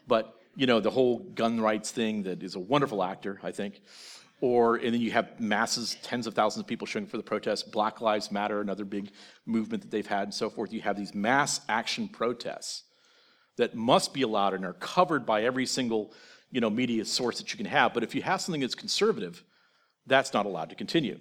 But 0.08 0.36
you 0.56 0.68
know, 0.68 0.80
the 0.80 0.90
whole 0.90 1.20
gun 1.20 1.60
rights 1.60 1.92
thing 1.92 2.24
that 2.24 2.44
is 2.44 2.56
a 2.56 2.60
wonderful 2.60 3.04
actor, 3.04 3.40
I 3.44 3.52
think. 3.52 3.82
Or, 4.42 4.76
and 4.76 4.94
then 4.94 5.02
you 5.02 5.12
have 5.12 5.40
masses, 5.40 5.98
tens 6.02 6.26
of 6.26 6.34
thousands 6.34 6.62
of 6.62 6.68
people 6.68 6.88
showing 6.88 7.06
up 7.06 7.12
for 7.12 7.18
the 7.18 7.24
protests. 7.24 7.64
Black 7.64 8.02
Lives 8.02 8.32
Matter, 8.32 8.60
another 8.60 8.86
big 8.86 9.12
movement 9.46 9.84
that 9.84 9.92
they've 9.92 10.06
had, 10.06 10.24
and 10.24 10.34
so 10.34 10.50
forth. 10.50 10.74
You 10.74 10.82
have 10.82 10.98
these 10.98 11.14
mass 11.14 11.62
action 11.70 12.08
protests 12.08 12.84
that 13.58 13.76
must 13.76 14.14
be 14.14 14.24
allowed 14.24 14.56
and 14.56 14.66
are 14.66 14.74
covered 14.74 15.26
by 15.26 15.44
every 15.44 15.68
single, 15.68 16.12
you 16.50 16.60
know, 16.60 16.72
media 16.72 17.06
source 17.06 17.38
that 17.38 17.54
you 17.54 17.58
can 17.58 17.68
have. 17.68 17.94
But 17.94 18.04
if 18.04 18.16
you 18.16 18.24
have 18.24 18.42
something 18.42 18.62
that's 18.62 18.74
conservative, 18.74 19.44
that's 20.06 20.34
not 20.34 20.46
allowed 20.46 20.70
to 20.70 20.76
continue. 20.76 21.20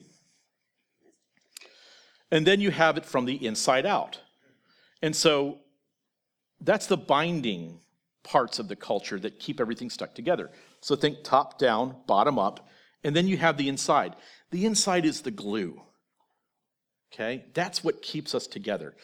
And 2.31 2.47
then 2.47 2.61
you 2.61 2.71
have 2.71 2.97
it 2.97 3.05
from 3.05 3.25
the 3.25 3.45
inside 3.45 3.87
out. 3.87 4.21
And 5.03 5.15
so 5.15 5.59
that's 6.61 6.87
the 6.87 6.97
binding 6.97 7.81
parts 8.23 8.59
of 8.59 8.69
the 8.69 8.77
culture 8.77 9.19
that 9.19 9.39
keep 9.39 9.61
everything 9.61 9.91
stuck 9.91 10.15
together. 10.15 10.51
So 10.81 10.95
think 10.95 11.25
top 11.25 11.59
down, 11.59 11.97
bottom 12.07 12.39
up, 12.39 12.69
and 13.03 13.17
then 13.17 13.27
you 13.27 13.37
have 13.39 13.57
the 13.57 13.69
inside. 13.69 14.15
The 14.51 14.67
inside 14.67 15.05
is 15.05 15.23
the 15.23 15.31
glue. 15.31 15.81
Okay? 17.13 17.47
That's 17.55 17.83
what 17.83 18.03
keeps 18.03 18.35
us 18.35 18.47
together. 18.47 18.95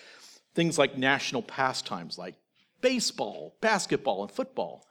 Things 0.55 0.79
like 0.79 0.97
national 0.97 1.43
pastimes 1.43 2.19
like 2.19 2.35
baseball, 2.81 3.57
basketball, 3.61 4.23
and 4.23 4.31
football, 4.31 4.87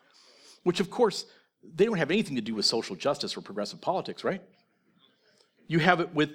which 0.64 0.80
of 0.80 0.90
course, 0.90 1.26
they 1.64 1.86
don't 1.86 1.98
have 1.98 2.12
anything 2.12 2.36
to 2.36 2.42
do 2.42 2.56
with 2.56 2.66
social 2.66 2.96
justice 2.96 3.38
or 3.38 3.42
progressive 3.42 3.82
politics, 3.82 4.24
right? 4.24 4.42
You 5.68 5.80
have 5.80 6.00
it 6.00 6.14
with 6.14 6.32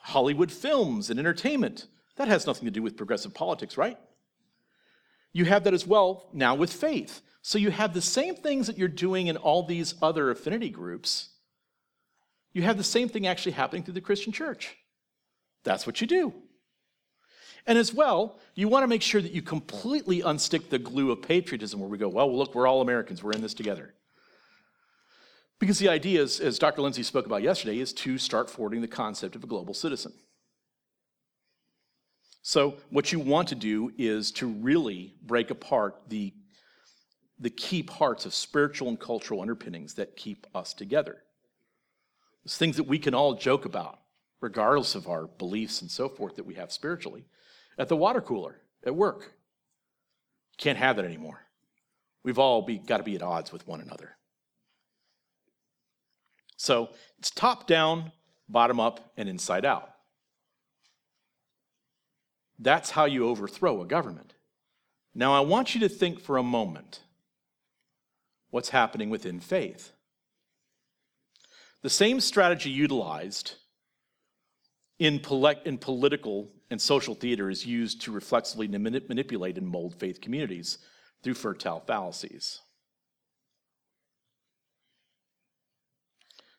Hollywood 0.00 0.50
films 0.50 1.10
and 1.10 1.18
entertainment. 1.18 1.86
That 2.16 2.28
has 2.28 2.46
nothing 2.46 2.64
to 2.64 2.70
do 2.70 2.82
with 2.82 2.96
progressive 2.96 3.34
politics, 3.34 3.76
right? 3.76 3.98
You 5.32 5.44
have 5.46 5.64
that 5.64 5.74
as 5.74 5.86
well 5.86 6.28
now 6.32 6.54
with 6.54 6.72
faith. 6.72 7.22
So 7.40 7.58
you 7.58 7.70
have 7.70 7.94
the 7.94 8.02
same 8.02 8.34
things 8.34 8.66
that 8.66 8.78
you're 8.78 8.88
doing 8.88 9.26
in 9.26 9.36
all 9.36 9.64
these 9.64 9.94
other 10.02 10.30
affinity 10.30 10.70
groups. 10.70 11.30
You 12.52 12.62
have 12.62 12.76
the 12.76 12.84
same 12.84 13.08
thing 13.08 13.26
actually 13.26 13.52
happening 13.52 13.82
through 13.82 13.94
the 13.94 14.00
Christian 14.00 14.32
church. 14.32 14.76
That's 15.64 15.86
what 15.86 16.00
you 16.00 16.06
do. 16.06 16.34
And 17.66 17.78
as 17.78 17.94
well, 17.94 18.38
you 18.54 18.68
want 18.68 18.82
to 18.82 18.88
make 18.88 19.02
sure 19.02 19.22
that 19.22 19.32
you 19.32 19.40
completely 19.40 20.20
unstick 20.20 20.68
the 20.68 20.78
glue 20.78 21.12
of 21.12 21.22
patriotism 21.22 21.80
where 21.80 21.88
we 21.88 21.98
go, 21.98 22.08
well, 22.08 22.36
look, 22.36 22.54
we're 22.54 22.66
all 22.66 22.80
Americans, 22.80 23.22
we're 23.22 23.32
in 23.32 23.40
this 23.40 23.54
together. 23.54 23.94
Because 25.62 25.78
the 25.78 25.90
idea, 25.90 26.20
is, 26.20 26.40
as 26.40 26.58
Dr. 26.58 26.82
Lindsay 26.82 27.04
spoke 27.04 27.24
about 27.24 27.40
yesterday, 27.40 27.78
is 27.78 27.92
to 27.92 28.18
start 28.18 28.50
forwarding 28.50 28.80
the 28.80 28.88
concept 28.88 29.36
of 29.36 29.44
a 29.44 29.46
global 29.46 29.74
citizen. 29.74 30.12
So, 32.42 32.78
what 32.90 33.12
you 33.12 33.20
want 33.20 33.46
to 33.50 33.54
do 33.54 33.92
is 33.96 34.32
to 34.32 34.48
really 34.48 35.14
break 35.22 35.52
apart 35.52 36.00
the, 36.08 36.34
the 37.38 37.48
key 37.48 37.84
parts 37.84 38.26
of 38.26 38.34
spiritual 38.34 38.88
and 38.88 38.98
cultural 38.98 39.40
underpinnings 39.40 39.94
that 39.94 40.16
keep 40.16 40.48
us 40.52 40.74
together. 40.74 41.22
Those 42.44 42.56
things 42.56 42.76
that 42.76 42.88
we 42.88 42.98
can 42.98 43.14
all 43.14 43.34
joke 43.34 43.64
about, 43.64 44.00
regardless 44.40 44.96
of 44.96 45.06
our 45.06 45.28
beliefs 45.28 45.80
and 45.80 45.88
so 45.88 46.08
forth 46.08 46.34
that 46.34 46.44
we 46.44 46.54
have 46.54 46.72
spiritually, 46.72 47.24
at 47.78 47.88
the 47.88 47.96
water 47.96 48.20
cooler, 48.20 48.56
at 48.84 48.96
work. 48.96 49.34
Can't 50.58 50.78
have 50.78 50.96
that 50.96 51.04
anymore. 51.04 51.46
We've 52.24 52.40
all 52.40 52.62
be, 52.62 52.78
got 52.78 52.96
to 52.96 53.04
be 53.04 53.14
at 53.14 53.22
odds 53.22 53.52
with 53.52 53.64
one 53.68 53.80
another. 53.80 54.16
So 56.62 56.90
it's 57.18 57.32
top 57.32 57.66
down, 57.66 58.12
bottom 58.48 58.78
up, 58.78 59.10
and 59.16 59.28
inside 59.28 59.64
out. 59.64 59.90
That's 62.56 62.90
how 62.90 63.04
you 63.04 63.26
overthrow 63.26 63.82
a 63.82 63.84
government. 63.84 64.34
Now, 65.12 65.34
I 65.34 65.40
want 65.40 65.74
you 65.74 65.80
to 65.80 65.88
think 65.88 66.20
for 66.20 66.36
a 66.36 66.42
moment 66.44 67.00
what's 68.50 68.68
happening 68.68 69.10
within 69.10 69.40
faith. 69.40 69.90
The 71.82 71.90
same 71.90 72.20
strategy 72.20 72.70
utilized 72.70 73.56
in, 75.00 75.18
poli- 75.18 75.60
in 75.64 75.78
political 75.78 76.52
and 76.70 76.80
social 76.80 77.16
theater 77.16 77.50
is 77.50 77.66
used 77.66 78.02
to 78.02 78.12
reflexively 78.12 78.68
manipulate 78.68 79.58
and 79.58 79.66
mold 79.66 79.96
faith 79.96 80.20
communities 80.20 80.78
through 81.24 81.34
fertile 81.34 81.80
fallacies. 81.80 82.60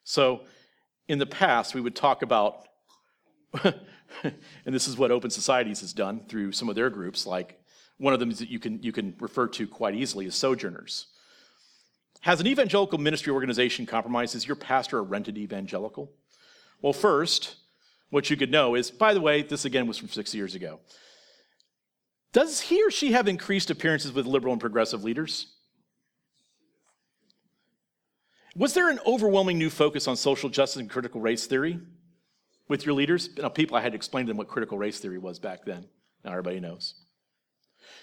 So, 0.04 0.42
in 1.08 1.20
the 1.20 1.26
past, 1.26 1.76
we 1.76 1.82
would 1.82 1.96
talk 1.96 2.22
about, 2.22 2.68
and 3.64 3.74
this 4.66 4.88
is 4.88 4.98
what 4.98 5.12
Open 5.12 5.30
Societies 5.30 5.82
has 5.82 5.94
done 5.94 6.22
through 6.28 6.52
some 6.52 6.70
of 6.70 6.76
their 6.76 6.90
groups, 6.90 7.26
like 7.26 7.60
one 7.98 8.14
of 8.14 8.20
them 8.20 8.32
is 8.32 8.40
that 8.40 8.50
you 8.50 8.60
can, 8.60 8.82
you 8.82 8.92
can 8.92 9.16
refer 9.20 9.48
to 9.48 9.68
quite 9.68 9.96
easily 9.96 10.26
as 10.26 10.36
sojourners. 10.36 11.08
Has 12.22 12.40
an 12.40 12.48
evangelical 12.48 12.98
ministry 12.98 13.34
organization 13.34 13.86
compromised? 13.86 14.34
Is 14.36 14.48
your 14.48 14.56
pastor 14.56 15.00
a 15.00 15.02
rented 15.02 15.38
evangelical? 15.38 16.12
Well, 16.82 16.94
first, 16.94 17.56
what 18.10 18.30
you 18.30 18.38
could 18.38 18.52
know 18.52 18.76
is, 18.76 18.92
by 18.92 19.14
the 19.14 19.22
way, 19.22 19.42
this 19.42 19.66
again 19.66 19.88
was 19.88 19.98
from 19.98 20.10
six 20.10 20.34
years 20.34 20.56
ago. 20.56 20.80
Does 22.32 22.62
he 22.62 22.84
or 22.84 22.90
she 22.90 23.12
have 23.12 23.28
increased 23.28 23.70
appearances 23.70 24.12
with 24.12 24.26
liberal 24.26 24.54
and 24.54 24.62
progressive 24.62 25.04
leaders? 25.04 25.54
Was 28.56 28.74
there 28.74 28.90
an 28.90 29.00
overwhelming 29.06 29.58
new 29.58 29.70
focus 29.70 30.08
on 30.08 30.16
social 30.16 30.50
justice 30.50 30.80
and 30.80 30.90
critical 30.90 31.20
race 31.20 31.48
theory 31.48 31.80
with 32.68 32.86
your 32.86 32.94
leaders? 32.94 33.30
Now, 33.38 33.50
people, 33.50 33.76
I 33.76 33.82
had 33.82 33.94
to 33.94 33.96
explain 33.96 34.26
to 34.26 34.30
them 34.30 34.38
what 34.38 34.48
critical 34.48 34.78
race 34.78 35.00
theory 35.00 35.18
was 35.18 35.40
back 35.40 35.66
then. 35.66 35.88
Now 36.24 36.32
everybody 36.32 36.60
knows. 36.60 36.94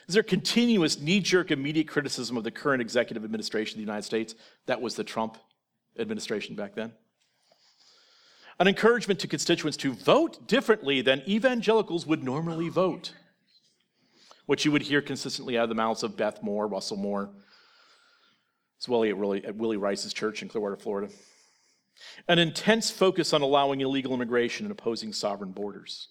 Is 0.08 0.14
there 0.14 0.24
continuous 0.24 1.00
knee 1.00 1.20
jerk 1.20 1.50
immediate 1.50 1.88
criticism 1.88 2.36
of 2.36 2.44
the 2.44 2.50
current 2.50 2.82
executive 2.82 3.24
administration 3.24 3.74
of 3.74 3.78
the 3.78 3.86
United 3.92 4.04
States? 4.04 4.34
That 4.66 4.80
was 4.80 4.96
the 4.96 5.04
Trump 5.04 5.38
administration 5.98 6.56
back 6.56 6.74
then. 6.74 6.92
An 8.58 8.66
encouragement 8.66 9.20
to 9.20 9.28
constituents 9.28 9.76
to 9.78 9.94
vote 9.94 10.46
differently 10.46 11.00
than 11.00 11.22
evangelicals 11.28 12.06
would 12.06 12.22
normally 12.22 12.68
vote, 12.68 13.14
which 14.46 14.64
you 14.64 14.72
would 14.72 14.82
hear 14.82 15.00
consistently 15.00 15.56
out 15.56 15.62
of 15.62 15.68
the 15.70 15.74
mouths 15.74 16.02
of 16.02 16.16
Beth 16.16 16.42
Moore, 16.42 16.66
Russell 16.66 16.98
Moore, 16.98 17.30
as 18.80 18.88
well 18.88 19.04
at 19.04 19.16
Willy, 19.16 19.44
at 19.44 19.56
Willy 19.56 19.76
Rice's 19.76 20.12
church 20.12 20.42
in 20.42 20.48
Clearwater, 20.48 20.76
Florida. 20.76 21.12
An 22.28 22.38
intense 22.38 22.90
focus 22.90 23.32
on 23.34 23.42
allowing 23.42 23.82
illegal 23.82 24.14
immigration 24.14 24.64
and 24.64 24.72
opposing 24.72 25.12
sovereign 25.12 25.52
borders. 25.52 26.08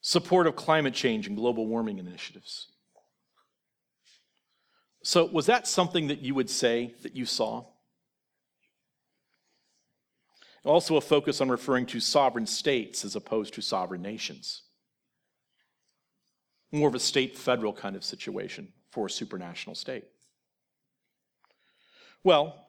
Support 0.00 0.46
of 0.46 0.56
climate 0.56 0.92
change 0.92 1.28
and 1.28 1.36
global 1.36 1.66
warming 1.66 1.98
initiatives. 1.98 2.66
So, 5.02 5.26
was 5.26 5.46
that 5.46 5.66
something 5.66 6.08
that 6.08 6.20
you 6.20 6.34
would 6.34 6.50
say 6.50 6.94
that 7.02 7.14
you 7.14 7.26
saw? 7.26 7.64
Also, 10.64 10.96
a 10.96 11.00
focus 11.00 11.40
on 11.40 11.48
referring 11.48 11.86
to 11.86 12.00
sovereign 12.00 12.46
states 12.46 13.04
as 13.04 13.14
opposed 13.14 13.54
to 13.54 13.62
sovereign 13.62 14.02
nations 14.02 14.63
more 16.74 16.88
of 16.88 16.94
a 16.94 17.00
state 17.00 17.36
federal 17.36 17.72
kind 17.72 17.96
of 17.96 18.04
situation 18.04 18.68
for 18.90 19.06
a 19.06 19.08
supranational 19.08 19.76
state. 19.76 20.04
Well, 22.22 22.66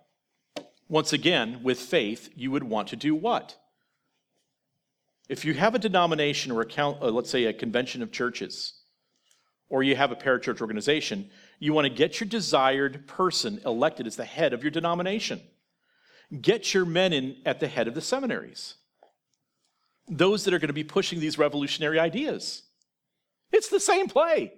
once 0.87 1.13
again, 1.13 1.61
with 1.63 1.79
faith, 1.79 2.29
you 2.35 2.51
would 2.51 2.63
want 2.63 2.89
to 2.89 2.95
do 2.95 3.15
what? 3.15 3.57
If 5.27 5.43
you 5.43 5.53
have 5.55 5.73
a 5.73 5.79
denomination 5.79 6.51
or 6.51 6.61
a 6.61 6.81
uh, 6.81 7.09
let's 7.09 7.29
say 7.29 7.45
a 7.45 7.53
convention 7.53 8.03
of 8.03 8.11
churches, 8.11 8.73
or 9.69 9.81
you 9.81 9.95
have 9.95 10.11
a 10.11 10.15
parachurch 10.15 10.61
organization, 10.61 11.29
you 11.59 11.73
want 11.73 11.85
to 11.85 11.93
get 11.93 12.19
your 12.19 12.27
desired 12.27 13.07
person 13.07 13.59
elected 13.65 14.05
as 14.05 14.15
the 14.15 14.25
head 14.25 14.53
of 14.53 14.63
your 14.63 14.69
denomination. 14.69 15.41
Get 16.41 16.73
your 16.73 16.85
men 16.85 17.13
in 17.13 17.37
at 17.45 17.59
the 17.59 17.67
head 17.67 17.87
of 17.87 17.95
the 17.95 18.01
seminaries. 18.01 18.75
Those 20.07 20.43
that 20.43 20.53
are 20.53 20.59
going 20.59 20.67
to 20.67 20.73
be 20.73 20.83
pushing 20.83 21.19
these 21.19 21.39
revolutionary 21.39 21.99
ideas. 21.99 22.63
It's 23.55 23.69
the 23.69 23.79
same 23.79 24.09
play. 24.09 24.51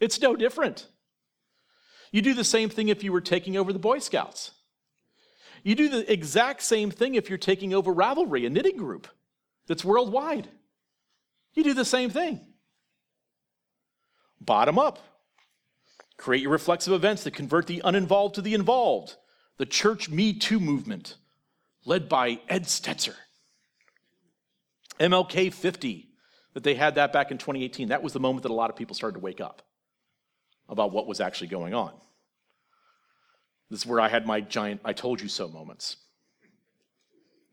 It's 0.00 0.20
no 0.20 0.34
different. 0.34 0.88
You 2.10 2.22
do 2.22 2.34
the 2.34 2.42
same 2.42 2.68
thing 2.68 2.88
if 2.88 3.04
you 3.04 3.12
were 3.12 3.20
taking 3.20 3.56
over 3.56 3.72
the 3.72 3.78
Boy 3.78 4.00
Scouts. 4.00 4.50
You 5.62 5.76
do 5.76 5.88
the 5.88 6.12
exact 6.12 6.62
same 6.62 6.90
thing 6.90 7.14
if 7.14 7.28
you're 7.28 7.38
taking 7.38 7.72
over 7.72 7.94
Ravelry, 7.94 8.44
a 8.46 8.50
knitting 8.50 8.76
group 8.76 9.06
that's 9.68 9.84
worldwide. 9.84 10.48
You 11.54 11.62
do 11.62 11.72
the 11.72 11.84
same 11.84 12.10
thing. 12.10 12.40
Bottom 14.40 14.76
up. 14.76 14.98
Create 16.16 16.42
your 16.42 16.50
reflexive 16.50 16.92
events 16.92 17.22
that 17.22 17.30
convert 17.30 17.68
the 17.68 17.80
uninvolved 17.84 18.34
to 18.34 18.42
the 18.42 18.54
involved. 18.54 19.14
The 19.58 19.66
Church 19.66 20.10
Me 20.10 20.32
Too 20.32 20.58
movement, 20.58 21.14
led 21.84 22.08
by 22.08 22.40
Ed 22.48 22.64
Stetzer. 22.64 23.14
MLK 24.98 25.54
50, 25.54 26.08
that 26.54 26.62
they 26.62 26.74
had 26.74 26.94
that 26.94 27.12
back 27.12 27.30
in 27.30 27.38
2018, 27.38 27.88
that 27.88 28.02
was 28.02 28.12
the 28.12 28.20
moment 28.20 28.44
that 28.44 28.50
a 28.50 28.54
lot 28.54 28.70
of 28.70 28.76
people 28.76 28.94
started 28.94 29.14
to 29.14 29.20
wake 29.20 29.40
up 29.40 29.62
about 30.68 30.92
what 30.92 31.06
was 31.06 31.20
actually 31.20 31.48
going 31.48 31.74
on. 31.74 31.92
This 33.70 33.80
is 33.80 33.86
where 33.86 34.00
I 34.00 34.08
had 34.08 34.26
my 34.26 34.40
giant 34.40 34.80
I 34.84 34.92
told 34.92 35.20
you 35.20 35.28
so 35.28 35.48
moments. 35.48 35.96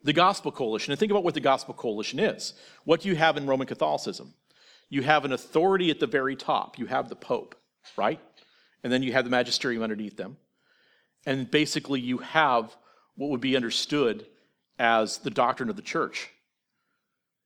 The 0.04 0.14
Gospel 0.14 0.52
Coalition, 0.52 0.92
and 0.92 1.00
think 1.00 1.12
about 1.12 1.24
what 1.24 1.34
the 1.34 1.40
Gospel 1.40 1.74
Coalition 1.74 2.20
is. 2.20 2.54
What 2.86 3.02
do 3.02 3.10
you 3.10 3.16
have 3.16 3.38
in 3.38 3.46
Roman 3.46 3.68
Catholicism? 3.68 4.34
You 4.90 5.04
have 5.04 5.26
an 5.26 5.32
authority 5.32 5.90
at 5.90 6.00
the 6.00 6.08
very 6.08 6.36
top. 6.36 6.78
You 6.78 6.86
have 6.88 7.10
the 7.10 7.16
Pope, 7.16 7.56
right? 7.98 8.20
And 8.84 8.92
then 8.92 9.04
you 9.04 9.14
have 9.14 9.26
the 9.26 9.32
magisterium 9.32 9.84
underneath 9.84 10.18
them. 10.18 10.38
And 11.26 11.50
basically, 11.50 12.00
you 12.00 12.18
have 12.20 12.76
what 13.16 13.30
would 13.30 13.42
be 13.42 13.56
understood 13.56 14.26
as 14.80 15.20
the 15.20 15.30
doctrine 15.30 15.70
of 15.70 15.76
the 15.76 15.82
church 15.82 16.30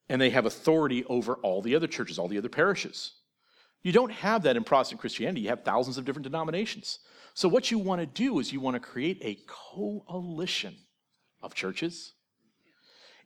and 0.10 0.22
they 0.22 0.30
have 0.30 0.46
authority 0.46 1.04
over 1.06 1.36
all 1.36 1.62
the 1.62 1.76
other 1.76 1.88
churches, 1.88 2.20
all 2.20 2.28
the 2.28 2.38
other 2.38 2.50
parishes. 2.50 3.14
You 3.84 3.92
don't 3.92 4.12
have 4.12 4.44
that 4.44 4.58
in 4.58 4.64
Protestant 4.64 5.00
Christianity. 5.00 5.42
You 5.42 5.50
have 5.50 5.64
thousands 5.64 5.98
of 5.98 6.06
different 6.06 6.24
denominations. 6.24 7.00
So, 7.34 7.48
what 7.48 7.70
you 7.70 7.78
want 7.78 8.02
to 8.02 8.08
do 8.08 8.40
is 8.40 8.52
you 8.52 8.60
want 8.60 8.76
to 8.76 8.80
create 8.80 9.20
a 9.22 9.38
coalition 9.48 10.76
of 11.42 11.54
churches 11.54 12.14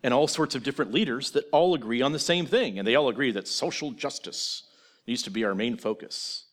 and 0.03 0.13
all 0.13 0.27
sorts 0.27 0.55
of 0.55 0.63
different 0.63 0.91
leaders 0.91 1.31
that 1.31 1.45
all 1.51 1.73
agree 1.75 2.01
on 2.01 2.11
the 2.11 2.19
same 2.19 2.45
thing. 2.45 2.79
And 2.79 2.87
they 2.87 2.95
all 2.95 3.09
agree 3.09 3.31
that 3.31 3.47
social 3.47 3.91
justice 3.91 4.63
needs 5.07 5.23
to 5.23 5.31
be 5.31 5.43
our 5.43 5.55
main 5.55 5.77
focus. 5.77 6.45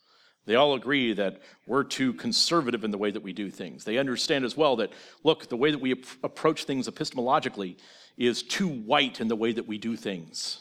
They 0.47 0.55
all 0.55 0.75
agree 0.75 1.13
that 1.15 1.41
we're 1.67 1.83
too 1.83 2.13
conservative 2.13 2.85
in 2.85 2.93
the 2.93 2.99
way 2.99 3.11
that 3.11 3.23
we 3.23 3.33
do 3.33 3.51
things. 3.51 3.85
They 3.85 3.99
understand 3.99 4.45
as 4.45 4.57
well 4.57 4.77
that, 4.77 4.93
look, 5.25 5.49
the 5.49 5.57
way 5.57 5.73
that 5.73 5.81
we 5.81 5.93
ap- 5.93 6.05
approach 6.23 6.65
things 6.65 6.89
epistemologically 6.89 7.77
is 8.17 8.43
too 8.43 8.69
white 8.69 9.21
in 9.21 9.29
the 9.29 9.37
way 9.37 9.53
that 9.53 9.67
we 9.67 9.79
do 9.79 9.97
things. 9.97 10.61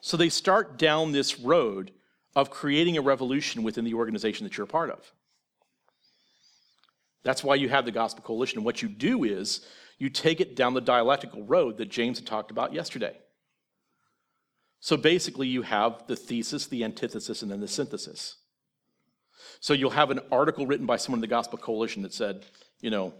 So 0.00 0.16
they 0.16 0.28
start 0.28 0.78
down 0.78 1.12
this 1.12 1.40
road 1.40 1.92
of 2.36 2.50
creating 2.50 2.96
a 2.96 3.02
revolution 3.02 3.62
within 3.62 3.84
the 3.84 3.94
organization 3.94 4.44
that 4.44 4.56
you're 4.56 4.64
a 4.64 4.68
part 4.68 4.90
of. 4.90 5.12
That's 7.24 7.42
why 7.42 7.56
you 7.56 7.68
have 7.68 7.84
the 7.84 7.90
Gospel 7.90 8.22
Coalition. 8.22 8.58
And 8.58 8.64
what 8.64 8.80
you 8.80 8.88
do 8.88 9.24
is 9.24 9.66
you 9.98 10.08
take 10.08 10.40
it 10.40 10.54
down 10.54 10.74
the 10.74 10.80
dialectical 10.80 11.42
road 11.44 11.78
that 11.78 11.90
James 11.90 12.18
had 12.18 12.26
talked 12.26 12.50
about 12.50 12.72
yesterday. 12.72 13.16
So 14.80 14.96
basically, 14.96 15.48
you 15.48 15.62
have 15.62 16.06
the 16.06 16.14
thesis, 16.14 16.66
the 16.66 16.84
antithesis, 16.84 17.42
and 17.42 17.50
then 17.50 17.60
the 17.60 17.66
synthesis. 17.66 18.36
So 19.60 19.74
you'll 19.74 19.90
have 19.90 20.10
an 20.10 20.20
article 20.30 20.66
written 20.66 20.86
by 20.86 20.96
someone 20.96 21.18
in 21.18 21.22
the 21.22 21.26
Gospel 21.26 21.58
Coalition 21.58 22.02
that 22.02 22.14
said, 22.14 22.44
you 22.80 22.90
know, 22.90 23.12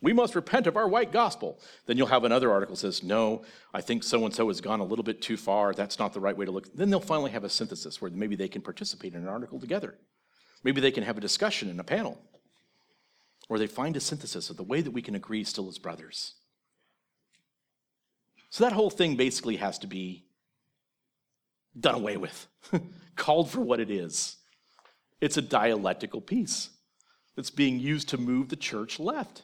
we 0.00 0.12
must 0.12 0.34
repent 0.34 0.66
of 0.66 0.76
our 0.76 0.88
white 0.88 1.12
gospel. 1.12 1.58
Then 1.86 1.96
you'll 1.96 2.08
have 2.08 2.24
another 2.24 2.50
article 2.50 2.74
that 2.74 2.80
says, 2.80 3.02
no, 3.02 3.44
I 3.72 3.80
think 3.80 4.02
so 4.02 4.24
and 4.24 4.34
so 4.34 4.48
has 4.48 4.60
gone 4.60 4.80
a 4.80 4.84
little 4.84 5.02
bit 5.02 5.22
too 5.22 5.36
far. 5.36 5.72
That's 5.72 5.98
not 5.98 6.12
the 6.12 6.20
right 6.20 6.36
way 6.36 6.44
to 6.44 6.50
look. 6.50 6.74
Then 6.74 6.90
they'll 6.90 7.00
finally 7.00 7.30
have 7.30 7.44
a 7.44 7.48
synthesis 7.48 8.00
where 8.00 8.10
maybe 8.10 8.36
they 8.36 8.48
can 8.48 8.60
participate 8.60 9.14
in 9.14 9.22
an 9.22 9.28
article 9.28 9.58
together. 9.58 9.96
Maybe 10.62 10.80
they 10.80 10.90
can 10.90 11.04
have 11.04 11.16
a 11.16 11.22
discussion 11.22 11.70
in 11.70 11.80
a 11.80 11.84
panel. 11.84 12.20
Or 13.48 13.58
they 13.58 13.66
find 13.66 13.96
a 13.96 14.00
synthesis 14.00 14.50
of 14.50 14.56
the 14.56 14.62
way 14.62 14.80
that 14.80 14.90
we 14.90 15.02
can 15.02 15.14
agree 15.14 15.44
still 15.44 15.68
as 15.68 15.78
brothers. 15.78 16.34
So 18.50 18.64
that 18.64 18.72
whole 18.72 18.90
thing 18.90 19.16
basically 19.16 19.56
has 19.56 19.78
to 19.80 19.86
be 19.86 20.26
done 21.78 21.94
away 21.94 22.16
with, 22.16 22.46
called 23.16 23.50
for 23.50 23.60
what 23.60 23.80
it 23.80 23.90
is. 23.90 24.36
It's 25.20 25.36
a 25.36 25.42
dialectical 25.42 26.20
piece 26.20 26.70
that's 27.36 27.50
being 27.50 27.80
used 27.80 28.08
to 28.10 28.18
move 28.18 28.48
the 28.48 28.56
church 28.56 29.00
left. 29.00 29.42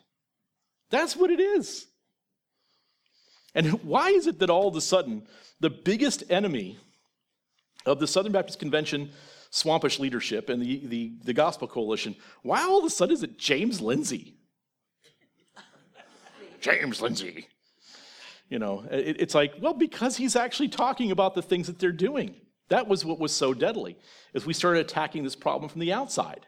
That's 0.90 1.16
what 1.16 1.30
it 1.30 1.40
is. 1.40 1.86
And 3.54 3.82
why 3.82 4.10
is 4.10 4.26
it 4.26 4.38
that 4.40 4.50
all 4.50 4.68
of 4.68 4.76
a 4.76 4.80
sudden 4.80 5.26
the 5.58 5.70
biggest 5.70 6.24
enemy 6.30 6.78
of 7.86 7.98
the 7.98 8.06
Southern 8.06 8.32
Baptist 8.32 8.58
Convention 8.58 9.10
swampish 9.50 9.98
leadership 9.98 10.48
and 10.48 10.62
the, 10.62 10.86
the, 10.86 11.12
the 11.24 11.32
Gospel 11.32 11.66
Coalition, 11.66 12.14
why 12.42 12.62
all 12.62 12.78
of 12.78 12.84
a 12.84 12.90
sudden 12.90 13.14
is 13.14 13.22
it 13.22 13.38
James 13.38 13.80
Lindsay? 13.80 14.36
James 16.60 17.00
Lindsay. 17.00 17.48
You 18.48 18.58
know, 18.58 18.84
it, 18.90 19.16
it's 19.20 19.34
like, 19.34 19.54
well, 19.60 19.74
because 19.74 20.16
he's 20.16 20.36
actually 20.36 20.68
talking 20.68 21.10
about 21.10 21.34
the 21.34 21.42
things 21.42 21.66
that 21.68 21.78
they're 21.78 21.92
doing. 21.92 22.34
That 22.68 22.86
was 22.86 23.04
what 23.04 23.18
was 23.18 23.32
so 23.32 23.54
deadly, 23.54 23.96
is 24.34 24.46
we 24.46 24.52
started 24.52 24.80
attacking 24.80 25.24
this 25.24 25.36
problem 25.36 25.68
from 25.68 25.80
the 25.80 25.92
outside. 25.92 26.46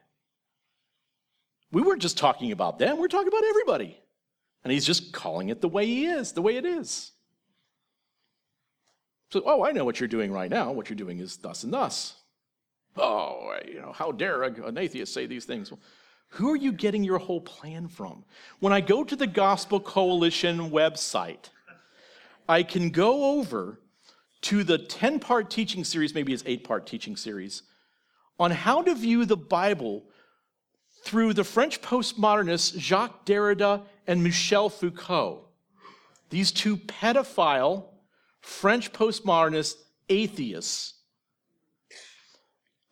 We 1.73 1.83
weren't 1.83 2.03
just 2.03 2.19
talking 2.19 2.53
about 2.53 2.79
them, 2.79 2.99
we're 2.99 3.09
talking 3.09 3.29
about 3.29 3.45
everybody. 3.45 4.02
And 4.65 4.73
he's 4.73 4.87
just 4.87 5.13
calling 5.13 5.49
it 5.49 5.61
the 5.61 5.69
way 5.69 5.87
he 5.87 6.07
is, 6.07 6.33
the 6.33 6.43
way 6.43 6.57
it 6.57 6.65
is. 6.65 7.13
So, 9.31 9.43
oh, 9.47 9.65
I 9.65 9.73
know 9.73 9.85
what 9.85 9.99
you're 9.99 10.09
doing 10.09 10.31
right 10.31 10.51
now. 10.51 10.73
What 10.73 10.89
you're 10.91 10.97
doing 10.97 11.19
is 11.19 11.37
thus 11.39 11.65
and 11.65 11.73
thus. 11.73 12.15
Oh, 12.97 13.57
you 13.67 13.81
know, 13.81 13.93
how 13.93 14.13
dare 14.13 14.43
an 14.43 14.79
atheist 14.79 15.15
say 15.15 15.27
these 15.27 15.47
things? 15.47 15.71
Well, 15.71 15.81
who 16.29 16.51
are 16.51 16.57
you 16.57 16.73
getting 16.73 17.03
your 17.03 17.19
whole 17.19 17.41
plan 17.41 17.89
from? 17.89 18.25
When 18.61 18.73
I 18.73 18.81
go 18.81 19.05
to 19.05 19.17
the 19.17 19.27
Gospel 19.27 19.81
Coalition 19.81 20.71
website, 20.71 21.49
I 22.49 22.63
can 22.63 22.91
go 22.91 23.39
over 23.39 23.81
to 24.43 24.65
the 24.65 24.79
10 24.79 25.21
part 25.21 25.51
teaching 25.51 25.85
series, 25.85 26.15
maybe 26.15 26.33
it's 26.33 26.43
eight 26.47 26.65
part 26.65 26.87
teaching 26.87 27.17
series, 27.17 27.63
on 28.39 28.51
how 28.51 28.83
to 28.83 28.95
view 28.95 29.25
the 29.25 29.37
Bible 29.37 30.05
through 31.05 31.33
the 31.35 31.45
French 31.45 31.81
postmodernist 31.81 32.79
Jacques 32.79 33.25
Derrida 33.25 33.83
and 34.07 34.23
Michel 34.23 34.69
Foucault. 34.69 35.47
These 36.31 36.53
two 36.53 36.77
pedophile 36.77 37.87
French 38.41 38.93
postmodernist 38.93 39.75
atheists 40.09 40.95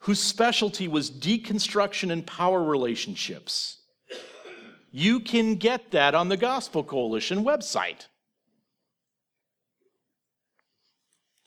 whose 0.00 0.20
specialty 0.20 0.88
was 0.88 1.10
deconstruction 1.10 2.10
and 2.10 2.26
power 2.26 2.62
relationships. 2.62 3.82
You 4.90 5.20
can 5.20 5.56
get 5.56 5.90
that 5.90 6.14
on 6.14 6.28
the 6.28 6.36
Gospel 6.36 6.82
Coalition 6.82 7.44
website. 7.44 8.06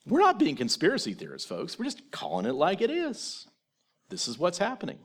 We're 0.06 0.20
not 0.20 0.40
being 0.40 0.56
conspiracy 0.56 1.14
theorists, 1.14 1.48
folks. 1.48 1.80
We're 1.80 1.86
just 1.86 2.12
calling 2.12 2.46
it 2.46 2.54
like 2.54 2.82
it 2.82 2.92
is. 2.92 3.48
This 4.10 4.28
is 4.28 4.38
what's 4.38 4.58
happening. 4.58 5.00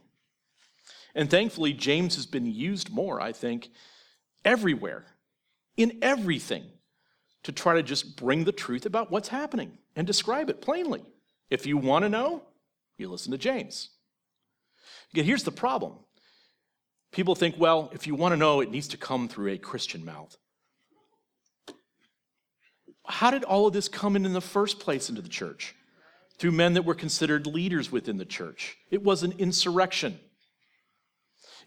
And 1.15 1.31
thankfully, 1.31 1.73
James 1.73 2.17
has 2.17 2.27
been 2.27 2.47
used 2.47 2.91
more, 2.91 3.21
I 3.21 3.33
think, 3.33 3.71
everywhere, 4.49 5.05
in 5.77 5.99
everything, 6.03 6.65
to 7.45 7.53
try 7.53 7.75
to 7.75 7.83
just 7.83 8.17
bring 8.17 8.45
the 8.45 8.53
truth 8.53 8.87
about 8.87 9.11
what's 9.11 9.29
happening 9.29 9.79
and 9.95 10.07
describe 10.07 10.51
it 10.51 10.61
plainly. 10.61 11.03
If 11.51 11.67
you 11.67 11.77
want 11.77 12.05
to 12.05 12.09
know, 12.09 12.43
you 12.97 13.09
listen 13.09 13.33
to 13.33 13.39
James. 13.39 13.91
Again, 15.13 15.25
here's 15.25 15.45
the 15.45 15.53
problem 15.53 15.95
people 17.13 17.35
think, 17.35 17.57
well, 17.59 17.91
if 17.93 18.07
you 18.07 18.15
want 18.15 18.33
to 18.33 18.37
know, 18.37 18.61
it 18.61 18.71
needs 18.71 18.89
to 18.89 18.97
come 18.97 19.29
through 19.29 19.53
a 19.53 19.59
Christian 19.59 20.05
mouth 20.05 20.37
how 23.09 23.31
did 23.31 23.45
all 23.45 23.67
of 23.67 23.73
this 23.73 23.89
come 23.89 24.17
in 24.17 24.27
in 24.27 24.35
the 24.35 24.41
first 24.41 24.79
place 24.79 25.09
into 25.09 25.23
the 25.23 25.29
church? 25.29 25.75
Through 26.39 26.53
men 26.53 26.75
that 26.75 26.85
were 26.85 26.95
considered 26.95 27.47
leaders 27.47 27.91
within 27.91 28.19
the 28.19 28.25
church. 28.25 28.77
It 28.91 29.03
was 29.03 29.23
an 29.23 29.35
insurrection. 29.39 30.21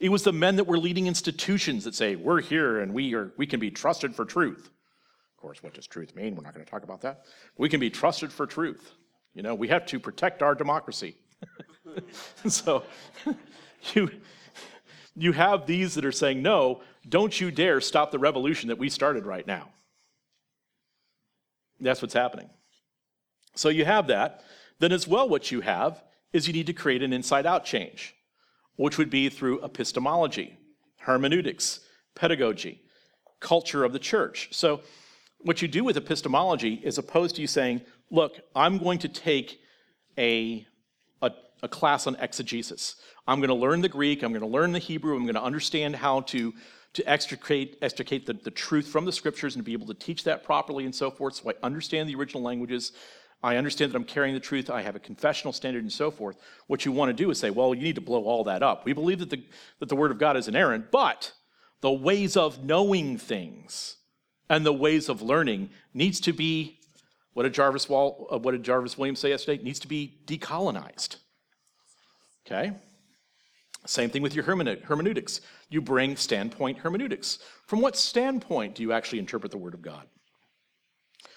It 0.01 0.09
was 0.09 0.23
the 0.23 0.33
men 0.33 0.55
that 0.55 0.65
were 0.65 0.79
leading 0.79 1.05
institutions 1.05 1.83
that 1.83 1.93
say, 1.93 2.15
we're 2.15 2.41
here 2.41 2.79
and 2.79 2.91
we, 2.91 3.13
are, 3.13 3.31
we 3.37 3.45
can 3.45 3.59
be 3.59 3.69
trusted 3.69 4.15
for 4.15 4.25
truth. 4.25 4.65
Of 4.65 5.41
course, 5.41 5.61
what 5.61 5.75
does 5.75 5.85
truth 5.85 6.15
mean? 6.15 6.35
We're 6.35 6.41
not 6.41 6.55
going 6.55 6.65
to 6.65 6.69
talk 6.69 6.83
about 6.83 7.01
that. 7.01 7.25
We 7.55 7.69
can 7.69 7.79
be 7.79 7.91
trusted 7.91 8.33
for 8.33 8.47
truth. 8.47 8.93
You 9.35 9.43
know, 9.43 9.53
we 9.53 9.67
have 9.67 9.85
to 9.85 9.99
protect 9.99 10.41
our 10.41 10.55
democracy. 10.55 11.17
so 12.47 12.83
you, 13.93 14.09
you 15.15 15.33
have 15.33 15.67
these 15.67 15.93
that 15.93 16.03
are 16.03 16.11
saying, 16.11 16.41
no, 16.41 16.81
don't 17.07 17.39
you 17.39 17.51
dare 17.51 17.79
stop 17.79 18.09
the 18.09 18.17
revolution 18.17 18.69
that 18.69 18.79
we 18.79 18.89
started 18.89 19.27
right 19.27 19.45
now. 19.45 19.69
That's 21.79 22.01
what's 22.01 22.15
happening. 22.15 22.49
So 23.53 23.69
you 23.69 23.85
have 23.85 24.07
that. 24.07 24.43
Then, 24.79 24.91
as 24.91 25.07
well, 25.07 25.29
what 25.29 25.51
you 25.51 25.61
have 25.61 26.03
is 26.33 26.47
you 26.47 26.53
need 26.53 26.65
to 26.67 26.73
create 26.73 27.03
an 27.03 27.13
inside 27.13 27.45
out 27.45 27.65
change, 27.65 28.15
which 28.81 28.97
would 28.97 29.11
be 29.11 29.29
through 29.29 29.63
epistemology, 29.63 30.57
hermeneutics, 31.01 31.81
pedagogy, 32.15 32.81
culture 33.39 33.83
of 33.83 33.93
the 33.93 33.99
church. 33.99 34.49
So, 34.51 34.81
what 35.39 35.61
you 35.61 35.67
do 35.67 35.83
with 35.83 35.97
epistemology 35.97 36.81
is 36.83 36.97
opposed 36.97 37.35
to 37.35 37.41
you 37.41 37.47
saying, 37.47 37.81
look, 38.09 38.39
I'm 38.55 38.77
going 38.79 38.99
to 38.99 39.07
take 39.07 39.59
a, 40.17 40.65
a, 41.21 41.31
a 41.63 41.67
class 41.67 42.07
on 42.07 42.15
exegesis. 42.15 42.95
I'm 43.27 43.39
going 43.39 43.49
to 43.49 43.55
learn 43.55 43.81
the 43.81 43.89
Greek, 43.89 44.23
I'm 44.23 44.31
going 44.31 44.41
to 44.41 44.47
learn 44.47 44.71
the 44.71 44.79
Hebrew, 44.79 45.15
I'm 45.15 45.23
going 45.23 45.35
to 45.35 45.43
understand 45.43 45.95
how 45.95 46.21
to 46.21 46.53
to 46.93 47.09
extricate, 47.09 47.77
extricate 47.81 48.25
the, 48.25 48.33
the 48.33 48.51
truth 48.51 48.87
from 48.87 49.05
the 49.05 49.13
scriptures 49.13 49.55
and 49.55 49.63
be 49.63 49.71
able 49.73 49.87
to 49.87 49.93
teach 49.93 50.25
that 50.25 50.43
properly 50.43 50.83
and 50.83 50.93
so 50.93 51.09
forth. 51.09 51.35
So 51.35 51.49
I 51.49 51.53
understand 51.63 52.09
the 52.09 52.15
original 52.15 52.43
languages. 52.43 52.91
I 53.43 53.57
understand 53.57 53.91
that 53.91 53.97
I'm 53.97 54.03
carrying 54.03 54.35
the 54.35 54.39
truth. 54.39 54.69
I 54.69 54.83
have 54.83 54.95
a 54.95 54.99
confessional 54.99 55.51
standard 55.51 55.83
and 55.83 55.91
so 55.91 56.11
forth. 56.11 56.37
What 56.67 56.85
you 56.85 56.91
want 56.91 57.09
to 57.09 57.23
do 57.23 57.31
is 57.31 57.39
say, 57.39 57.49
well, 57.49 57.73
you 57.73 57.81
need 57.81 57.95
to 57.95 58.01
blow 58.01 58.23
all 58.23 58.43
that 58.43 58.61
up. 58.61 58.85
We 58.85 58.93
believe 58.93 59.19
that 59.19 59.31
the, 59.31 59.43
that 59.79 59.89
the 59.89 59.95
Word 59.95 60.11
of 60.11 60.19
God 60.19 60.37
is 60.37 60.47
inerrant, 60.47 60.91
but 60.91 61.33
the 61.81 61.91
ways 61.91 62.37
of 62.37 62.63
knowing 62.63 63.17
things 63.17 63.97
and 64.47 64.65
the 64.65 64.73
ways 64.73 65.09
of 65.09 65.21
learning 65.21 65.71
needs 65.93 66.19
to 66.21 66.33
be, 66.33 66.79
what 67.33 67.43
did 67.43 67.53
Jarvis, 67.53 67.89
Wall, 67.89 68.27
uh, 68.31 68.37
what 68.37 68.51
did 68.51 68.63
Jarvis 68.63 68.97
Williams 68.97 69.19
say 69.19 69.29
yesterday? 69.29 69.63
needs 69.63 69.79
to 69.79 69.87
be 69.87 70.19
decolonized. 70.27 71.15
Okay? 72.45 72.73
Same 73.87 74.11
thing 74.11 74.21
with 74.21 74.35
your 74.35 74.43
hermeneutics. 74.43 75.41
You 75.69 75.81
bring 75.81 76.15
standpoint 76.15 76.77
hermeneutics. 76.77 77.39
From 77.65 77.81
what 77.81 77.97
standpoint 77.97 78.75
do 78.75 78.83
you 78.83 78.93
actually 78.93 79.17
interpret 79.17 79.51
the 79.51 79.57
Word 79.57 79.73
of 79.73 79.81
God? 79.81 80.05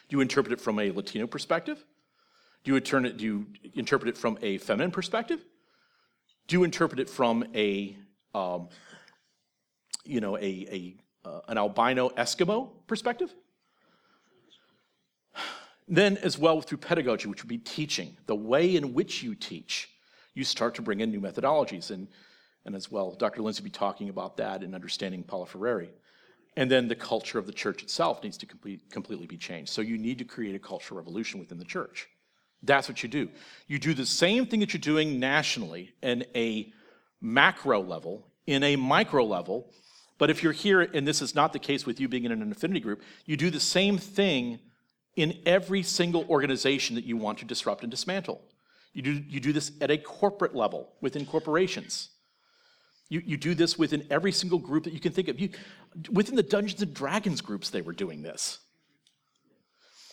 Do 0.09 0.17
you 0.17 0.21
interpret 0.21 0.53
it 0.53 0.61
from 0.61 0.79
a 0.79 0.91
Latino 0.91 1.27
perspective? 1.27 1.83
Do 2.65 2.73
you, 2.73 2.77
it, 2.77 3.17
do 3.17 3.25
you 3.25 3.47
interpret 3.75 4.09
it 4.09 4.19
from 4.19 4.39
a 4.43 4.59
feminine 4.59 4.91
perspective? 4.91 5.45
Do 6.47 6.57
you 6.57 6.65
interpret 6.65 6.99
it 6.99 7.09
from 7.09 7.45
a, 7.55 7.97
um, 8.35 8.69
you 10.05 10.21
know, 10.21 10.37
a, 10.37 10.41
a 10.43 10.97
uh, 11.25 11.41
an 11.49 11.57
albino 11.57 12.11
Eskimo 12.11 12.71
perspective? 12.87 13.33
Then, 15.87 16.17
as 16.19 16.39
well, 16.39 16.61
through 16.61 16.79
pedagogy, 16.79 17.29
which 17.29 17.43
would 17.43 17.49
be 17.49 17.59
teaching, 17.59 18.17
the 18.27 18.35
way 18.35 18.77
in 18.77 18.95
which 18.95 19.23
you 19.23 19.35
teach, 19.35 19.91
you 20.33 20.45
start 20.45 20.75
to 20.77 20.83
bring 20.83 21.01
in 21.01 21.11
new 21.11 21.21
methodologies. 21.21 21.91
And 21.91 22.09
and 22.65 22.75
as 22.75 22.91
well, 22.91 23.13
Dr. 23.13 23.43
Lindsay 23.43 23.61
will 23.61 23.67
be 23.67 23.71
talking 23.71 24.09
about 24.09 24.37
that 24.39 24.63
and 24.63 24.75
understanding 24.75 25.23
Paulo 25.23 25.45
Freire. 25.45 25.89
And 26.57 26.71
then 26.71 26.89
the 26.89 26.95
culture 26.95 27.39
of 27.39 27.47
the 27.47 27.53
church 27.53 27.83
itself 27.83 28.23
needs 28.23 28.39
to 28.39 28.47
complete, 28.47 28.91
completely 28.91 29.27
be 29.27 29.37
changed. 29.37 29.71
So 29.71 29.83
you 29.83 29.99
need 29.99 30.19
to 30.19 30.25
create 30.25 30.55
a 30.55 30.59
cultural 30.59 30.99
revolution 30.99 31.41
within 31.41 31.59
the 31.59 31.65
church. 31.65 32.09
That's 32.65 32.89
what 32.89 33.03
you 33.03 33.09
do. 33.09 33.29
You 33.67 33.79
do 33.79 33.95
the 33.95 34.07
same 34.07 34.47
thing 34.47 34.61
that 34.61 34.73
you're 34.73 34.81
doing 34.81 35.21
nationally 35.21 35.95
in 36.03 36.25
a 36.35 36.73
macro 37.21 37.83
level, 37.83 38.27
in 38.47 38.63
a 38.63 38.77
micro 38.77 39.25
level. 39.25 39.71
But 40.19 40.31
if 40.31 40.43
you're 40.43 40.53
here, 40.53 40.81
and 40.81 41.07
this 41.07 41.21
is 41.21 41.35
not 41.35 41.53
the 41.53 41.59
case 41.59 41.85
with 41.85 42.01
you 42.01 42.09
being 42.09 42.25
in 42.25 42.33
an 42.33 42.51
affinity 42.51 42.81
group, 42.81 43.03
you 43.27 43.37
do 43.37 43.51
the 43.51 43.61
same 43.61 43.99
thing 43.99 44.61
in 45.17 45.39
every 45.47 45.83
single 45.83 46.25
organization 46.29 46.97
that 46.97 47.05
you 47.05 47.17
want 47.17 47.39
to 47.39 47.45
disrupt 47.45 47.83
and 47.83 47.91
dismantle. 47.91 48.41
You 48.93 49.03
do, 49.03 49.13
you 49.29 49.41
do 49.41 49.53
this 49.53 49.73
at 49.81 49.91
a 49.91 49.99
corporate 49.99 50.55
level 50.55 50.93
within 51.01 51.27
corporations. 51.27 52.11
You, 53.09 53.23
you 53.25 53.37
do 53.37 53.55
this 53.55 53.77
within 53.79 54.07
every 54.11 54.33
single 54.33 54.59
group 54.59 54.85
that 54.85 54.93
you 54.93 55.01
can 55.01 55.13
think 55.13 55.29
of. 55.29 55.39
You, 55.39 55.51
within 56.11 56.37
the 56.37 56.43
Dungeons 56.43 56.81
and 56.83 56.95
Dragons 56.95 57.41
groups, 57.41 57.71
they 57.71 57.83
were 57.83 57.93
doing 57.93 58.23
this. 58.23 58.61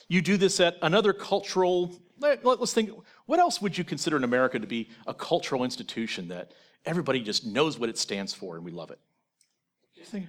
You 0.07 0.21
do 0.21 0.35
this 0.35 0.59
at 0.59 0.77
another 0.81 1.13
cultural, 1.13 1.95
let, 2.21 2.45
us 2.45 2.73
think, 2.73 2.91
what 3.25 3.39
else 3.39 3.61
would 3.61 3.77
you 3.77 3.83
consider 3.83 4.17
in 4.17 4.23
America 4.23 4.59
to 4.59 4.67
be 4.67 4.89
a 5.07 5.13
cultural 5.13 5.63
institution 5.63 6.27
that 6.29 6.53
everybody 6.85 7.21
just 7.21 7.45
knows 7.45 7.77
what 7.77 7.89
it 7.89 7.97
stands 7.97 8.33
for 8.33 8.55
and 8.55 8.63
we 8.63 8.71
love 8.71 8.91
it? 8.91 8.99
Think, 10.03 10.27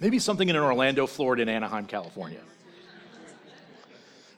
Maybe 0.00 0.18
something 0.18 0.48
in 0.48 0.56
Orlando, 0.56 1.06
Florida, 1.06 1.42
and 1.42 1.50
Anaheim, 1.50 1.84
California 1.86 2.40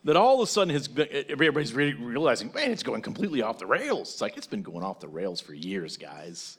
that 0.04 0.16
all 0.16 0.40
of 0.40 0.48
a 0.48 0.50
sudden 0.50 0.72
has 0.72 0.88
been, 0.88 1.08
everybody's 1.28 1.74
realizing, 1.74 2.50
man, 2.54 2.70
it's 2.70 2.82
going 2.82 3.02
completely 3.02 3.42
off 3.42 3.58
the 3.58 3.66
rails. 3.66 4.12
It's 4.12 4.20
like 4.20 4.36
it's 4.36 4.46
been 4.46 4.62
going 4.62 4.82
off 4.82 5.00
the 5.00 5.08
rails 5.08 5.40
for 5.40 5.52
years, 5.52 5.96
guys. 5.96 6.58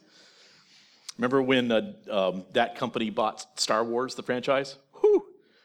Remember 1.18 1.42
when 1.42 1.70
uh, 1.70 1.92
um, 2.10 2.44
that 2.52 2.76
company 2.76 3.10
bought 3.10 3.60
Star 3.60 3.84
Wars, 3.84 4.14
the 4.14 4.22
franchise? 4.22 4.76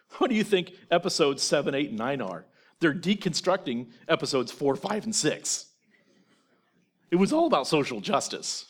What 0.19 0.29
do 0.29 0.35
you 0.35 0.43
think 0.43 0.73
episodes 0.89 1.43
seven, 1.43 1.75
eight, 1.75 1.89
and 1.89 1.97
nine 1.97 2.21
are? 2.21 2.45
They're 2.79 2.93
deconstructing 2.93 3.87
episodes 4.07 4.51
four, 4.51 4.75
five, 4.75 5.03
and 5.03 5.15
six. 5.15 5.65
It 7.11 7.15
was 7.15 7.33
all 7.33 7.47
about 7.47 7.67
social 7.67 8.01
justice. 8.01 8.65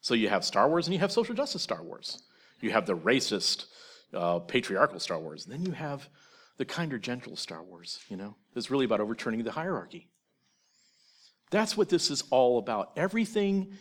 So 0.00 0.14
you 0.14 0.28
have 0.28 0.44
Star 0.44 0.68
Wars 0.68 0.86
and 0.86 0.94
you 0.94 1.00
have 1.00 1.12
social 1.12 1.34
justice 1.34 1.62
Star 1.62 1.82
Wars. 1.82 2.22
You 2.60 2.70
have 2.70 2.86
the 2.86 2.96
racist, 2.96 3.66
uh, 4.14 4.38
patriarchal 4.40 5.00
Star 5.00 5.18
Wars. 5.18 5.44
And 5.44 5.52
then 5.52 5.64
you 5.64 5.72
have 5.72 6.08
the 6.56 6.64
kinder, 6.64 6.98
gentle 6.98 7.36
Star 7.36 7.62
Wars, 7.62 8.00
you 8.08 8.16
know? 8.16 8.36
It's 8.54 8.70
really 8.70 8.84
about 8.84 9.00
overturning 9.00 9.42
the 9.42 9.52
hierarchy. 9.52 10.08
That's 11.50 11.76
what 11.76 11.88
this 11.88 12.10
is 12.10 12.22
all 12.30 12.58
about. 12.58 12.92
Everything 12.96 13.72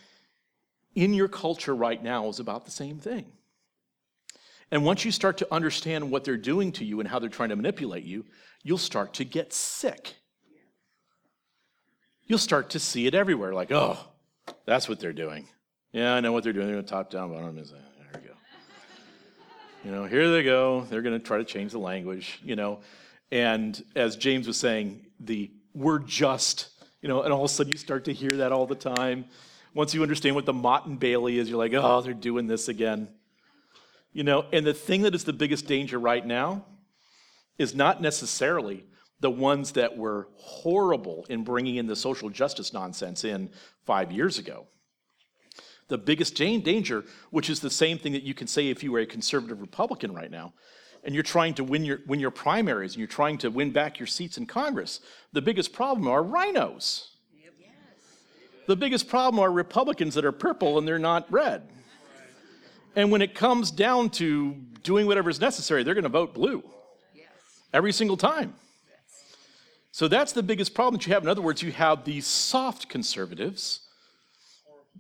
in 0.96 1.14
your 1.14 1.28
culture 1.28 1.76
right 1.76 2.02
now 2.02 2.28
is 2.30 2.40
about 2.40 2.66
the 2.66 2.72
same 2.72 3.00
thing. 3.00 3.32
And 4.72 4.86
once 4.86 5.04
you 5.04 5.12
start 5.12 5.38
to 5.40 5.48
understand 5.52 6.12
what 6.12 6.24
they're 6.24 6.38
doing 6.38 6.72
to 6.74 6.86
you 6.86 7.00
and 7.00 7.10
how 7.10 7.20
they're 7.20 7.30
trying 7.30 7.50
to 7.50 7.56
manipulate 7.56 8.04
you, 8.04 8.26
you'll 8.64 8.78
start 8.78 9.14
to 9.16 9.24
get 9.24 9.54
sick. 9.54 10.16
You'll 12.26 12.38
start 12.38 12.70
to 12.72 12.80
see 12.80 13.08
it 13.08 13.16
everywhere 13.16 13.54
like, 13.54 13.72
oh, 13.72 13.98
that's 14.66 14.88
what 14.88 15.00
they're 15.00 15.14
doing. 15.14 15.48
Yeah, 15.92 16.14
I 16.14 16.20
know 16.20 16.32
what 16.32 16.44
they're 16.44 16.54
doing. 16.54 16.68
They're 16.68 16.76
going 16.76 16.86
to 16.86 16.90
top 16.92 17.10
down, 17.10 17.32
bottom. 17.32 17.58
You 19.84 19.92
know, 19.92 20.06
here 20.06 20.30
they 20.30 20.44
go. 20.44 20.82
They're 20.90 21.02
going 21.02 21.18
to 21.18 21.26
try 21.26 21.38
to 21.38 21.46
change 21.46 21.72
the 21.72 21.80
language, 21.80 22.40
you 22.44 22.56
know. 22.56 22.82
And 23.32 23.82
as 23.96 24.18
James 24.18 24.46
was 24.46 24.58
saying, 24.58 25.06
the 25.20 25.52
we're 25.74 26.00
just, 26.00 26.70
you 27.02 27.08
know, 27.08 27.22
and 27.22 27.32
all 27.32 27.46
of 27.46 27.50
a 27.50 27.54
sudden 27.54 27.72
you 27.72 27.78
start 27.78 28.06
to 28.06 28.14
hear 28.14 28.32
that 28.32 28.52
all 28.52 28.66
the 28.66 28.76
time. 28.76 29.26
Once 29.74 29.94
you 29.94 30.02
understand 30.02 30.36
what 30.36 30.46
the 30.46 30.54
Motte 30.54 30.88
and 30.88 31.00
Bailey 31.00 31.38
is, 31.40 31.48
you're 31.48 31.58
like, 31.58 31.74
oh, 31.74 32.02
they're 32.02 32.14
doing 32.14 32.48
this 32.48 32.68
again. 32.68 33.08
You 34.12 34.24
know, 34.24 34.46
and 34.52 34.66
the 34.66 34.74
thing 34.74 35.04
that 35.04 35.14
is 35.14 35.24
the 35.24 35.34
biggest 35.34 35.68
danger 35.68 36.00
right 36.00 36.26
now 36.26 36.66
is 37.58 37.76
not 37.76 38.02
necessarily 38.02 38.86
the 39.20 39.30
ones 39.30 39.74
that 39.74 39.98
were 39.98 40.30
horrible 40.36 41.26
in 41.30 41.44
bringing 41.44 41.76
in 41.76 41.88
the 41.88 41.96
social 41.96 42.30
justice 42.30 42.74
nonsense 42.74 43.24
in 43.24 43.50
five 43.86 44.12
years 44.12 44.40
ago 44.40 44.68
the 45.90 45.98
biggest 45.98 46.36
danger, 46.36 47.04
which 47.32 47.50
is 47.50 47.60
the 47.60 47.70
same 47.70 47.98
thing 47.98 48.14
that 48.14 48.24
you 48.24 48.34
can 48.34 48.48
say 48.48 48.70
if 48.70 48.84
you 48.84 48.92
were 48.92 49.00
a 49.00 49.06
conservative 49.06 49.60
Republican 49.60 50.14
right 50.14 50.32
now, 50.32 50.54
and 51.04 51.14
you're 51.14 51.24
trying 51.24 51.54
to 51.56 51.64
win 51.64 51.84
your, 51.84 52.00
win 52.08 52.20
your 52.20 52.32
primaries 52.32 52.94
and 52.94 53.00
you're 53.00 53.08
trying 53.08 53.38
to 53.40 53.50
win 53.50 53.72
back 53.72 54.00
your 54.00 54.08
seats 54.08 54.38
in 54.38 54.46
Congress, 54.46 55.02
the 55.34 55.42
biggest 55.42 55.74
problem 55.74 56.08
are 56.08 56.24
RINOs. 56.24 57.08
The 58.68 58.76
biggest 58.76 59.08
problem 59.08 59.40
are 59.40 59.52
Republicans 59.52 60.14
that 60.14 60.26
are 60.26 60.32
purple 60.32 60.78
and 60.78 60.88
they're 60.88 61.00
not 61.00 61.32
red. 61.32 61.64
And 62.96 63.12
when 63.12 63.22
it 63.22 63.36
comes 63.36 63.72
down 63.72 64.10
to 64.12 64.54
doing 64.84 65.06
whatever 65.06 65.30
is 65.30 65.40
necessary, 65.40 65.84
they're 65.84 65.94
going 65.94 66.04
to 66.04 66.10
vote 66.10 66.34
blue 66.34 66.64
every 67.74 67.92
single 67.92 68.18
time. 68.18 68.54
So 69.92 70.08
that's 70.08 70.32
the 70.32 70.44
biggest 70.44 70.74
problem 70.74 71.00
that 71.00 71.08
you 71.08 71.14
have. 71.14 71.24
In 71.24 71.30
other 71.30 71.42
words, 71.42 71.62
you 71.62 71.72
have 71.72 72.04
these 72.04 72.26
soft 72.26 72.90
conservatives 72.90 73.82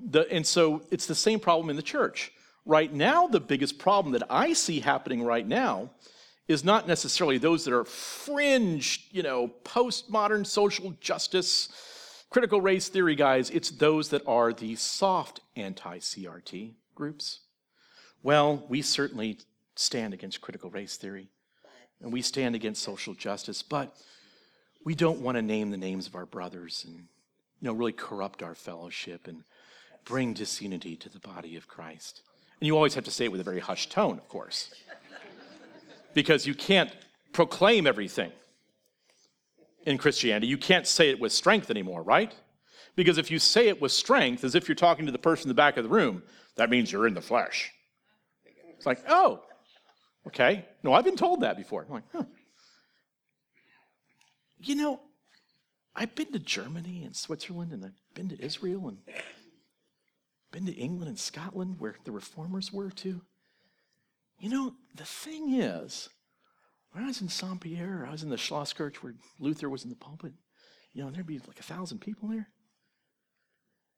the, 0.01 0.31
and 0.31 0.45
so 0.45 0.81
it's 0.91 1.05
the 1.05 1.15
same 1.15 1.39
problem 1.39 1.69
in 1.69 1.75
the 1.75 1.81
church. 1.81 2.31
Right 2.65 2.93
now, 2.93 3.27
the 3.27 3.39
biggest 3.39 3.79
problem 3.79 4.13
that 4.13 4.23
I 4.29 4.53
see 4.53 4.79
happening 4.79 5.23
right 5.23 5.47
now 5.47 5.89
is 6.47 6.63
not 6.63 6.87
necessarily 6.87 7.37
those 7.37 7.65
that 7.65 7.73
are 7.73 7.85
fringe, 7.85 9.07
you 9.11 9.23
know, 9.23 9.51
postmodern 9.63 10.45
social 10.45 10.93
justice, 10.99 11.69
critical 12.29 12.61
race 12.61 12.87
theory 12.89 13.15
guys. 13.15 13.49
It's 13.49 13.69
those 13.69 14.09
that 14.09 14.23
are 14.27 14.53
the 14.53 14.75
soft 14.75 15.41
anti 15.55 15.99
CRT 15.99 16.73
groups. 16.95 17.41
Well, 18.21 18.65
we 18.67 18.81
certainly 18.81 19.39
stand 19.75 20.13
against 20.13 20.41
critical 20.41 20.69
race 20.69 20.97
theory 20.97 21.29
and 22.01 22.11
we 22.11 22.21
stand 22.21 22.55
against 22.55 22.83
social 22.83 23.13
justice, 23.13 23.61
but 23.61 23.95
we 24.83 24.95
don't 24.95 25.21
want 25.21 25.35
to 25.35 25.41
name 25.41 25.71
the 25.71 25.77
names 25.77 26.07
of 26.07 26.15
our 26.15 26.25
brothers 26.25 26.85
and, 26.87 26.95
you 26.95 27.05
know, 27.61 27.73
really 27.73 27.91
corrupt 27.91 28.43
our 28.43 28.55
fellowship 28.55 29.27
and 29.27 29.43
bring 30.05 30.33
disunity 30.33 30.95
to 30.95 31.09
the 31.09 31.19
body 31.19 31.55
of 31.55 31.67
Christ. 31.67 32.21
And 32.59 32.67
you 32.67 32.75
always 32.75 32.95
have 32.95 33.05
to 33.05 33.11
say 33.11 33.25
it 33.25 33.31
with 33.31 33.41
a 33.41 33.43
very 33.45 33.59
hushed 33.59 33.91
tone, 33.91 34.17
of 34.17 34.27
course, 34.27 34.73
because 36.13 36.45
you 36.45 36.55
can't 36.55 36.91
proclaim 37.31 37.87
everything 37.87 38.31
in 39.85 39.97
Christianity. 39.97 40.47
You 40.47 40.57
can't 40.57 40.87
say 40.87 41.09
it 41.09 41.19
with 41.19 41.31
strength 41.31 41.69
anymore, 41.69 42.03
right? 42.03 42.33
Because 42.95 43.17
if 43.17 43.31
you 43.31 43.39
say 43.39 43.69
it 43.69 43.81
with 43.81 43.93
strength, 43.93 44.43
as 44.43 44.55
if 44.55 44.67
you're 44.67 44.75
talking 44.75 45.05
to 45.05 45.11
the 45.11 45.17
person 45.17 45.45
in 45.45 45.49
the 45.49 45.53
back 45.53 45.77
of 45.77 45.83
the 45.83 45.89
room, 45.89 46.23
that 46.55 46.69
means 46.69 46.91
you're 46.91 47.07
in 47.07 47.13
the 47.13 47.21
flesh. 47.21 47.71
It's 48.79 48.85
like, 48.85 49.03
oh, 49.09 49.43
okay. 50.25 50.65
No, 50.83 50.93
I've 50.93 51.03
been 51.03 51.17
told 51.17 51.41
that 51.41 51.57
before. 51.57 51.83
I'm 51.83 51.91
like, 51.95 52.05
huh. 52.13 52.23
You 54.61 54.75
know, 54.75 55.01
I've 55.93 56.15
been 56.15 56.31
to 56.31 56.39
Germany 56.39 57.03
and 57.03 57.13
Switzerland 57.13 57.73
and 57.73 57.83
I've 57.83 58.15
been 58.15 58.29
to 58.29 58.41
Israel 58.41 58.87
and 58.87 58.99
been 60.53 60.65
to 60.65 60.71
England 60.71 61.09
and 61.09 61.19
Scotland 61.19 61.75
where 61.79 61.95
the 62.05 62.13
reformers 62.13 62.71
were 62.71 62.89
too? 62.89 63.21
You 64.39 64.49
know, 64.49 64.75
the 64.95 65.03
thing 65.03 65.55
is, 65.55 66.07
when 66.93 67.03
I 67.03 67.07
was 67.07 67.19
in 67.19 67.27
Saint 67.27 67.59
Pierre, 67.59 68.05
I 68.07 68.13
was 68.13 68.23
in 68.23 68.29
the 68.29 68.37
Schlosskirch 68.37 68.95
where 68.97 69.15
Luther 69.41 69.69
was 69.69 69.83
in 69.83 69.89
the 69.89 69.97
pulpit, 69.97 70.31
you 70.93 71.03
know, 71.03 71.11
there'd 71.11 71.27
be 71.27 71.39
like 71.39 71.59
a 71.59 71.63
thousand 71.63 71.99
people 71.99 72.29
there. 72.29 72.47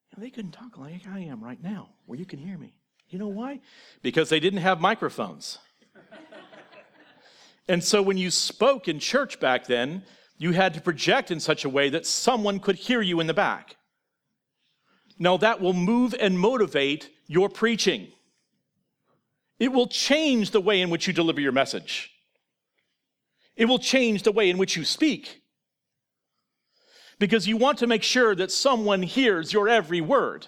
You 0.09 0.17
know, 0.17 0.23
they 0.23 0.31
couldn't 0.31 0.53
talk 0.53 0.75
like 0.75 1.07
I 1.07 1.19
am 1.19 1.43
right 1.43 1.61
now, 1.61 1.89
where 2.07 2.17
you 2.17 2.25
can 2.25 2.39
hear 2.39 2.57
me. 2.57 2.73
You 3.11 3.19
know 3.19 3.27
why? 3.27 3.59
Because 4.01 4.29
they 4.29 4.39
didn't 4.39 4.61
have 4.61 4.79
microphones. 4.79 5.59
and 7.67 7.83
so 7.83 8.01
when 8.01 8.17
you 8.17 8.31
spoke 8.31 8.87
in 8.87 8.99
church 8.99 9.39
back 9.39 9.67
then, 9.67 10.03
you 10.37 10.53
had 10.53 10.73
to 10.73 10.81
project 10.81 11.29
in 11.29 11.39
such 11.39 11.65
a 11.65 11.69
way 11.69 11.89
that 11.89 12.05
someone 12.05 12.59
could 12.59 12.77
hear 12.77 13.01
you 13.01 13.19
in 13.19 13.27
the 13.27 13.33
back. 13.33 13.75
Now, 15.19 15.37
that 15.37 15.61
will 15.61 15.73
move 15.73 16.15
and 16.19 16.39
motivate 16.39 17.11
your 17.27 17.49
preaching. 17.49 18.07
It 19.59 19.71
will 19.71 19.87
change 19.87 20.49
the 20.49 20.61
way 20.61 20.81
in 20.81 20.89
which 20.89 21.05
you 21.05 21.13
deliver 21.13 21.41
your 21.41 21.51
message. 21.51 22.11
It 23.55 23.65
will 23.65 23.77
change 23.77 24.23
the 24.23 24.31
way 24.31 24.49
in 24.49 24.57
which 24.57 24.75
you 24.75 24.85
speak. 24.85 25.41
Because 27.19 27.47
you 27.47 27.57
want 27.57 27.77
to 27.79 27.87
make 27.87 28.01
sure 28.01 28.33
that 28.33 28.51
someone 28.51 29.03
hears 29.03 29.53
your 29.53 29.69
every 29.69 30.01
word. 30.01 30.47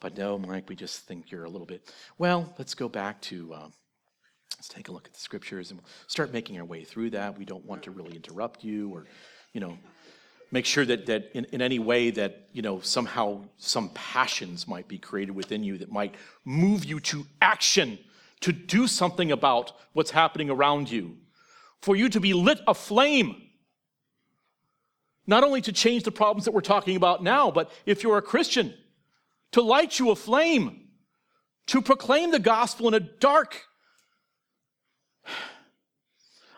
But 0.00 0.16
no, 0.16 0.38
Mike, 0.38 0.68
we 0.68 0.76
just 0.76 1.06
think 1.06 1.30
you're 1.30 1.44
a 1.44 1.50
little 1.50 1.66
bit. 1.66 1.92
Well, 2.18 2.52
let's 2.58 2.74
go 2.74 2.88
back 2.88 3.20
to, 3.22 3.52
uh, 3.52 3.68
let's 4.56 4.68
take 4.68 4.88
a 4.88 4.92
look 4.92 5.06
at 5.06 5.12
the 5.12 5.20
scriptures 5.20 5.70
and 5.70 5.80
start 6.06 6.32
making 6.32 6.58
our 6.58 6.64
way 6.64 6.84
through 6.84 7.10
that. 7.10 7.38
We 7.38 7.44
don't 7.44 7.64
want 7.66 7.82
to 7.84 7.90
really 7.90 8.16
interrupt 8.16 8.64
you 8.64 8.90
or, 8.94 9.06
you 9.52 9.60
know, 9.60 9.78
make 10.50 10.66
sure 10.66 10.84
that, 10.84 11.06
that 11.06 11.30
in, 11.34 11.44
in 11.46 11.62
any 11.62 11.78
way 11.78 12.10
that 12.10 12.48
you 12.52 12.62
know 12.62 12.80
somehow 12.80 13.44
some 13.58 13.90
passions 13.90 14.66
might 14.66 14.88
be 14.88 14.98
created 14.98 15.32
within 15.32 15.62
you 15.62 15.78
that 15.78 15.90
might 15.90 16.14
move 16.44 16.84
you 16.84 17.00
to 17.00 17.26
action 17.40 17.98
to 18.40 18.52
do 18.52 18.86
something 18.86 19.32
about 19.32 19.72
what's 19.92 20.10
happening 20.10 20.50
around 20.50 20.90
you 20.90 21.16
for 21.80 21.94
you 21.96 22.08
to 22.08 22.20
be 22.20 22.32
lit 22.32 22.60
aflame 22.66 23.42
not 25.26 25.44
only 25.44 25.60
to 25.60 25.72
change 25.72 26.02
the 26.02 26.10
problems 26.10 26.44
that 26.44 26.52
we're 26.52 26.60
talking 26.60 26.96
about 26.96 27.22
now 27.22 27.50
but 27.50 27.70
if 27.86 28.02
you're 28.02 28.18
a 28.18 28.22
christian 28.22 28.74
to 29.52 29.62
light 29.62 29.98
you 29.98 30.10
aflame 30.10 30.88
to 31.66 31.80
proclaim 31.80 32.30
the 32.30 32.38
gospel 32.38 32.88
in 32.88 32.94
a 32.94 33.00
dark 33.00 33.62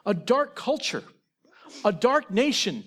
a 0.05 0.15
dark 0.15 0.57
culture 0.57 1.05
a 1.85 1.93
dark 1.93 2.31
nation 2.31 2.85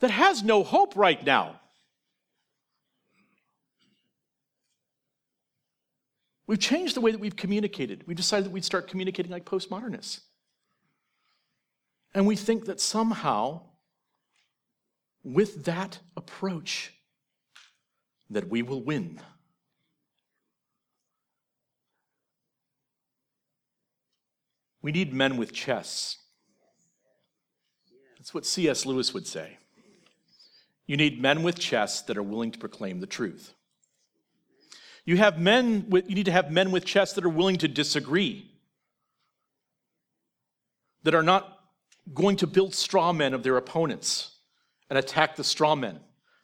that 0.00 0.10
has 0.10 0.42
no 0.42 0.62
hope 0.62 0.96
right 0.96 1.24
now. 1.24 1.60
We've 6.46 6.58
changed 6.58 6.96
the 6.96 7.00
way 7.00 7.10
that 7.10 7.20
we've 7.20 7.36
communicated. 7.36 8.04
We've 8.06 8.16
decided 8.16 8.46
that 8.46 8.50
we'd 8.50 8.64
start 8.64 8.88
communicating 8.88 9.30
like 9.30 9.44
postmodernists. 9.44 10.20
And 12.14 12.26
we 12.26 12.36
think 12.36 12.64
that 12.66 12.80
somehow, 12.80 13.60
with 15.22 15.66
that 15.66 15.98
approach, 16.16 16.94
that 18.30 18.48
we 18.48 18.62
will 18.62 18.82
win. 18.82 19.20
We 24.82 24.92
need 24.92 25.12
men 25.12 25.36
with 25.36 25.52
chests. 25.52 26.18
That's 28.16 28.32
what 28.32 28.46
C.S. 28.46 28.86
Lewis 28.86 29.12
would 29.12 29.26
say. 29.26 29.58
You 30.86 30.96
need 30.96 31.20
men 31.20 31.42
with 31.42 31.58
chests 31.58 32.02
that 32.02 32.16
are 32.16 32.22
willing 32.22 32.50
to 32.50 32.58
proclaim 32.58 33.00
the 33.00 33.06
truth. 33.06 33.54
You 35.04 35.16
have 35.16 35.38
men 35.38 35.86
with, 35.88 36.08
you 36.08 36.14
need 36.14 36.26
to 36.26 36.32
have 36.32 36.50
men 36.50 36.70
with 36.70 36.84
chests 36.84 37.14
that 37.14 37.24
are 37.24 37.30
willing 37.30 37.56
to 37.58 37.68
disagree, 37.68 38.50
that 41.02 41.14
are 41.14 41.22
not 41.22 41.60
going 42.14 42.36
to 42.36 42.46
build 42.46 42.74
straw 42.74 43.12
men 43.12 43.34
of 43.34 43.42
their 43.42 43.56
opponents 43.56 44.36
and 44.90 44.98
attack 44.98 45.36
the 45.36 45.44
straw 45.44 45.74
men. 45.74 46.00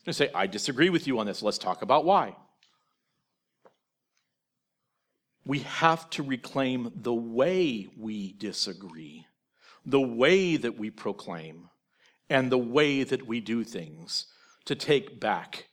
And 0.07 0.15
say, 0.15 0.31
I 0.35 0.47
disagree 0.47 0.91
with 0.91 1.07
you 1.07 1.19
on 1.19 1.27
this. 1.27 1.43
Let's 1.43 1.59
talk 1.59 1.83
about 1.83 2.05
why. 2.05 2.37
We 5.47 5.61
have 5.61 6.09
to 6.11 6.23
reclaim 6.23 6.93
the 6.95 7.15
way 7.15 7.89
we 7.99 8.33
disagree, 8.33 9.27
the 9.85 10.01
way 10.01 10.57
that 10.57 10.79
we 10.79 10.91
proclaim, 10.91 11.69
and 12.31 12.51
the 12.51 12.59
way 12.59 13.03
that 13.03 13.27
we 13.27 13.41
do 13.41 13.65
things 13.65 14.27
to 14.65 14.75
take 14.75 15.21
back 15.21 15.69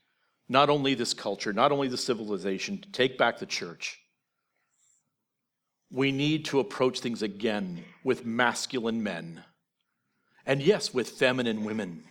not 0.51 0.69
only 0.69 0.93
this 0.93 1.13
culture, 1.13 1.53
not 1.53 1.71
only 1.71 1.87
the 1.87 1.97
civilization, 1.97 2.77
to 2.77 2.91
take 2.91 3.17
back 3.17 3.39
the 3.39 3.45
church. 3.45 4.01
We 5.89 6.11
need 6.11 6.43
to 6.45 6.59
approach 6.59 6.99
things 6.99 7.21
again 7.21 7.85
with 8.03 8.25
masculine 8.25 9.01
men. 9.01 9.45
And 10.45 10.61
yes, 10.61 10.93
with 10.93 11.09
feminine 11.09 11.63
women. 11.63 12.03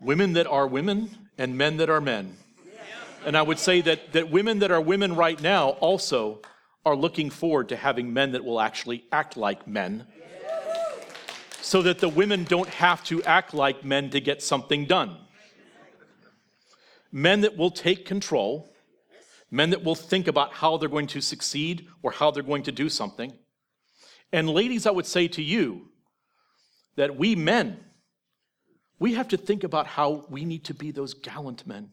Women 0.00 0.34
that 0.34 0.46
are 0.46 0.66
women 0.66 1.10
and 1.36 1.56
men 1.56 1.76
that 1.78 1.90
are 1.90 2.00
men. 2.00 2.36
And 3.26 3.36
I 3.36 3.42
would 3.42 3.58
say 3.58 3.80
that, 3.82 4.12
that 4.12 4.30
women 4.30 4.60
that 4.60 4.70
are 4.70 4.80
women 4.80 5.16
right 5.16 5.40
now 5.40 5.70
also 5.70 6.40
are 6.86 6.96
looking 6.96 7.30
forward 7.30 7.68
to 7.70 7.76
having 7.76 8.12
men 8.12 8.32
that 8.32 8.44
will 8.44 8.60
actually 8.60 9.04
act 9.12 9.36
like 9.36 9.66
men 9.66 10.06
so 11.60 11.82
that 11.82 11.98
the 11.98 12.08
women 12.08 12.44
don't 12.44 12.68
have 12.68 13.04
to 13.04 13.22
act 13.24 13.52
like 13.52 13.84
men 13.84 14.08
to 14.10 14.20
get 14.20 14.42
something 14.42 14.86
done 14.86 15.16
men 17.12 17.40
that 17.40 17.56
will 17.56 17.70
take 17.70 18.04
control, 18.04 18.72
men 19.50 19.70
that 19.70 19.82
will 19.82 19.94
think 19.94 20.28
about 20.28 20.52
how 20.54 20.76
they're 20.76 20.88
going 20.88 21.06
to 21.06 21.20
succeed 21.20 21.86
or 22.02 22.10
how 22.10 22.30
they're 22.30 22.42
going 22.42 22.62
to 22.62 22.72
do 22.72 22.88
something. 22.88 23.32
And 24.32 24.50
ladies, 24.50 24.86
I 24.86 24.90
would 24.90 25.06
say 25.06 25.28
to 25.28 25.42
you 25.42 25.88
that 26.96 27.16
we 27.16 27.34
men, 27.34 27.78
we 28.98 29.14
have 29.14 29.28
to 29.28 29.36
think 29.36 29.64
about 29.64 29.86
how 29.86 30.26
we 30.28 30.44
need 30.44 30.64
to 30.64 30.74
be 30.74 30.90
those 30.90 31.14
gallant 31.14 31.66
men, 31.66 31.92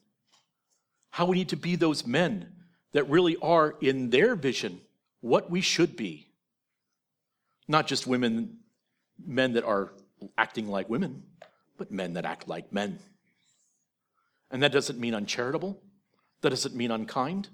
how 1.12 1.26
we 1.26 1.38
need 1.38 1.50
to 1.50 1.58
be 1.58 1.76
those 1.76 2.06
men 2.06 2.52
that 2.94 3.10
really 3.10 3.36
are, 3.42 3.76
in 3.82 4.10
their 4.10 4.36
vision, 4.36 4.82
what 5.22 5.50
we 5.52 5.62
should 5.62 5.96
be. 5.96 6.28
Not 7.68 7.88
just 7.88 8.08
women, 8.08 8.58
men 9.24 9.54
that 9.54 9.64
are 9.64 9.94
acting 10.38 10.68
like 10.68 10.90
women, 10.90 11.24
but 11.78 11.92
men 11.92 12.14
that 12.14 12.26
act 12.26 12.48
like 12.48 12.72
men. 12.72 13.00
And 14.52 14.64
that 14.64 14.72
doesn't 14.72 15.00
mean 15.00 15.14
uncharitable, 15.14 15.82
that 16.42 16.52
doesn't 16.52 16.76
mean 16.76 16.92
unkind. 16.92 17.50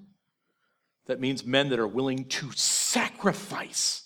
That 1.07 1.19
means 1.19 1.44
men 1.44 1.69
that 1.69 1.80
are 1.80 1.88
willing 1.88 2.26
to 2.26 2.52
sacrifice. 2.52 4.03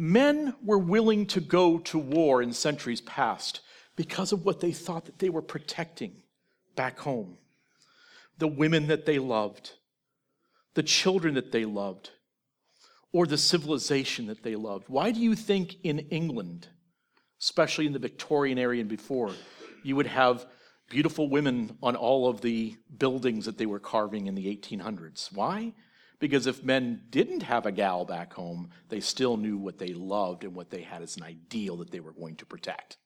Men 0.00 0.54
were 0.62 0.78
willing 0.78 1.26
to 1.26 1.40
go 1.40 1.78
to 1.80 1.98
war 1.98 2.40
in 2.40 2.52
centuries 2.52 3.00
past 3.00 3.62
because 3.96 4.30
of 4.30 4.44
what 4.44 4.60
they 4.60 4.70
thought 4.70 5.06
that 5.06 5.18
they 5.18 5.28
were 5.28 5.42
protecting 5.42 6.22
back 6.76 7.00
home. 7.00 7.36
The 8.38 8.46
women 8.46 8.86
that 8.86 9.06
they 9.06 9.18
loved, 9.18 9.72
the 10.74 10.84
children 10.84 11.34
that 11.34 11.50
they 11.50 11.64
loved, 11.64 12.10
or 13.10 13.26
the 13.26 13.36
civilization 13.36 14.28
that 14.28 14.44
they 14.44 14.54
loved. 14.54 14.84
Why 14.88 15.10
do 15.10 15.18
you 15.18 15.34
think 15.34 15.74
in 15.82 15.98
England, 15.98 16.68
especially 17.40 17.86
in 17.86 17.92
the 17.92 17.98
Victorian 17.98 18.56
era 18.56 18.78
and 18.78 18.88
before, 18.88 19.32
you 19.82 19.96
would 19.96 20.06
have 20.06 20.46
beautiful 20.88 21.28
women 21.28 21.76
on 21.82 21.96
all 21.96 22.28
of 22.28 22.40
the 22.40 22.76
buildings 22.98 23.46
that 23.46 23.58
they 23.58 23.66
were 23.66 23.80
carving 23.80 24.26
in 24.26 24.34
the 24.34 24.46
1800s. 24.46 25.32
Why? 25.34 25.74
Because 26.20 26.46
if 26.46 26.64
men 26.64 27.02
didn't 27.10 27.42
have 27.42 27.64
a 27.64 27.72
gal 27.72 28.04
back 28.04 28.32
home, 28.32 28.70
they 28.88 29.00
still 29.00 29.36
knew 29.36 29.56
what 29.56 29.78
they 29.78 29.94
loved 29.94 30.42
and 30.44 30.54
what 30.54 30.70
they 30.70 30.82
had 30.82 31.02
as 31.02 31.16
an 31.16 31.22
ideal 31.22 31.76
that 31.76 31.90
they 31.90 32.00
were 32.00 32.12
going 32.12 32.36
to 32.36 32.46
protect. 32.46 32.96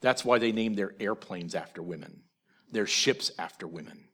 That's 0.00 0.24
why 0.24 0.38
they 0.38 0.52
named 0.52 0.76
their 0.76 0.94
airplanes 0.98 1.54
after 1.54 1.82
women, 1.82 2.22
their 2.70 2.86
ships 2.86 3.30
after 3.38 3.66
women, 3.66 4.08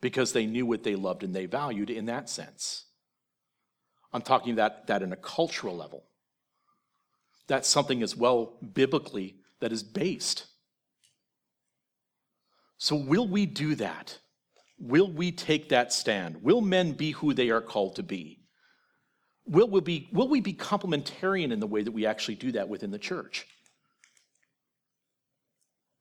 because 0.00 0.32
they 0.32 0.46
knew 0.46 0.64
what 0.64 0.84
they 0.84 0.94
loved 0.94 1.24
and 1.24 1.34
they 1.34 1.46
valued 1.46 1.90
in 1.90 2.06
that 2.06 2.30
sense. 2.30 2.86
I'm 4.12 4.22
talking 4.22 4.54
that, 4.54 4.86
that 4.86 5.02
in 5.02 5.12
a 5.12 5.16
cultural 5.16 5.76
level. 5.76 6.04
That's 7.48 7.68
something 7.68 8.02
as 8.02 8.14
well 8.14 8.56
biblically 8.72 9.36
that 9.60 9.72
is 9.72 9.82
based. 9.82 10.46
So, 12.78 12.94
will 12.94 13.26
we 13.26 13.44
do 13.44 13.74
that? 13.74 14.18
Will 14.78 15.10
we 15.10 15.32
take 15.32 15.70
that 15.70 15.92
stand? 15.92 16.42
Will 16.42 16.60
men 16.60 16.92
be 16.92 17.10
who 17.12 17.34
they 17.34 17.50
are 17.50 17.60
called 17.60 17.96
to 17.96 18.02
be? 18.02 18.40
Will 19.46 19.68
we 19.68 19.80
be, 19.80 20.08
will 20.12 20.28
we 20.28 20.40
be 20.40 20.54
complementarian 20.54 21.52
in 21.52 21.60
the 21.60 21.66
way 21.66 21.82
that 21.82 21.90
we 21.90 22.06
actually 22.06 22.36
do 22.36 22.52
that 22.52 22.68
within 22.68 22.90
the 22.90 22.98
church? 22.98 23.46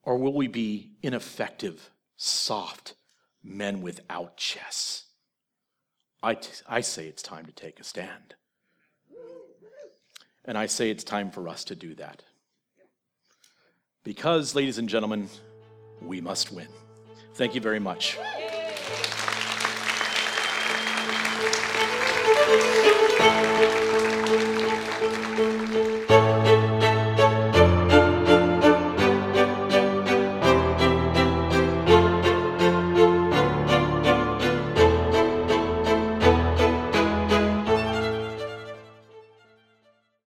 Or 0.04 0.18
will 0.18 0.34
we 0.34 0.48
be 0.48 0.91
ineffective, 1.02 1.90
soft 2.16 2.94
men 3.44 3.82
without 3.82 4.38
chests? 4.38 5.06
I, 6.22 6.36
t- 6.36 6.49
I 6.68 6.82
say 6.82 7.08
it's 7.08 7.24
time 7.24 7.45
to 7.45 7.52
take 7.52 7.80
a 7.80 7.84
stand. 7.84 8.36
And 10.45 10.58
I 10.58 10.68
say 10.68 10.90
it's 10.90 11.04
time 11.04 11.32
for 11.32 11.49
us 11.49 11.64
to 11.66 11.76
do 11.76 11.95
that. 11.95 12.24
Because, 14.04 14.56
ladies 14.56 14.78
and 14.78 14.88
gentlemen, 14.88 15.30
we 16.02 16.22
must 16.22 16.52
win. 16.54 16.70
Thank 17.36 17.54
you 17.54 17.62
very 17.62 17.80
much. 17.80 18.18